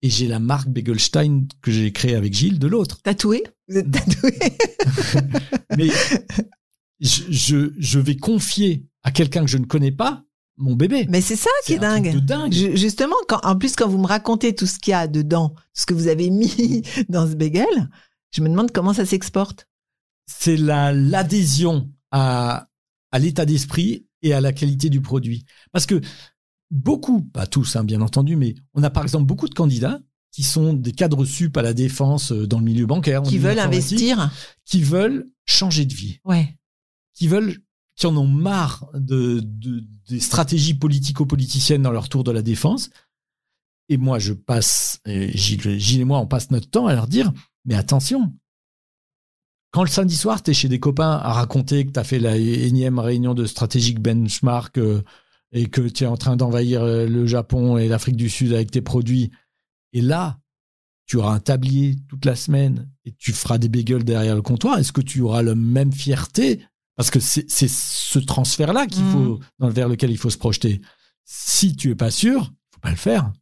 Et 0.02 0.10
j'ai 0.10 0.28
la 0.28 0.38
marque 0.40 0.68
Begelstein 0.68 1.46
que 1.62 1.70
j'ai 1.72 1.92
créée 1.92 2.14
avec 2.14 2.32
Gilles 2.34 2.58
de 2.60 2.66
l'autre. 2.68 3.02
Tatoué? 3.02 3.44
Vous 3.68 3.76
êtes 3.78 3.90
tatoué? 3.90 4.32
Mais 5.76 5.88
je, 7.00 7.22
je, 7.30 7.72
je 7.78 7.98
vais 7.98 8.16
confier 8.16 8.86
à 9.02 9.10
quelqu'un 9.10 9.44
que 9.44 9.50
je 9.50 9.58
ne 9.58 9.64
connais 9.64 9.90
pas 9.92 10.24
mon 10.58 10.74
bébé. 10.76 11.06
Mais 11.08 11.20
c'est 11.20 11.36
ça 11.36 11.50
qui 11.64 11.74
est, 11.74 11.78
dingue. 11.78 12.12
de 12.14 12.18
dingue. 12.20 12.52
Ju- 12.52 12.76
Justement, 12.76 13.16
quand, 13.28 13.40
en 13.44 13.56
plus, 13.56 13.74
quand 13.76 13.88
vous 13.88 13.98
me 13.98 14.06
racontez 14.06 14.54
tout 14.54 14.66
ce 14.66 14.78
qu'il 14.78 14.90
y 14.90 14.94
a 14.94 15.06
dedans, 15.08 15.54
ce 15.72 15.86
que 15.86 15.94
vous 15.94 16.08
avez 16.08 16.30
mis 16.30 16.82
dans 17.08 17.26
ce 17.28 17.34
bagel, 17.34 17.88
je 18.32 18.42
me 18.42 18.48
demande 18.48 18.70
comment 18.72 18.92
ça 18.92 19.06
s'exporte. 19.06 19.66
c'est 20.26 20.56
la 20.56 20.92
l'adhésion 20.92 21.90
à 22.10 22.68
à 23.10 23.18
l'état 23.18 23.46
d'esprit 23.46 24.06
et 24.22 24.34
à 24.34 24.40
la 24.40 24.52
qualité 24.52 24.90
du 24.90 25.00
produit. 25.00 25.44
Parce 25.72 25.86
que 25.86 26.00
beaucoup, 26.70 27.22
pas 27.22 27.46
tous 27.46 27.76
hein, 27.76 27.84
bien 27.84 28.00
entendu, 28.02 28.36
mais 28.36 28.54
on 28.74 28.82
a 28.82 28.90
par 28.90 29.02
exemple 29.02 29.24
beaucoup 29.24 29.48
de 29.48 29.54
candidats 29.54 30.00
qui 30.30 30.42
sont 30.42 30.74
des 30.74 30.92
cadres 30.92 31.24
sup 31.24 31.56
à 31.56 31.62
la 31.62 31.72
défense 31.72 32.32
euh, 32.32 32.46
dans 32.46 32.58
le 32.58 32.64
milieu 32.64 32.84
bancaire, 32.84 33.22
Qui 33.22 33.36
le 33.38 33.44
veulent 33.44 33.58
investir. 33.58 34.30
qui 34.66 34.82
veulent 34.82 35.26
changer 35.46 35.86
de 35.86 35.94
vie, 35.94 36.20
Ouais. 36.24 36.54
qui 37.14 37.28
veulent 37.28 37.56
qui 37.98 38.06
en 38.06 38.16
ont 38.16 38.26
marre 38.26 38.88
de, 38.94 39.40
de- 39.42 39.84
des 40.08 40.20
stratégies 40.20 40.74
politico-politiciennes 40.74 41.82
dans 41.82 41.90
leur 41.90 42.08
tour 42.08 42.24
de 42.24 42.30
la 42.30 42.42
défense. 42.42 42.90
Et 43.88 43.96
moi, 43.96 44.18
je 44.18 44.32
passe, 44.32 45.00
Gilles 45.06 46.00
et 46.00 46.04
moi, 46.04 46.18
on 46.20 46.26
passe 46.26 46.50
notre 46.50 46.70
temps 46.70 46.86
à 46.86 46.94
leur 46.94 47.08
dire, 47.08 47.32
mais 47.64 47.74
attention, 47.74 48.32
quand 49.72 49.82
le 49.82 49.90
samedi 49.90 50.16
soir, 50.16 50.42
tu 50.42 50.52
es 50.52 50.54
chez 50.54 50.68
des 50.68 50.78
copains 50.80 51.10
à 51.10 51.32
raconter 51.32 51.84
que 51.84 51.90
tu 51.92 51.98
as 51.98 52.04
fait 52.04 52.18
la 52.18 52.36
énième 52.36 52.98
réunion 52.98 53.34
de 53.34 53.44
stratégique 53.46 54.00
benchmark 54.00 54.78
euh, 54.78 55.02
et 55.52 55.66
que 55.66 55.82
tu 55.82 56.04
es 56.04 56.06
en 56.06 56.16
train 56.16 56.36
d'envahir 56.36 56.82
euh, 56.82 57.06
le 57.06 57.26
Japon 57.26 57.78
et 57.78 57.88
l'Afrique 57.88 58.16
du 58.16 58.30
Sud 58.30 58.52
avec 58.52 58.70
tes 58.70 58.80
produits, 58.80 59.30
et 59.92 60.02
là, 60.02 60.38
tu 61.06 61.16
auras 61.16 61.34
un 61.34 61.40
tablier 61.40 61.96
toute 62.08 62.26
la 62.26 62.36
semaine 62.36 62.90
et 63.04 63.12
tu 63.12 63.32
feras 63.32 63.58
des 63.58 63.68
bagels 63.68 64.04
derrière 64.04 64.36
le 64.36 64.42
comptoir, 64.42 64.78
est-ce 64.78 64.92
que 64.92 65.00
tu 65.00 65.20
auras 65.22 65.42
la 65.42 65.54
même 65.54 65.92
fierté 65.92 66.62
Parce 66.98 67.12
que 67.12 67.20
c'est 67.20 67.46
ce 67.48 68.18
transfert-là 68.18 68.88
qu'il 68.88 69.04
Mhm. 69.04 69.12
faut, 69.12 69.40
dans, 69.60 69.68
vers 69.68 69.88
lequel 69.88 70.10
il 70.10 70.18
faut 70.18 70.30
se 70.30 70.36
projeter. 70.36 70.80
Si 71.24 71.76
tu 71.76 71.90
es 71.92 71.94
pas 71.94 72.10
sûr, 72.10 72.52
faut 72.72 72.80
pas 72.80 72.90
le 72.90 72.96
faire. 72.96 73.32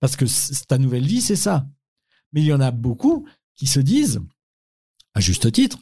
Parce 0.00 0.16
que 0.16 0.24
ta 0.64 0.78
nouvelle 0.78 1.06
vie, 1.06 1.20
c'est 1.20 1.36
ça. 1.36 1.68
Mais 2.32 2.40
il 2.40 2.46
y 2.46 2.52
en 2.52 2.62
a 2.62 2.70
beaucoup 2.70 3.26
qui 3.56 3.66
se 3.66 3.78
disent, 3.78 4.22
à 5.12 5.20
juste 5.20 5.52
titre, 5.52 5.78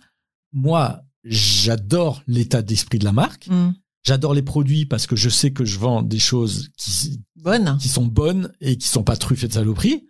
moi, 0.52 1.04
j'adore 1.22 2.24
l'état 2.26 2.60
d'esprit 2.60 2.98
de 2.98 3.04
la 3.04 3.12
marque. 3.12 3.46
Hmm. 3.46 3.70
J'adore 4.02 4.34
les 4.34 4.42
produits 4.42 4.84
parce 4.84 5.06
que 5.06 5.14
je 5.14 5.28
sais 5.28 5.52
que 5.52 5.64
je 5.64 5.78
vends 5.78 6.02
des 6.02 6.18
choses 6.18 6.70
qui, 6.76 6.90
sont 6.90 8.06
bonnes 8.06 8.52
et 8.60 8.76
qui 8.76 8.88
sont 8.88 9.04
pas 9.04 9.16
truffées 9.16 9.46
de 9.46 9.52
saloperies. 9.52 10.08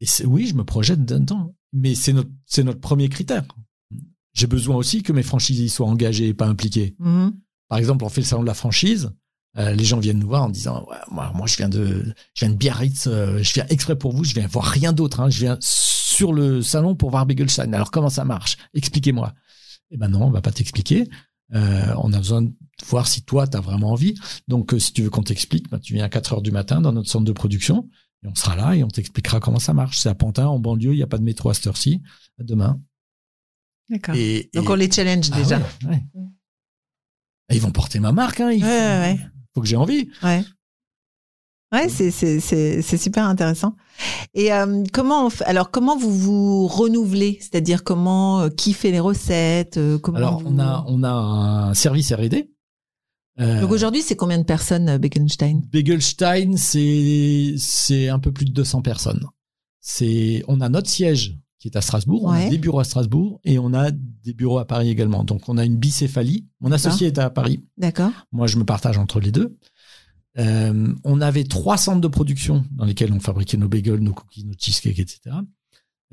Et 0.00 0.26
oui, 0.26 0.48
je 0.48 0.54
me 0.54 0.64
projette 0.64 1.06
dedans. 1.06 1.54
Mais 1.72 1.94
c'est 1.94 2.12
notre, 2.12 2.30
c'est 2.44 2.62
notre 2.62 2.80
premier 2.80 3.08
critère. 3.08 3.46
J'ai 4.38 4.46
besoin 4.46 4.76
aussi 4.76 5.02
que 5.02 5.12
mes 5.12 5.24
franchisés 5.24 5.66
soient 5.68 5.88
engagés 5.88 6.28
et 6.28 6.34
pas 6.34 6.46
impliqués. 6.46 6.94
Mhm. 7.00 7.32
Par 7.68 7.78
exemple, 7.78 8.04
on 8.04 8.08
fait 8.08 8.20
le 8.20 8.26
salon 8.26 8.42
de 8.42 8.46
la 8.46 8.54
franchise. 8.54 9.10
euh, 9.58 9.72
les 9.72 9.84
gens 9.84 9.98
viennent 9.98 10.20
nous 10.20 10.28
voir 10.28 10.44
en 10.44 10.48
disant 10.50 10.86
ouais, 10.88 10.96
moi, 11.10 11.32
moi 11.34 11.46
je 11.48 11.56
viens 11.56 11.68
de 11.68 12.04
je 12.34 12.44
viens 12.44 12.50
de 12.50 12.56
Biarritz 12.56 13.06
euh, 13.08 13.42
je 13.42 13.52
viens 13.54 13.66
exprès 13.70 13.96
pour 13.96 14.12
vous 14.14 14.22
je 14.22 14.34
viens 14.34 14.46
voir 14.46 14.66
rien 14.66 14.92
d'autre 14.92 15.20
hein, 15.20 15.30
je 15.30 15.40
viens 15.40 15.56
sur 15.60 16.32
le 16.32 16.62
salon 16.62 16.94
pour 16.94 17.10
voir 17.10 17.26
Begelstein. 17.26 17.72
Alors 17.72 17.90
comment 17.90 18.10
ça 18.10 18.24
marche? 18.24 18.56
Expliquez-moi. 18.74 19.32
Eh 19.90 19.96
ben 19.96 20.08
non 20.08 20.22
on 20.24 20.30
va 20.30 20.42
pas 20.42 20.52
t'expliquer. 20.52 21.08
Euh, 21.54 21.94
on 21.96 22.12
a 22.12 22.18
besoin 22.18 22.42
de 22.42 22.52
voir 22.86 23.06
si 23.08 23.22
toi 23.22 23.46
tu 23.48 23.56
as 23.56 23.60
vraiment 23.60 23.90
envie. 23.92 24.14
Donc 24.46 24.74
si 24.78 24.92
tu 24.92 25.02
veux 25.02 25.10
qu'on 25.10 25.22
t'explique 25.24 25.68
ben, 25.70 25.78
tu 25.80 25.94
viens 25.94 26.04
à 26.04 26.08
4 26.08 26.34
heures 26.34 26.42
du 26.42 26.52
matin 26.52 26.80
dans 26.80 26.92
notre 26.92 27.08
centre 27.10 27.24
de 27.24 27.32
production 27.32 27.88
et 28.22 28.28
on 28.28 28.34
sera 28.34 28.54
là 28.54 28.76
et 28.76 28.84
on 28.84 28.88
t'expliquera 28.88 29.40
comment 29.40 29.58
ça 29.58 29.72
marche. 29.74 29.98
C'est 29.98 30.10
à 30.10 30.14
Pantin 30.14 30.46
en 30.46 30.58
banlieue 30.58 30.92
il 30.92 30.96
n'y 30.96 31.02
a 31.02 31.06
pas 31.08 31.18
de 31.18 31.24
métro 31.24 31.48
à 31.50 31.54
cette 31.54 31.66
heure-ci. 31.66 32.02
À 32.38 32.44
demain 32.44 32.80
D'accord. 33.88 34.14
et, 34.14 34.50
Donc 34.54 34.64
et- 34.64 34.68
on 34.68 34.74
les 34.74 34.90
challenge 34.90 35.30
Ah 35.32 35.36
déjà. 35.36 35.58
ouais, 35.58 35.90
ouais. 35.90 36.02
Et 37.50 37.54
ils 37.56 37.60
vont 37.62 37.70
porter 37.70 37.98
ma 38.00 38.12
marque 38.12 38.40
hein, 38.40 38.50
il 38.52 38.62
faut- 39.54 39.60
que 39.62 39.66
j'ai 39.66 39.76
envie 39.76 40.08
Ouais. 40.22 40.44
Ouais, 41.72 41.88
c'est 41.90 42.10
c'est 42.10 42.96
super 42.96 43.24
intéressant. 43.26 43.76
Et 44.32 44.52
euh, 44.54 44.84
comment 44.92 45.26
on 45.26 45.30
alors 45.44 45.70
comment 45.70 45.98
vous 45.98 46.16
vous 46.16 46.66
renouvelez, 46.66 47.36
c'est-à-dire 47.40 47.84
comment 47.84 48.40
euh, 48.40 48.48
qui 48.48 48.72
fait 48.72 48.90
les 48.90 49.00
recettes, 49.00 49.76
euh, 49.76 49.98
comment 49.98 50.16
Alors, 50.16 50.40
vous- 50.40 50.46
on 50.48 50.58
a, 50.58 50.84
on 50.86 51.02
a 51.02 51.10
un 51.10 51.74
service 51.74 52.10
R&D. 52.12 52.50
Euh, 53.40 53.60
Donc 53.60 53.70
aujourd'hui, 53.70 54.00
c'est 54.00 54.16
combien 54.16 54.38
de 54.38 54.44
personnes 54.44 54.88
euh, 54.88 54.98
Bekenstein 54.98 55.60
Begelstein, 55.70 56.56
c'est, 56.56 57.54
c'est 57.58 58.08
un 58.08 58.18
peu 58.18 58.32
plus 58.32 58.46
de 58.46 58.52
200 58.52 58.80
personnes. 58.80 59.26
C'est, 59.80 60.42
on 60.48 60.60
a 60.62 60.68
notre 60.70 60.88
siège 60.88 61.38
qui 61.58 61.68
est 61.68 61.76
à 61.76 61.80
Strasbourg, 61.80 62.24
on 62.24 62.30
a 62.30 62.48
des 62.48 62.58
bureaux 62.58 62.78
à 62.80 62.84
Strasbourg 62.84 63.40
et 63.44 63.58
on 63.58 63.74
a 63.74 63.90
des 63.90 64.32
bureaux 64.32 64.58
à 64.58 64.64
Paris 64.64 64.90
également. 64.90 65.24
Donc, 65.24 65.48
on 65.48 65.58
a 65.58 65.64
une 65.64 65.76
bicéphalie. 65.76 66.46
Mon 66.60 66.70
associé 66.70 67.08
est 67.08 67.18
à 67.18 67.30
Paris. 67.30 67.64
D'accord. 67.76 68.12
Moi, 68.30 68.46
je 68.46 68.58
me 68.58 68.64
partage 68.64 68.96
entre 68.96 69.18
les 69.18 69.32
deux. 69.32 69.58
Euh, 70.38 70.94
on 71.04 71.20
avait 71.20 71.44
trois 71.44 71.76
centres 71.76 72.00
de 72.00 72.08
production 72.08 72.64
dans 72.70 72.84
lesquels 72.84 73.12
on 73.12 73.18
fabriquait 73.18 73.56
nos 73.56 73.68
bagels, 73.68 73.98
nos 73.98 74.12
cookies, 74.12 74.44
nos 74.44 74.54
cheesecakes, 74.56 75.00
etc. 75.00 75.36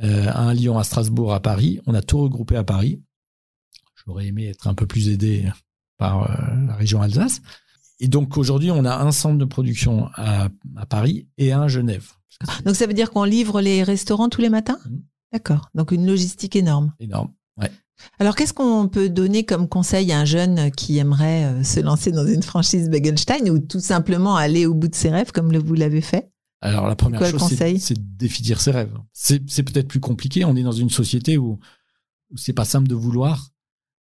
Euh, 0.03 0.31
un 0.33 0.47
à 0.47 0.53
Lyon, 0.53 0.79
à 0.79 0.83
Strasbourg, 0.83 1.33
à 1.33 1.39
Paris. 1.41 1.79
On 1.85 1.93
a 1.93 2.01
tout 2.01 2.17
regroupé 2.17 2.55
à 2.55 2.63
Paris. 2.63 3.01
J'aurais 4.05 4.27
aimé 4.27 4.47
être 4.47 4.67
un 4.67 4.73
peu 4.73 4.87
plus 4.87 5.09
aidé 5.09 5.49
par 5.97 6.23
euh, 6.23 6.65
la 6.67 6.75
région 6.75 7.01
Alsace. 7.01 7.41
Et 7.99 8.07
donc 8.07 8.37
aujourd'hui, 8.37 8.71
on 8.71 8.83
a 8.83 8.97
un 8.97 9.11
centre 9.11 9.37
de 9.37 9.45
production 9.45 10.09
à, 10.15 10.49
à 10.75 10.85
Paris 10.85 11.27
et 11.37 11.53
un 11.53 11.63
à 11.63 11.67
Genève. 11.67 12.11
Donc 12.65 12.75
ça 12.75 12.87
veut 12.87 12.93
dire 12.93 13.11
qu'on 13.11 13.23
livre 13.23 13.61
les 13.61 13.83
restaurants 13.83 14.27
tous 14.27 14.41
les 14.41 14.49
matins? 14.49 14.79
Mhm. 14.85 15.03
D'accord. 15.35 15.69
Donc 15.75 15.91
une 15.91 16.07
logistique 16.07 16.55
énorme. 16.55 16.93
énorme. 17.01 17.33
Alors 18.19 18.35
qu'est-ce 18.35 18.53
qu'on 18.53 18.87
peut 18.87 19.09
donner 19.09 19.43
comme 19.43 19.67
conseil 19.67 20.11
à 20.13 20.19
un 20.19 20.25
jeune 20.25 20.71
qui 20.71 20.97
aimerait 20.97 21.45
euh, 21.45 21.63
se 21.63 21.81
lancer 21.81 22.11
dans 22.11 22.25
une 22.25 22.43
franchise 22.43 22.89
Begelstein 22.89 23.49
ou 23.49 23.59
tout 23.59 23.79
simplement 23.81 24.35
aller 24.37 24.65
au 24.65 24.73
bout 24.73 24.87
de 24.87 24.95
ses 24.95 25.09
rêves 25.09 25.31
comme 25.33 25.51
le- 25.51 25.59
vous 25.59 25.73
l'avez 25.73 26.01
fait? 26.01 26.29
Alors 26.61 26.87
la 26.87 26.95
première 26.95 27.19
Quoi 27.19 27.31
chose, 27.31 27.53
c'est, 27.57 27.93
de 27.93 28.01
définir 28.17 28.59
ses 28.61 28.71
rêves. 28.71 28.93
C'est, 29.11 29.41
c'est 29.49 29.63
peut-être 29.63 29.87
plus 29.89 29.99
compliqué. 29.99 30.45
On 30.45 30.55
est 30.55 30.63
dans 30.63 30.71
une 30.71 30.89
société 30.89 31.37
où, 31.37 31.59
où 32.31 32.37
c'est 32.37 32.53
pas 32.53 32.65
simple 32.65 32.87
de 32.87 32.95
vouloir. 32.95 33.49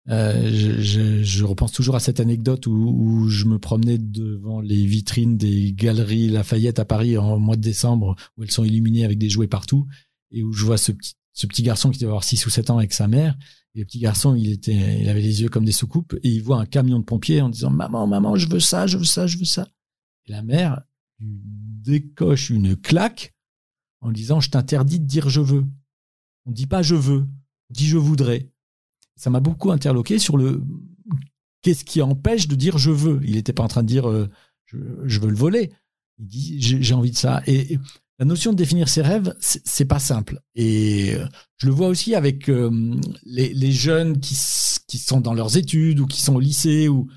Euh, 0.10 0.52
je, 0.52 0.82
je, 0.82 1.24
je 1.24 1.44
repense 1.46 1.72
toujours 1.72 1.96
à 1.96 2.00
cette 2.00 2.20
anecdote 2.20 2.68
où, 2.68 2.74
où 2.74 3.30
je 3.30 3.46
me 3.46 3.58
promenais 3.58 3.98
devant 3.98 4.60
les 4.60 4.86
vitrines 4.86 5.38
des 5.38 5.72
galeries 5.74 6.30
Lafayette 6.30 6.80
à 6.80 6.86
Paris 6.86 7.18
en 7.18 7.40
mois 7.40 7.56
de 7.56 7.62
décembre, 7.62 8.16
où 8.38 8.44
elles 8.44 8.52
sont 8.52 8.64
illuminées 8.66 9.06
avec 9.06 9.18
des 9.18 9.30
jouets 9.30 9.48
partout, 9.48 9.86
et 10.32 10.44
où 10.44 10.52
je 10.52 10.66
vois 10.66 10.78
ce 10.78 10.92
petit, 10.92 11.14
ce 11.34 11.48
petit 11.48 11.64
garçon 11.64 11.90
qui 11.90 12.00
devait 12.00 12.10
avoir 12.10 12.24
6 12.24 12.46
ou 12.46 12.50
7 12.50 12.70
ans 12.70 12.78
avec 12.78 12.94
sa 12.94 13.08
mère. 13.08 13.36
Et 13.76 13.80
le 13.80 13.86
petit 13.86 14.00
garçon, 14.00 14.36
il 14.36 14.52
était, 14.52 15.02
il 15.02 15.10
avait 15.10 15.22
les 15.22 15.42
yeux 15.42 15.50
comme 15.50 15.66
des 15.66 15.72
soucoupes, 15.72 16.14
et 16.22 16.30
il 16.30 16.44
voit 16.44 16.60
un 16.60 16.66
camion 16.66 17.00
de 17.00 17.04
pompiers 17.04 17.42
en 17.42 17.50
disant 17.50 17.72
maman, 17.72 18.06
maman, 18.06 18.36
je 18.36 18.48
veux 18.48 18.60
ça, 18.60 18.86
je 18.86 18.98
veux 18.98 19.04
ça, 19.04 19.26
je 19.26 19.38
veux 19.38 19.46
ça. 19.46 19.68
Et 20.26 20.32
la 20.32 20.44
mère 20.44 20.82
lui 21.20 21.42
décoche 21.44 22.50
une 22.50 22.76
claque 22.76 23.34
en 24.02 24.12
disant 24.12 24.40
je 24.40 24.50
t'interdis 24.50 25.00
de 25.00 25.06
dire 25.06 25.30
je 25.30 25.42
veux. 25.42 25.66
On 26.46 26.52
dit 26.52 26.68
pas 26.68 26.82
je 26.82 26.96
veux, 26.96 27.26
on 27.70 27.74
dit 27.74 27.88
je 27.88 27.98
voudrais. 27.98 28.52
Ça 29.16 29.30
m'a 29.30 29.40
beaucoup 29.40 29.72
interloqué 29.72 30.20
sur 30.20 30.38
le 30.38 30.64
qu'est-ce 31.62 31.86
qui 31.86 32.02
empêche 32.02 32.48
de 32.48 32.56
dire 32.56 32.78
je 32.78 32.92
veux? 32.92 33.22
Il 33.24 33.36
n'était 33.36 33.54
pas 33.54 33.64
en 33.64 33.68
train 33.68 33.84
de 33.84 33.88
dire 33.88 34.10
euh, 34.10 34.30
je, 34.66 35.20
veux 35.20 35.30
le 35.30 35.36
voler. 35.36 35.72
Il 36.20 36.28
dit 36.28 36.62
j'ai 36.62 36.94
envie 36.94 37.12
de 37.12 37.18
ça. 37.18 37.42
Et 37.48 37.80
la 38.20 38.26
notion 38.26 38.52
de 38.52 38.58
définir 38.58 38.90
ses 38.90 39.02
rêves, 39.02 39.36
c'est 39.40 39.86
pas 39.86 40.00
simple. 40.00 40.40
Et 40.56 41.16
euh, 41.16 41.26
je 41.58 41.66
le 41.68 41.74
vois 41.74 41.88
aussi 41.88 42.14
avec 42.16 42.50
euh, 42.50 42.70
les, 43.24 43.54
les 43.54 43.72
jeunes 43.72 44.20
qui, 44.20 44.38
qui 44.88 44.98
sont 45.00 45.20
dans 45.20 45.34
leurs 45.34 45.58
études 45.58 46.00
ou 46.00 46.06
qui 46.06 46.22
sont 46.22 46.36
au 46.36 46.40
lycée 46.40 46.88
ou 46.88 47.10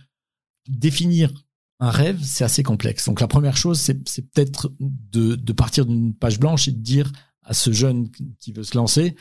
définir 0.69 1.33
un 1.79 1.91
rêve, 1.91 2.19
c'est 2.25 2.45
assez 2.45 2.63
complexe. 2.63 3.05
Donc 3.07 3.21
la 3.21 3.29
première 3.29 3.57
chose, 3.57 3.79
c'est 3.79 4.09
c'est 4.09 4.23
peut-être 4.31 4.73
de, 4.81 5.35
de 5.35 5.53
partir 5.53 5.85
d'une 5.85 6.15
page 6.15 6.41
blanche 6.41 6.69
et 6.69 6.73
de 6.73 6.81
dire 6.81 7.13
à 7.43 7.53
ce 7.53 7.71
jeune 7.73 8.11
qui 8.41 8.53
veut 8.53 8.65
se 8.65 8.77
lancer, 8.77 9.15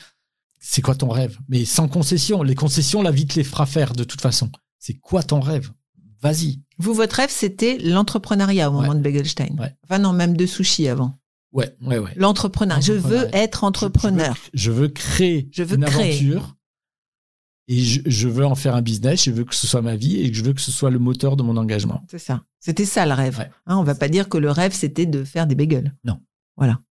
c'est 0.59 0.81
quoi 0.81 0.95
ton 0.95 1.09
rêve? 1.09 1.37
Mais 1.49 1.65
sans 1.65 1.87
concession. 1.89 2.41
Les 2.41 2.55
concessions, 2.55 3.01
la 3.03 3.11
vie 3.11 3.27
te 3.27 3.35
les 3.35 3.43
fera 3.43 3.65
faire 3.65 3.93
de 3.93 4.03
toute 4.05 4.21
façon. 4.21 4.49
C'est 4.79 4.95
quoi 4.95 5.21
ton 5.21 5.41
rêve? 5.41 5.71
Vas-y. 6.21 6.61
Vous, 6.79 6.93
votre 6.93 7.17
rêve, 7.17 7.29
c'était 7.29 7.77
l'entrepreneuriat 7.77 8.69
au 8.69 8.73
moment 8.73 8.89
Ouais. 8.89 8.95
de 8.95 9.01
Begelstein. 9.01 9.55
Ouais. 9.59 9.75
Enfin 9.83 9.99
non, 9.99 10.13
même 10.13 10.35
de 10.35 10.45
sushi 10.45 10.87
avant. 10.87 11.19
Ouais, 11.55 11.75
ouais, 11.81 11.97
ouais. 11.97 12.11
L'entrepreneur. 12.17 12.81
Je 12.81 12.93
veux 12.93 13.27
être 13.33 13.63
entrepreneur. 13.63 14.35
Je, 14.53 14.65
je 14.65 14.71
veux 14.71 14.89
créer 14.89 15.49
Je 15.51 15.63
veux 15.63 15.77
une 15.77 15.85
créer. 15.85 16.09
aventure 16.11 16.55
et 17.67 17.79
je, 17.81 18.01
je 18.05 18.27
veux 18.27 18.45
en 18.45 18.53
faire 18.55 18.75
un 18.75 18.81
business. 18.81 19.23
Je 19.23 19.31
veux 19.31 19.45
que 19.45 19.55
ce 19.55 19.65
soit 19.65 19.81
ma 19.81 19.95
vie 19.95 20.19
et 20.21 20.31
je 20.33 20.43
veux 20.43 20.53
que 20.53 20.61
ce 20.61 20.71
soit 20.71 20.91
le 20.91 20.99
moteur 20.99 21.35
de 21.37 21.43
mon 21.43 21.57
engagement. 21.57 22.03
C'est 22.11 22.19
ça. 22.19 22.43
C'était 22.59 22.85
ça 22.85 23.05
le 23.05 23.13
rêve. 23.13 23.39
Ouais. 23.39 23.49
Hein, 23.65 23.77
on 23.77 23.83
va 23.83 23.95
pas 23.95 24.09
dire 24.09 24.29
que 24.29 24.37
le 24.37 24.51
rêve, 24.51 24.73
c'était 24.73 25.05
de 25.05 25.23
faire 25.23 25.47
des 25.47 25.55
bagels. 25.55 25.95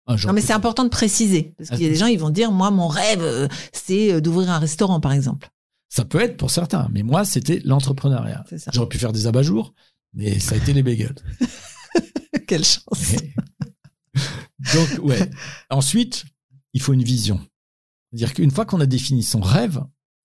Un 0.07 0.17
jour 0.17 0.29
Non, 0.29 0.35
mais 0.35 0.41
c'est 0.41 0.53
important 0.53 0.85
de 0.85 0.89
préciser. 0.89 1.55
Parce 1.57 1.71
qu'il 1.71 1.83
y 1.83 1.87
a 1.87 1.89
des 1.89 1.95
gens, 1.97 2.07
ils 2.07 2.19
vont 2.19 2.31
dire, 2.31 2.51
moi, 2.51 2.71
mon 2.71 2.89
rêve, 2.89 3.23
euh, 3.23 3.47
c'est 3.73 4.13
euh, 4.13 4.21
d'ouvrir 4.21 4.51
un 4.51 4.59
restaurant, 4.59 4.99
par 5.01 5.13
exemple. 5.13 5.49
Ça 5.89 6.05
peut 6.05 6.21
être 6.21 6.37
pour 6.37 6.51
certains, 6.51 6.89
mais 6.93 7.03
moi, 7.03 7.25
c'était 7.25 7.61
l'entrepreneuriat. 7.65 8.45
J'aurais 8.73 8.89
pu 8.89 8.99
faire 8.99 9.13
des 9.13 9.27
abat-jours, 9.27 9.75
mais 10.15 10.39
ça 10.41 10.55
a 10.55 10.59
été 10.59 10.73
les 10.73 10.83
bagels. 10.83 11.15
Quelle 12.49 12.65
chance. 12.65 13.15
Donc, 14.75 15.05
ouais. 15.05 15.31
Ensuite, 15.71 16.25
il 16.73 16.81
faut 16.81 16.93
une 16.93 17.03
vision. 17.03 17.41
C'est-à-dire 18.11 18.35
qu'une 18.35 18.51
fois 18.51 18.67
qu'on 18.67 18.81
a 18.81 18.87
défini 18.87 19.23
son 19.23 19.41
rêve, 19.41 19.83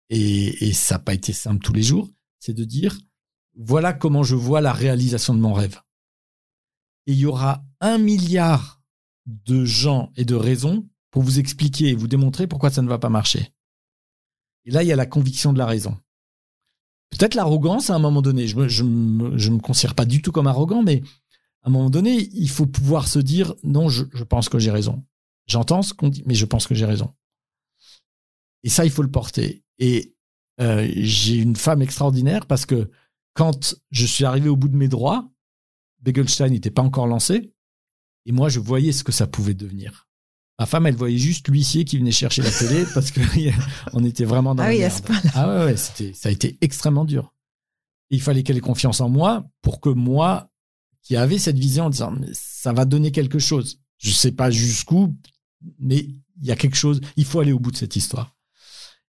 et, 0.09 0.68
et 0.68 0.73
ça 0.73 0.95
n'a 0.95 0.99
pas 0.99 1.14
été 1.14 1.34
simple 1.34 1.64
tous 1.64 1.73
les 1.73 1.84
jours, 1.84 2.09
c'est 2.39 2.53
de 2.53 2.64
dire, 2.64 2.97
voilà 3.55 3.93
comment 3.93 4.23
je 4.23 4.35
vois 4.35 4.61
la 4.61 4.73
réalisation 4.73 5.34
de 5.34 5.39
mon 5.39 5.53
rêve. 5.53 5.81
Et 7.07 7.14
il 7.14 7.19
y 7.19 7.26
aura 7.26 7.64
un 7.80 7.97
milliard 7.97 8.81
de 9.26 9.65
gens 9.65 10.11
et 10.15 10.26
de 10.26 10.35
raisons 10.35 10.88
pour 11.11 11.23
vous 11.23 11.39
expliquer 11.39 11.89
et 11.89 11.95
vous 11.95 12.07
démontrer 12.07 12.47
pourquoi 12.47 12.69
ça 12.69 12.81
ne 12.81 12.89
va 12.89 12.99
pas 12.99 13.09
marcher. 13.09 13.53
Et 14.65 14.72
là, 14.72 14.84
il 14.84 14.88
y 14.88 14.91
a 14.91 14.97
la 14.97 15.05
conviction 15.05 15.53
de 15.53 15.57
la 15.57 15.65
raison. 15.65 15.97
Peut-être 17.09 17.35
l'arrogance 17.35 17.89
à 17.89 17.95
un 17.95 17.99
moment 17.99 18.22
donné. 18.22 18.47
Je 18.47 18.57
me, 18.57 18.68
je 18.68 18.84
me, 18.84 19.38
je 19.38 19.49
me 19.49 19.59
considère 19.59 19.95
pas 19.95 20.05
du 20.05 20.22
tout 20.22 20.31
comme 20.31 20.47
arrogant, 20.47 20.84
mais 20.84 21.01
à 21.68 21.69
un 21.69 21.73
moment 21.73 21.89
donné, 21.89 22.30
il 22.31 22.49
faut 22.49 22.65
pouvoir 22.65 23.10
se 23.10 23.19
dire 23.19 23.53
non, 23.61 23.89
je, 23.89 24.06
je 24.14 24.23
pense 24.23 24.48
que 24.48 24.57
j'ai 24.57 24.72
raison. 24.72 25.03
J'entends 25.48 25.81
ce 25.81 25.94
qu'on 25.94 26.07
dit, 26.07 26.23
mais 26.26 26.34
je 26.34 26.45
pense 26.45 26.65
que 26.65 26.73
j'ai 26.73 26.85
raison. 26.85 27.14
Et 28.64 28.69
ça, 28.69 28.85
il 28.85 28.89
faut 28.89 29.02
le 29.02 29.11
porter. 29.11 29.65
Et 29.77 30.15
euh, 30.61 30.89
j'ai 30.95 31.35
une 31.35 31.57
femme 31.57 31.81
extraordinaire 31.81 32.45
parce 32.45 32.65
que 32.65 32.89
quand 33.34 33.76
je 33.91 34.06
suis 34.06 34.23
arrivé 34.23 34.48
au 34.48 34.56
bout 34.56 34.69
de 34.69 34.77
mes 34.77 34.88
droits, 34.88 35.30
Begelstein 36.03 36.52
n'était 36.52 36.72
pas 36.72 36.84
encore 36.84 37.06
lancé. 37.06 37.52
Et 38.26 38.31
moi, 38.31 38.48
je 38.48 38.61
voyais 38.61 38.94
ce 38.94 39.03
que 39.03 39.11
ça 39.11 39.27
pouvait 39.27 39.53
devenir. 39.53 40.07
Ma 40.60 40.68
femme, 40.68 40.88
elle 40.88 40.95
voyait 40.95 41.18
juste 41.18 41.49
l'huissier 41.49 41.84
qui 41.84 41.98
venait 41.98 42.11
chercher 42.11 42.44
la 42.44 42.52
télé 42.52 42.85
parce 42.94 43.11
que 43.11 43.19
on 43.91 44.06
était 44.06 44.23
vraiment 44.23 44.56
dans 44.56 44.64
Ah 44.64 44.69
la 44.69 44.73
oui, 44.73 44.84
à 44.85 44.89
ce 44.89 45.02
point-là. 45.02 45.31
Ah 45.34 45.49
ouais, 45.49 45.65
ouais, 45.65 45.76
c'était, 45.76 46.14
ça 46.14 46.30
a 46.30 46.31
été 46.31 46.57
extrêmement 46.61 47.03
dur. 47.03 47.34
Et 48.10 48.15
il 48.15 48.22
fallait 48.22 48.44
qu'elle 48.44 48.56
ait 48.56 48.61
confiance 48.61 49.02
en 49.02 49.10
moi 49.10 49.45
pour 49.61 49.81
que 49.81 49.89
moi, 49.89 50.49
qui 51.07 51.15
avait 51.15 51.38
cette 51.38 51.57
vision 51.57 51.85
en 51.85 51.89
disant, 51.89 52.11
mais 52.11 52.27
ça 52.34 52.73
va 52.73 52.84
donner 52.84 53.13
quelque 53.13 53.39
chose. 53.39 53.79
Je 53.97 54.11
sais 54.11 54.34
pas 54.34 54.51
jusqu'où, 54.51 55.15
mais 55.79 55.99
il 55.99 56.45
y 56.45 56.51
a 56.51 56.57
quelque 56.57 56.75
chose, 56.75 56.99
il 57.15 57.23
faut 57.23 57.39
aller 57.39 57.53
au 57.53 57.59
bout 57.59 57.71
de 57.71 57.77
cette 57.77 57.95
histoire. 57.95 58.35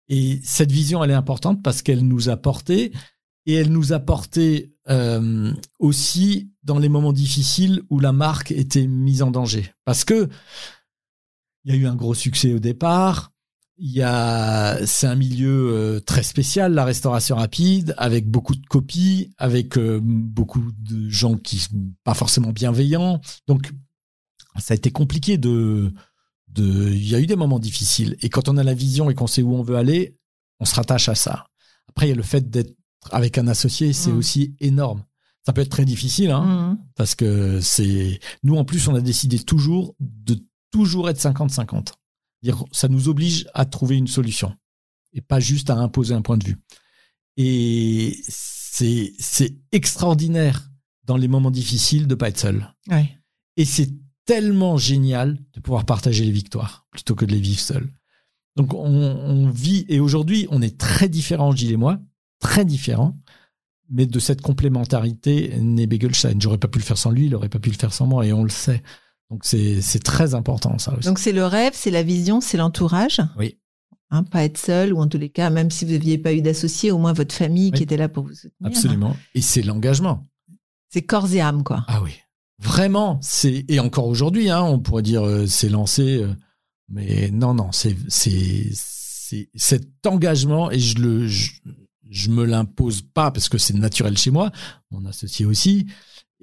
Et 0.10 0.40
cette 0.44 0.72
vision, 0.72 1.04
elle 1.04 1.12
est 1.12 1.14
importante 1.14 1.62
parce 1.62 1.84
qu'elle 1.84 2.02
nous 2.02 2.30
a 2.30 2.38
porté 2.38 2.94
et 3.46 3.54
elle 3.54 3.72
nous 3.72 3.94
a 3.94 4.00
porté 4.00 4.74
euh, 4.90 5.54
aussi 5.78 6.52
dans 6.64 6.80
les 6.80 6.90
moments 6.90 7.14
difficiles 7.14 7.84
où 7.92 8.00
la 8.00 8.12
marque 8.12 8.50
était 8.50 8.88
mise 8.88 9.22
en 9.22 9.30
danger. 9.30 9.72
Parce 9.86 10.04
que 10.04 10.30
il 11.66 11.76
y 11.76 11.78
a 11.78 11.80
eu 11.80 11.86
un 11.86 11.96
gros 11.96 12.16
succès 12.16 12.54
au 12.54 12.60
départ. 12.60 13.33
Il 13.78 13.92
y 13.92 14.02
a, 14.04 14.86
c'est 14.86 15.08
un 15.08 15.16
milieu 15.16 15.70
euh, 15.74 16.00
très 16.00 16.22
spécial, 16.24 16.74
la 16.74 16.86
restauration 16.86 17.36
rapide, 17.38 17.96
avec 17.98 18.30
beaucoup 18.30 18.56
de 18.56 18.66
copies, 18.68 19.34
avec 19.38 19.78
euh, 19.78 20.00
beaucoup 20.04 20.64
de 20.78 21.10
gens 21.10 21.36
qui 21.38 21.58
sont 21.58 21.92
pas 22.04 22.14
forcément 22.14 22.52
bienveillants. 22.52 23.20
Donc, 23.48 23.72
ça 24.60 24.74
a 24.74 24.78
été 24.78 24.92
compliqué 24.92 25.38
de, 25.40 25.92
de, 26.50 26.92
il 26.92 27.08
y 27.10 27.16
a 27.16 27.20
eu 27.20 27.26
des 27.26 27.36
moments 27.36 27.58
difficiles. 27.60 28.16
Et 28.22 28.30
quand 28.30 28.48
on 28.48 28.58
a 28.58 28.64
la 28.64 28.76
vision 28.76 29.10
et 29.10 29.16
qu'on 29.16 29.26
sait 29.28 29.42
où 29.42 29.56
on 29.56 29.64
veut 29.64 29.76
aller, 29.76 30.16
on 30.60 30.66
se 30.66 30.76
rattache 30.76 31.10
à 31.10 31.16
ça. 31.16 31.48
Après, 31.90 32.06
il 32.06 32.10
y 32.10 32.14
a 32.14 32.16
le 32.16 32.22
fait 32.24 32.50
d'être 32.52 32.76
avec 33.12 33.38
un 33.40 33.48
associé, 33.48 33.92
c'est 33.92 34.12
Mm. 34.12 34.18
aussi 34.18 34.56
énorme. 34.60 35.04
Ça 35.46 35.52
peut 35.52 35.62
être 35.62 35.70
très 35.72 35.84
difficile, 35.84 36.30
hein, 36.32 36.46
Mhm. 36.46 36.78
parce 36.96 37.16
que 37.16 37.60
c'est 37.60 38.20
nous 38.44 38.56
en 38.56 38.64
plus 38.64 38.88
on 38.88 38.96
a 38.96 39.02
décidé 39.02 39.40
toujours 39.40 39.94
de 40.00 40.38
toujours 40.72 41.10
être 41.10 41.20
50-50. 41.20 41.96
Dire 42.44 42.64
ça 42.72 42.90
nous 42.90 43.08
oblige 43.10 43.48
à 43.54 43.66
trouver 43.66 43.96
une 43.96 44.08
solution 44.08 44.54
et 45.14 45.22
pas 45.22 45.40
juste 45.40 45.70
à 45.70 45.78
imposer 45.78 46.14
un 46.14 46.22
point 46.22 46.38
de 46.38 46.46
vue. 46.46 46.58
Et 47.38 48.20
c'est 48.28 49.14
c'est 49.18 49.56
extraordinaire 49.72 50.70
dans 51.06 51.18
les 51.18 51.28
moments 51.28 51.52
difficiles 51.52 52.06
de 52.06 52.16
pas 52.16 52.30
être 52.30 52.40
seul. 52.40 52.74
Ouais. 52.90 53.18
Et 53.58 53.66
c'est 53.66 53.92
tellement 54.26 54.78
génial 54.78 55.40
de 55.54 55.60
pouvoir 55.60 55.86
partager 55.86 56.26
les 56.26 56.32
victoires 56.32 56.86
plutôt 56.92 57.16
que 57.16 57.26
de 57.26 57.32
les 57.32 57.40
vivre 57.40 57.60
seul. 57.60 57.92
Donc 58.56 58.74
on, 58.74 58.86
on 58.86 59.50
vit 59.50 59.86
et 59.90 60.00
aujourd'hui 60.00 60.48
on 60.52 60.62
est 60.62 60.78
très 60.78 61.10
différents 61.10 61.56
Gilles 61.56 61.72
et 61.72 61.78
moi, 61.78 62.00
très 62.40 62.66
différents. 62.66 63.18
Mais 63.90 64.06
de 64.06 64.20
cette 64.20 64.42
complémentarité 64.42 65.56
naît 65.60 65.88
Begelstein. 65.88 66.40
J'aurais 66.40 66.58
pas 66.58 66.70
pu 66.70 66.80
le 66.80 66.84
faire 66.84 66.98
sans 66.98 67.12
lui, 67.12 67.28
il 67.28 67.36
aurait 67.36 67.50
pas 67.50 67.60
pu 67.60 67.70
le 67.70 67.76
faire 67.76 67.94
sans 67.94 68.08
moi, 68.08 68.26
et 68.26 68.34
on 68.34 68.44
le 68.44 68.50
sait. 68.50 68.82
Donc 69.34 69.46
c'est 69.46 70.04
très 70.04 70.36
important 70.36 70.78
ça 70.78 70.94
aussi. 70.96 71.08
Donc 71.08 71.18
c'est 71.18 71.32
le 71.32 71.46
rêve, 71.46 71.74
c'est 71.74 71.90
la 71.90 72.04
vision, 72.04 72.40
c'est 72.40 72.56
l'entourage. 72.58 73.20
Oui. 73.36 73.58
Hein, 74.12 74.24
pas 74.24 74.44
être 74.44 74.60
seul 74.60 74.94
ou 74.94 75.00
en 75.00 75.08
tous 75.08 75.18
les 75.18 75.30
cas, 75.30 75.50
même 75.50 75.72
si 75.72 75.86
vous 75.86 75.94
n'aviez 75.94 76.20
pas 76.20 76.34
eu 76.34 76.44
d'associé, 76.44 76.92
au 76.92 77.00
moins 77.00 77.14
votre 77.14 77.34
famille 77.34 77.72
qui 77.72 77.82
était 77.82 77.98
là 77.98 78.10
pour 78.10 78.26
vous 78.26 78.36
soutenir. 78.36 78.68
Absolument. 78.68 79.18
Et 79.34 79.42
c'est 79.42 79.64
l'engagement. 79.64 80.24
C'est 80.92 81.02
corps 81.02 81.34
et 81.34 81.42
âme, 81.42 81.64
quoi. 81.64 81.84
Ah 81.88 82.04
oui. 82.04 82.12
Vraiment, 82.60 83.18
c'est 83.24 83.66
et 83.68 83.80
encore 83.80 84.06
aujourd'hui, 84.06 84.52
hein, 84.52 84.62
on 84.62 84.78
pourrait 84.78 85.02
dire 85.02 85.24
euh, 85.24 85.48
c'est 85.48 85.70
lancé, 85.70 86.22
euh, 86.22 86.32
mais 86.90 87.32
non, 87.32 87.56
non, 87.56 87.72
c'est 87.72 87.96
cet 89.56 90.06
engagement 90.06 90.70
et 90.70 90.78
je 90.78 91.00
le 91.00 91.28
je, 91.28 91.54
je 92.08 92.30
me 92.30 92.46
l'impose 92.46 93.02
pas 93.02 93.32
parce 93.32 93.50
que 93.50 93.58
c'est 93.58 93.74
naturel 93.74 94.16
chez 94.16 94.30
moi, 94.30 94.52
mon 94.92 95.04
associé 95.06 95.48
aussi, 95.48 95.88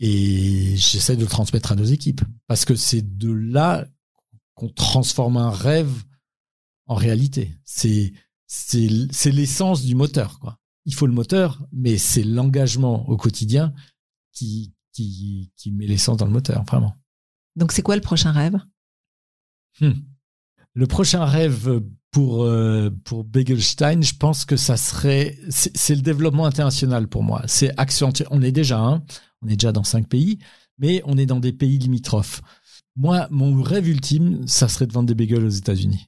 et 0.01 0.77
j'essaie 0.77 1.14
de 1.14 1.20
le 1.20 1.28
transmettre 1.28 1.72
à 1.72 1.77
nos 1.77 1.85
équipes 1.85 2.22
parce 2.47 2.64
que 2.64 2.74
c'est 2.74 3.18
de 3.18 3.31
là 3.31 3.86
qu'on 4.55 4.70
transforme 4.70 5.36
un 5.36 5.51
rêve 5.51 5.93
en 6.86 6.94
réalité. 6.94 7.55
C'est 7.64 8.12
c'est 8.47 8.89
c'est 9.12 9.31
l'essence 9.31 9.85
du 9.85 9.94
moteur, 9.94 10.40
quoi. 10.40 10.59
Il 10.86 10.94
faut 10.94 11.06
le 11.06 11.12
moteur, 11.12 11.64
mais 11.70 11.98
c'est 11.98 12.24
l'engagement 12.24 13.06
au 13.09 13.16
quotidien 13.18 13.74
qui, 14.32 14.74
qui, 14.93 15.52
qui 15.56 15.70
met 15.70 15.86
l'essence 15.86 16.16
dans 16.16 16.24
le 16.24 16.32
moteur, 16.32 16.64
vraiment. 16.64 16.97
Donc 17.55 17.72
c'est 17.72 17.82
quoi 17.82 17.94
le 17.94 18.01
prochain 18.01 18.32
rêve? 18.32 18.59
Hmm. 19.81 19.93
Le 20.72 20.86
prochain 20.86 21.27
rêve 21.27 21.82
pour, 22.10 22.44
euh, 22.44 22.90
pour 23.05 23.24
Begelstein, 23.24 24.02
je 24.02 24.14
pense 24.14 24.47
que 24.47 24.56
ça 24.56 24.77
serait, 24.78 25.39
c'est 25.51 25.77
c'est 25.77 25.94
le 25.94 26.01
développement 26.01 26.47
international 26.47 27.06
pour 27.09 27.22
moi. 27.22 27.43
C'est 27.47 27.78
accentuer, 27.78 28.24
on 28.31 28.40
est 28.40 28.52
déjà 28.52 28.81
un, 28.81 29.05
on 29.42 29.48
est 29.48 29.56
déjà 29.56 29.72
dans 29.72 29.84
cinq 29.84 30.08
pays, 30.08 30.38
mais 30.78 31.02
on 31.04 31.16
est 31.18 31.26
dans 31.26 31.40
des 31.40 31.52
pays 31.52 31.78
limitrophes. 31.78 32.42
Moi, 32.96 33.28
mon 33.30 33.62
rêve 33.62 33.88
ultime, 33.88 34.46
ça 34.46 34.68
serait 34.68 34.86
de 34.86 34.92
vendre 34.92 35.06
des 35.08 35.14
bagels 35.14 35.44
aux 35.44 35.48
États-Unis. 35.48 36.06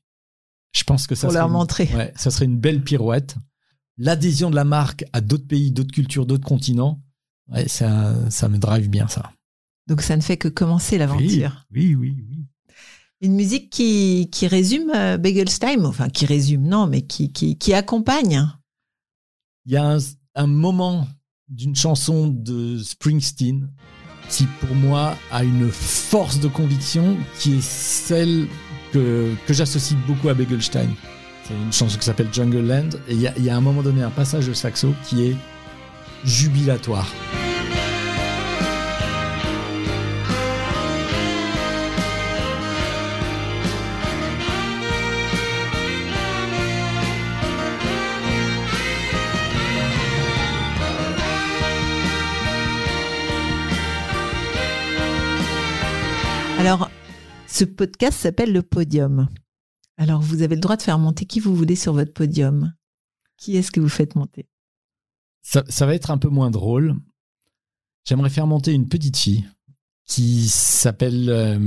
Je 0.74 0.84
pense 0.84 1.06
que 1.06 1.14
ça 1.14 1.26
Pour 1.26 1.32
serait 1.32 1.40
leur 1.40 1.48
une- 1.48 1.52
montrer. 1.54 1.88
Ouais, 1.94 2.12
ça 2.16 2.30
serait 2.30 2.44
une 2.46 2.58
belle 2.58 2.82
pirouette. 2.82 3.36
L'adhésion 3.98 4.50
de 4.50 4.56
la 4.56 4.64
marque 4.64 5.04
à 5.12 5.20
d'autres 5.20 5.46
pays, 5.46 5.70
d'autres 5.70 5.92
cultures, 5.92 6.26
d'autres 6.26 6.46
continents, 6.46 7.02
ouais, 7.48 7.68
ça, 7.68 8.14
ça 8.30 8.48
me 8.48 8.58
drive 8.58 8.88
bien 8.88 9.06
ça. 9.08 9.32
Donc 9.86 10.00
ça 10.00 10.16
ne 10.16 10.22
fait 10.22 10.36
que 10.36 10.48
commencer 10.48 10.96
l'aventure. 10.98 11.66
Oui, 11.72 11.94
oui, 11.94 12.14
oui. 12.16 12.24
oui. 12.28 12.44
Une 13.20 13.34
musique 13.34 13.70
qui, 13.70 14.28
qui 14.32 14.46
résume 14.48 14.90
euh, 14.94 15.16
Begelstein, 15.18 15.84
enfin 15.84 16.08
qui 16.08 16.26
résume, 16.26 16.66
non, 16.66 16.86
mais 16.86 17.02
qui, 17.02 17.32
qui, 17.32 17.56
qui 17.56 17.72
accompagne. 17.74 18.48
Il 19.66 19.72
y 19.72 19.76
a 19.76 19.92
un, 19.94 19.98
un 20.34 20.46
moment 20.46 21.06
d'une 21.52 21.76
chanson 21.76 22.28
de 22.28 22.78
Springsteen 22.78 23.68
qui, 24.28 24.46
pour 24.60 24.74
moi, 24.74 25.16
a 25.30 25.44
une 25.44 25.68
force 25.70 26.40
de 26.40 26.48
conviction 26.48 27.16
qui 27.38 27.58
est 27.58 27.62
celle 27.62 28.48
que, 28.92 29.34
que 29.46 29.52
j'associe 29.52 29.98
beaucoup 30.06 30.28
à 30.30 30.34
Begelstein. 30.34 30.88
C'est 31.44 31.54
une 31.54 31.72
chanson 31.72 31.98
qui 31.98 32.04
s'appelle 32.04 32.28
Jungle 32.32 32.66
Land. 32.66 32.88
Et 33.08 33.14
il 33.14 33.20
y, 33.20 33.42
y 33.42 33.50
a 33.50 33.54
à 33.54 33.56
un 33.56 33.60
moment 33.60 33.82
donné 33.82 34.02
un 34.02 34.10
passage 34.10 34.46
de 34.46 34.54
saxo 34.54 34.94
qui 35.04 35.24
est 35.24 35.36
jubilatoire. 36.24 37.08
Alors, 56.64 56.88
ce 57.48 57.64
podcast 57.64 58.20
s'appelle 58.20 58.52
le 58.52 58.62
podium. 58.62 59.28
Alors, 59.96 60.20
vous 60.22 60.42
avez 60.42 60.54
le 60.54 60.60
droit 60.60 60.76
de 60.76 60.82
faire 60.82 61.00
monter 61.00 61.24
qui 61.24 61.40
vous 61.40 61.56
voulez 61.56 61.74
sur 61.74 61.92
votre 61.92 62.12
podium. 62.12 62.72
Qui 63.36 63.56
est-ce 63.56 63.72
que 63.72 63.80
vous 63.80 63.88
faites 63.88 64.14
monter? 64.14 64.48
Ça, 65.42 65.64
va 65.80 65.92
être 65.92 66.12
un 66.12 66.18
peu 66.18 66.28
moins 66.28 66.52
drôle. 66.52 66.94
J'aimerais 68.06 68.30
faire 68.30 68.46
monter 68.46 68.72
une 68.72 68.86
petite 68.86 69.16
fille 69.16 69.44
qui 70.06 70.46
s'appelle 70.46 71.30
euh, 71.30 71.58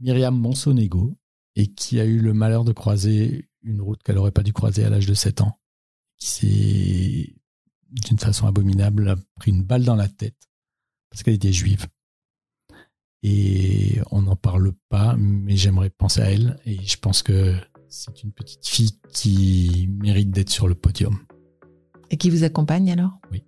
Myriam 0.00 0.36
Monsonego 0.36 1.16
et 1.54 1.68
qui 1.68 2.00
a 2.00 2.04
eu 2.04 2.18
le 2.18 2.34
malheur 2.34 2.64
de 2.64 2.72
croiser 2.72 3.48
une 3.62 3.80
route 3.80 4.02
qu'elle 4.02 4.16
n'aurait 4.16 4.32
pas 4.32 4.42
dû 4.42 4.52
croiser 4.52 4.84
à 4.84 4.90
l'âge 4.90 5.06
de 5.06 5.14
7 5.14 5.42
ans. 5.42 5.60
Qui 6.16 6.26
s'est, 6.26 7.36
d'une 7.92 8.18
façon 8.18 8.48
abominable, 8.48 9.14
pris 9.36 9.52
une 9.52 9.62
balle 9.62 9.84
dans 9.84 9.94
la 9.94 10.08
tête 10.08 10.48
parce 11.10 11.22
qu'elle 11.22 11.34
était 11.34 11.52
juive. 11.52 11.86
Et 13.28 13.98
on 14.12 14.22
n'en 14.22 14.36
parle 14.36 14.70
pas, 14.88 15.16
mais 15.18 15.56
j'aimerais 15.56 15.90
penser 15.90 16.20
à 16.20 16.30
elle 16.30 16.60
et 16.64 16.78
je 16.80 16.96
pense 16.96 17.24
que 17.24 17.56
c'est 17.88 18.22
une 18.22 18.30
petite 18.30 18.64
fille 18.64 19.00
qui 19.12 19.88
mérite 20.00 20.30
d'être 20.30 20.50
sur 20.50 20.68
le 20.68 20.76
podium. 20.76 21.18
Et 22.12 22.18
qui 22.18 22.30
vous 22.30 22.44
accompagne 22.44 22.88
alors? 22.92 23.18
Oui. 23.32 23.42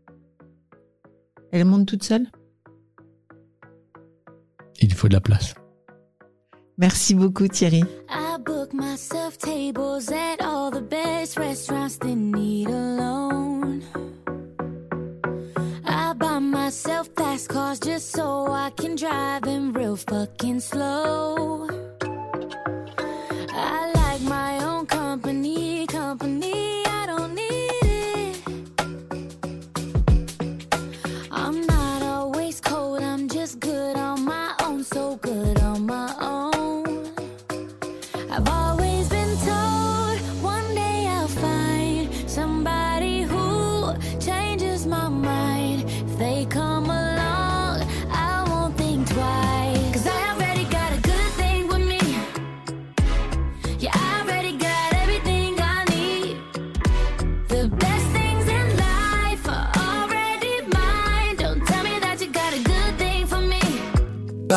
Elle 1.52 1.64
monte 1.64 1.86
toute 1.86 2.02
seule? 2.02 2.26
Il 4.80 4.92
faut 4.94 5.06
de 5.06 5.12
la 5.14 5.20
place. 5.20 5.54
Merci 6.76 7.14
beaucoup 7.14 7.46
Thierry. 7.46 7.84
I 8.10 8.36
book 8.44 8.74
myself 8.74 9.38
tables 9.38 10.10
at 10.10 10.44
all 10.44 10.72
the 10.72 10.82
best 10.82 11.38
restaurants 11.38 11.98
that 12.00 12.16
need 12.16 12.66
a 12.66 12.96
loan. 12.96 13.80
I 13.94 14.07
myself 16.68 17.08
fast 17.16 17.48
cars 17.48 17.80
just 17.80 18.10
so 18.10 18.46
I 18.52 18.68
can 18.76 18.94
drive 18.94 19.40
them 19.40 19.72
real 19.72 19.96
fucking 19.96 20.60
slow. 20.60 21.87